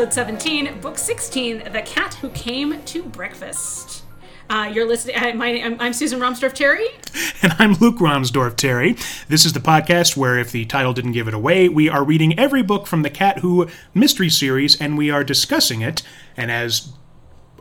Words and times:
episode 0.00 0.14
17, 0.14 0.80
book 0.80 0.96
16, 0.96 1.72
The 1.74 1.82
Cat 1.82 2.14
Who 2.14 2.30
Came 2.30 2.82
to 2.84 3.02
Breakfast. 3.02 4.02
Uh, 4.48 4.70
you're 4.72 4.88
listening. 4.88 5.14
I'm, 5.18 5.78
I'm 5.78 5.92
Susan 5.92 6.18
Romsdorf 6.18 6.54
Terry. 6.54 6.86
And 7.42 7.54
I'm 7.58 7.74
Luke 7.74 7.96
Romsdorf 7.96 8.56
Terry. 8.56 8.96
This 9.28 9.44
is 9.44 9.52
the 9.52 9.60
podcast 9.60 10.16
where, 10.16 10.38
if 10.38 10.52
the 10.52 10.64
title 10.64 10.94
didn't 10.94 11.12
give 11.12 11.28
it 11.28 11.34
away, 11.34 11.68
we 11.68 11.90
are 11.90 12.02
reading 12.02 12.38
every 12.38 12.62
book 12.62 12.86
from 12.86 13.02
the 13.02 13.10
Cat 13.10 13.40
Who 13.40 13.68
mystery 13.92 14.30
series 14.30 14.80
and 14.80 14.96
we 14.96 15.10
are 15.10 15.22
discussing 15.22 15.82
it. 15.82 16.02
And 16.34 16.50
as 16.50 16.92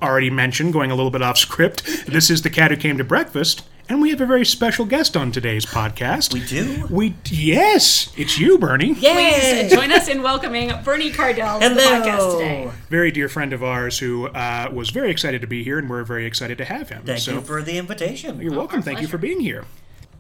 already 0.01 0.29
mentioned, 0.29 0.71
going 0.71 0.91
a 0.91 0.95
little 0.95 1.11
bit 1.11 1.21
off 1.21 1.37
script, 1.37 2.05
this 2.07 2.29
is 2.29 2.43
the 2.43 2.49
Cat 2.49 2.71
Who 2.71 2.77
Came 2.77 2.97
to 2.97 3.03
Breakfast. 3.03 3.63
And 3.89 4.03
we 4.03 4.11
have 4.11 4.21
a 4.21 4.25
very 4.27 4.45
special 4.45 4.85
guest 4.85 5.17
on 5.17 5.31
today's 5.31 5.65
podcast. 5.65 6.31
We 6.31 6.45
do? 6.45 6.85
We 6.91 7.15
yes, 7.25 8.13
it's 8.15 8.37
you, 8.37 8.59
Bernie. 8.59 8.93
Please 8.93 9.73
join 9.73 9.91
us 9.91 10.07
in 10.07 10.21
welcoming 10.21 10.71
Bernie 10.83 11.09
Cardell 11.09 11.59
to 11.59 11.69
the 11.69 11.81
podcast 11.81 12.33
today. 12.37 12.71
Very 12.89 13.09
dear 13.09 13.27
friend 13.27 13.51
of 13.51 13.63
ours 13.63 13.97
who 13.97 14.27
uh, 14.27 14.69
was 14.71 14.91
very 14.91 15.09
excited 15.09 15.41
to 15.41 15.47
be 15.47 15.63
here, 15.63 15.79
and 15.79 15.89
we're 15.89 16.03
very 16.03 16.27
excited 16.27 16.59
to 16.59 16.65
have 16.65 16.89
him. 16.89 17.01
Thank 17.03 17.21
so 17.21 17.31
you 17.33 17.41
for 17.41 17.63
the 17.63 17.79
invitation. 17.79 18.39
you're 18.39 18.51
welcome. 18.53 18.83
Thank 18.83 19.01
you 19.01 19.07
for 19.07 19.17
being 19.17 19.39
here. 19.39 19.65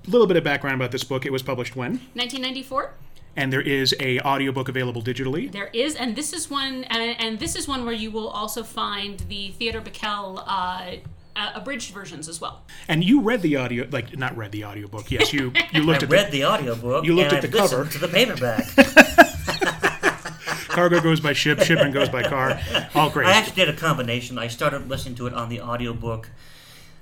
A 0.07 0.09
little 0.09 0.25
bit 0.25 0.35
of 0.37 0.43
background 0.43 0.75
about 0.81 0.91
this 0.91 1.03
book. 1.03 1.27
It 1.27 1.31
was 1.31 1.43
published 1.43 1.75
when, 1.75 1.91
1994. 2.15 2.93
and 3.35 3.53
there 3.53 3.61
is 3.61 3.93
a 3.99 4.19
audiobook 4.21 4.67
available 4.67 5.03
digitally. 5.03 5.51
There 5.51 5.69
is, 5.73 5.93
and 5.93 6.15
this 6.15 6.33
is 6.33 6.49
one, 6.49 6.85
and, 6.85 7.15
and 7.19 7.39
this 7.39 7.55
is 7.55 7.67
one 7.67 7.85
where 7.85 7.93
you 7.93 8.09
will 8.09 8.29
also 8.29 8.63
find 8.63 9.19
the 9.29 9.51
Theodore 9.51 9.81
Bikel 9.81 10.43
uh, 10.47 10.95
uh, 11.35 11.51
abridged 11.55 11.93
versions 11.93 12.27
as 12.27 12.41
well. 12.41 12.63
And 12.87 13.03
you 13.03 13.21
read 13.21 13.41
the 13.41 13.55
audio, 13.55 13.87
like 13.91 14.17
not 14.17 14.35
read 14.37 14.51
the 14.51 14.65
audiobook. 14.65 15.11
Yes, 15.11 15.33
you 15.33 15.51
you 15.71 15.81
I 15.81 15.85
looked 15.85 16.03
at 16.03 16.09
read 16.09 16.31
the 16.31 16.45
audiobook 16.45 17.05
You 17.05 17.15
looked 17.15 17.33
and 17.33 17.43
at 17.43 17.51
the 17.51 17.61
I've 17.61 17.69
cover. 17.69 17.85
to 17.85 17.97
the 17.97 18.07
paperback. 18.07 18.65
cargo 20.69 21.01
goes 21.01 21.19
by 21.19 21.33
ship, 21.33 21.59
shipment 21.61 21.93
goes 21.93 22.09
by 22.09 22.23
car. 22.23 22.59
All 22.95 23.09
great. 23.09 23.27
I 23.27 23.33
actually 23.33 23.55
did 23.55 23.69
a 23.69 23.73
combination. 23.75 24.37
I 24.37 24.47
started 24.47 24.87
listening 24.87 25.15
to 25.15 25.27
it 25.27 25.33
on 25.33 25.49
the 25.49 25.61
audiobook 25.61 26.29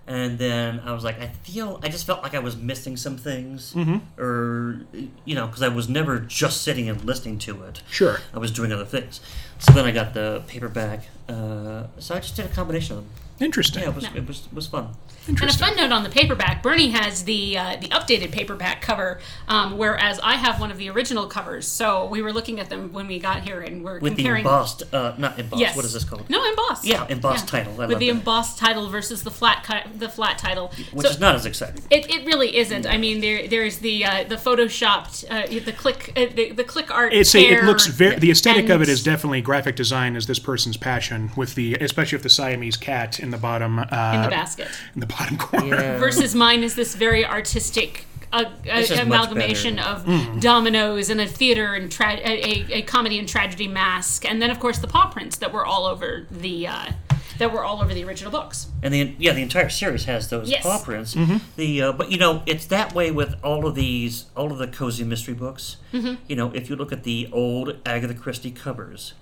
and 0.08 0.40
then 0.40 0.80
I 0.86 0.94
was 0.94 1.04
like, 1.04 1.20
I 1.20 1.28
feel, 1.28 1.82
I 1.84 1.90
just 1.90 2.06
felt 2.06 2.24
like 2.24 2.34
I 2.34 2.40
was 2.40 2.56
missing 2.56 2.96
some 2.96 3.18
things, 3.18 3.74
mm-hmm. 3.74 3.98
or 4.22 4.80
you 5.26 5.36
know, 5.36 5.48
because 5.48 5.62
I 5.62 5.68
was 5.68 5.90
never 5.90 6.18
just 6.18 6.62
sitting 6.62 6.88
and 6.88 7.04
listening 7.04 7.40
to 7.40 7.64
it. 7.64 7.82
Sure. 7.92 8.22
I 8.34 8.40
was 8.40 8.52
doing 8.52 8.72
other 8.72 8.86
things. 8.86 9.20
So 9.60 9.74
then 9.74 9.84
I 9.84 9.92
got 9.92 10.14
the 10.14 10.44
paperback. 10.48 11.10
Uh, 11.28 11.88
so 12.00 12.16
I 12.16 12.20
just 12.22 12.38
did 12.38 12.46
a 12.46 12.50
combination 12.50 12.98
of 12.98 13.04
them. 13.04 13.14
Interesting. 13.40 13.84
Yeah, 13.84 13.90
it 13.90 13.96
was 13.96 14.06
it 14.16 14.28
was 14.28 14.48
was 14.54 14.68
fun. 14.68 14.90
And 15.28 15.44
a 15.44 15.54
fun 15.54 15.76
note 15.76 15.92
on 15.92 16.04
the 16.04 16.10
paperback: 16.10 16.64
Bernie 16.64 16.90
has 16.92 17.24
the 17.24 17.58
uh, 17.58 17.76
the 17.78 17.88
updated 17.90 18.32
paperback 18.32 18.82
cover, 18.82 19.20
um, 19.48 19.78
whereas 19.78 20.20
I 20.24 20.36
have 20.36 20.60
one 20.60 20.72
of 20.72 20.78
the 20.78 20.90
original 20.90 21.28
covers. 21.28 21.68
So 21.68 22.06
we 22.06 22.22
were 22.22 22.32
looking 22.32 22.60
at 22.60 22.70
them 22.70 22.94
when 22.94 23.08
we 23.08 23.20
got 23.20 23.44
here, 23.44 23.62
and 23.62 23.84
we're 23.84 24.00
With 24.00 24.16
the 24.16 24.26
embossed, 24.28 24.84
uh, 24.94 25.14
not 25.18 25.38
embossed. 25.38 25.60
Yes. 25.60 25.76
What 25.76 25.86
is 25.86 25.94
this 25.94 26.04
called? 26.04 26.30
No, 26.30 26.44
embossed. 26.48 26.86
Yeah, 26.86 27.06
embossed 27.10 27.48
title. 27.48 27.74
I 27.74 27.78
With 27.80 27.92
love 27.92 28.00
the 28.00 28.08
that. 28.10 28.16
embossed 28.18 28.58
title 28.58 28.88
versus 28.90 29.24
the 29.24 29.32
flat 29.32 29.66
ki- 29.66 29.90
the 29.98 30.10
flat 30.10 30.38
title. 30.38 30.72
Which 30.94 31.06
So 31.06 31.12
is 31.12 31.20
not 31.20 31.36
as 31.36 31.46
exciting. 31.46 31.84
It, 31.90 32.10
it 32.10 32.26
really 32.26 32.56
isn't. 32.58 32.86
I 32.88 32.98
mean, 32.98 33.22
there 33.22 33.48
there's 33.48 33.80
the 33.80 34.06
uh, 34.06 34.24
the 34.24 34.36
photoshopped 34.36 35.26
uh, 35.30 35.48
the 35.66 35.74
click 35.74 36.14
uh, 36.16 36.26
the, 36.34 36.52
the 36.52 36.64
click 36.64 36.90
art. 36.92 37.14
It's 37.14 37.34
a, 37.36 37.40
it 37.40 37.64
looks 37.64 37.88
very 37.88 38.16
the 38.18 38.32
aesthetic 38.32 38.70
of 38.70 38.82
it 38.82 38.90
is 38.90 39.04
definitely 39.04 39.42
graphic 39.42 39.76
design 39.76 40.16
is 40.16 40.28
this 40.28 40.40
person's 40.40 40.78
passion 40.78 41.32
with 41.36 41.56
the 41.56 41.76
especially 41.76 42.16
with 42.16 42.24
the 42.24 42.30
Siamese 42.30 42.78
cat 42.78 43.20
in 43.20 43.32
the 43.32 43.38
bottom 43.38 43.80
uh, 43.80 43.84
in 44.16 44.22
the 44.22 44.30
basket. 44.30 44.68
in 44.94 45.02
the 45.02 45.08
bottom 45.18 45.38
corner. 45.38 45.98
versus 46.00 46.34
mine 46.36 46.64
is 46.64 46.76
this 46.76 46.96
very 46.96 47.26
artistic 47.26 48.06
uh, 48.34 48.44
This 48.64 48.92
is 48.92 49.00
uh, 49.00 49.06
much 49.06 49.28
amalgamation 49.30 49.80
of 49.80 50.06
Mm-hmm. 50.06 50.40
dominoes 50.40 51.10
and 51.10 51.22
a 51.22 51.26
theater 51.28 51.74
and 51.76 51.90
tra- 51.92 52.16
a, 52.18 52.20
a, 52.22 52.74
a 52.74 52.82
comedy 52.82 53.18
and 53.20 53.28
tragedy 53.28 53.68
mask, 53.68 54.26
and 54.30 54.42
then 54.42 54.50
of 54.50 54.60
course 54.60 54.80
the 54.80 54.88
paw 54.88 55.10
prints 55.10 55.38
that 55.38 55.52
were 55.54 55.66
all 55.66 55.86
over 55.86 56.28
the 56.30 56.68
uh, 56.68 56.92
that 57.38 57.54
were 57.54 57.64
all 57.64 57.82
over 57.82 57.94
the 57.94 58.04
original 58.04 58.32
books. 58.32 58.68
And 58.84 58.94
the 58.94 59.16
yeah, 59.18 59.32
the 59.34 59.42
entire 59.44 59.70
series 59.70 60.06
has 60.06 60.30
those 60.30 60.50
Yes. 60.50 60.64
paw 60.64 60.80
prints. 60.84 61.16
Mm-hmm. 61.16 61.38
The 61.56 61.82
uh, 61.84 61.92
but 61.94 62.12
you 62.12 62.18
know 62.18 62.44
it's 62.46 62.66
that 62.66 62.94
way 62.94 63.12
with 63.12 63.36
all 63.44 63.66
of 63.66 63.76
these, 63.76 64.26
all 64.36 64.52
of 64.52 64.58
the 64.58 64.68
cozy 64.68 65.04
mystery 65.06 65.34
books. 65.36 65.78
Mm-hmm. 65.94 66.16
You 66.28 66.36
know, 66.36 66.52
if 66.54 66.70
you 66.70 66.76
look 66.76 66.92
at 66.92 67.04
the 67.04 67.30
old 67.32 67.78
Agatha 67.86 68.14
Christie 68.14 68.52
covers, 68.52 69.14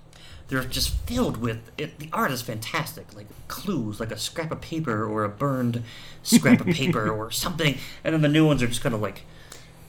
they're 0.48 0.64
just 0.64 0.90
filled 1.08 1.38
with 1.38 1.72
it, 1.78 1.98
the 2.00 2.10
art 2.14 2.32
is 2.32 2.42
fantastic, 2.42 3.14
like 3.16 3.28
clues, 3.48 4.00
like 4.00 4.12
a 4.12 4.18
scrap 4.18 4.52
of 4.52 4.62
paper 4.62 5.06
or 5.06 5.24
a 5.24 5.30
burned 5.30 5.82
scrap 6.24 6.62
of 6.62 6.68
paper 6.68 7.10
or 7.18 7.32
something. 7.32 7.78
And 8.04 8.14
then 8.14 8.22
the 8.22 8.30
new 8.30 8.46
ones 8.46 8.62
are 8.62 8.68
just 8.68 8.82
kind 8.82 8.94
of 8.94 9.02
like 9.02 9.22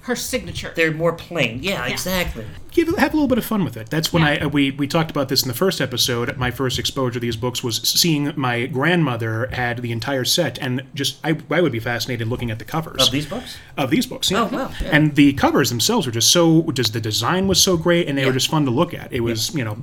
Her 0.03 0.17
signature. 0.17 0.73
they're 0.75 0.93
more 0.93 1.13
plain. 1.13 1.63
Yeah, 1.63 1.85
exactly. 1.87 2.47
Give, 2.71 2.89
have 2.97 3.13
a 3.13 3.17
little 3.17 3.29
bit 3.29 3.39
of 3.39 3.45
fun 3.45 3.65
with 3.65 3.77
it. 3.77 3.91
That's 3.91 4.13
when 4.13 4.23
Yeah. 4.23 4.29
I 4.29 4.37
uh, 4.45 4.49
we 4.49 4.71
we 4.71 4.87
talked 4.87 5.11
about 5.11 5.29
this 5.29 5.43
in 5.43 5.49
the 5.49 5.55
first 5.55 5.81
episode. 5.81 6.37
My 6.37 6.51
first 6.51 6.79
exposure 6.79 7.15
to 7.15 7.21
these 7.21 7.37
books 7.37 7.63
was 7.63 7.77
seeing 7.83 8.33
my 8.37 8.67
grandmother 8.67 9.49
had 9.53 9.79
the 9.83 9.93
entire 9.93 10.25
set, 10.25 10.59
and 10.59 10.83
just 10.95 11.19
I, 11.25 11.37
I 11.51 11.61
would 11.61 11.73
be 11.73 11.81
fascinated 11.81 12.29
looking 12.29 12.51
at 12.51 12.59
the 12.59 12.65
covers 12.67 13.03
Of 13.07 13.11
these 13.13 13.27
books. 13.27 13.57
of 13.77 13.91
these 13.91 14.07
books. 14.07 14.31
Yeah. 14.31 14.43
Oh, 14.43 14.55
wow, 14.57 14.71
yeah. 14.81 14.89
And 14.93 15.15
the 15.17 15.33
covers 15.33 15.71
themselves 15.71 16.07
were 16.07 16.13
just 16.13 16.31
so. 16.31 16.63
Just 16.73 16.93
the 16.93 17.01
design 17.01 17.49
was 17.49 17.61
so 17.63 17.77
great, 17.77 18.09
and 18.09 18.17
they 18.17 18.25
were 18.27 18.33
just 18.33 18.49
fun 18.49 18.65
to 18.67 18.71
look 18.71 18.95
at. 18.95 19.13
It 19.13 19.21
was 19.21 19.55
you 19.55 19.65
know 19.65 19.79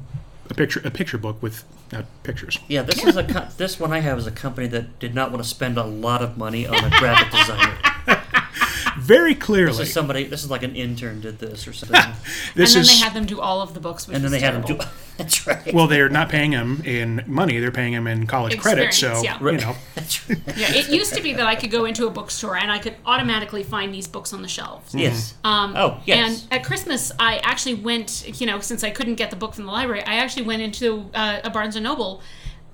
a 0.53 0.55
picture 0.55 0.81
a 0.85 0.91
picture 0.91 1.17
book 1.17 1.41
with 1.41 1.63
uh, 1.91 2.03
pictures. 2.23 2.59
Yeah, 2.67 2.83
this 2.83 3.03
is 3.03 3.17
a 3.17 3.23
co- 3.23 3.47
this 3.57 3.79
one 3.79 3.91
I 3.91 3.99
have 3.99 4.17
is 4.17 4.27
a 4.27 4.31
company 4.31 4.67
that 4.67 4.99
did 4.99 5.13
not 5.15 5.31
want 5.31 5.43
to 5.43 5.49
spend 5.49 5.77
a 5.77 5.83
lot 5.83 6.21
of 6.21 6.37
money 6.37 6.67
on 6.67 6.75
a 6.75 6.89
graphic 6.99 7.31
designer. 7.31 7.77
Very 8.99 9.33
This 9.33 9.43
clearly, 9.43 9.83
is 9.83 9.93
somebody. 9.93 10.23
This 10.25 10.43
is 10.43 10.49
like 10.51 10.63
an 10.63 10.75
intern 10.75 11.21
did 11.21 11.39
this 11.39 11.67
or 11.67 11.73
something. 11.73 11.95
this 12.55 12.75
and 12.75 12.75
then 12.75 12.81
is 12.81 12.99
they 12.99 13.03
had 13.03 13.13
them 13.13 13.25
do 13.25 13.39
all 13.39 13.61
of 13.61 13.73
the 13.73 13.79
books, 13.79 14.07
which 14.07 14.15
and 14.15 14.23
then 14.23 14.31
was 14.31 14.39
they 14.39 14.45
had 14.45 14.55
them 14.55 14.63
do. 14.63 14.79
That's 15.17 15.45
right. 15.45 15.71
well, 15.73 15.85
they're 15.85 16.09
not 16.09 16.29
paying 16.29 16.53
him 16.53 16.81
in 16.85 17.23
money; 17.27 17.59
they're 17.59 17.71
paying 17.71 17.93
him 17.93 18.07
in 18.07 18.25
college 18.25 18.57
credit. 18.59 18.93
So 18.93 19.21
yeah. 19.21 19.39
you 19.39 19.57
know, 19.57 19.75
That's 19.95 20.27
right. 20.27 20.39
Yeah, 20.57 20.73
it 20.73 20.89
used 20.89 21.13
to 21.13 21.21
be 21.21 21.33
that 21.33 21.45
I 21.45 21.55
could 21.55 21.69
go 21.69 21.85
into 21.85 22.07
a 22.07 22.09
bookstore 22.09 22.57
and 22.57 22.71
I 22.71 22.79
could 22.79 22.95
automatically 23.05 23.63
find 23.63 23.93
these 23.93 24.07
books 24.07 24.33
on 24.33 24.41
the 24.41 24.47
shelves. 24.47 24.95
Yes. 24.95 25.35
Um, 25.43 25.73
Oh, 25.75 26.01
yes. 26.05 26.45
And 26.51 26.53
at 26.59 26.65
Christmas, 26.65 27.11
I 27.19 27.37
actually 27.37 27.75
went, 27.75 28.39
you 28.41 28.47
know, 28.47 28.59
since 28.59 28.83
I 28.83 28.89
couldn't 28.89 29.15
get 29.15 29.29
the 29.29 29.35
book 29.35 29.53
from 29.53 29.65
the 29.65 29.71
library, 29.71 30.03
I 30.03 30.15
actually 30.15 30.43
went 30.43 30.61
into 30.61 31.09
uh, 31.13 31.41
a 31.43 31.49
Barnes 31.49 31.75
and 31.75 31.83
Noble 31.83 32.21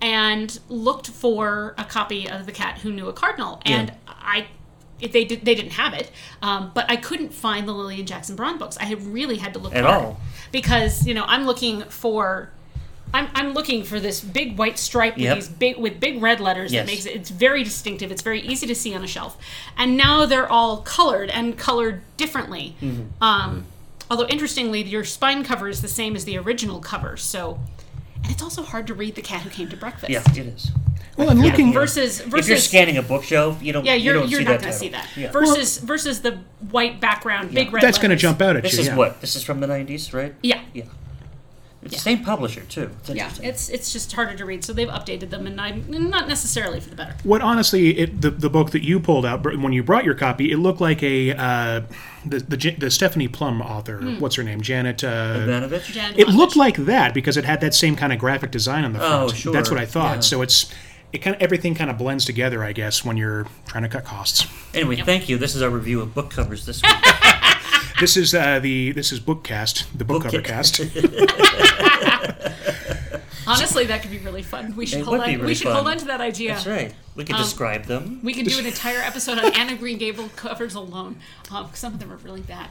and 0.02 0.60
looked 0.70 1.08
for 1.08 1.76
a 1.78 1.84
copy 1.84 2.30
of 2.30 2.46
The 2.46 2.52
Cat 2.52 2.80
Who 2.80 2.92
Knew 2.92 3.08
a 3.08 3.14
Cardinal. 3.14 3.62
And 3.66 3.92
I. 4.08 4.48
If 5.02 5.12
they 5.12 5.24
did, 5.26 5.46
they 5.46 5.56
didn't 5.56 5.72
have 5.74 5.94
it, 5.94 6.12
um, 6.42 6.72
but 6.74 6.86
I 6.90 6.96
couldn't 6.98 7.34
find 7.34 7.68
the 7.68 7.72
Lillian 7.74 8.06
Jackson 8.06 8.36
Braun 8.36 8.58
books. 8.58 8.78
I 8.78 8.86
had 8.86 9.02
really 9.08 9.38
had 9.38 9.54
to 9.54 9.60
look 9.60 9.74
At 9.74 9.86
all. 9.86 10.20
because 10.52 11.06
you 11.08 11.14
know 11.14 11.24
I'm 11.28 11.46
looking 11.46 11.82
for, 11.84 12.50
I'm, 13.14 13.28
I'm 13.34 13.54
looking 13.54 13.84
for 13.84 14.00
this 14.00 14.20
big 14.22 14.58
white 14.58 14.78
stripe 14.78 15.16
with 15.16 15.24
Yep. 15.24 15.36
these 15.36 15.48
big 15.48 15.78
with 15.78 16.00
big 16.00 16.22
red 16.22 16.40
letters 16.40 16.72
Yes. 16.74 16.86
that 16.86 16.92
makes 16.92 17.06
it 17.06 17.16
it's 17.16 17.30
very 17.30 17.64
distinctive. 17.64 18.12
It's 18.12 18.22
very 18.22 18.42
easy 18.42 18.68
to 18.68 18.76
see 18.76 18.94
on 18.94 19.04
a 19.04 19.08
shelf, 19.08 19.38
and 19.78 19.96
now 19.96 20.26
they're 20.26 20.52
all 20.52 20.78
colored 20.82 21.30
and 21.30 21.58
colored 21.58 22.02
differently. 22.18 22.76
Mm-hmm. 22.82 23.24
Um, 23.24 23.66
although 24.12 24.28
interestingly, 24.28 24.82
your 24.84 25.04
spine 25.06 25.44
cover 25.44 25.70
is 25.70 25.82
the 25.82 25.88
same 25.88 26.16
as 26.16 26.26
the 26.26 26.38
original 26.38 26.80
cover, 26.80 27.16
so 27.16 27.60
and 28.24 28.32
it's 28.32 28.42
also 28.44 28.64
hard 28.64 28.88
to 28.88 28.94
read 28.94 29.16
"The 29.16 29.22
Cat 29.22 29.42
Who 29.42 29.50
Came 29.50 29.70
to 29.70 29.78
Breakfast." 29.78 30.10
Yeah, 30.10 30.24
it 30.32 30.38
is. 30.38 30.72
well, 31.18 31.30
and 31.30 31.42
looking 31.42 31.74
Versus 31.74 32.22
versus 32.22 32.46
If 32.46 32.50
you're 32.50 32.58
scanning 32.58 32.98
a 32.98 33.02
bookshelf, 33.02 33.62
you 33.62 33.74
don't. 33.74 33.86
yeah, 33.86 33.94
you're 33.94 34.16
you 34.16 34.20
don't 34.22 34.30
you're 34.30 34.40
see 34.40 34.46
not 34.46 34.52
that 34.52 34.62
going 34.62 34.74
to 34.74 34.80
see 34.80 34.90
that. 34.90 35.08
Yeah. 35.16 35.32
Versus 35.32 35.78
versus 35.78 36.22
the 36.22 36.40
white 36.72 37.00
background, 37.00 37.54
big 37.54 37.72
red. 37.72 37.82
that's 37.84 37.98
going 37.98 38.12
to 38.12 38.16
jump 38.16 38.42
out 38.42 38.56
at 38.56 38.64
This 38.64 38.74
you. 38.74 38.78
This 38.78 38.88
is 38.88 38.92
yeah. 38.92 38.98
what? 38.98 39.22
This 39.22 39.36
is 39.36 39.44
from 39.44 39.60
the 39.60 39.68
'90s, 39.68 40.14
right? 40.14 40.34
Yeah. 40.42 40.62
Yeah. 40.74 40.86
It's 41.82 41.96
the 41.96 42.00
same 42.02 42.24
publisher 42.26 42.62
too. 42.62 42.90
It's 43.00 43.10
Yeah, 43.10 43.32
it's 43.42 43.70
it's 43.70 43.94
just 43.94 44.12
harder 44.12 44.36
to 44.36 44.46
read, 44.46 44.66
so 44.66 44.74
they've 44.74 44.90
updated 44.90 45.30
them, 45.30 45.48
and 45.48 45.62
I'm 45.62 45.86
not 46.10 46.28
necessarily 46.28 46.82
for 46.82 46.90
the 46.90 46.96
better. 46.96 47.16
What 47.24 47.42
honestly, 47.42 47.98
it, 47.98 48.22
the 48.22 48.32
the 48.32 48.50
book 48.50 48.72
that 48.72 48.84
you 48.84 49.00
pulled 49.00 49.26
out 49.26 49.44
when 49.44 49.72
you 49.72 49.82
brought 49.82 50.04
your 50.04 50.16
copy, 50.16 50.52
it 50.52 50.58
looked 50.58 50.82
like 50.82 51.02
a 51.02 51.32
uh, 51.32 51.82
the, 52.26 52.40
the 52.40 52.76
the 52.78 52.92
Stephanie 52.92 53.30
Plum 53.30 53.62
author. 53.62 54.00
Hmm. 54.00 54.20
What's 54.20 54.36
her 54.36 54.44
name? 54.44 54.60
Janet. 54.60 55.04
Uh, 55.04 55.40
Evanovich? 55.42 55.96
It 56.18 56.28
looked 56.28 56.58
like 56.58 56.76
that 56.78 57.14
because 57.14 57.38
it 57.38 57.46
had 57.46 57.62
that 57.62 57.74
same 57.74 57.96
kind 57.96 58.12
of 58.12 58.20
graphic 58.20 58.52
design 58.52 58.84
on 58.84 58.92
the 58.92 59.00
front. 59.00 59.32
Oh, 59.32 59.34
sure, 59.34 59.54
That's 59.54 59.70
what 59.70 59.80
I 59.80 59.86
thought. 59.86 60.16
yeah. 60.16 60.22
So 60.22 60.42
it's 60.42 60.74
it 61.14 61.20
kind 61.20 61.36
of 61.36 61.42
everything 61.42 61.76
kind 61.76 61.90
of 61.90 61.98
blends 61.98 62.26
together, 62.26 62.64
I 62.64 62.74
guess, 62.74 63.06
when 63.06 63.16
you're 63.16 63.48
trying 63.68 63.84
to 63.84 63.90
cut 63.90 64.04
costs. 64.04 64.46
Anyway, 64.74 64.98
thank 64.98 65.30
you. 65.30 65.38
This 65.38 65.56
is 65.56 65.62
our 65.62 65.70
review 65.70 66.02
of 66.02 66.14
book 66.14 66.30
covers 66.30 66.66
this 66.66 66.82
week. 66.84 66.92
This 68.00 68.16
is 68.18 68.34
uh, 68.34 68.60
the 68.60 68.92
this 68.94 69.12
is 69.12 69.20
Bookcast, 69.20 69.86
the 69.98 70.06
book, 70.06 70.24
Book 70.24 70.32
cover 70.32 70.42
cast. 70.42 70.80
Honestly, 73.48 73.86
that 73.88 74.02
could 74.04 74.12
be 74.12 74.20
really 74.20 74.44
fun. 74.44 74.76
We 74.76 74.86
should 74.86 75.00
It 75.00 75.06
hold 75.06 75.18
would 75.18 75.24
on. 75.28 75.30
be 75.32 75.36
really 75.38 75.48
we 75.48 75.56
should 75.56 75.66
fun. 75.68 75.76
hold 75.76 75.88
on 75.88 75.98
to 75.98 76.06
that 76.06 76.22
idea. 76.22 76.54
That's 76.54 76.68
right. 76.68 76.94
We 77.16 77.24
can 77.24 77.36
Um, 77.36 77.42
describe 77.42 77.86
them. 77.86 78.20
We 78.24 78.34
could 78.34 78.46
do 78.46 78.60
an 78.60 78.66
entire 78.68 79.00
episode 79.00 79.40
on 79.40 79.54
Anna 79.56 79.76
Green 79.76 79.98
Gable 79.98 80.30
covers 80.36 80.76
alone. 80.76 81.18
Um, 81.52 81.70
some 81.74 81.94
of 81.94 82.00
them 82.00 82.12
are 82.12 82.18
really 82.18 82.42
bad. 82.42 82.70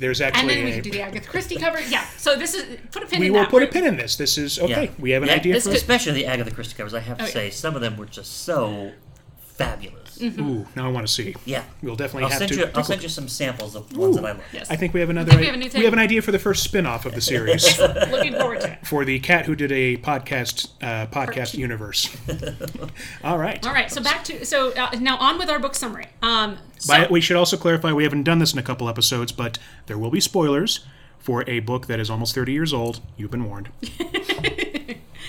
There's 0.00 0.20
And 0.20 0.34
actually 0.34 0.54
then 0.56 0.64
we 0.64 0.70
a, 0.72 0.74
could 0.74 0.84
do 0.84 0.90
the 0.90 1.02
Agatha 1.02 1.28
Christie 1.28 1.56
cover. 1.56 1.80
Yeah. 1.80 2.04
So 2.18 2.34
this 2.36 2.54
is 2.54 2.66
put 2.90 3.04
a 3.04 3.06
pin 3.06 3.20
we 3.20 3.26
in 3.28 3.32
will 3.32 3.40
that. 3.42 3.50
put 3.50 3.62
a 3.62 3.68
pin 3.68 3.86
in 3.86 3.96
this. 3.96 4.16
This 4.16 4.36
is 4.36 4.58
okay. 4.58 4.86
Yeah. 4.86 4.90
We 4.98 5.10
have 5.12 5.22
an 5.22 5.28
Yeah, 5.28 5.36
idea 5.36 5.52
this 5.54 5.62
for 5.62 5.70
could- 5.70 5.76
Especially 5.76 6.12
the 6.14 6.26
Agatha 6.26 6.50
Christie 6.50 6.74
covers. 6.74 6.92
I 6.92 6.98
have 7.00 7.18
to 7.18 7.24
Oh, 7.24 7.26
yeah. 7.28 7.32
say, 7.32 7.50
some 7.50 7.76
of 7.76 7.80
them 7.80 7.96
were 7.96 8.06
just 8.06 8.42
so 8.44 8.90
fabulous. 9.38 10.03
Ooh, 10.22 10.66
now 10.76 10.86
I 10.88 10.92
want 10.92 11.06
to 11.06 11.12
see. 11.12 11.34
Yeah. 11.44 11.64
We'll 11.82 11.96
definitely 11.96 12.24
I'll 12.24 12.30
have 12.30 12.38
send 12.38 12.52
to. 12.52 12.58
you. 12.58 12.70
I'll 12.74 12.84
send 12.84 13.02
you 13.02 13.08
some 13.08 13.28
samples 13.28 13.74
of 13.74 13.96
ones 13.96 14.16
that 14.16 14.24
I 14.24 14.32
love. 14.32 14.42
Yes. 14.52 14.70
I 14.70 14.76
think 14.76 14.94
we 14.94 15.00
have 15.00 15.10
another. 15.10 15.30
think 15.30 15.40
we 15.40 15.46
have 15.46 15.54
a 15.54 15.58
new 15.58 15.70
we 15.74 15.84
have 15.84 15.92
an 15.92 15.98
idea 15.98 16.22
for 16.22 16.32
the 16.32 16.38
first 16.38 16.62
spin-off 16.64 17.06
of 17.06 17.14
the 17.14 17.20
series 17.20 17.78
Looking 18.10 18.34
forward 18.34 18.60
to 18.62 18.72
it. 18.72 18.86
for 18.86 19.04
the 19.04 19.18
cat 19.20 19.46
who 19.46 19.54
did 19.54 19.72
a 19.72 19.96
podcast 19.98 20.68
uh, 20.82 21.06
podcast 21.06 21.54
universe. 21.54 22.14
All 23.24 23.38
right. 23.38 23.64
All 23.66 23.72
right, 23.72 23.90
so 23.90 24.02
back 24.02 24.24
to 24.24 24.44
so 24.44 24.72
uh, 24.72 24.90
now 25.00 25.16
on 25.18 25.38
with 25.38 25.48
our 25.50 25.58
book 25.58 25.74
summary. 25.74 26.06
Um, 26.22 26.58
so, 26.78 26.92
By, 26.92 27.06
we 27.10 27.20
should 27.20 27.36
also 27.36 27.56
clarify 27.56 27.92
we 27.92 28.04
haven't 28.04 28.24
done 28.24 28.38
this 28.38 28.52
in 28.52 28.58
a 28.58 28.62
couple 28.62 28.88
episodes, 28.88 29.32
but 29.32 29.58
there 29.86 29.98
will 29.98 30.10
be 30.10 30.20
spoilers 30.20 30.84
for 31.18 31.48
a 31.48 31.60
book 31.60 31.86
that 31.86 31.98
is 31.98 32.10
almost 32.10 32.34
30 32.34 32.52
years 32.52 32.72
old. 32.74 33.00
You've 33.16 33.30
been 33.30 33.44
warned. 33.44 33.70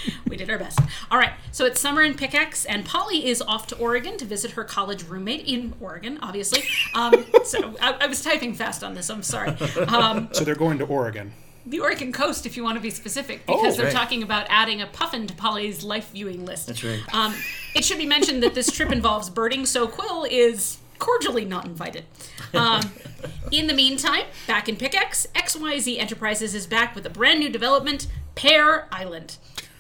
we 0.28 0.38
did 0.38 0.50
our 0.50 0.57
best. 0.57 0.80
All 1.12 1.18
right, 1.18 1.34
so 1.52 1.66
it's 1.66 1.80
summer 1.80 2.02
in 2.02 2.13
Pickaxe, 2.16 2.66
and 2.66 2.86
Polly 2.86 3.25
is 3.28 3.42
off 3.42 3.68
to 3.68 3.78
Oregon 3.78 4.18
to 4.18 4.25
visit 4.25 4.52
her 4.52 4.63
college 4.63 5.04
roommate 5.04 5.46
in 5.48 5.74
Oregon, 5.80 6.19
obviously. 6.22 6.63
Um, 6.94 7.25
so 7.46 7.75
I, 7.81 7.98
I 8.02 8.07
was 8.07 8.22
typing 8.24 8.54
fast 8.54 8.84
on 8.84 8.94
this. 8.96 9.10
I'm 9.10 9.24
sorry. 9.24 9.52
Um, 9.88 10.30
So 10.31 10.44
they're 10.44 10.56
going 10.56 10.78
to 10.80 10.86
Oregon. 10.86 11.31
the 11.66 11.80
Oregon 11.80 12.12
coast, 12.12 12.46
if 12.46 12.56
you 12.57 12.63
want 12.63 12.75
to 12.78 12.81
be 12.81 12.90
specific, 12.92 13.46
because 13.46 13.74
Oh, 13.74 13.78
they're 13.78 13.86
right. 13.88 13.94
talking 13.96 14.22
about 14.24 14.46
adding 14.50 14.81
a 14.81 14.88
puffin 14.88 15.25
to 15.28 15.34
Polly's 15.34 15.84
life 15.84 16.12
viewing 16.12 16.46
list. 16.46 16.68
That's 16.68 16.84
right. 16.84 17.02
Um, 17.13 17.34
it 17.75 17.84
should 17.84 17.98
be 17.98 18.06
mentioned 18.06 18.44
that 18.44 18.54
this 18.54 18.72
trip 18.72 18.92
involves 18.92 19.30
birding, 19.30 19.66
so 19.66 19.88
Qwill 19.88 20.28
is 20.30 20.78
cordially 21.00 21.44
not 21.44 21.66
invited. 21.66 22.06
Um, 22.54 22.81
in 23.52 23.68
the 23.68 23.74
meantime, 23.74 24.24
back 24.48 24.69
in 24.69 24.75
Pickaxe, 24.78 25.28
XYZ 25.36 25.98
Enterprises 26.00 26.54
is 26.56 26.68
back 26.68 26.96
with 26.96 27.06
a 27.06 27.10
brand 27.10 27.40
new 27.40 27.50
development, 27.50 28.07
Pear 28.36 28.88
Island. 28.92 29.38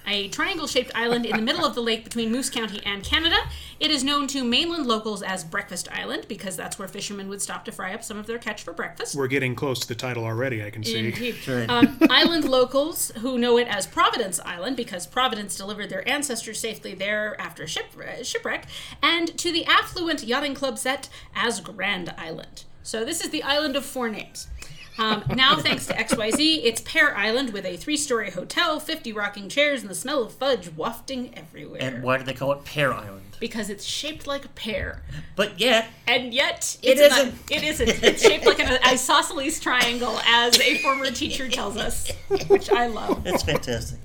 A 0.07 0.27
triangle 0.29 0.67
shaped 0.67 0.91
island 0.93 1.25
in 1.25 1.35
the 1.35 1.41
middle 1.41 1.65
of 1.65 1.75
the 1.75 1.81
lake 1.81 2.03
between 2.03 2.31
Moose 2.31 2.49
County 2.49 2.81
and 2.85 3.03
Canada. 3.03 3.37
It 3.79 3.91
is 3.91 4.03
known 4.03 4.27
to 4.27 4.43
mainland 4.43 4.85
locals 4.85 5.23
as 5.23 5.43
Breakfast 5.43 5.87
Island 5.91 6.27
because 6.27 6.55
that's 6.55 6.77
where 6.77 6.87
fishermen 6.87 7.27
would 7.29 7.41
stop 7.41 7.65
to 7.65 7.71
fry 7.71 7.93
up 7.93 8.03
some 8.03 8.17
of 8.17 8.27
their 8.27 8.37
catch 8.37 8.63
for 8.63 8.73
breakfast. 8.73 9.15
We're 9.15 9.27
getting 9.27 9.55
close 9.55 9.79
to 9.79 9.87
the 9.87 9.95
title 9.95 10.23
already, 10.23 10.63
I 10.63 10.69
can 10.69 10.83
see. 10.83 11.07
Indeed. 11.09 11.47
right. 11.47 11.69
Um, 11.69 11.97
island 12.09 12.45
locals 12.45 13.11
who 13.21 13.37
know 13.37 13.57
it 13.57 13.67
as 13.67 13.87
Providence 13.87 14.39
Island 14.41 14.77
because 14.77 15.07
Providence 15.07 15.57
delivered 15.57 15.89
their 15.89 16.07
ancestors 16.07 16.59
safely 16.59 16.93
there 16.93 17.39
after 17.39 17.67
ship, 17.67 17.87
uh, 17.99 18.23
shipwreck, 18.23 18.67
and 19.01 19.37
to 19.37 19.51
the 19.51 19.65
affluent 19.65 20.23
yachting 20.23 20.53
club 20.53 20.77
set 20.77 21.09
as 21.35 21.59
Grand 21.59 22.13
Island. 22.17 22.63
So 22.83 23.03
this 23.03 23.23
is 23.23 23.31
the 23.31 23.41
island 23.41 23.75
of 23.75 23.83
four 23.83 24.09
names. 24.09 24.47
Um, 24.97 25.23
now, 25.35 25.57
thanks 25.57 25.87
to 25.87 25.93
XYZ, 25.93 26.61
it's 26.63 26.79
Pear 26.81 27.15
Island 27.17 27.51
with 27.51 27.65
a 27.65 27.75
three 27.75 27.97
story 27.97 28.31
hotel, 28.31 28.79
50 28.79 29.11
rocking 29.11 29.49
chairs, 29.49 29.81
and 29.81 29.89
the 29.89 29.95
smell 29.95 30.23
of 30.23 30.33
fudge 30.33 30.69
wafting 30.75 31.37
everywhere. 31.37 31.79
And 31.81 32.01
why 32.03 32.17
do 32.17 32.23
they 32.23 32.33
call 32.33 32.51
it 32.53 32.63
Pear 32.65 32.93
Island? 32.93 33.21
because 33.37 33.69
it's 33.69 33.83
shaped 33.83 34.25
like 34.25 34.45
a 34.45 34.49
pear. 34.49 35.01
But 35.35 35.59
yet, 35.59 35.89
And 36.07 36.33
yet, 36.33 36.77
not- 36.81 36.95
isn't. 36.97 37.33
it 37.51 37.63
isn't. 37.63 37.89
It's 38.03 38.21
shaped 38.23 38.45
like 38.45 38.59
an 38.61 38.79
isosceles 38.81 39.59
triangle, 39.59 40.17
as 40.25 40.57
a 40.61 40.77
former 40.77 41.11
teacher 41.11 41.49
tells 41.49 41.75
us, 41.75 42.09
which 42.47 42.69
I 42.69 42.87
love. 42.87 43.23
it's 43.27 43.43
fantastic. 43.43 43.99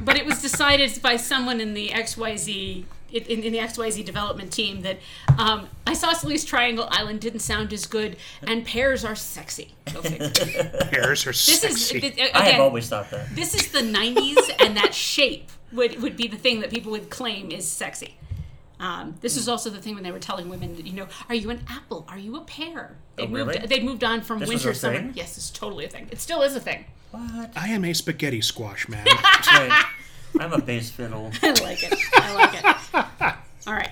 But 0.00 0.16
it 0.16 0.24
was 0.24 0.40
decided 0.40 1.02
by 1.02 1.16
someone 1.16 1.60
in 1.60 1.74
the 1.74 1.88
XYZ 1.88 2.84
in, 3.12 3.42
in 3.42 3.52
the 3.52 3.58
XYZ 3.58 4.04
development 4.04 4.52
team 4.52 4.82
that 4.82 4.98
um, 5.38 5.68
isosceles 5.88 6.44
triangle 6.44 6.86
island 6.90 7.20
didn't 7.20 7.40
sound 7.40 7.72
as 7.72 7.86
good, 7.86 8.16
and 8.46 8.64
pears 8.64 9.04
are 9.04 9.14
sexy. 9.16 9.74
Pears 9.86 11.26
are 11.26 11.30
This 11.32 11.60
sexy. 11.60 11.98
is 11.98 12.14
th- 12.14 12.30
I 12.34 12.50
have 12.50 12.60
always 12.60 12.88
thought 12.88 13.10
that. 13.10 13.34
This 13.34 13.54
is 13.54 13.72
the 13.72 13.80
'90s, 13.80 14.36
and 14.64 14.76
that 14.76 14.94
shape 14.94 15.50
would 15.72 16.00
would 16.02 16.16
be 16.16 16.28
the 16.28 16.36
thing 16.36 16.60
that 16.60 16.70
people 16.70 16.92
would 16.92 17.10
claim 17.10 17.50
is 17.50 17.66
sexy. 17.66 18.14
Um, 18.80 19.16
this 19.22 19.36
is 19.36 19.48
also 19.48 19.70
the 19.70 19.80
thing 19.80 19.94
when 19.96 20.04
they 20.04 20.12
were 20.12 20.20
telling 20.20 20.48
women, 20.48 20.76
that, 20.76 20.86
you 20.86 20.92
know, 20.92 21.08
are 21.28 21.34
you 21.34 21.50
an 21.50 21.64
apple? 21.68 22.06
Are 22.08 22.16
you 22.18 22.36
a 22.36 22.42
pear? 22.42 22.96
They 23.16 23.24
Oh, 23.24 23.26
moved. 23.26 23.54
really? 23.56 23.66
They 23.66 23.80
moved 23.80 24.04
on 24.04 24.20
from 24.20 24.38
This 24.38 24.48
was 24.48 24.64
winter 24.64 24.70
a 24.70 24.74
summer. 24.76 24.96
thing? 24.98 25.12
Yes, 25.16 25.36
it's 25.36 25.50
totally 25.50 25.84
a 25.84 25.88
thing. 25.88 26.06
It 26.12 26.20
still 26.20 26.42
is 26.42 26.54
a 26.54 26.60
thing. 26.60 26.84
What? 27.10 27.50
I 27.56 27.68
am 27.70 27.84
a 27.84 27.92
spaghetti 27.92 28.40
squash 28.40 28.88
man. 28.88 29.04
That's 29.22 29.48
right. 29.52 29.84
I'm 30.38 30.52
a 30.52 30.60
bass 30.60 30.90
fiddle. 30.90 31.30
I 31.42 31.50
like 31.50 31.82
it. 31.82 31.94
I 32.14 32.34
like 32.34 32.54
it. 32.54 33.34
All 33.66 33.74
right. 33.74 33.90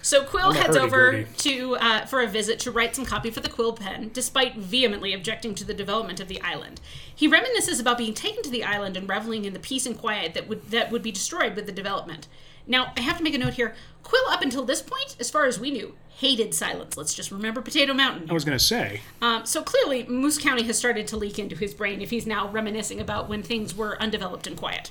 So 0.00 0.24
Qwill 0.24 0.54
heads 0.54 0.76
over 0.76 1.24
to 1.24 1.76
uh, 1.76 2.06
for 2.06 2.22
a 2.22 2.26
visit 2.26 2.58
to 2.60 2.70
write 2.70 2.96
some 2.96 3.04
copy 3.04 3.30
for 3.30 3.40
the 3.40 3.48
Qwill 3.48 3.78
pen, 3.78 4.10
despite 4.14 4.56
vehemently 4.56 5.12
objecting 5.12 5.54
to 5.56 5.64
the 5.64 5.74
development 5.74 6.18
of 6.18 6.28
the 6.28 6.40
island. 6.40 6.80
He 7.14 7.28
reminisces 7.28 7.80
about 7.80 7.98
being 7.98 8.14
taken 8.14 8.42
to 8.42 8.50
the 8.50 8.64
island 8.64 8.96
and 8.96 9.08
reveling 9.08 9.44
in 9.44 9.52
the 9.52 9.58
peace 9.58 9.84
and 9.84 9.98
quiet 9.98 10.34
that 10.34 10.48
would 10.48 10.70
that 10.70 10.90
would 10.90 11.02
be 11.02 11.12
destroyed 11.12 11.56
with 11.56 11.66
the 11.66 11.72
development. 11.72 12.26
Now, 12.66 12.92
I 12.96 13.00
have 13.00 13.18
to 13.18 13.24
make 13.24 13.34
a 13.34 13.38
note 13.38 13.54
here. 13.54 13.74
Qwill, 14.04 14.30
up 14.30 14.42
until 14.42 14.64
this 14.64 14.82
point, 14.82 15.16
as 15.18 15.30
far 15.30 15.46
as 15.46 15.58
we 15.58 15.70
knew, 15.70 15.94
hated 16.18 16.52
silence. 16.52 16.96
Let's 16.96 17.14
just 17.14 17.30
remember 17.30 17.62
Potato 17.62 17.94
Mountain. 17.94 18.28
I 18.28 18.32
was 18.32 18.44
going 18.44 18.58
to 18.58 18.64
say, 18.64 19.02
Um, 19.22 19.46
so 19.46 19.62
clearly, 19.62 20.04
Moose 20.08 20.36
County 20.36 20.64
has 20.64 20.76
started 20.76 21.06
to 21.08 21.16
leak 21.16 21.38
into 21.38 21.54
his 21.54 21.74
brain 21.74 22.00
if 22.02 22.10
he's 22.10 22.26
now 22.26 22.48
reminiscing 22.48 23.00
about 23.00 23.28
when 23.28 23.44
things 23.44 23.76
were 23.76 23.96
undeveloped 24.02 24.48
and 24.48 24.56
quiet. 24.56 24.90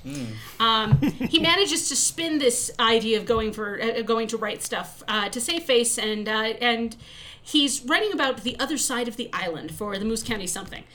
Um, 0.59 0.97
he 1.01 1.39
manages 1.41 1.89
to 1.89 1.97
spin 1.97 2.38
this 2.38 2.71
idea 2.79 3.18
of 3.18 3.25
going 3.25 3.51
for 3.51 3.77
uh, 3.81 4.03
going 4.03 4.27
to 4.29 4.38
write 4.38 4.63
stuff 4.63 5.03
uh, 5.09 5.27
to 5.27 5.41
save 5.41 5.63
face, 5.63 5.97
and 5.97 6.29
uh, 6.29 6.53
and 6.62 6.95
he's 7.41 7.83
writing 7.83 8.13
about 8.13 8.44
the 8.44 8.57
other 8.57 8.77
side 8.77 9.09
of 9.09 9.18
the 9.18 9.29
island 9.33 9.74
for 9.75 9.97
the 9.97 10.06
Moose 10.06 10.24
County 10.24 10.47
something. 10.47 10.85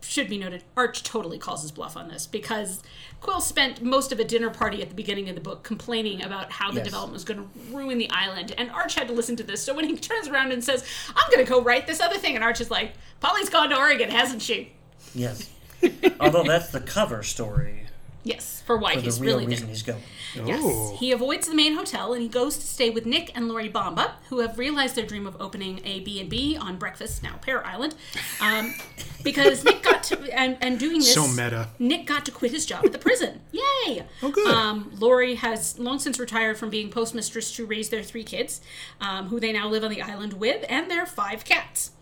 Should 0.00 0.28
be 0.28 0.38
noted, 0.38 0.62
Arch 0.76 1.02
totally 1.02 1.38
calls 1.38 1.62
his 1.62 1.72
bluff 1.72 1.96
on 1.96 2.08
this 2.08 2.26
because 2.26 2.82
Qwill 3.20 3.42
spent 3.42 3.82
most 3.82 4.12
of 4.12 4.20
a 4.20 4.24
dinner 4.24 4.48
party 4.48 4.80
at 4.80 4.88
the 4.88 4.94
beginning 4.94 5.28
of 5.28 5.34
the 5.34 5.40
book 5.40 5.64
complaining 5.64 6.22
about 6.22 6.52
how 6.52 6.70
the 6.70 6.76
Yes. 6.76 6.84
development 6.86 7.14
was 7.14 7.24
going 7.24 7.40
to 7.40 7.48
ruin 7.76 7.98
the 7.98 8.08
island, 8.10 8.54
and 8.56 8.70
Arch 8.70 8.94
had 8.94 9.08
to 9.08 9.12
listen 9.14 9.34
to 9.36 9.42
this. 9.42 9.62
So 9.62 9.74
when 9.74 9.84
he 9.86 9.96
turns 9.98 10.28
around 10.28 10.52
and 10.52 10.62
says, 10.62 10.84
"I'm 11.16 11.30
going 11.32 11.44
to 11.44 11.50
go 11.50 11.60
write 11.60 11.86
this 11.86 12.00
other 12.00 12.16
thing," 12.16 12.36
and 12.36 12.44
Arch 12.44 12.60
is 12.60 12.70
like, 12.70 12.92
"Polly's 13.20 13.48
gone 13.50 13.70
to 13.70 13.76
Oregon, 13.76 14.08
hasn't 14.10 14.40
she?" 14.40 14.72
Yes. 15.14 15.50
Although 16.20 16.44
that's 16.44 16.70
the 16.70 16.80
cover 16.80 17.22
story 17.22 17.86
Yes, 18.24 18.62
for 18.66 18.76
why 18.76 18.94
for 18.94 19.00
the 19.00 19.04
he's 19.04 19.20
real 19.20 19.32
really 19.34 19.44
there. 19.46 19.50
reason 19.50 19.68
he's 19.68 19.82
going. 19.82 20.02
Yes. 20.34 20.60
Oh. 20.62 20.96
He 20.98 21.12
avoids 21.12 21.48
the 21.48 21.54
main 21.54 21.74
hotel 21.74 22.12
and 22.12 22.22
he 22.22 22.28
goes 22.28 22.56
to 22.58 22.66
stay 22.66 22.90
with 22.90 23.06
Nick 23.06 23.36
and 23.36 23.48
Lori 23.48 23.68
Bamba, 23.68 24.12
who 24.28 24.40
have 24.40 24.58
realized 24.58 24.94
their 24.94 25.06
dream 25.06 25.26
of 25.26 25.36
opening 25.40 25.80
a 25.84 26.00
B&B 26.00 26.56
on 26.56 26.76
Breakfast, 26.76 27.22
now 27.22 27.36
Pear 27.40 27.66
Island. 27.66 27.94
Um, 28.40 28.74
because 29.24 29.64
Nick 29.64 29.82
got 29.82 30.02
to, 30.04 30.38
and, 30.38 30.56
and 30.60 30.78
doing 30.78 30.98
this... 30.98 31.14
So 31.14 31.26
meta. 31.26 31.68
Nick 31.78 32.06
got 32.06 32.24
to 32.26 32.30
quit 32.30 32.52
his 32.52 32.66
job 32.66 32.84
at 32.84 32.92
the 32.92 32.98
prison. 32.98 33.40
Yay! 33.52 34.06
Oh, 34.22 34.30
good. 34.30 34.48
Um, 34.48 34.92
Lori 34.98 35.36
has 35.36 35.78
long 35.78 35.98
since 35.98 36.18
retired 36.18 36.58
from 36.58 36.70
being 36.70 36.90
postmistress 36.90 37.54
to 37.56 37.66
raise 37.66 37.88
their 37.88 38.02
three 38.02 38.24
kids, 38.24 38.60
um, 39.00 39.28
who 39.28 39.40
they 39.40 39.52
now 39.52 39.68
live 39.68 39.84
on 39.84 39.90
the 39.90 40.02
island 40.02 40.34
with, 40.34 40.64
and 40.68 40.90
their 40.90 41.06
five 41.06 41.44
cats. 41.44 41.92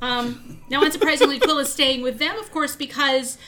Um, 0.00 0.60
now, 0.68 0.82
unsurprisingly, 0.82 1.40
Qwill 1.40 1.60
is 1.60 1.72
staying 1.72 2.02
with 2.02 2.18
them, 2.18 2.36
of 2.38 2.50
course, 2.50 2.76
because 2.76 3.38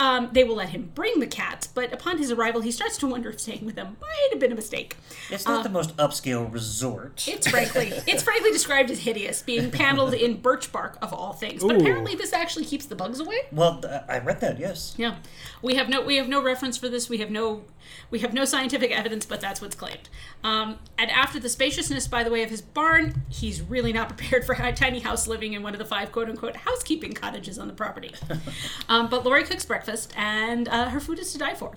um, 0.00 0.30
they 0.32 0.42
will 0.42 0.56
let 0.56 0.70
him 0.70 0.90
bring 0.94 1.20
the 1.20 1.26
cats. 1.26 1.66
But 1.66 1.92
upon 1.92 2.18
his 2.18 2.32
arrival, 2.32 2.60
he 2.60 2.70
starts 2.70 2.98
to 2.98 3.06
wonder 3.06 3.30
if 3.30 3.40
staying 3.40 3.64
with 3.64 3.76
them 3.76 3.96
might 4.00 4.28
have 4.30 4.40
been 4.40 4.52
a 4.52 4.54
mistake. 4.56 4.96
It's 5.30 5.46
not 5.46 5.62
the 5.62 5.68
most 5.68 5.96
upscale 5.96 6.52
resort. 6.52 7.26
It's 7.28 7.46
frankly, 7.46 7.92
it's 8.06 8.22
frankly 8.22 8.50
described 8.50 8.90
as 8.90 9.00
hideous, 9.00 9.42
being 9.42 9.70
paneled 9.70 10.14
in 10.14 10.40
birch 10.40 10.72
bark 10.72 10.98
of 11.00 11.12
all 11.12 11.32
things. 11.32 11.62
But 11.62 11.76
Ooh. 11.76 11.80
apparently, 11.80 12.14
this 12.14 12.32
actually 12.32 12.64
keeps 12.64 12.86
the 12.86 12.96
bugs 12.96 13.20
away. 13.20 13.38
well, 13.52 13.82
I 14.08 14.18
read 14.18 14.40
that. 14.40 14.58
Yes. 14.58 14.94
Yeah, 14.96 15.16
we 15.62 15.76
have 15.76 15.88
no 15.88 16.02
we 16.02 16.16
have 16.16 16.28
no 16.28 16.42
reference 16.42 16.76
for 16.76 16.88
this. 16.88 17.08
We 17.08 17.18
have 17.18 17.30
no 17.30 17.62
we 18.10 18.20
have 18.20 18.32
no 18.32 18.44
scientific 18.44 18.90
evidence, 18.90 19.26
but 19.26 19.40
that's 19.40 19.60
what's 19.60 19.74
claimed. 19.74 20.08
Um, 20.42 20.78
and 20.98 21.10
after 21.10 21.38
the 21.38 21.48
spaciousness, 21.48 22.06
by 22.06 22.24
the 22.24 22.30
way, 22.30 22.42
of 22.42 22.50
his 22.50 22.62
barn, 22.62 23.22
he's 23.28 23.62
really 23.62 23.92
not 23.92 24.08
prepared 24.16 24.44
for 24.44 24.54
a 24.54 24.72
tiny 24.72 25.00
house 25.00 25.26
living 25.26 25.52
in 25.52 25.62
one 25.62 25.74
of 25.74 25.78
the 25.78 25.84
five 25.84 26.12
quote 26.12 26.28
unquote 26.28 26.56
housekeeping 26.56 27.12
cottages 27.12 27.58
on 27.58 27.68
the 27.68 27.74
property. 27.74 28.12
um, 28.88 29.08
but 29.08 29.24
Lori 29.24 29.44
cooks 29.44 29.64
breakfast, 29.64 30.12
and 30.16 30.68
uh, 30.68 30.88
her 30.90 31.00
food 31.00 31.18
is 31.18 31.32
to 31.32 31.38
die 31.38 31.54
for. 31.54 31.76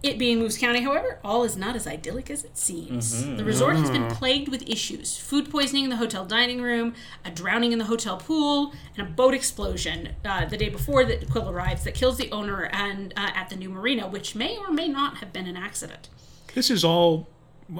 It 0.00 0.16
being 0.16 0.38
Moose 0.38 0.56
County, 0.56 0.82
however, 0.82 1.18
all 1.24 1.42
is 1.42 1.56
not 1.56 1.74
as 1.74 1.86
idyllic 1.86 2.30
as 2.30 2.44
it 2.44 2.56
seems. 2.56 3.24
The 3.36 3.42
resort 3.44 3.76
has 3.76 3.90
been 3.90 4.06
plagued 4.08 4.48
with 4.48 4.62
issues 4.68 5.16
food 5.16 5.50
poisoning 5.50 5.84
in 5.84 5.90
the 5.90 5.96
hotel 5.96 6.24
dining 6.24 6.62
room, 6.62 6.94
a 7.24 7.30
drowning 7.32 7.72
in 7.72 7.78
the 7.80 7.86
hotel 7.86 8.16
pool, 8.16 8.72
and 8.96 9.06
a 9.06 9.10
boat 9.10 9.34
explosion 9.34 10.10
uh, 10.24 10.44
the 10.44 10.56
day 10.56 10.68
before 10.68 11.04
that 11.04 11.28
Qwill 11.28 11.50
arrives 11.50 11.82
that 11.82 11.94
kills 11.94 12.16
the 12.16 12.30
owner 12.30 12.66
and 12.72 13.12
uh, 13.16 13.30
at 13.34 13.48
the 13.50 13.56
new 13.56 13.68
marina, 13.70 14.06
which 14.06 14.36
may 14.36 14.56
or 14.56 14.70
may 14.70 14.86
not 14.86 15.16
have 15.18 15.32
been 15.32 15.46
an 15.48 15.56
accident. 15.56 16.08
this 16.54 16.70
is 16.70 16.84
all. 16.84 17.26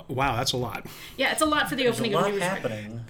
Wow, 0.09 0.37
that's 0.37 0.53
a 0.53 0.57
lot. 0.59 0.87
Yeah, 1.17 1.31
it's 1.33 1.41
a 1.41 1.47
lot 1.47 1.69
for 1.69 1.77
the 1.77 1.85
There's 1.85 1.97
a 2.01 2.03
opening 2.03 2.15
of 2.15 2.21
lot 2.21 2.29
a 2.29 2.33
new 2.33 2.39
resort. 2.41 2.53
happening. 2.59 3.05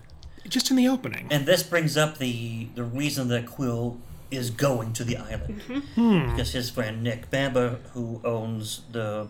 Just 0.49 0.71
in 0.71 0.77
the 0.77 0.87
opening. 0.87 1.27
And 1.31 1.45
this 1.47 1.63
brings 1.63 1.97
up 1.97 2.19
the 2.19 2.69
the 2.75 2.85
reason 2.85 3.29
that 3.29 3.47
Qwill 3.47 3.97
is 4.31 4.51
going 4.51 4.93
to 4.95 5.05
the 5.05 5.17
island 5.17 5.63
Mm-hmm. 5.69 6.31
because 6.31 6.53
his 6.53 6.71
friend 6.71 7.03
Nick 7.03 7.31
Bamba, 7.31 7.79
who 7.93 8.21
owns 8.25 8.83
the 8.93 9.29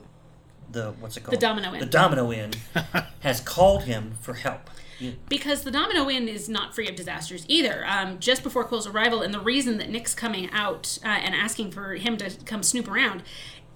the 0.70 0.92
what's 1.00 1.16
it 1.16 1.20
called 1.24 1.32
the 1.34 1.40
Domino 1.40 1.72
Inn. 1.72 1.80
the 1.80 1.86
Domino 1.86 2.30
Inn, 2.32 2.52
has 3.20 3.40
called 3.40 3.84
him 3.84 4.14
for 4.20 4.34
help. 4.34 4.68
He- 4.98 5.16
because 5.28 5.62
the 5.62 5.70
Domino 5.70 6.10
Inn 6.10 6.26
is 6.28 6.48
not 6.48 6.74
free 6.74 6.88
of 6.88 6.96
disasters 6.96 7.44
either. 7.48 7.84
Um, 7.86 8.18
just 8.18 8.42
before 8.42 8.64
Qwill's 8.66 8.86
arrival, 8.86 9.22
and 9.22 9.32
the 9.32 9.40
reason 9.40 9.78
that 9.78 9.88
Nick's 9.88 10.14
coming 10.14 10.50
out 10.50 10.98
uh, 11.04 11.08
and 11.08 11.34
asking 11.34 11.70
for 11.70 11.94
him 11.94 12.16
to 12.18 12.30
come 12.44 12.62
snoop 12.64 12.88
around, 12.90 13.22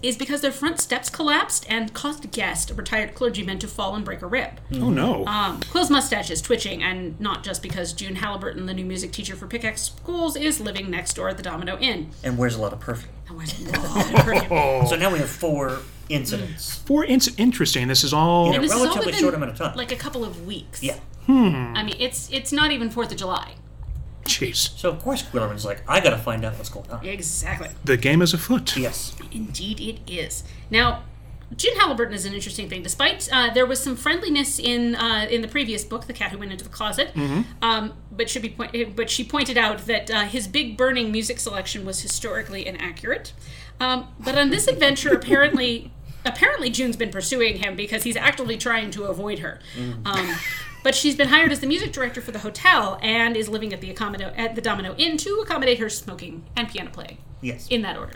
is 0.03 0.17
because 0.17 0.41
their 0.41 0.53
front 0.53 0.81
steps 0.81 1.09
collapsed 1.09 1.65
and 1.69 1.93
caused 1.95 2.25
a 2.25 2.29
guest, 2.29 2.71
a 2.71 2.75
retired 2.75 3.15
clergyman, 3.15 3.59
to 3.61 3.69
fall 3.69 3.95
and 3.95 4.05
break 4.05 4.23
a 4.23 4.27
rib. 4.27 4.51
Oh 4.75 4.91
no. 4.91 5.25
Um, 5.27 5.61
Qwill's 5.61 5.91
mustache 5.91 6.31
is 6.31 6.43
twitching, 6.43 6.83
and 6.83 7.19
not 7.21 7.45
just 7.45 7.63
because 7.63 7.93
June 7.93 8.17
Halliburton, 8.17 8.67
the 8.67 8.75
new 8.75 8.85
music 8.85 9.13
teacher 9.13 9.37
for 9.37 9.47
Pickaxe 9.47 9.83
Schools, 9.83 10.37
is 10.37 10.61
living 10.61 10.91
next 10.91 11.15
door 11.15 11.29
at 11.29 11.37
the 11.37 11.43
Domino 11.43 11.79
Inn. 11.79 12.11
And 12.25 12.37
wears 12.39 12.57
a 12.57 12.61
lot 12.61 12.73
of 12.73 12.81
perfume. 12.81 13.13
Oh, 13.31 13.39
I 13.41 13.45
didn't 13.47 13.73
know. 13.73 14.23
Perfume. 14.23 14.87
So 14.89 14.97
now 14.97 15.13
we 15.13 15.19
have 15.21 15.31
four 15.31 15.79
incidents 16.09 16.77
Four 16.87 17.05
ins- 17.05 17.35
interesting. 17.39 17.89
This 17.89 18.05
is 18.05 18.13
all 18.13 18.47
in 18.49 18.53
a 18.53 18.55
And 18.57 18.65
this 18.65 18.73
is 18.73 18.77
all 18.79 18.85
relatively 18.85 19.07
within, 19.07 19.21
short 19.21 19.35
amount 19.35 19.53
of 19.53 19.57
time. 19.59 19.77
Like 19.77 19.93
a 19.93 19.97
couple 19.97 20.25
of 20.25 20.45
weeks. 20.47 20.83
yeah. 20.83 20.99
Hmm. 21.27 21.73
I 21.77 21.85
mean, 21.85 21.95
it's 22.01 22.29
it's 22.33 22.51
not 22.53 22.73
even 22.73 22.91
Fourth 22.91 23.13
of 23.13 23.17
July. 23.19 23.55
Jeez. 24.33 24.77
So 24.79 24.89
of 24.91 25.01
course 25.01 25.23
Qwilleran's 25.23 25.65
like, 25.65 25.83
I 25.89 26.01
gotta 26.01 26.19
find 26.19 26.45
out 26.45 26.55
what's 26.57 26.69
going 26.71 26.91
on. 26.91 27.05
Exactly. 27.05 27.69
The 27.85 27.97
game 27.97 28.23
is 28.23 28.33
afoot. 28.35 28.77
Yes. 28.77 29.15
Indeed, 29.33 29.81
it 29.81 30.11
is. 30.13 30.45
Now, 30.71 31.03
June 31.55 31.77
Halliburton 31.77 32.15
is 32.15 32.25
an 32.25 32.33
interesting 32.33 32.69
thing. 32.71 32.83
Despite 32.83 33.29
uh, 33.31 33.53
there 33.53 33.67
was 33.67 33.79
some 33.79 33.95
friendliness 33.95 34.59
in 34.59 34.95
uh, 34.95 35.27
in 35.31 35.43
the 35.43 35.49
previous 35.49 35.85
book, 35.85 36.07
"The 36.07 36.15
Cat 36.15 36.31
Who 36.33 36.39
Went 36.39 36.51
Into 36.51 36.65
the 36.65 36.71
Closet," 36.71 37.11
um, 37.61 37.93
but 38.11 38.31
should 38.31 38.41
be 38.41 38.49
point- 38.49 38.97
but 38.97 39.11
she 39.11 39.23
pointed 39.23 39.59
out 39.59 39.85
that 39.87 40.11
uh, 40.11 40.23
his 40.25 40.49
big 40.49 40.79
burning 40.79 41.13
music 41.13 41.39
selection 41.39 41.85
was 41.85 42.01
historically 42.01 42.67
inaccurate. 42.67 43.35
Um, 43.81 44.09
but 44.19 44.39
on 44.39 44.49
this 44.49 44.67
adventure, 44.67 45.13
apparently, 45.13 45.93
apparently 46.25 46.71
June's 46.71 46.97
been 46.97 47.11
pursuing 47.11 47.57
him 47.59 47.77
because 47.77 48.05
he's 48.05 48.17
actively 48.17 48.57
trying 48.57 48.91
to 48.93 49.05
avoid 49.05 49.41
her. 49.41 49.61
Um, 50.07 50.35
but 50.83 50.95
she's 50.95 51.17
been 51.17 51.29
hired 51.29 51.53
as 51.53 51.61
the 51.61 51.67
music 51.67 51.93
director 51.93 52.21
for 52.21 52.33
the 52.33 52.41
hotel 52.41 52.99
and 53.03 53.37
is 53.37 53.49
living 53.49 53.73
at 53.73 53.81
the 53.81 53.93
accommodo- 53.93 54.37
at 54.39 54.55
the 54.55 54.61
Domino 54.61 54.95
Inn 54.97 55.17
to 55.19 55.41
accommodate 55.43 55.79
her 55.79 55.89
smoking 55.89 56.45
and 56.57 56.69
piano 56.69 56.91
playing 56.91 57.19
Yes. 57.41 57.69
in 57.69 57.83
that 57.83 57.97
order. 57.97 58.15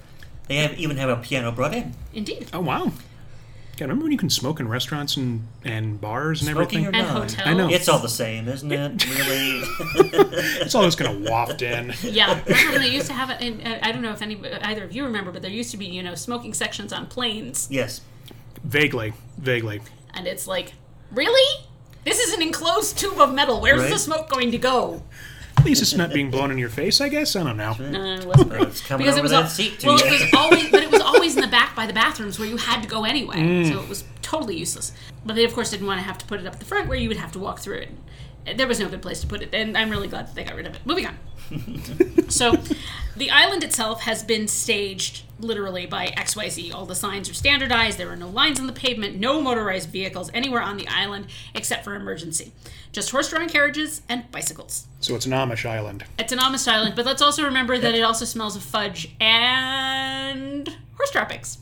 They 0.49 0.57
have 0.57 0.79
even 0.79 0.97
have 0.97 1.09
a 1.09 1.17
piano 1.17 1.51
brought 1.53 1.75
in. 1.75 1.95
Indeed. 2.15 2.49
Oh 2.53 2.61
wow. 2.61 2.93
God, 3.79 3.83
remember 3.87 4.05
when 4.05 4.13
you 4.13 4.17
can 4.19 4.31
smoke 4.31 4.59
in 4.59 4.69
restaurants 4.69 5.19
and, 5.19 5.47
and 5.63 6.01
bars 6.01 6.41
and 6.41 6.51
Smoking 6.51 6.87
everything? 6.87 6.87
or 6.87 7.09
And 7.09 7.19
hotels. 7.29 7.37
I 7.47 7.53
know. 7.53 7.69
It's 7.69 7.91
all 7.91 7.99
the 7.99 8.09
same, 8.09 8.49
isn't 8.49 8.73
it? 8.73 9.05
Really? 9.19 9.63
It's 10.63 10.75
all 10.75 10.83
just 10.85 10.97
gonna 10.99 11.19
waft 11.31 11.61
in. 11.63 11.93
Yeah, 12.03 12.41
remember 12.47 12.73
when 12.73 12.81
they 12.81 12.89
used 12.91 13.07
to 13.09 13.13
have 13.13 13.29
it? 13.31 13.37
And 13.43 13.67
uh, 13.67 13.79
I 13.83 13.93
don't 13.93 14.01
know 14.03 14.13
if 14.13 14.23
any 14.23 14.41
either 14.63 14.85
of 14.85 14.93
you 14.97 15.05
remember, 15.05 15.31
but 15.31 15.43
there 15.43 15.51
used 15.51 15.71
to 15.73 15.77
be 15.77 15.85
you 15.87 16.03
know 16.03 16.15
smoking 16.15 16.55
sections 16.55 16.93
on 16.93 17.07
planes, 17.07 17.69
yes. 17.71 18.01
Vaguely, 18.65 19.13
vaguely. 19.39 19.81
and 20.15 20.27
it's 20.27 20.47
like, 20.47 20.73
really? 21.13 21.66
This 22.07 22.21
is 22.21 22.33
an 22.33 22.41
enclosed 22.41 22.97
tube 22.97 23.19
of 23.19 23.35
metal. 23.35 23.61
Where's 23.61 23.83
Right. 23.83 23.91
the 23.93 23.99
smoke 23.99 24.31
going 24.31 24.53
to 24.53 24.59
go? 24.59 25.03
At 25.59 25.65
least 25.65 25.83
it's 25.83 25.95
not 25.95 26.13
being 26.13 26.31
blown 26.31 26.51
in 26.53 26.59
your 26.59 26.69
face. 26.69 27.01
I 27.01 27.09
guess 27.09 27.35
I 27.35 27.43
don't 27.43 27.57
know. 27.57 27.75
No, 27.81 28.15
it 28.15 28.25
wasn't. 28.25 28.53
It's 28.53 28.81
coming 28.81 29.05
because 29.07 29.15
over 29.15 29.19
it 29.19 29.23
was 29.23 29.31
that 29.33 29.43
al- 29.43 29.49
seat 29.49 29.81
to 29.81 29.87
well, 29.89 29.99
you. 29.99 30.05
it 30.07 30.11
was 30.13 30.35
always, 30.37 30.71
but 30.71 30.83
it 30.85 30.91
was 30.93 31.01
always 31.03 31.35
in 31.35 31.41
the 31.41 31.49
back 31.49 31.75
by 31.75 31.87
the 31.87 31.93
bathrooms 31.93 32.39
where 32.39 32.47
you 32.47 32.57
had 32.59 32.83
to 32.83 32.89
go 32.89 33.05
anyway. 33.05 33.37
Mm. 33.37 33.73
So 33.73 33.81
it 33.83 33.89
was 33.89 34.05
totally 34.27 34.57
useless. 34.57 34.93
But 35.25 35.37
they 35.37 35.45
of 35.45 35.55
course 35.55 35.71
didn't 35.71 35.87
want 35.87 36.01
to 36.01 36.05
have 36.05 36.19
to 36.19 36.27
put 36.27 36.41
it 36.41 36.47
up 36.47 36.55
at 36.55 36.59
the 36.59 36.67
front 36.67 36.89
where 36.89 36.99
you 36.99 37.09
would 37.09 37.17
have 37.17 37.33
to 37.33 37.39
walk 37.39 37.61
through 37.61 37.79
it. 37.79 38.57
There 38.57 38.67
was 38.67 38.79
no 38.79 38.89
good 38.89 39.03
place 39.03 39.21
to 39.21 39.27
put 39.27 39.43
it, 39.43 39.53
and 39.53 39.77
I'm 39.77 39.91
really 39.91 40.09
glad 40.09 40.29
that 40.29 40.35
they 40.35 40.45
got 40.45 40.55
rid 40.55 40.67
of 40.67 40.75
it. 40.75 40.81
Moving 40.85 41.07
on. 41.07 41.19
so, 42.29 42.57
the 43.17 43.31
island 43.31 43.65
itself 43.65 44.03
has 44.03 44.23
been 44.23 44.47
staged 44.47 45.25
literally 45.41 45.85
by 45.85 46.09
XYZ. 46.09 46.73
All 46.73 46.87
the 46.87 46.95
signs 46.95 47.29
are 47.29 47.35
standardized. 47.35 47.99
There 47.99 48.09
are 48.09 48.17
no 48.17 48.29
lines 48.29 48.61
on 48.61 48.69
the 48.69 48.73
pavement, 48.73 49.17
no 49.17 49.41
motorized 49.41 49.91
vehicles 49.91 50.31
anywhere 50.33 50.63
on 50.63 50.77
the 50.77 50.87
island 50.87 51.27
except 51.55 51.85
for 51.85 51.95
emergency. 51.97 52.53
Just 52.93 53.11
horse-drawn 53.11 53.49
carriages 53.49 54.03
and 54.09 54.31
bicycles. 54.31 54.87
So 55.01 55.17
it's 55.17 55.27
an 55.27 55.33
Amish 55.33 55.69
island. 55.69 56.05
It's 56.19 56.33
an 56.33 56.39
Amish 56.39 56.71
island, 56.71 56.95
but 56.95 57.05
let's 57.05 57.23
also 57.23 57.45
remember 57.45 57.79
that 57.79 57.95
it 57.95 58.03
also 58.03 58.25
smells 58.25 58.55
of 58.55 58.63
fudge 58.63 59.13
and 59.21 60.69
horse 60.97 61.11
droppings. 61.11 61.59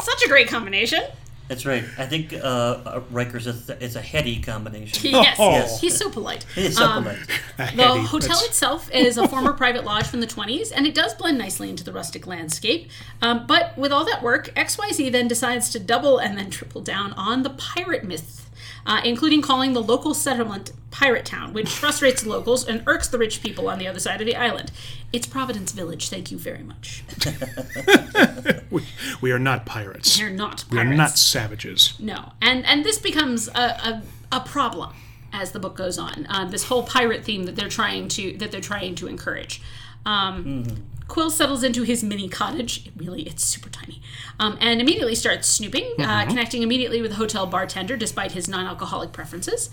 Such 0.00 0.22
a 0.24 0.28
great 0.28 0.48
combination. 0.48 1.02
That's 1.48 1.64
right. 1.64 1.82
I 1.96 2.04
think 2.06 2.34
uh, 2.34 2.36
uh, 2.36 3.00
Rikers 3.12 3.46
is 3.46 3.68
it's 3.70 3.96
a 3.96 4.02
heady 4.02 4.40
combination. 4.40 5.10
Yes, 5.10 5.36
Oh. 5.40 5.78
he's 5.80 5.96
so 5.96 6.10
polite. 6.10 6.44
It's 6.56 6.76
Um, 6.78 7.04
supplement. 7.04 7.26
the 7.56 7.64
Heady. 7.64 8.00
hotel 8.00 8.28
That's- 8.28 8.46
itself 8.46 8.90
is 8.92 9.16
a 9.16 9.26
former 9.26 9.52
private 9.54 9.84
lodge 9.84 10.06
from 10.06 10.20
the 10.20 10.26
20s, 10.26 10.70
and 10.70 10.86
it 10.86 10.94
does 10.94 11.14
blend 11.14 11.38
nicely 11.38 11.70
into 11.70 11.82
the 11.84 11.92
rustic 11.92 12.26
landscape. 12.26 12.90
Um, 13.22 13.46
but 13.46 13.76
with 13.78 13.92
all 13.92 14.04
that 14.04 14.22
work, 14.22 14.50
XYZ 14.56 15.10
then 15.10 15.26
decides 15.26 15.70
to 15.70 15.78
double 15.78 16.18
and 16.18 16.36
then 16.36 16.50
triple 16.50 16.82
down 16.82 17.12
on 17.14 17.42
the 17.44 17.50
pirate 17.50 18.04
myth, 18.04 18.47
uh, 18.88 19.02
including 19.04 19.42
calling 19.42 19.74
the 19.74 19.82
local 19.82 20.14
settlement 20.14 20.72
Pirate 20.90 21.26
Town, 21.26 21.52
which 21.52 21.68
frustrates 21.74 22.22
the 22.22 22.30
locals 22.30 22.66
and 22.66 22.82
irks 22.86 23.06
the 23.06 23.18
rich 23.18 23.42
people 23.42 23.68
on 23.68 23.78
the 23.78 23.86
other 23.86 24.00
side 24.00 24.20
of 24.20 24.26
the 24.26 24.34
island. 24.34 24.72
It's 25.12 25.26
Providence 25.26 25.72
Village, 25.72 26.08
thank 26.08 26.30
you 26.32 26.38
very 26.38 26.62
much. 26.62 27.04
we, 28.70 28.82
we 29.20 29.30
are 29.30 29.38
not 29.38 29.66
pirates. 29.66 30.18
They're 30.18 30.30
not 30.30 30.64
pirates. 30.68 30.72
We 30.72 30.78
are 30.78 30.84
not 30.84 31.18
savages. 31.18 31.94
No, 32.00 32.32
and 32.40 32.64
and 32.66 32.84
this 32.84 32.98
becomes 32.98 33.48
a, 33.48 33.52
a, 33.52 34.02
a 34.32 34.40
problem 34.40 34.94
as 35.32 35.52
the 35.52 35.60
book 35.60 35.76
goes 35.76 35.98
on. 35.98 36.26
Um, 36.30 36.50
this 36.50 36.64
whole 36.64 36.82
pirate 36.82 37.24
theme 37.24 37.44
that 37.44 37.56
they're 37.56 37.68
trying 37.68 38.08
to 38.08 38.36
that 38.38 38.50
they're 38.50 38.60
trying 38.60 38.94
to 38.96 39.06
encourage. 39.06 39.62
Um, 40.06 40.64
Qwill 41.08 41.30
settles 41.30 41.62
into 41.62 41.82
his 41.82 42.04
mini 42.04 42.28
cottage. 42.28 42.90
Really, 42.96 43.22
it's 43.22 43.42
super 43.42 43.70
tiny, 43.70 44.00
um, 44.38 44.58
and 44.60 44.80
immediately 44.80 45.14
starts 45.14 45.48
snooping, 45.48 45.94
uh, 45.98 46.26
connecting 46.26 46.62
immediately 46.62 47.00
with 47.00 47.12
the 47.12 47.16
hotel 47.16 47.46
bartender 47.46 47.96
despite 47.96 48.32
his 48.32 48.48
non-alcoholic 48.48 49.12
preferences, 49.12 49.70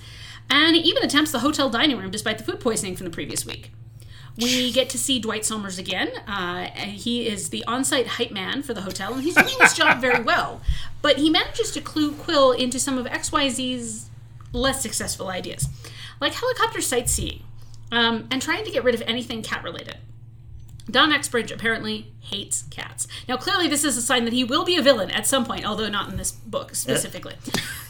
and 0.50 0.75
he 0.75 0.82
even 0.84 1.04
attempts 1.04 1.32
the 1.32 1.39
hotel 1.39 1.70
dining 1.70 1.98
room 1.98 2.10
despite 2.10 2.38
the 2.38 2.44
food 2.44 2.60
poisoning 2.60 2.96
from 2.96 3.06
the 3.06 3.12
previous 3.12 3.46
week. 3.46 3.72
We 4.38 4.72
get 4.72 4.89
to 4.89 4.98
see 4.98 5.20
Dwight 5.20 5.46
Somers 5.46 5.80
again. 5.80 6.10
Uh, 6.27 6.68
and 6.75 6.92
he 6.92 7.27
is 7.27 7.50
the 7.50 7.63
on-site 7.65 8.08
hype 8.08 8.32
man 8.32 8.63
for 8.63 8.74
the 8.74 8.82
hotel, 8.82 9.13
and 9.13 9.24
he's 9.24 9.36
doing 9.36 9.56
his 9.62 9.74
job 9.77 10.01
very 10.01 10.22
well. 10.22 10.62
But 11.01 11.18
he 11.18 11.30
manages 11.30 11.72
to 11.72 11.82
clue 11.82 12.12
Qwill 12.12 12.58
into 12.58 12.80
some 12.80 12.98
of 12.98 13.06
XYZ's 13.06 14.10
less 14.51 14.82
successful 14.82 15.30
ideas, 15.30 15.70
like 16.20 16.34
helicopter 16.34 16.82
sightseeing 16.82 17.44
um, 17.92 18.27
and 18.32 18.42
trying 18.42 18.65
to 18.65 18.72
get 18.72 18.84
rid 18.84 18.96
of 18.96 19.04
anything 19.06 19.42
cat-related. 19.42 19.98
Don 20.89 21.12
Exbridge 21.12 21.51
apparently 21.51 22.12
hates 22.20 22.63
cats. 22.70 23.08
Now, 23.27 23.38
clearly, 23.38 23.68
this 23.68 23.84
is 23.84 23.98
a 23.98 24.01
sign 24.01 24.24
that 24.25 24.34
he 24.34 24.44
will 24.44 24.63
be 24.63 24.75
a 24.75 24.82
villain 24.82 25.10
at 25.12 25.25
some 25.25 25.46
point, 25.46 25.65
although 25.65 25.89
not 25.89 26.10
in 26.10 26.18
this 26.18 26.32
book 26.32 26.75
specifically. 26.75 27.36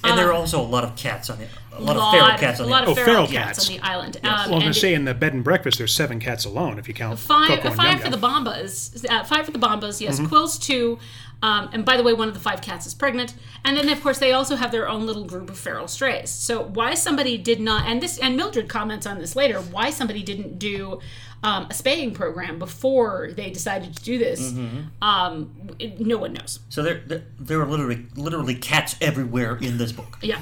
and 0.03 0.17
there 0.17 0.27
are 0.29 0.33
um, 0.33 0.41
also 0.41 0.61
a 0.61 0.63
lot 0.63 0.83
of 0.83 0.95
cats 0.95 1.29
on 1.29 1.41
it. 1.41 1.49
A 1.73 1.81
lot, 1.81 1.97
lot, 1.97 2.07
of 2.07 2.13
feral 2.13 2.37
cats 2.37 2.59
on 2.61 2.67
a 2.67 2.69
lot 2.69 2.85
the 2.85 2.91
of 2.91 2.97
Oh, 2.97 3.03
feral, 3.03 3.25
feral 3.25 3.27
cats. 3.27 3.59
cats. 3.59 3.69
on 3.69 3.75
the 3.75 3.81
island. 3.83 4.17
Um, 4.17 4.23
Well, 4.23 4.31
I 4.31 4.37
was 4.37 4.45
and 4.51 4.61
gonna 4.61 4.69
it- 4.69 4.73
say 4.75 4.93
in 4.93 5.05
the 5.05 5.13
bed 5.13 5.33
and 5.33 5.43
breakfast, 5.43 5.77
there's 5.77 5.93
seven 5.93 6.19
cats 6.21 6.45
alone. 6.45 6.79
If 6.79 6.87
you 6.87 6.93
count 6.93 7.19
five, 7.19 7.49
Koko 7.49 7.67
and 7.67 7.75
five 7.75 7.91
Yum 7.95 7.99
for 7.99 8.09
the 8.09 8.17
Bambas. 8.17 9.05
Uh, 9.09 9.23
five 9.25 9.45
for 9.45 9.51
the 9.51 9.59
Bambas. 9.59 9.99
Yes, 9.99 10.19
Qwill's 10.19 10.57
two. 10.57 10.97
Um, 11.43 11.69
and 11.73 11.83
by 11.85 11.97
the 11.97 12.01
way, 12.03 12.13
one 12.13 12.29
of 12.29 12.33
the 12.33 12.39
five 12.39 12.61
cats 12.61 12.87
is 12.87 12.93
pregnant. 12.93 13.33
And 13.65 13.77
then, 13.77 13.89
of 13.89 14.01
course, 14.01 14.19
they 14.19 14.31
also 14.31 14.55
have 14.55 14.71
their 14.71 14.87
own 14.87 15.05
little 15.05 15.25
group 15.25 15.49
of 15.49 15.59
feral 15.59 15.87
strays. 15.87 16.29
So 16.29 16.63
why 16.63 16.93
somebody 16.95 17.37
did 17.37 17.59
not, 17.59 17.85
and 17.87 18.01
this, 18.01 18.17
and 18.17 18.37
Mildred 18.37 18.69
comments 18.69 19.05
on 19.05 19.19
this 19.19 19.35
later, 19.35 19.59
why 19.59 19.89
somebody 19.89 20.23
didn't 20.23 20.57
do 20.57 20.99
um, 21.45 21.67
a 21.69 21.73
spaying 21.73 22.11
program 22.13 22.57
before 22.59 23.29
they 23.35 23.49
decided 23.51 23.95
to 23.95 24.03
do 24.03 24.17
this, 24.17 24.53
um, 25.01 25.51
it- 25.79 25.99
no 25.99 26.17
one 26.17 26.33
knows. 26.33 26.59
So 26.69 26.81
there, 26.83 27.01
there, 27.05 27.23
there 27.39 27.61
are 27.61 27.67
literally, 27.67 28.05
literally 28.15 28.55
cats 28.55 28.95
everywhere 28.99 29.57
in 29.57 29.77
this 29.77 29.91
book. 29.91 30.17
Yeah. 30.21 30.41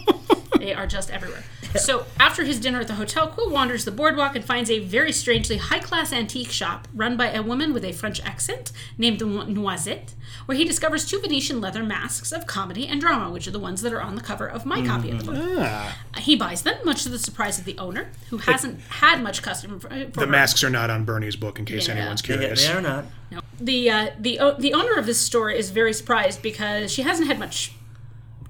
they 0.58 0.72
are 0.74 0.86
just 0.86 1.10
everywhere. 1.10 1.42
So 1.78 2.06
after 2.18 2.44
his 2.44 2.58
dinner 2.60 2.80
at 2.80 2.86
the 2.88 2.94
hotel, 2.94 3.28
Qwill 3.30 3.50
wanders 3.50 3.84
the 3.84 3.90
boardwalk 3.90 4.34
and 4.34 4.44
finds 4.44 4.70
a 4.70 4.78
very 4.78 5.12
strangely 5.12 5.58
high 5.58 5.78
class 5.80 6.12
antique 6.12 6.50
shop 6.50 6.88
run 6.94 7.16
by 7.16 7.30
a 7.32 7.42
woman 7.42 7.72
with 7.72 7.84
a 7.84 7.92
French 7.92 8.20
accent 8.22 8.72
named 8.96 9.20
Noisette, 9.20 10.14
where 10.46 10.56
he 10.56 10.64
discovers 10.64 11.06
two 11.06 11.20
Venetian 11.20 11.60
leather 11.60 11.82
masks 11.84 12.32
of 12.32 12.46
comedy 12.46 12.86
and 12.86 13.00
drama, 13.00 13.30
which 13.30 13.46
are 13.46 13.50
the 13.52 13.58
ones 13.58 13.82
that 13.82 13.92
are 13.92 14.00
on 14.00 14.14
the 14.16 14.22
cover 14.22 14.46
of 14.46 14.64
my 14.66 14.84
copy 14.84 15.10
of 15.10 15.24
the 15.24 15.32
book. 15.32 15.44
Ah, 15.58 15.98
He 16.18 16.36
buys 16.36 16.62
them, 16.62 16.76
much 16.84 17.02
to 17.04 17.08
the 17.10 17.18
surprise 17.18 17.58
of 17.58 17.64
the 17.64 17.76
owner, 17.78 18.08
who 18.30 18.38
hasn't 18.38 18.80
had 18.88 19.22
much 19.22 19.42
custom 19.42 19.78
for, 19.78 19.88
for 19.88 19.94
the 20.20 20.20
her. 20.20 20.26
masks 20.26 20.64
are 20.64 20.70
not 20.70 20.90
on 20.90 21.04
Bernie's 21.04 21.36
book, 21.36 21.58
in 21.58 21.64
case 21.64 21.86
Yeah. 21.88 21.94
anyone's 21.96 22.22
They, 22.22 22.34
curious. 22.34 22.66
they 22.66 22.72
are 22.72 22.80
not. 22.80 23.04
No. 23.30 23.40
The 23.60 23.90
uh, 23.90 24.10
the 24.18 24.38
o- 24.40 24.56
the 24.58 24.72
owner 24.72 24.96
of 24.98 25.04
this 25.06 25.20
store 25.20 25.50
is 25.50 25.70
very 25.70 25.92
surprised 25.92 26.40
because 26.42 26.90
she 26.90 27.02
hasn't 27.02 27.26
had 27.28 27.38
much 27.38 27.72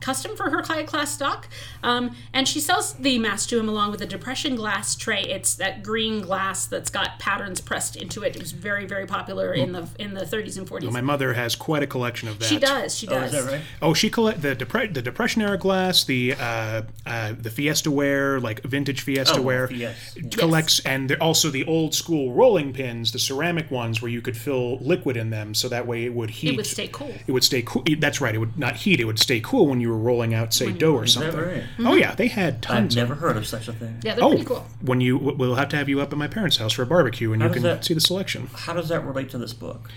custom 0.00 0.36
for 0.36 0.50
her 0.50 0.62
high 0.62 0.82
class 0.84 1.12
stock, 1.14 1.48
um, 1.82 2.14
and 2.32 2.46
she 2.48 2.60
sells 2.60 2.94
the 2.94 3.18
mask 3.18 3.48
to 3.50 3.58
him 3.58 3.68
along 3.68 3.90
with 3.90 4.00
a 4.00 4.06
depression 4.06 4.54
glass 4.56 4.94
tray. 4.94 5.22
It's 5.22 5.54
that 5.56 5.82
green 5.82 6.20
glass 6.20 6.66
that's 6.66 6.90
got 6.90 7.18
patterns 7.18 7.60
pressed 7.60 7.96
into 7.96 8.22
it. 8.22 8.36
It 8.36 8.40
was 8.42 8.52
very 8.52 8.86
very 8.86 9.06
popular 9.06 9.52
in 9.52 9.72
the 9.72 9.88
in 9.98 10.14
the 10.14 10.22
30s 10.24 10.56
and 10.58 10.66
40s. 10.68 10.90
My 10.92 11.00
mother 11.00 11.34
has 11.34 11.54
quite 11.56 11.82
a 11.82 11.86
collection 11.86 12.28
of 12.28 12.38
that. 12.38 12.44
she 12.46 12.58
does. 12.58 12.96
She 12.96 13.06
Oh, 13.08 13.10
does. 13.12 13.34
is 13.34 13.44
that 13.44 13.52
right? 13.52 13.62
Oh, 13.82 13.94
she 13.94 14.10
collect 14.10 14.42
the 14.42 14.54
depre- 14.54 14.92
the 14.92 15.02
depression 15.02 15.42
era 15.42 15.56
glass, 15.58 16.04
the 16.04 16.34
uh, 16.38 16.82
uh, 17.06 17.32
the 17.38 17.50
Fiesta 17.50 17.90
ware, 17.90 18.38
like 18.40 18.62
vintage 18.62 19.00
Fiesta 19.00 19.38
Oh, 19.38 19.42
ware. 19.42 19.72
yes. 19.72 20.16
Collects 20.36 20.80
and 20.80 21.12
also 21.20 21.50
the 21.50 21.64
old 21.64 21.94
school 21.94 22.32
rolling 22.32 22.72
pins, 22.72 23.12
the 23.12 23.18
ceramic 23.18 23.70
ones 23.70 24.00
where 24.02 24.10
you 24.10 24.20
could 24.20 24.36
fill 24.36 24.78
liquid 24.78 25.16
in 25.16 25.30
them, 25.30 25.54
so 25.54 25.68
that 25.68 25.86
way 25.86 26.04
it 26.04 26.12
would 26.14 26.30
heat. 26.30 26.52
It 26.52 26.56
would 26.56 26.66
stay 26.66 26.88
cool. 26.88 27.12
It 27.26 27.32
would 27.32 27.44
stay 27.44 27.62
cool. 27.62 27.82
That's 27.98 28.20
right. 28.20 28.34
It 28.34 28.38
would 28.38 28.58
not 28.58 28.76
heat. 28.76 29.00
It 29.00 29.04
would 29.04 29.18
stay 29.18 29.40
cool 29.40 29.66
when 29.66 29.80
you 29.80 29.87
were 29.88 29.98
rolling 29.98 30.34
out, 30.34 30.54
say, 30.54 30.72
dough 30.72 30.94
or 30.94 31.04
Is 31.04 31.14
that 31.16 31.32
something. 31.32 31.40
right? 31.48 31.64
Oh 31.80 31.94
yeah, 31.94 32.14
they 32.14 32.28
had 32.28 32.62
tons. 32.62 32.76
I've 32.76 32.82
tons. 32.84 32.96
never 32.96 33.14
heard 33.14 33.36
of 33.36 33.46
such 33.46 33.68
a 33.68 33.72
thing. 33.72 34.00
Yeah, 34.04 34.14
they're 34.14 34.24
Oh, 34.24 34.30
pretty 34.30 34.44
cool. 34.44 34.66
when 34.80 35.00
you 35.00 35.18
we'll 35.18 35.56
have 35.56 35.68
to 35.70 35.76
have 35.76 35.88
you 35.88 36.00
up 36.00 36.12
at 36.12 36.18
my 36.18 36.28
parents' 36.28 36.56
house 36.58 36.72
for 36.72 36.82
a 36.82 36.86
barbecue, 36.86 37.32
and 37.32 37.42
you 37.42 37.48
does 37.48 37.54
can 37.54 37.62
that- 37.64 37.84
see 37.84 37.94
the 37.94 38.00
selection. 38.00 38.48
How 38.54 38.72
does 38.74 38.88
that 38.88 39.04
relate 39.04 39.30
to 39.30 39.38
this 39.38 39.52
book? 39.52 39.90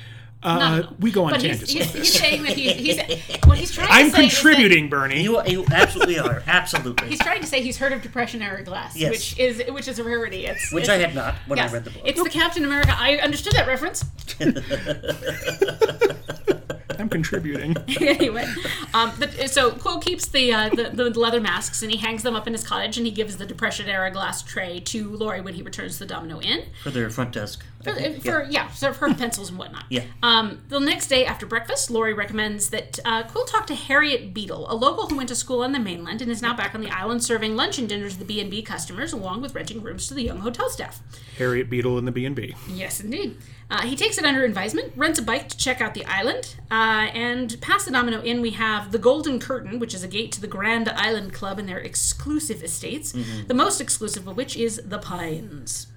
no, 0.44 0.58
no, 0.58 0.82
no. 0.82 0.96
we 1.00 1.12
go 1.12 1.26
on 1.26 1.34
but 1.34 1.42
he's, 1.44 1.52
tangents 1.60 1.72
he's, 1.72 1.86
like 1.86 1.96
he's 1.98 2.14
saying 2.20 2.42
that 2.42 2.54
he's, 2.58 3.00
he's 3.00 3.38
what 3.46 3.60
he's 3.60 3.72
trying 3.72 3.88
I'm 3.92 4.10
to 4.10 4.16
say 4.16 4.26
is 4.26 4.32
that- 4.34 4.42
contributing, 4.42 4.90
Bernie. 4.90 5.22
You, 5.22 5.40
you 5.46 5.66
absolutely 5.72 6.18
are. 6.18 6.42
Absolutely. 6.48 7.10
He's 7.10 7.20
trying 7.20 7.42
to 7.42 7.46
say 7.48 7.62
he's 7.62 7.78
heard 7.78 7.94
of 7.94 8.02
Depression 8.02 8.42
era 8.42 8.64
glass, 8.64 8.96
Yes. 8.98 9.12
which 9.12 9.38
is 9.40 9.62
which 9.72 9.88
is 9.88 10.00
a 10.00 10.04
rarity. 10.04 10.48
It's 10.48 10.72
Which 10.72 10.86
it's, 10.86 10.90
I 10.90 10.98
had 10.98 11.14
not 11.14 11.36
when 11.46 11.58
yes, 11.58 11.70
I 11.70 11.74
read 11.76 11.84
the 11.84 11.92
book. 11.92 12.02
It's 12.06 12.24
the 12.24 12.30
Captain 12.32 12.66
America. 12.66 12.92
I 12.98 13.18
understood 13.18 13.54
that 13.54 13.68
reference. 13.68 14.04
I'm 16.98 17.10
contributing. 17.10 17.76
anyway, 18.02 18.46
um, 18.94 19.12
but, 19.20 19.50
so 19.50 19.72
Qwill 19.72 20.02
keeps 20.02 20.28
the, 20.28 20.54
uh, 20.54 20.70
the 20.70 20.90
the 21.12 21.20
leather 21.20 21.42
masks 21.42 21.82
and 21.82 21.92
he 21.92 21.98
hangs 21.98 22.24
them 22.24 22.36
up 22.36 22.48
in 22.48 22.54
his 22.54 22.66
cottage 22.66 22.98
and 22.98 23.06
he 23.06 23.12
gives 23.12 23.38
the 23.38 23.46
Depression 23.46 23.90
era 23.90 24.12
glass 24.12 24.42
tray 24.42 24.80
to 24.82 25.10
Lori 25.10 25.42
when 25.42 25.54
he 25.54 25.62
returns 25.62 25.94
to 25.94 26.00
the 26.00 26.06
Domino 26.06 26.42
Inn. 26.42 26.66
for 26.84 26.90
their 26.90 27.10
front 27.10 27.34
desk. 27.34 27.66
For, 27.84 27.94
for 27.94 28.48
yeah, 28.50 28.70
so 28.72 28.94
for 28.94 29.12
pencils 29.14 29.50
and 29.50 29.58
whatnot. 29.58 29.86
Yeah. 29.92 30.04
Um, 30.24 30.62
the 30.70 30.80
next 30.80 31.08
day 31.08 31.26
after 31.26 31.46
breakfast, 31.46 31.92
Lori 31.92 32.14
recommends 32.14 32.70
that 32.70 32.98
uh, 33.04 33.24
Qwill 33.24 33.46
talk 33.46 33.68
to 33.68 33.76
Harriet 33.76 34.34
Beadle, 34.34 34.72
a 34.72 34.76
local 34.76 35.08
who 35.08 35.18
went 35.18 35.28
to 35.30 35.36
school 35.36 35.64
on 35.64 35.74
the 35.74 35.80
mainland 35.80 36.22
and 36.22 36.32
is 36.32 36.42
now 36.42 36.56
back 36.56 36.74
on 36.74 36.80
the 36.80 36.90
island 36.90 37.24
serving 37.24 37.58
lunch 37.58 37.78
and 37.78 37.90
dinners 37.90 38.14
to 38.14 38.20
the 38.20 38.26
B&B 38.26 38.62
customers 38.62 39.12
along 39.12 39.42
with 39.42 39.54
renting 39.54 39.82
rooms 39.82 40.08
to 40.08 40.14
the 40.14 40.24
young 40.24 40.38
hotel 40.38 40.70
staff. 40.70 41.02
Harriet 41.38 41.70
Beadle 41.70 41.98
in 41.98 42.06
the 42.06 42.12
B&B. 42.12 42.56
Yes, 42.70 43.02
indeed. 43.02 43.38
Uh, 43.72 43.84
he 43.84 43.96
takes 43.96 44.18
it 44.18 44.26
under 44.26 44.44
advisement, 44.44 44.92
rents 44.98 45.18
a 45.18 45.22
bike 45.22 45.48
to 45.48 45.56
check 45.56 45.80
out 45.80 45.94
the 45.94 46.04
island, 46.04 46.56
uh, 46.70 47.08
and 47.14 47.60
past 47.62 47.86
the 47.86 47.92
Domino 47.92 48.22
Inn, 48.22 48.42
we 48.42 48.52
have 48.52 48.92
the 48.92 49.00
Golden 49.00 49.40
Curtain, 49.40 49.80
which 49.80 49.94
is 49.94 50.04
a 50.04 50.10
gate 50.10 50.34
to 50.34 50.42
the 50.42 50.48
Grand 50.48 50.90
Island 50.90 51.32
Club 51.32 51.58
and 51.58 51.70
their 51.70 51.78
exclusive 51.78 52.62
estates, 52.64 53.14
the 53.48 53.54
most 53.54 53.80
exclusive 53.80 54.28
of 54.28 54.36
which 54.36 54.58
is 54.58 54.82
the 54.84 54.98
Pines. 54.98 55.88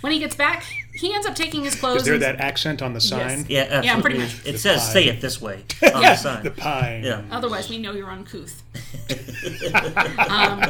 When 0.00 0.12
he 0.12 0.20
gets 0.20 0.36
back, 0.36 0.64
he 0.94 1.12
ends 1.12 1.26
up 1.26 1.34
taking 1.34 1.64
his 1.64 1.74
clothes. 1.74 2.02
Is 2.02 2.06
there 2.06 2.18
that 2.18 2.40
accent 2.40 2.80
on 2.82 2.94
the 2.94 3.00
sign? 3.00 3.44
Yeah, 3.48 3.66
absolutely. 3.70 4.02
pretty 4.02 4.18
much. 4.18 4.46
It 4.46 4.58
says 4.58 4.92
"say 4.92 5.06
it 5.06 5.20
this 5.20 5.42
way" 5.42 5.64
on 5.94 6.00
the 6.00 6.14
sign. 6.14 6.44
The 6.44 6.50
pine. 6.52 7.02
Yeah. 7.02 7.22
Otherwise, 7.30 7.68
we 7.68 7.78
know 7.78 7.92
you're 7.92 8.10
uncouth. 8.10 8.62
um, 10.30 10.62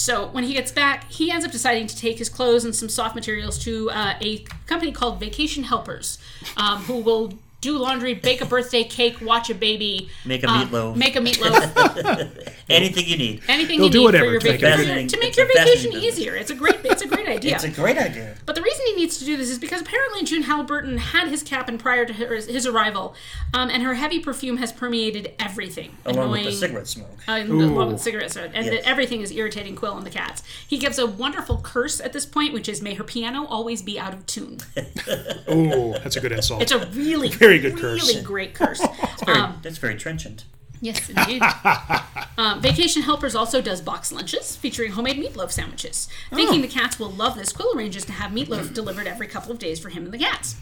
so 0.00 0.28
when 0.28 0.44
he 0.44 0.54
gets 0.54 0.72
back, 0.72 1.10
he 1.10 1.30
ends 1.30 1.44
up 1.44 1.52
deciding 1.52 1.86
to 1.86 1.94
take 1.94 2.16
his 2.16 2.30
clothes 2.30 2.64
and 2.64 2.74
some 2.74 2.88
soft 2.88 3.14
materials 3.14 3.58
to 3.64 3.90
uh, 3.90 4.14
a 4.22 4.38
company 4.66 4.92
called 4.92 5.20
Vacation 5.20 5.64
Helpers, 5.64 6.16
um, 6.56 6.78
who 6.84 6.96
will 6.96 7.34
do 7.60 7.76
laundry, 7.76 8.14
bake 8.14 8.40
a 8.40 8.46
birthday 8.46 8.82
cake, 8.82 9.20
watch 9.20 9.50
a 9.50 9.54
baby, 9.54 10.08
Make 10.24 10.42
a 10.42 10.48
uh, 10.48 10.64
meatloaf. 10.64 10.96
make 10.96 11.16
a 11.16 11.20
meatloaf, 11.20 12.52
Anything 12.70 13.06
you 13.06 13.18
need. 13.18 13.42
anything 13.46 13.78
They'll 13.78 13.88
you 13.88 13.92
do 13.92 13.98
need 13.98 14.04
whatever 14.06 14.24
for 14.24 14.30
your 14.30 14.40
to 14.40 14.48
make 14.48 14.60
vacation 14.62 15.08
to 15.08 15.18
make 15.18 15.28
it's 15.28 15.36
your 15.36 15.46
vacation 15.46 15.92
easier. 15.92 16.34
It's 16.34 16.50
a 16.50 16.54
great, 16.54 16.76
it's 16.82 17.02
a 17.02 17.06
great 17.06 17.28
idea. 17.36 17.56
It's 17.56 17.64
a 17.64 17.68
great 17.68 17.98
idea. 17.98 18.36
But 18.46 18.54
the 18.54 18.62
reason 18.62 18.79
he 18.86 18.94
needs 18.94 19.18
to 19.18 19.24
do 19.24 19.36
this 19.36 19.50
is 19.50 19.58
because 19.58 19.80
apparently 19.80 20.24
June 20.24 20.42
Halliburton 20.42 20.98
had 20.98 21.28
his 21.28 21.42
cap 21.42 21.68
in 21.68 21.78
prior 21.78 22.04
to 22.04 22.12
his, 22.12 22.46
his 22.46 22.66
arrival, 22.66 23.14
um, 23.54 23.70
and 23.70 23.82
her 23.82 23.94
heavy 23.94 24.18
perfume 24.20 24.56
has 24.58 24.72
permeated 24.72 25.32
everything, 25.38 25.96
Along 26.04 26.30
with 26.30 26.40
the 26.42 26.46
annoying- 26.48 26.56
cigarette 26.58 26.86
smoke. 26.88 27.18
uh, 27.28 27.32
along 27.46 27.92
with 27.92 28.00
cigarettes, 28.00 28.36
and 28.36 28.52
Yes. 28.54 28.66
that 28.70 28.88
everything 28.88 29.20
is 29.20 29.30
irritating 29.32 29.76
Qwill 29.76 29.96
and 29.96 30.06
the 30.06 30.10
cats. 30.10 30.42
He 30.66 30.78
gives 30.78 30.98
a 30.98 31.06
wonderful 31.06 31.60
curse 31.62 32.00
at 32.00 32.12
this 32.12 32.26
point, 32.26 32.52
which 32.52 32.68
is 32.68 32.80
"May 32.82 32.94
her 32.94 33.04
piano 33.04 33.44
always 33.46 33.82
be 33.82 33.98
out 33.98 34.12
of 34.14 34.26
tune." 34.26 34.58
Oh, 35.48 35.92
that's 36.02 36.16
a 36.16 36.20
good 36.20 36.32
insult. 36.32 36.62
It's 36.62 36.72
a 36.72 36.86
really, 36.88 37.28
Very 37.28 37.58
good 37.58 37.78
really 37.80 37.98
curse. 38.00 38.22
great 38.22 38.54
curse. 38.54 38.80
Very, 39.26 39.38
um, 39.38 39.58
that's 39.62 39.78
very 39.78 39.96
trenchant. 39.96 40.44
Yes, 40.80 41.08
indeed. 41.10 41.42
um, 42.38 42.60
Vacation 42.60 43.02
Helpers 43.02 43.34
also 43.34 43.60
does 43.60 43.80
box 43.80 44.12
lunches 44.12 44.56
featuring 44.56 44.92
homemade 44.92 45.16
meatloaf 45.16 45.50
sandwiches. 45.50 46.08
Thinking 46.32 46.62
the 46.62 46.68
cats 46.68 46.98
will 46.98 47.10
love 47.10 47.36
this, 47.36 47.52
Qwill 47.52 47.74
arranges 47.74 48.04
to 48.06 48.12
have 48.12 48.30
meatloaf 48.30 48.72
delivered 48.72 49.06
every 49.06 49.26
couple 49.26 49.52
of 49.52 49.58
days 49.58 49.78
for 49.78 49.90
him 49.90 50.04
and 50.04 50.12
the 50.12 50.18
cats. 50.18 50.56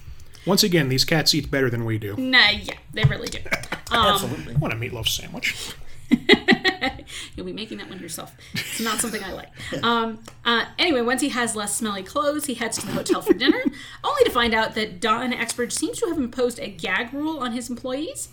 Once 0.44 0.62
again, 0.62 0.88
these 0.88 1.04
cats 1.04 1.34
eat 1.34 1.50
better 1.50 1.68
than 1.70 1.84
we 1.84 1.98
do. 1.98 2.16
Nah, 2.16 2.50
yeah, 2.50 2.74
they 2.92 3.04
really 3.04 3.28
do. 3.28 3.38
Um, 3.90 4.06
Absolutely. 4.08 4.54
I 4.54 4.58
want 4.58 4.74
a 4.74 4.76
meatloaf 4.76 5.08
sandwich. 5.08 5.72
You'll 7.34 7.46
be 7.46 7.54
making 7.54 7.78
that 7.78 7.88
one 7.88 7.98
yourself. 8.00 8.36
It's 8.52 8.80
not 8.80 8.98
something 8.98 9.24
I 9.24 9.32
like. 9.32 9.48
Um, 9.82 10.18
uh, 10.44 10.66
anyway, 10.78 11.00
once 11.00 11.22
he 11.22 11.30
has 11.30 11.56
less 11.56 11.74
smelly 11.74 12.02
clothes, 12.02 12.44
he 12.44 12.52
heads 12.52 12.76
to 12.78 12.86
the 12.86 12.92
hotel 12.92 13.22
for 13.22 13.32
dinner, 13.32 13.62
only 14.04 14.24
to 14.24 14.30
find 14.30 14.52
out 14.52 14.74
that 14.74 15.00
Don 15.00 15.32
Expert 15.32 15.72
seems 15.72 16.00
to 16.00 16.06
have 16.08 16.18
imposed 16.18 16.58
a 16.60 16.68
gag 16.68 17.14
rule 17.14 17.38
on 17.38 17.52
his 17.52 17.70
employees. 17.70 18.28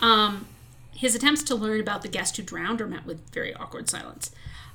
Um, 0.00 0.46
his 0.94 1.14
attempts 1.14 1.42
to 1.44 1.54
learn 1.54 1.80
about 1.80 2.02
the 2.02 2.08
guest 2.08 2.36
who 2.36 2.42
drowned 2.42 2.80
are 2.80 2.86
met 2.86 3.04
with 3.06 3.28
very 3.32 3.52
awkward 3.54 3.88
silence. 3.88 4.30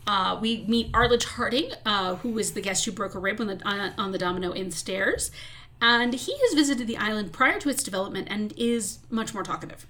Uh, 0.06 0.38
we 0.42 0.64
meet 0.68 0.90
Arledge 0.94 1.26
Harding, 1.26 1.72
uh, 1.86 2.16
who 2.16 2.30
was 2.30 2.54
the 2.54 2.62
guest 2.62 2.86
who 2.86 2.92
broke 2.92 3.14
a 3.16 3.20
rib 3.20 3.42
on 3.42 3.48
the, 3.48 3.62
on, 3.66 3.94
on 3.98 4.12
the 4.12 4.18
Domino 4.18 4.54
Inn 4.54 4.72
stairs, 4.72 5.32
and 5.82 6.14
he 6.14 6.32
has 6.40 6.54
visited 6.54 6.88
the 6.88 6.98
island 6.98 7.34
prior 7.34 7.60
to 7.60 7.70
its 7.70 7.84
development 7.84 8.28
and 8.32 8.54
is 8.58 9.00
much 9.10 9.34
more 9.34 9.44
talkative. 9.44 9.86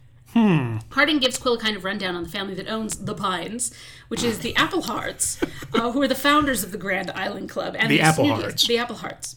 Harding 0.92 1.18
gives 1.20 1.40
Qwill 1.40 1.56
a 1.56 1.60
kind 1.60 1.76
of 1.76 1.84
rundown 1.84 2.16
on 2.16 2.22
the 2.24 2.30
family 2.30 2.54
that 2.56 2.68
owns 2.68 2.98
the 2.98 3.16
Pines, 3.16 3.74
which 4.08 4.24
is 4.24 4.40
the 4.40 4.54
Appelhardts, 4.54 5.42
uh, 5.74 5.92
who 5.92 6.02
are 6.02 6.08
the 6.08 6.14
founders 6.16 6.64
of 6.64 6.72
the 6.72 6.78
Grand 6.78 7.10
Island 7.12 7.50
Club 7.50 7.76
and 7.80 7.90
The 7.92 8.00
snootiest- 8.00 8.18
Appelhardts. 8.44 8.68
The 8.68 8.76
Appelhardts. 8.76 9.36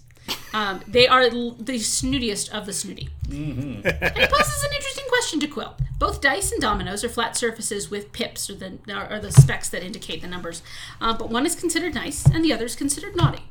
Um, 0.53 0.81
they 0.87 1.07
are 1.07 1.23
l- 1.23 1.53
the 1.59 1.77
snootiest 1.77 2.51
of 2.51 2.67
the 2.67 2.73
snooty. 2.73 3.09
And 3.31 3.85
he 3.85 4.27
poses 4.27 4.65
an 4.65 4.75
interesting 4.75 5.05
question 5.09 5.41
to 5.41 5.47
Qwill. 5.49 5.75
Both 5.99 6.21
dice 6.21 6.51
and 6.51 6.61
dominoes 6.61 7.05
are 7.05 7.09
flat 7.09 7.37
surfaces 7.37 7.91
with 7.91 8.13
pips, 8.13 8.49
or 8.51 8.55
the 8.55 8.79
or 9.11 9.19
the 9.21 9.31
specks 9.31 9.69
that 9.69 9.83
indicate 9.83 10.23
the 10.23 10.29
numbers. 10.29 10.63
Uh, 11.01 11.15
but 11.17 11.29
one 11.31 11.47
is 11.47 11.55
considered 11.55 11.95
nice, 11.95 12.25
and 12.27 12.45
the 12.45 12.53
other 12.53 12.65
is 12.65 12.75
considered 12.75 13.15
naughty. 13.17 13.43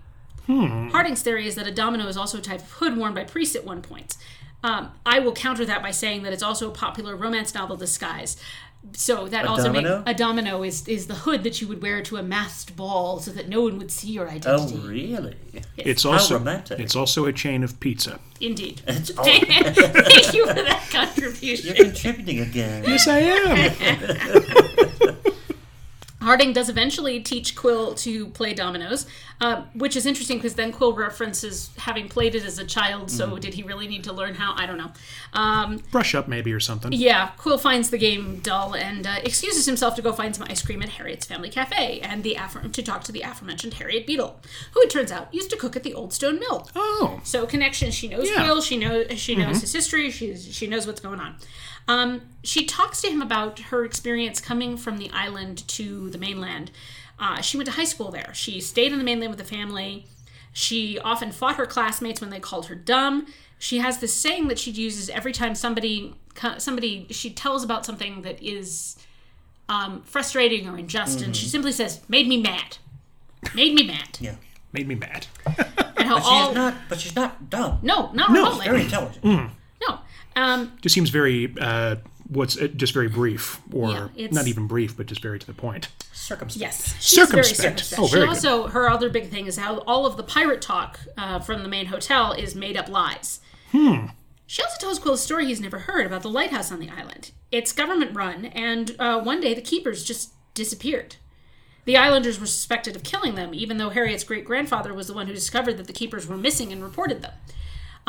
Harding's 0.48 1.22
theory 1.22 1.46
is 1.48 1.54
that 1.56 1.68
a 1.68 1.72
domino 1.72 2.08
is 2.08 2.18
also 2.18 2.40
a 2.40 2.42
type 2.42 2.62
of 2.62 2.72
hood 2.72 2.98
worn 2.98 3.14
by 3.14 3.24
priests 3.24 3.56
at 3.56 3.66
one 3.66 3.84
point. 3.84 4.18
Um, 4.64 4.92
I 5.06 5.20
will 5.20 5.32
counter 5.32 5.64
that 5.66 5.82
by 5.84 5.92
saying 5.92 6.24
that 6.24 6.34
it's 6.34 6.42
also 6.44 6.68
a 6.70 6.72
popular 6.74 7.16
romance 7.16 7.54
novel 7.54 7.78
disguise. 7.78 8.36
So 8.94 9.28
that 9.28 9.46
also 9.46 9.64
domino? 9.66 9.98
makes 10.00 10.10
a 10.10 10.14
domino 10.14 10.64
is 10.64 10.88
is 10.88 11.08
the 11.08 11.14
hood 11.16 11.44
that 11.44 11.62
you 11.62 11.68
would 11.68 11.82
wear 11.82 12.02
to 12.04 12.18
a 12.18 12.24
masked 12.24 12.76
ball 12.78 13.20
so 13.20 13.30
that 13.32 13.50
no 13.50 13.62
one 13.62 13.78
would 13.78 13.92
see 13.92 14.08
your 14.12 14.28
identity. 14.30 14.50
Oh, 14.50 14.64
identity. 14.68 14.88
really? 14.88 15.36
It's 15.78 16.04
How 16.04 16.14
also 16.14 16.38
romantic. 16.38 16.80
it's 16.80 16.96
also 16.96 17.26
a 17.26 17.34
chain 17.34 17.64
of 17.64 17.80
pizza. 17.80 18.20
Indeed. 18.40 18.82
It's 18.88 19.12
all, 19.18 19.24
Thank 19.26 20.34
you 20.34 20.48
for 20.48 20.54
that 20.54 20.88
contribution. 20.92 21.76
you're 21.76 21.86
contributing 21.86 22.40
again. 22.40 22.84
Yes, 22.86 23.08
I 23.08 23.20
am. 23.20 25.16
Harding 26.22 26.52
does 26.54 26.68
eventually 26.70 27.22
teach 27.22 27.56
Qwill 27.56 27.98
to 28.00 28.28
play 28.28 28.54
dominoes, 28.54 29.06
uh, 29.42 29.64
which 29.74 29.96
is 29.96 30.06
interesting 30.06 30.38
because 30.38 30.56
then 30.56 30.74
Qwill 30.74 30.96
references 30.98 31.70
having 31.78 32.10
played 32.10 32.36
it 32.36 32.44
as 32.44 32.60
a 32.60 32.66
child. 32.66 33.10
So 33.10 33.38
did 33.38 33.54
he 33.54 33.64
really 33.64 33.88
need 33.88 34.04
to 34.06 34.14
learn 34.14 34.36
how? 34.36 34.54
I 34.56 34.66
don't 34.66 34.78
know. 34.78 34.92
Um, 35.34 35.78
Brush 35.92 36.14
up 36.16 36.28
maybe 36.28 36.52
or 36.52 36.60
something. 36.60 36.92
yeah, 36.92 37.30
Qwill 37.38 37.60
finds 37.60 37.90
the 37.90 37.98
game 37.98 38.40
dull 38.40 38.76
and 38.76 39.08
uh, 39.08 39.16
excuses 39.24 39.66
himself 39.66 39.96
to 39.96 40.02
go 40.02 40.12
find 40.12 40.36
some 40.36 40.46
ice 40.50 40.62
cream 40.62 40.82
at 40.82 40.90
Harriet's 40.90 41.26
family 41.26 41.50
cafe 41.50 42.00
and 42.02 42.24
the 42.24 42.36
affir- 42.36 42.72
to 42.74 42.84
talk 42.84 43.04
to 43.06 43.12
the 43.12 43.22
aforementioned 43.22 43.76
Harriet 43.76 44.06
Beadle, 44.06 44.40
who 44.74 44.82
it 44.82 44.90
turns 44.90 45.12
out 45.12 45.34
used 45.34 45.50
to 45.52 45.56
cook 45.58 45.76
at 45.76 45.84
the 45.84 45.94
Old 45.94 46.12
Stone 46.14 46.40
Mill. 46.40 46.70
Oh, 46.76 47.22
So 47.24 47.46
connection. 47.46 47.92
She 47.92 48.08
knows 48.08 48.30
Yeah. 48.30 48.44
Will. 48.44 48.62
She 48.62 48.78
knows 48.78 49.08
she 49.20 49.36
knows 49.36 49.62
his 49.62 49.72
history. 49.74 50.10
She's 50.12 50.54
she 50.54 50.68
knows 50.68 50.86
what's 50.86 51.02
going 51.02 51.20
on. 51.20 51.36
Um, 51.88 52.22
she 52.44 52.66
talks 52.66 53.02
to 53.02 53.08
him 53.10 53.22
about 53.22 53.60
her 53.60 53.84
experience 53.84 54.40
coming 54.40 54.78
from 54.78 54.98
the 54.98 55.10
island 55.12 55.68
to 55.70 56.10
the 56.12 56.18
mainland. 56.20 56.70
Uh, 57.20 57.42
she 57.42 57.58
went 57.58 57.66
to 57.68 57.74
high 57.74 57.84
school 57.84 58.12
there. 58.12 58.32
She 58.34 58.62
stayed 58.62 58.92
on 58.92 58.98
the 58.98 59.04
mainland 59.04 59.32
with 59.32 59.40
the 59.40 59.46
family. 59.56 60.06
She 60.54 60.98
often 61.00 61.32
fought 61.32 61.56
her 61.58 61.66
classmates 61.66 62.22
when 62.22 62.30
they 62.30 62.40
called 62.40 62.68
her 62.68 62.76
dumb. 62.76 63.28
She 63.58 63.80
has 63.80 63.98
this 64.00 64.14
saying 64.14 64.48
that 64.48 64.58
she 64.58 64.72
uses 64.72 65.10
every 65.10 65.34
time 65.34 65.54
somebody 65.56 66.16
somebody 66.58 67.06
she 67.10 67.30
tells 67.32 67.64
about 67.64 67.86
something 67.86 68.22
that 68.22 68.42
is 68.42 68.96
um, 69.68 70.02
frustrating 70.04 70.68
or 70.68 70.78
unjust, 70.78 71.22
and 71.22 71.36
she 71.36 71.46
simply 71.48 71.72
says, 71.74 72.00
"Made 72.08 72.28
me 72.28 72.42
mad." 72.42 72.78
Made 73.54 73.74
me 73.74 73.84
mad. 73.84 74.18
Yeah. 74.20 74.36
made 74.74 74.88
me 74.88 74.96
mad. 74.96 75.28
And 75.46 76.08
how 76.08 76.18
She's 76.18 76.26
all 76.28 76.54
not, 76.54 76.76
but 76.90 77.00
she's 77.00 77.16
not 77.16 77.50
dumb. 77.50 77.80
no, 77.82 78.12
not 78.14 78.32
No, 78.32 78.44
remotely. 78.44 78.66
Very 78.66 78.82
intelligent. 78.82 79.24
No. 79.24 80.00
Um, 80.36 80.74
Just 80.82 80.94
seems 80.96 81.10
very 81.10 81.54
uh, 81.60 81.98
what's 82.30 82.58
uh, 82.58 82.68
just 82.68 82.94
very 82.94 83.10
brief, 83.10 83.60
or 83.74 83.92
Yeah, 83.92 84.08
it's- 84.16 84.34
not 84.34 84.48
even 84.48 84.68
brief, 84.68 84.96
but 84.96 85.06
just 85.08 85.22
very 85.22 85.38
to 85.40 85.46
the 85.46 85.54
point. 85.54 85.90
Circumspect. 86.14 86.62
Yes, 86.62 86.96
she's 87.00 87.18
very 87.30 87.44
Circumspect. 87.44 87.80
circumspect. 87.82 88.00
Oh, 88.02 88.06
very 88.08 88.22
she 88.22 88.28
good. 88.28 88.30
also 88.30 88.68
her 88.68 88.90
other 88.90 89.10
big 89.10 89.30
thing 89.30 89.46
is 89.48 89.58
how 89.58 89.80
all 89.80 90.06
of 90.06 90.16
the 90.18 90.24
pirate 90.24 90.62
talk 90.62 91.00
uh, 91.18 91.40
from 91.40 91.64
the 91.64 91.70
main 91.70 91.88
hotel 91.88 92.32
is 92.34 92.56
made 92.56 92.78
up 92.78 92.88
lies. 92.90 93.40
Hmm. 93.72 94.08
She 94.48 94.62
also 94.64 94.78
tells 94.80 95.00
Qwill 95.00 95.14
a 95.14 95.18
story 95.18 95.46
he's 95.46 95.62
never 95.62 95.80
heard 95.80 96.06
about 96.08 96.22
the 96.24 96.30
lighthouse 96.30 96.72
on 96.72 96.80
the 96.80 96.90
island. 96.90 97.32
It's 97.52 97.72
government 97.72 98.16
run, 98.16 98.46
and 98.46 98.96
uh, 99.00 99.22
one 99.22 99.42
day 99.42 99.54
the 99.54 99.62
keepers 99.62 100.04
just 100.04 100.32
disappeared. 100.56 101.16
The 101.86 101.98
islanders 101.98 102.40
were 102.40 102.46
suspected 102.46 102.96
of 102.96 103.04
killing 103.04 103.36
them, 103.36 103.54
even 103.54 103.78
though 103.78 103.90
Harriet's 103.90 104.24
great 104.24 104.46
grandfather 104.46 104.94
was 104.94 105.08
the 105.08 105.14
one 105.14 105.28
who 105.28 105.34
discovered 105.34 105.78
that 105.78 105.88
the 105.88 105.94
keepers 105.94 106.28
were 106.28 106.38
missing 106.38 106.72
and 106.72 106.84
reported 106.84 107.22
them. 107.22 107.32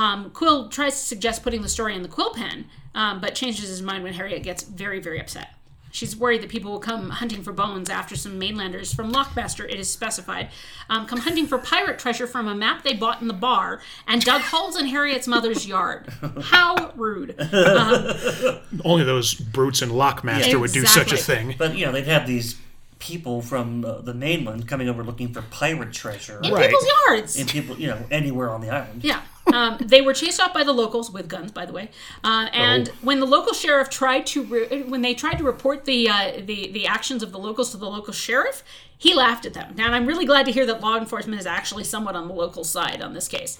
Um, 0.00 0.30
Qwill 0.30 0.70
tries 0.70 0.94
to 0.94 1.06
suggest 1.06 1.42
putting 1.42 1.60
the 1.60 1.68
story 1.68 1.94
in 1.94 2.00
the 2.00 2.08
quill 2.08 2.32
pen, 2.32 2.64
um, 2.94 3.20
but 3.20 3.34
changes 3.34 3.68
his 3.68 3.82
mind 3.82 4.02
when 4.02 4.14
Harriet 4.14 4.42
gets 4.42 4.62
very, 4.62 4.98
very 4.98 5.20
upset. 5.20 5.50
She's 5.92 6.16
worried 6.16 6.40
that 6.40 6.48
people 6.48 6.70
will 6.70 6.78
come 6.78 7.10
hunting 7.10 7.42
for 7.42 7.52
bones 7.52 7.90
after 7.90 8.16
some 8.16 8.38
mainlanders 8.38 8.94
from 8.94 9.12
Lockmaster, 9.12 9.68
it 9.68 9.78
is 9.78 9.90
specified, 9.90 10.48
um, 10.88 11.04
come 11.04 11.18
hunting 11.18 11.46
for 11.46 11.58
pirate 11.58 11.98
treasure 11.98 12.26
from 12.26 12.48
a 12.48 12.54
map 12.54 12.82
they 12.82 12.94
bought 12.94 13.20
in 13.20 13.28
the 13.28 13.34
bar 13.34 13.82
and 14.06 14.24
dug 14.24 14.40
holes 14.40 14.78
in 14.78 14.86
Harriet's 14.86 15.26
mother's 15.28 15.66
yard. 15.66 16.08
How 16.44 16.92
rude. 16.96 17.34
Only 18.84 19.04
those 19.04 19.34
brutes 19.34 19.82
in 19.82 19.90
Lockmaster 19.90 20.58
would 20.58 20.72
do 20.72 20.86
such 20.86 21.12
a 21.12 21.18
thing. 21.18 21.56
But 21.58 21.76
you 21.76 21.84
know, 21.84 21.92
they'd 21.92 22.06
have 22.06 22.26
these 22.26 22.56
people 23.00 23.42
from 23.42 23.84
uh, 23.84 24.00
the 24.02 24.14
mainland 24.14 24.68
coming 24.68 24.88
over 24.88 25.02
looking 25.02 25.32
for 25.32 25.42
pirate 25.50 25.92
treasure. 25.92 26.38
In 26.44 26.52
Right. 26.52 26.66
people's 26.70 26.86
yards. 27.08 27.36
And 27.38 27.48
people, 27.48 27.76
you 27.76 27.88
know, 27.88 27.98
anywhere 28.10 28.50
on 28.50 28.60
the 28.60 28.70
island. 28.70 29.02
Yeah. 29.02 29.22
Um, 29.52 29.78
they 29.80 30.00
were 30.00 30.12
chased 30.14 30.38
off 30.38 30.54
by 30.54 30.62
the 30.62 30.72
locals 30.72 31.10
with 31.10 31.26
guns, 31.28 31.50
by 31.50 31.66
the 31.66 31.72
way. 31.72 31.90
Uh, 32.22 32.46
and 32.52 32.88
Oh. 32.88 32.92
when 33.02 33.18
the 33.18 33.26
local 33.26 33.52
sheriff 33.52 33.90
tried 33.90 34.24
to, 34.26 34.44
re- 34.44 34.82
when 34.82 35.02
they 35.02 35.14
tried 35.14 35.38
to 35.38 35.44
report 35.44 35.86
the, 35.86 36.08
uh, 36.08 36.32
the 36.44 36.70
the 36.70 36.86
actions 36.86 37.22
of 37.24 37.32
the 37.32 37.38
locals 37.38 37.70
to 37.72 37.76
the 37.78 37.88
local 37.88 38.12
sheriff, 38.12 38.62
he 38.96 39.12
laughed 39.14 39.44
at 39.46 39.54
them. 39.54 39.74
Now, 39.76 39.86
and 39.86 39.94
I'm 39.96 40.06
really 40.06 40.26
glad 40.26 40.46
to 40.46 40.52
hear 40.52 40.66
that 40.66 40.80
law 40.80 40.96
enforcement 40.96 41.40
is 41.40 41.46
actually 41.46 41.84
somewhat 41.84 42.14
on 42.14 42.28
the 42.28 42.34
local 42.34 42.62
side 42.64 43.00
on 43.02 43.12
this 43.14 43.26
case, 43.26 43.58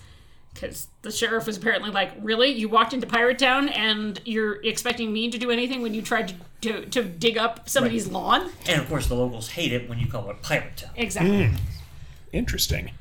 because 0.54 0.88
the 1.02 1.10
sheriff 1.10 1.46
was 1.46 1.56
apparently 1.56 1.90
like, 1.90 2.12
"Really, 2.20 2.48
you 2.48 2.68
walked 2.68 2.92
into 2.92 3.06
Pirate 3.06 3.38
Town 3.38 3.68
and 3.68 4.20
you're 4.24 4.62
expecting 4.62 5.12
me 5.12 5.30
to 5.30 5.38
do 5.38 5.50
anything 5.50 5.82
when 5.82 5.94
you 5.94 6.02
tried 6.02 6.28
to 6.28 6.34
to, 6.60 6.84
to 6.86 7.02
dig 7.02 7.38
up 7.38 7.68
somebody's 7.68 8.08
lawn?" 8.08 8.50
And 8.68 8.80
of 8.80 8.88
course, 8.88 9.06
the 9.06 9.14
locals 9.14 9.50
hate 9.50 9.72
it 9.72 9.88
when 9.88 9.98
you 9.98 10.06
call 10.06 10.28
it 10.30 10.42
pirate 10.42 10.76
town. 10.76 10.90
Exactly. 10.96 11.46
Hmm. 11.46 11.56
Interesting. 12.32 12.92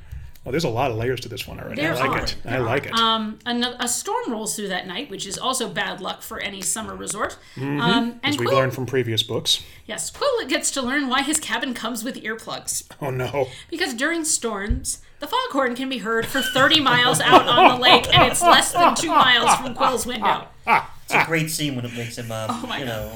Well, 0.50 0.54
there's 0.54 0.64
a 0.64 0.70
lot 0.70 0.90
of 0.90 0.98
layers 0.98 1.20
to 1.20 1.30
this 1.30 1.48
one 1.48 1.60
already. 1.60 1.80
There 1.80 1.94
I 1.94 2.00
like 2.00 2.10
are. 2.10 2.24
it. 2.24 2.36
I 2.44 2.50
There 2.50 2.62
like 2.62 2.86
are. 2.88 2.90
it. 2.90 2.94
Um, 2.96 3.38
ano- 3.46 3.76
a 3.80 3.88
storm 3.88 4.32
rolls 4.32 4.56
through 4.56 4.70
that 4.70 4.88
night, 4.88 5.08
which 5.12 5.28
is 5.28 5.38
also 5.38 5.70
bad 5.70 6.02
luck 6.02 6.24
for 6.24 6.40
any 6.40 6.60
summer 6.64 6.96
resort. 6.96 7.38
Um, 7.56 7.64
and 7.80 7.80
Mm-hmm. 8.16 8.18
As 8.26 8.38
we've 8.40 8.50
Qwill, 8.50 8.54
learned 8.54 8.74
from 8.74 8.88
previous 8.88 9.22
books. 9.22 9.62
yes, 9.86 10.10
Qwill 10.10 10.50
gets 10.50 10.72
to 10.72 10.82
learn 10.82 11.08
why 11.08 11.22
his 11.22 11.40
cabin 11.40 11.76
comes 11.76 12.04
with 12.04 12.16
earplugs. 12.24 12.86
Oh 13.00 13.12
no. 13.12 13.48
Because 13.70 13.94
during 13.94 14.26
storms, 14.26 15.04
the 15.20 15.28
foghorn 15.28 15.76
can 15.76 15.88
be 15.88 16.00
heard 16.00 16.26
for 16.26 16.42
30 16.42 16.80
miles 16.80 17.20
out 17.22 17.48
on 17.48 17.68
the 17.76 17.80
lake, 17.84 18.12
and 18.12 18.32
it's 18.32 18.42
less 18.42 18.72
than 18.72 18.96
two 18.96 19.10
miles 19.10 19.54
from 19.58 19.76
Qwill's 19.76 20.08
window. 20.08 20.48
It's 20.66 21.14
a 21.14 21.26
great 21.28 21.52
scene 21.52 21.76
when 21.76 21.86
it 21.86 21.94
makes 21.96 22.18
him, 22.18 22.32
um, 22.32 22.48
Oh 22.50 22.66
my 22.68 22.80
you 22.80 22.86
know, 22.86 23.12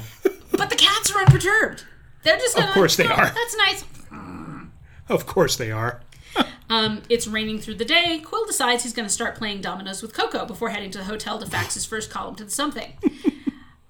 But 0.51 0.69
the 0.69 0.75
cats 0.75 1.09
are 1.11 1.17
unperturbed. 1.21 1.83
They're 2.21 2.37
just 2.37 2.59
Of 2.59 2.69
course 2.75 2.95
they 2.95 3.07
"Oh, 3.07 3.11
are." 3.11 3.25
That's 3.25 3.57
nice. 3.57 3.83
Of 5.09 5.25
course 5.25 5.55
they 5.55 5.71
are. 5.71 5.99
Um, 6.69 7.03
it's 7.07 7.27
raining 7.27 7.59
through 7.59 7.75
the 7.75 7.85
day. 7.85 8.21
Qwill 8.23 8.47
decides 8.47 8.83
he's 8.83 8.93
going 8.93 9.07
to 9.07 9.13
start 9.13 9.35
playing 9.35 9.61
dominoes 9.61 10.01
with 10.01 10.13
Koko 10.13 10.45
before 10.45 10.69
heading 10.69 10.89
to 10.91 10.97
the 10.97 11.03
hotel 11.03 11.37
to 11.37 11.45
fax 11.45 11.75
his 11.75 11.85
first 11.85 12.09
column 12.09 12.35
to 12.35 12.43
the 12.43 12.49
something. 12.49 12.93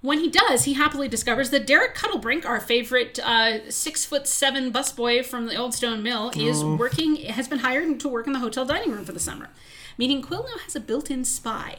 when 0.02 0.20
he 0.20 0.30
does, 0.30 0.66
he 0.66 0.74
happily 0.74 1.08
discovers 1.08 1.50
that 1.52 1.66
Derek 1.66 1.96
Cuddlebrink, 1.96 2.46
our 2.46 2.60
favorite 2.60 3.20
uh, 3.20 3.70
six 3.72 4.04
foot 4.04 4.28
seven 4.28 4.74
busboy 4.74 5.24
from 5.24 5.46
the 5.46 5.56
Old 5.56 5.74
Stone 5.74 6.04
Mill, 6.04 6.32
is 6.36 6.62
working 6.64 7.16
has 7.16 7.48
been 7.48 7.60
hired 7.60 8.00
to 8.02 8.10
work 8.10 8.28
in 8.28 8.34
the 8.34 8.40
hotel 8.40 8.66
dining 8.66 8.92
room 8.92 9.06
for 9.06 9.14
the 9.14 9.20
summer. 9.20 9.50
Meaning 9.98 10.22
Qwill 10.22 10.44
now 10.44 10.58
has 10.64 10.76
a 10.76 10.80
built-in 10.82 11.24
spy. 11.24 11.78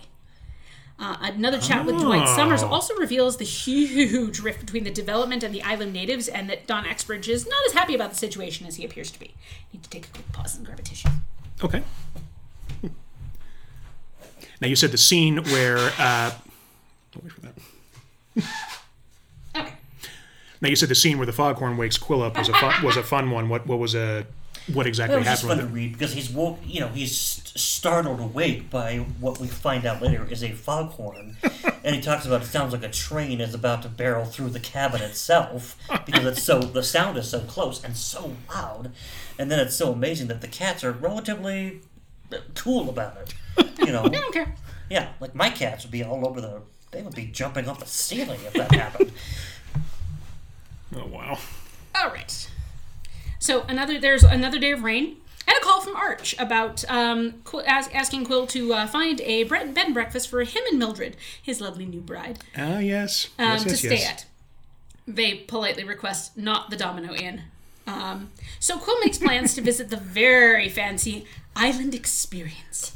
Uh, 0.97 1.17
another 1.23 1.59
chat 1.59 1.85
with 1.85 2.01
Dwight 2.01 2.29
Somers 2.29 2.63
also 2.63 2.95
reveals 2.95 3.37
the 3.37 3.45
huge 3.45 4.39
rift 4.39 4.61
between 4.61 4.85
the 4.85 4.91
development 4.91 5.43
and 5.43 5.53
the 5.55 5.63
island 5.63 5.93
natives, 5.93 6.29
and 6.29 6.49
that 6.49 6.67
Don 6.67 6.87
Exbridge 6.87 7.29
is 7.29 7.47
not 7.49 7.65
as 7.67 7.73
happy 7.73 7.95
about 7.95 8.11
the 8.11 8.17
situation 8.17 8.67
as 8.67 8.77
he 8.77 8.85
appears 8.85 9.11
to 9.11 9.19
be. 9.19 9.35
Need 9.73 9.83
to 9.83 9.91
take 9.91 10.07
a 10.07 10.11
quick 10.11 10.33
pause 10.33 10.57
and 10.57 10.65
grab 10.65 10.79
a 10.79 10.83
tissue. 10.83 11.09
Okay. 11.63 11.83
Now 14.61 14.69
you 14.69 14.77
said 14.77 14.93
the 14.93 14.99
scene 14.99 15.43
where. 15.45 15.79
Uh, 15.99 16.31
wait 17.23 17.33
for 17.33 17.41
that. 17.41 17.55
Okay. 19.57 19.73
Now 20.61 20.69
you 20.69 20.77
said 20.77 20.89
the 20.89 20.95
scene 20.95 21.19
where 21.19 21.27
the 21.27 21.33
foghorn 21.33 21.77
wakes 21.77 21.99
Qwill 21.99 22.25
up 22.25 22.39
was 22.39 22.49
a 22.49 22.53
fun, 22.55 22.83
was 22.85 22.97
a 22.97 23.03
fun 23.03 23.31
one. 23.31 23.49
What 23.49 23.67
what 23.67 23.79
was 23.79 23.95
a 23.95 24.27
what 24.73 24.87
exactly 24.87 25.17
it 25.17 25.19
was 25.19 25.27
just 25.27 25.45
fun 25.45 25.59
to 25.59 25.67
read 25.67 25.93
because 25.93 26.13
he's 26.15 26.31
woke, 26.31 26.59
you 26.65 26.81
know, 26.81 26.89
he's 26.89 27.15
startled 27.57 28.19
awake 28.21 28.71
by 28.71 28.97
what 29.21 29.39
we 29.39 29.47
find 29.47 29.85
out 29.85 30.01
later 30.03 30.27
is 30.31 30.43
a 30.43 30.53
foghorn, 30.53 31.37
and 31.85 31.95
he 31.95 32.01
talks 32.01 32.25
about 32.27 32.43
it 32.43 32.47
sounds 32.47 32.73
like 32.73 32.83
a 32.83 32.89
train 32.89 33.41
is 33.41 33.55
about 33.55 33.83
to 33.83 33.89
barrel 33.89 34.25
through 34.25 34.51
the 34.51 34.61
cabin 34.61 35.03
itself 35.03 35.77
because 36.07 36.25
it's 36.25 36.43
so 36.43 36.61
the 36.61 36.83
sound 36.83 37.19
is 37.19 37.29
so 37.29 37.41
close 37.41 37.83
and 37.85 37.97
so 37.97 38.33
loud, 38.49 38.91
and 39.39 39.51
then 39.51 39.59
it's 39.61 39.77
so 39.77 39.93
amazing 39.93 40.29
that 40.29 40.41
the 40.41 40.49
cats 40.49 40.83
are 40.83 40.93
relatively 40.93 41.81
uh, 42.33 42.39
cool 42.55 42.89
about 42.89 43.17
it. 43.19 43.35
You 43.79 43.93
know, 43.93 44.03
I 44.05 44.09
don't 44.09 44.33
care. 44.33 44.55
yeah, 44.89 45.11
like 45.21 45.35
my 45.35 45.51
cats 45.51 45.85
would 45.85 45.93
be 45.93 46.03
all 46.03 46.27
over 46.27 46.41
the. 46.41 46.63
They 46.91 47.03
would 47.03 47.15
be 47.15 47.27
jumping 47.27 47.69
off 47.69 47.81
the 47.81 47.87
ceiling 47.87 48.41
if 48.47 48.53
that 48.55 48.73
happened. 48.73 49.13
Oh 50.97 51.07
wow. 51.07 51.39
All 51.97 52.09
right. 52.11 52.49
So 53.45 53.61
another 53.69 54.01
there's 54.01 54.25
another 54.25 54.59
day 54.59 54.73
of 54.73 54.83
rain 54.83 55.19
and 55.47 55.55
a 55.55 55.61
call 55.61 55.83
from 55.83 55.95
Arch 55.95 56.35
about 56.39 56.83
um, 56.89 57.33
Qwill, 57.45 57.65
as, 57.67 57.89
asking 57.89 58.25
Qwill 58.25 58.49
to 58.49 58.73
uh, 58.73 58.87
find 58.87 59.21
a 59.21 59.45
bread, 59.45 59.75
bed 59.75 59.85
and 59.85 59.93
breakfast 59.93 60.31
for 60.31 60.43
him 60.45 60.63
and 60.71 60.79
Mildred, 60.79 61.15
his 61.43 61.61
lovely 61.61 61.85
new 61.85 62.01
bride, 62.01 62.39
Ah 62.57 62.79
yes. 62.79 63.29
um, 63.39 63.51
yes, 63.51 63.65
to 63.65 63.77
stay 63.77 63.99
yes. 63.99 64.11
at. 64.11 64.27
They 65.07 65.35
politely 65.35 65.85
request 65.85 66.39
not 66.39 66.71
the 66.71 66.77
Domino 66.79 67.13
Inn. 67.13 67.43
Um, 67.87 68.31
so 68.61 68.79
Qwill 68.79 68.99
makes 69.05 69.19
plans 69.19 69.53
to 69.57 69.61
visit 69.61 69.91
the 69.91 69.99
very 69.99 70.71
fancy 70.71 71.27
Island 71.55 71.95
Experience. 71.95 72.93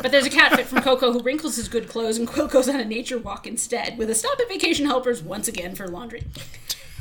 But 0.00 0.12
there's 0.12 0.26
a 0.26 0.30
cat 0.30 0.54
fit 0.54 0.66
from 0.66 0.80
Koko 0.80 1.12
who 1.12 1.24
wrinkles 1.24 1.56
his 1.56 1.66
good 1.66 1.88
clothes, 1.88 2.18
and 2.18 2.28
Qwill 2.28 2.48
goes 2.48 2.68
on 2.68 2.78
a 2.78 2.84
nature 2.84 3.18
walk 3.18 3.48
instead, 3.48 3.98
with 3.98 4.10
a 4.10 4.14
stop 4.14 4.38
at 4.38 4.48
Vacation 4.48 4.86
Helpers 4.86 5.24
once 5.24 5.48
again 5.48 5.74
for 5.74 5.88
laundry. 5.88 6.22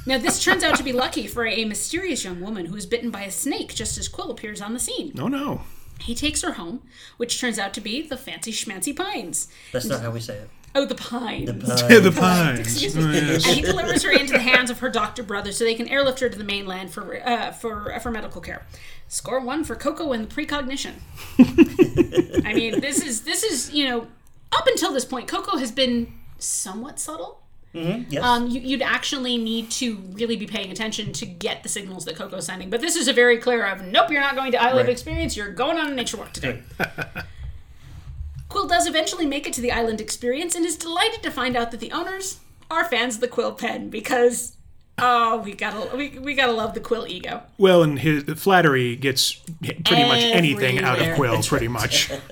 Now, 0.06 0.18
this 0.20 0.44
turns 0.44 0.64
out 0.64 0.76
to 0.78 0.84
be 0.84 0.94
lucky 0.94 1.26
for 1.28 1.46
a 1.46 1.66
mysterious 1.66 2.24
young 2.24 2.40
woman 2.42 2.68
who 2.68 2.76
is 2.76 2.86
bitten 2.86 3.10
by 3.12 3.24
a 3.24 3.32
snake 3.32 3.74
just 3.74 3.98
as 3.98 4.08
Qwill 4.08 4.30
appears 4.30 4.62
on 4.62 4.74
the 4.74 4.80
scene. 4.80 5.12
No 5.16 5.28
no. 5.28 5.62
He 6.02 6.14
takes 6.14 6.42
her 6.42 6.54
home, 6.54 6.82
which 7.18 7.40
turns 7.40 7.58
out 7.58 7.74
to 7.76 7.82
be 7.82 8.02
the 8.06 8.18
fancy 8.18 8.52
schmancy 8.52 8.96
pines. 8.96 9.48
That's 9.72 9.86
not 9.86 10.02
how 10.02 10.12
we 10.12 10.20
say 10.20 10.36
it. 10.38 10.50
Oh, 10.78 10.86
the 10.86 10.94
pines. 10.96 11.50
Uh, 11.50 11.88
the 12.02 12.12
pines. 12.12 12.60
Excuse 12.60 12.98
Oh, 12.98 13.02
me. 13.02 13.14
yes. 13.14 13.46
And 13.48 13.56
he 13.56 13.62
delivers 13.62 14.04
her 14.04 14.12
into 14.12 14.34
the 14.34 14.40
hands 14.40 14.70
of 14.70 14.80
her 14.80 14.90
doctor 14.90 15.24
brother 15.24 15.54
so 15.54 15.64
they 15.64 15.74
can 15.74 15.88
airlift 15.88 16.20
her 16.20 16.28
to 16.28 16.38
the 16.38 16.44
mainland 16.44 16.92
for 16.92 17.16
uh, 17.26 17.52
for 17.54 17.94
uh, 17.94 18.00
for 18.00 18.12
medical 18.12 18.42
care. 18.42 18.66
Score 19.08 19.40
one 19.40 19.64
for 19.64 19.76
Koko 19.76 20.12
and 20.12 20.28
the 20.30 20.34
precognition. 20.36 20.96
I 22.46 22.54
mean, 22.54 22.82
this 22.82 23.02
is 23.02 23.22
this 23.24 23.44
is 23.44 23.72
you 23.72 23.88
know 23.88 24.08
up 24.52 24.68
until 24.68 24.92
this 24.92 25.06
point, 25.06 25.30
Koko 25.30 25.56
has 25.58 25.72
been 25.72 26.14
somewhat 26.40 27.00
subtle. 27.00 27.42
Yes. 27.76 28.24
Um, 28.24 28.48
you, 28.48 28.62
you'd 28.62 28.82
actually 28.82 29.38
need 29.38 29.70
to 29.72 29.98
really 30.14 30.38
be 30.38 30.48
paying 30.48 30.72
attention 30.72 31.12
to 31.14 31.26
get 31.26 31.62
the 31.64 31.70
signals 31.70 32.06
that 32.06 32.16
Koko's 32.16 32.46
sending. 32.46 32.70
But 32.70 32.82
this 32.82 32.96
is 32.96 33.08
a 33.08 33.14
very 33.14 33.38
clear 33.38 33.66
of 33.66 33.84
nope, 33.84 34.10
you're 34.12 34.22
not 34.22 34.36
going 34.36 34.52
to 34.54 34.62
Island 34.62 34.88
Right. 34.88 34.94
Experience. 34.94 35.36
You're 35.36 35.52
going 35.52 35.78
on 35.78 35.92
a 35.92 35.96
nature 35.96 36.18
walk 36.18 36.32
today. 36.34 36.64
Qwill 38.50 38.70
does 38.70 38.88
eventually 38.88 39.26
make 39.26 39.46
it 39.46 39.54
to 39.54 39.62
the 39.62 39.72
Island 39.72 40.00
Experience 40.00 40.56
and 40.56 40.66
is 40.66 40.78
delighted 40.78 41.22
to 41.24 41.32
find 41.32 41.58
out 41.58 41.72
that 41.72 41.80
the 41.80 41.92
owners 41.92 42.40
are 42.72 42.86
fans 42.86 43.16
of 43.16 43.22
the 43.22 43.28
Qwill 43.28 43.58
pen 43.58 43.90
because 43.90 44.56
oh, 44.98 45.38
we 45.40 45.54
gotta 45.54 45.96
we, 45.96 46.18
we 46.20 46.34
gotta 46.34 46.54
love 46.54 46.74
the 46.74 46.80
Qwill 46.80 47.08
ego. 47.10 47.44
Well, 47.58 47.84
and 47.84 48.00
his 48.00 48.24
flattery 48.36 48.96
gets 48.96 49.34
pretty 49.62 50.04
much 50.04 50.22
anything 50.22 50.80
out 50.80 51.00
of 51.00 51.08
Qwill, 51.18 51.46
pretty 51.46 51.68
much. 51.68 52.10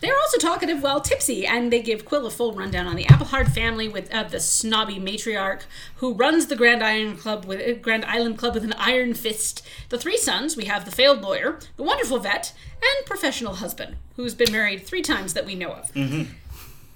They're 0.00 0.16
also 0.16 0.38
talkative 0.38 0.82
while 0.82 1.00
tipsy, 1.00 1.44
and 1.44 1.72
they 1.72 1.82
give 1.82 2.04
Qwill 2.04 2.26
a 2.26 2.30
full 2.30 2.52
rundown 2.52 2.86
on 2.86 2.94
the 2.94 3.04
Appelhardt 3.04 3.48
family 3.48 3.88
with 3.88 4.12
uh, 4.14 4.22
the 4.24 4.38
snobby 4.38 4.96
matriarch 5.00 5.62
who 5.96 6.14
runs 6.14 6.46
the 6.46 6.54
Grand 6.56 6.82
Island 6.84 7.18
Club 7.18 7.44
with 7.44 7.60
uh, 7.60 7.74
Grand 7.80 8.04
Island 8.04 8.38
Club 8.38 8.54
with 8.54 8.62
an 8.64 8.74
iron 8.74 9.14
fist. 9.14 9.66
The 9.88 9.98
three 9.98 10.16
sons 10.16 10.56
we 10.56 10.66
have 10.66 10.84
the 10.84 10.92
failed 10.92 11.20
lawyer, 11.20 11.58
the 11.76 11.82
wonderful 11.82 12.18
vet, 12.20 12.52
and 12.76 13.06
professional 13.06 13.54
husband 13.54 13.96
who's 14.16 14.34
been 14.34 14.52
married 14.52 14.86
three 14.86 15.02
times 15.02 15.34
that 15.34 15.46
we 15.46 15.54
know 15.56 15.70
of. 15.72 15.90
and 15.94 16.28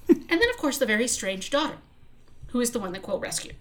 then, 0.08 0.50
of 0.50 0.56
course, 0.58 0.78
the 0.78 0.86
very 0.86 1.08
strange 1.08 1.50
daughter, 1.50 1.78
who 2.48 2.60
is 2.60 2.70
the 2.70 2.78
one 2.80 2.92
that 2.92 3.02
Qwill 3.02 3.20
rescued. 3.20 3.56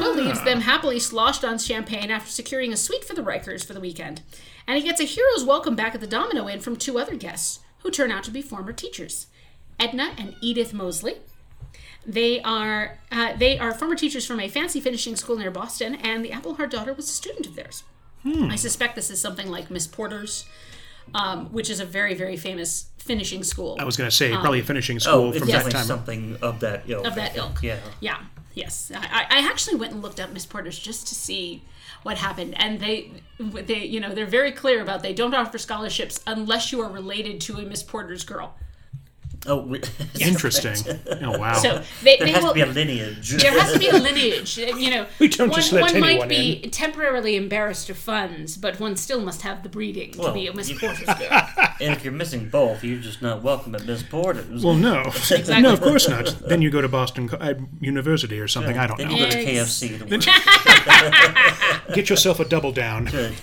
Qwill 0.00 0.16
leaves 0.16 0.42
them 0.44 0.60
happily 0.62 0.98
sloshed 1.00 1.44
on 1.44 1.58
champagne 1.58 2.10
after 2.10 2.30
securing 2.30 2.72
a 2.72 2.76
suite 2.76 3.04
for 3.04 3.14
the 3.14 3.22
Rikers 3.22 3.64
for 3.64 3.74
the 3.74 3.80
weekend. 3.80 4.22
And 4.66 4.78
he 4.78 4.84
gets 4.84 5.00
a 5.00 5.04
hero's 5.04 5.44
welcome 5.44 5.74
back 5.74 5.94
at 5.94 6.00
the 6.00 6.06
Domino 6.06 6.48
Inn 6.48 6.60
from 6.60 6.76
two 6.76 6.98
other 6.98 7.16
guests, 7.16 7.58
who 7.80 7.90
turn 7.90 8.10
out 8.10 8.24
to 8.24 8.30
be 8.30 8.42
former 8.42 8.72
teachers 8.72 9.26
Edna 9.78 10.12
and 10.18 10.34
Edith 10.40 10.74
Mosley. 10.74 11.16
They 12.06 12.40
are 12.42 12.98
uh, 13.10 13.34
they 13.36 13.58
are 13.58 13.72
former 13.72 13.94
teachers 13.94 14.26
from 14.26 14.40
a 14.40 14.48
fancy 14.48 14.80
finishing 14.80 15.16
school 15.16 15.36
near 15.36 15.50
Boston, 15.50 15.94
and 15.96 16.24
the 16.24 16.30
Appelhardt 16.30 16.70
daughter 16.70 16.92
was 16.92 17.06
a 17.06 17.12
student 17.12 17.46
of 17.46 17.56
theirs. 17.56 17.82
I 18.24 18.56
suspect 18.56 18.96
this 18.96 19.10
is 19.10 19.18
something 19.20 19.48
like 19.48 19.70
Miss 19.70 19.86
Porter's, 19.86 20.44
um, 21.14 21.46
which 21.46 21.70
is 21.70 21.80
a 21.80 21.86
very 21.86 22.14
very 22.14 22.36
famous 22.36 22.90
finishing 22.98 23.42
school. 23.42 23.76
I 23.78 23.84
was 23.84 23.96
going 23.96 24.08
to 24.10 24.14
say 24.14 24.30
probably 24.32 24.60
a 24.60 24.62
finishing 24.62 24.96
oh, 24.96 24.98
school 24.98 25.28
it's 25.30 25.38
from 25.38 25.48
that 25.48 25.52
definitely 25.52 25.72
time. 25.72 25.86
something 25.86 26.36
of 26.42 26.60
that 26.60 26.82
ilk. 26.86 27.06
of 27.06 27.14
that 27.14 27.36
ilk. 27.36 27.62
Yeah. 27.62 27.78
Yeah. 28.00 28.18
Yes. 28.54 28.90
I, 28.94 29.26
I 29.30 29.48
actually 29.48 29.76
went 29.76 29.92
and 29.92 30.02
looked 30.02 30.20
up 30.20 30.32
Miss 30.32 30.44
Porter's 30.44 30.78
just 30.78 31.06
to 31.08 31.14
see 31.14 31.62
what 32.02 32.18
happened, 32.18 32.54
and 32.58 32.80
they, 32.80 33.10
they, 33.38 33.84
you 33.84 34.00
know, 34.00 34.14
they're 34.14 34.26
very 34.26 34.52
clear 34.52 34.80
about 34.80 35.02
they 35.02 35.12
don't 35.12 35.34
offer 35.34 35.58
scholarships 35.58 36.20
unless 36.26 36.72
you 36.72 36.80
are 36.80 36.90
related 36.90 37.40
to 37.42 37.58
a 37.58 37.62
Miss 37.62 37.82
Porter's 37.82 38.24
girl. 38.24 38.54
Oh, 39.46 39.62
we, 39.62 39.80
Interesting. 40.20 40.76
Oh 41.22 41.38
wow. 41.38 41.54
So 41.54 41.82
they, 42.02 42.18
there 42.18 42.26
they 42.26 42.32
has 42.32 42.42
will. 42.42 42.50
to 42.50 42.54
be 42.54 42.60
a 42.60 42.66
lineage. 42.66 43.30
there 43.42 43.58
has 43.58 43.72
to 43.72 43.78
be 43.78 43.88
a 43.88 43.94
lineage. 43.96 44.58
You 44.58 44.90
know, 44.90 45.06
We 45.18 45.28
don't 45.28 45.48
one, 45.48 45.58
just 45.58 45.72
let 45.72 45.80
one 45.80 45.90
anyone 45.96 46.18
might 46.18 46.28
be 46.28 46.60
temporarily 46.68 47.36
embarrassed 47.36 47.88
of 47.88 47.96
funds, 47.96 48.58
but 48.58 48.78
one 48.78 48.96
still 48.96 49.20
must 49.22 49.40
have 49.42 49.62
the 49.62 49.70
breeding 49.70 50.10
to 50.12 50.32
be 50.32 50.46
a 50.46 50.52
Miss 50.52 50.68
you- 50.68 50.78
Porter's 50.78 51.06
girl. 51.18 51.48
and 51.80 51.94
if 51.94 52.04
you're 52.04 52.12
missing 52.12 52.50
both, 52.50 52.84
you're 52.84 53.00
just 53.00 53.22
not 53.22 53.42
welcome 53.42 53.74
at 53.74 53.86
Miss 53.86 54.02
Porter's. 54.02 54.62
well, 54.62 54.74
no, 54.74 55.04
no, 55.60 55.72
of 55.72 55.80
course 55.80 56.06
not. 56.06 56.26
Then 56.46 56.60
you 56.60 56.68
go 56.70 56.82
to 56.82 56.88
Boston 56.88 57.26
Co- 57.28 57.38
uh, 57.38 57.54
University 57.80 58.38
or 58.40 58.46
something. 58.48 58.76
I 58.76 58.86
don't 58.86 58.98
then 58.98 59.08
know. 59.08 59.14
you 59.16 59.24
go 59.24 59.30
to 59.30 59.42
KFC 59.44 59.98
to 59.98 60.04
work. 61.86 61.94
Get 61.94 62.10
yourself 62.10 62.40
a 62.40 62.44
double 62.44 62.72
down. 62.72 63.06
Good. 63.06 63.34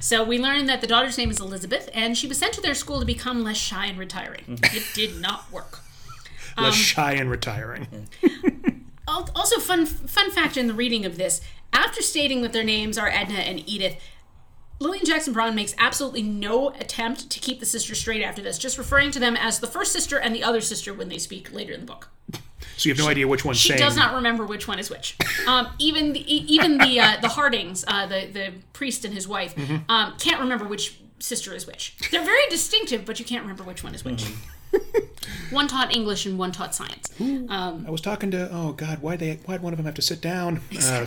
So 0.00 0.22
we 0.24 0.38
learned 0.38 0.68
that 0.68 0.80
the 0.80 0.86
daughter's 0.86 1.16
name 1.18 1.30
is 1.30 1.40
Elizabeth, 1.40 1.88
and 1.94 2.16
she 2.16 2.26
was 2.26 2.38
sent 2.38 2.52
to 2.54 2.60
their 2.60 2.74
school 2.74 3.00
to 3.00 3.06
become 3.06 3.42
less 3.42 3.56
shy 3.56 3.86
and 3.86 3.98
retiring. 3.98 4.44
Mm-hmm. 4.48 4.76
It 4.76 4.84
did 4.94 5.20
not 5.20 5.50
work. 5.52 5.80
Less 6.56 6.74
Um, 6.74 6.78
shy 6.78 7.12
and 7.12 7.30
retiring. 7.30 8.08
Also, 9.08 9.58
fun 9.60 9.84
fun 9.84 10.30
fact 10.30 10.56
in 10.56 10.68
the 10.68 10.74
reading 10.74 11.04
of 11.04 11.18
this: 11.18 11.42
after 11.72 12.00
stating 12.00 12.40
that 12.42 12.54
their 12.54 12.64
names 12.64 12.96
are 12.96 13.08
Edna 13.08 13.40
and 13.40 13.62
Edith, 13.68 13.96
Lillian 14.78 15.04
Jackson 15.04 15.34
Braun 15.34 15.54
makes 15.54 15.74
absolutely 15.76 16.22
no 16.22 16.70
attempt 16.70 17.28
to 17.28 17.38
keep 17.38 17.60
the 17.60 17.66
sisters 17.66 17.98
straight 17.98 18.22
after 18.22 18.40
this, 18.40 18.58
just 18.58 18.78
referring 18.78 19.10
to 19.10 19.20
them 19.20 19.36
as 19.36 19.58
the 19.58 19.66
first 19.66 19.92
sister 19.92 20.18
and 20.18 20.34
the 20.34 20.42
other 20.42 20.60
sister 20.62 20.94
when 20.94 21.08
they 21.10 21.18
speak 21.18 21.52
later 21.52 21.72
in 21.74 21.80
the 21.80 21.86
book. 21.86 22.08
So 22.76 22.88
you 22.88 22.94
have 22.94 22.98
no 23.04 23.08
idea 23.08 23.28
which 23.28 23.44
one's 23.44 23.58
She 23.58 23.68
saying. 23.68 23.80
does 23.80 23.96
not 23.96 24.14
remember 24.14 24.44
which 24.46 24.66
one 24.66 24.78
is 24.78 24.90
which. 24.90 25.16
Um, 25.46 25.68
even 25.78 26.12
the, 26.12 26.20
e- 26.20 26.44
even 26.48 26.78
the 26.78 27.00
uh, 27.00 27.16
the 27.20 27.28
Hardings, 27.28 27.84
uh, 27.86 28.06
the 28.06 28.26
the 28.32 28.52
priest 28.72 29.04
and 29.04 29.12
his 29.14 29.26
wife, 29.28 29.54
Mm-hmm. 29.54 29.90
um, 29.90 30.14
can't 30.18 30.40
remember 30.40 30.66
which 30.66 30.98
sister 31.18 31.52
is 31.54 31.66
which. 31.66 31.94
They're 32.10 32.24
very 32.24 32.46
distinctive, 32.50 33.04
but 33.04 33.18
you 33.18 33.24
can't 33.24 33.42
remember 33.42 33.62
which 33.64 33.84
one 33.84 33.94
is 33.94 34.04
which. 34.04 34.24
Mm-hmm. 34.24 35.54
one 35.54 35.68
taught 35.68 35.94
English 35.94 36.24
and 36.26 36.38
one 36.38 36.50
taught 36.50 36.74
science. 36.74 37.08
Um, 37.20 37.84
I 37.86 37.90
was 37.90 38.00
talking 38.00 38.30
to. 38.30 38.48
Oh 38.50 38.72
God, 38.72 39.00
why 39.02 39.16
they? 39.16 39.34
Why'd 39.44 39.62
one 39.62 39.72
of 39.72 39.76
them 39.76 39.86
have 39.86 39.94
to 39.96 40.02
sit 40.02 40.20
down? 40.20 40.60
Uh, 40.82 41.06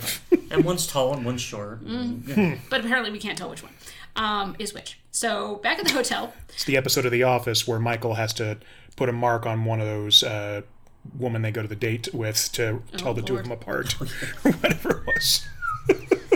And 0.51 0.63
one's 0.63 0.85
tall 0.85 1.13
and 1.15 1.25
one's 1.25 1.41
short. 1.41 1.83
Mm. 1.83 2.59
but 2.69 2.79
apparently 2.81 3.11
we 3.11 3.17
can't 3.19 3.37
tell 3.37 3.49
which 3.49 3.63
one 3.63 3.73
um, 4.15 4.55
is 4.59 4.73
which. 4.73 4.99
So 5.11 5.55
back 5.57 5.79
at 5.79 5.85
the 5.85 5.91
hotel, 5.93 6.33
it's 6.49 6.63
the 6.65 6.77
episode 6.77 7.05
of 7.05 7.11
The 7.11 7.23
Office 7.23 7.67
where 7.67 7.79
Michael 7.79 8.13
has 8.13 8.31
to 8.33 8.57
put 8.95 9.09
a 9.09 9.11
mark 9.11 9.45
on 9.47 9.65
one 9.65 9.81
of 9.81 9.87
those 9.87 10.23
women 11.17 11.41
they 11.41 11.51
go 11.51 11.61
to 11.61 11.67
the 11.67 11.75
date 11.75 12.09
with 12.13 12.51
to 12.53 12.81
tell 12.97 13.13
the 13.13 13.21
two 13.21 13.33
of 13.35 13.39
Oh, 13.39 13.43
them 13.43 13.51
apart, 13.51 13.99
or 14.01 14.05
whatever 14.51 14.89
it 14.91 15.05
was. 15.05 15.45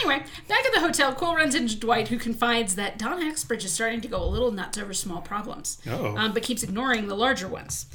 Anyway, 0.00 0.22
back 0.48 0.64
at 0.66 0.72
the 0.74 0.80
hotel, 0.80 1.14
Cole 1.14 1.36
runs 1.36 1.54
into 1.54 1.76
Dwight, 1.78 2.08
who 2.08 2.18
confides 2.18 2.74
that 2.74 2.98
Don 2.98 3.22
Exbridge 3.22 3.64
is 3.64 3.72
starting 3.72 4.00
to 4.02 4.08
go 4.08 4.22
a 4.22 4.26
little 4.26 4.50
nuts 4.50 4.76
over 4.76 4.92
small 4.92 5.20
problems, 5.22 5.78
um, 5.86 6.32
but 6.34 6.42
keeps 6.42 6.62
ignoring 6.62 7.06
the 7.06 7.14
larger 7.14 7.48
ones. 7.48 7.86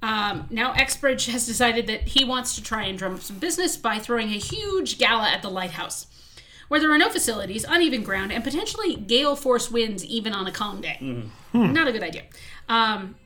Um, 0.00 0.46
now, 0.50 0.72
Exbridge 0.72 1.26
has 1.26 1.44
decided 1.46 1.86
that 1.88 2.02
he 2.08 2.24
wants 2.24 2.54
to 2.54 2.62
try 2.62 2.84
and 2.84 2.96
drum 2.96 3.14
up 3.16 3.20
some 3.20 3.38
business 3.38 3.76
by 3.76 3.98
throwing 3.98 4.28
a 4.28 4.38
huge 4.38 4.96
gala 4.98 5.28
at 5.28 5.42
the 5.42 5.50
lighthouse, 5.50 6.06
where 6.68 6.80
there 6.80 6.90
are 6.92 6.96
no 6.98 7.10
facilities, 7.10 7.64
uneven 7.68 8.02
ground, 8.02 8.32
and 8.32 8.44
potentially 8.44 8.94
gale 8.96 9.36
force 9.36 9.70
winds 9.70 10.02
even 10.04 10.32
on 10.32 10.46
a 10.46 10.52
calm 10.52 10.80
day. 10.80 11.26
Not 11.52 11.88
a 11.88 11.92
good 11.92 12.04
idea. 12.04 12.22
Um, 12.68 13.16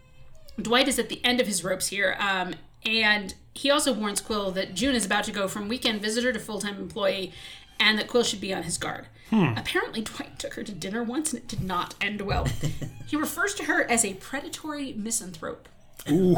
Dwight 0.61 0.89
is 0.89 0.99
at 0.99 1.09
the 1.09 1.25
end 1.25 1.41
of 1.41 1.47
his 1.47 1.65
ropes 1.65 1.89
here, 1.89 2.17
um, 2.19 2.55
and 2.85 3.35
he 3.55 3.71
also 3.71 3.93
warns 3.93 4.21
Qwill 4.21 4.53
that 4.55 4.75
June 4.75 4.95
is 4.95 5.07
about 5.07 5.25
to 5.25 5.33
go 5.33 5.49
from 5.49 5.69
weekend 5.69 6.01
visitor 6.03 6.33
to 6.33 6.39
full 6.39 6.59
time 6.61 6.77
employee, 6.77 7.33
and 7.81 7.99
that 7.99 8.09
Qwill 8.09 8.25
should 8.25 8.41
be 8.41 8.53
on 8.55 8.63
his 8.65 8.79
guard. 8.79 9.07
Apparently, 9.35 10.03
Dwight 10.03 10.39
took 10.39 10.55
her 10.55 10.63
to 10.63 10.73
dinner 10.73 11.03
once, 11.03 11.33
and 11.33 11.41
it 11.43 11.49
did 11.49 11.63
not 11.63 11.95
end 12.03 12.21
well. 12.21 12.47
he 13.07 13.17
refers 13.17 13.55
to 13.55 13.65
her 13.65 13.91
as 13.91 14.05
a 14.05 14.13
predatory 14.15 14.93
misanthrope. 14.93 15.71
Ooh, 16.11 16.37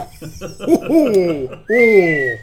ooh, 0.63 1.59
ooh. 1.71 2.39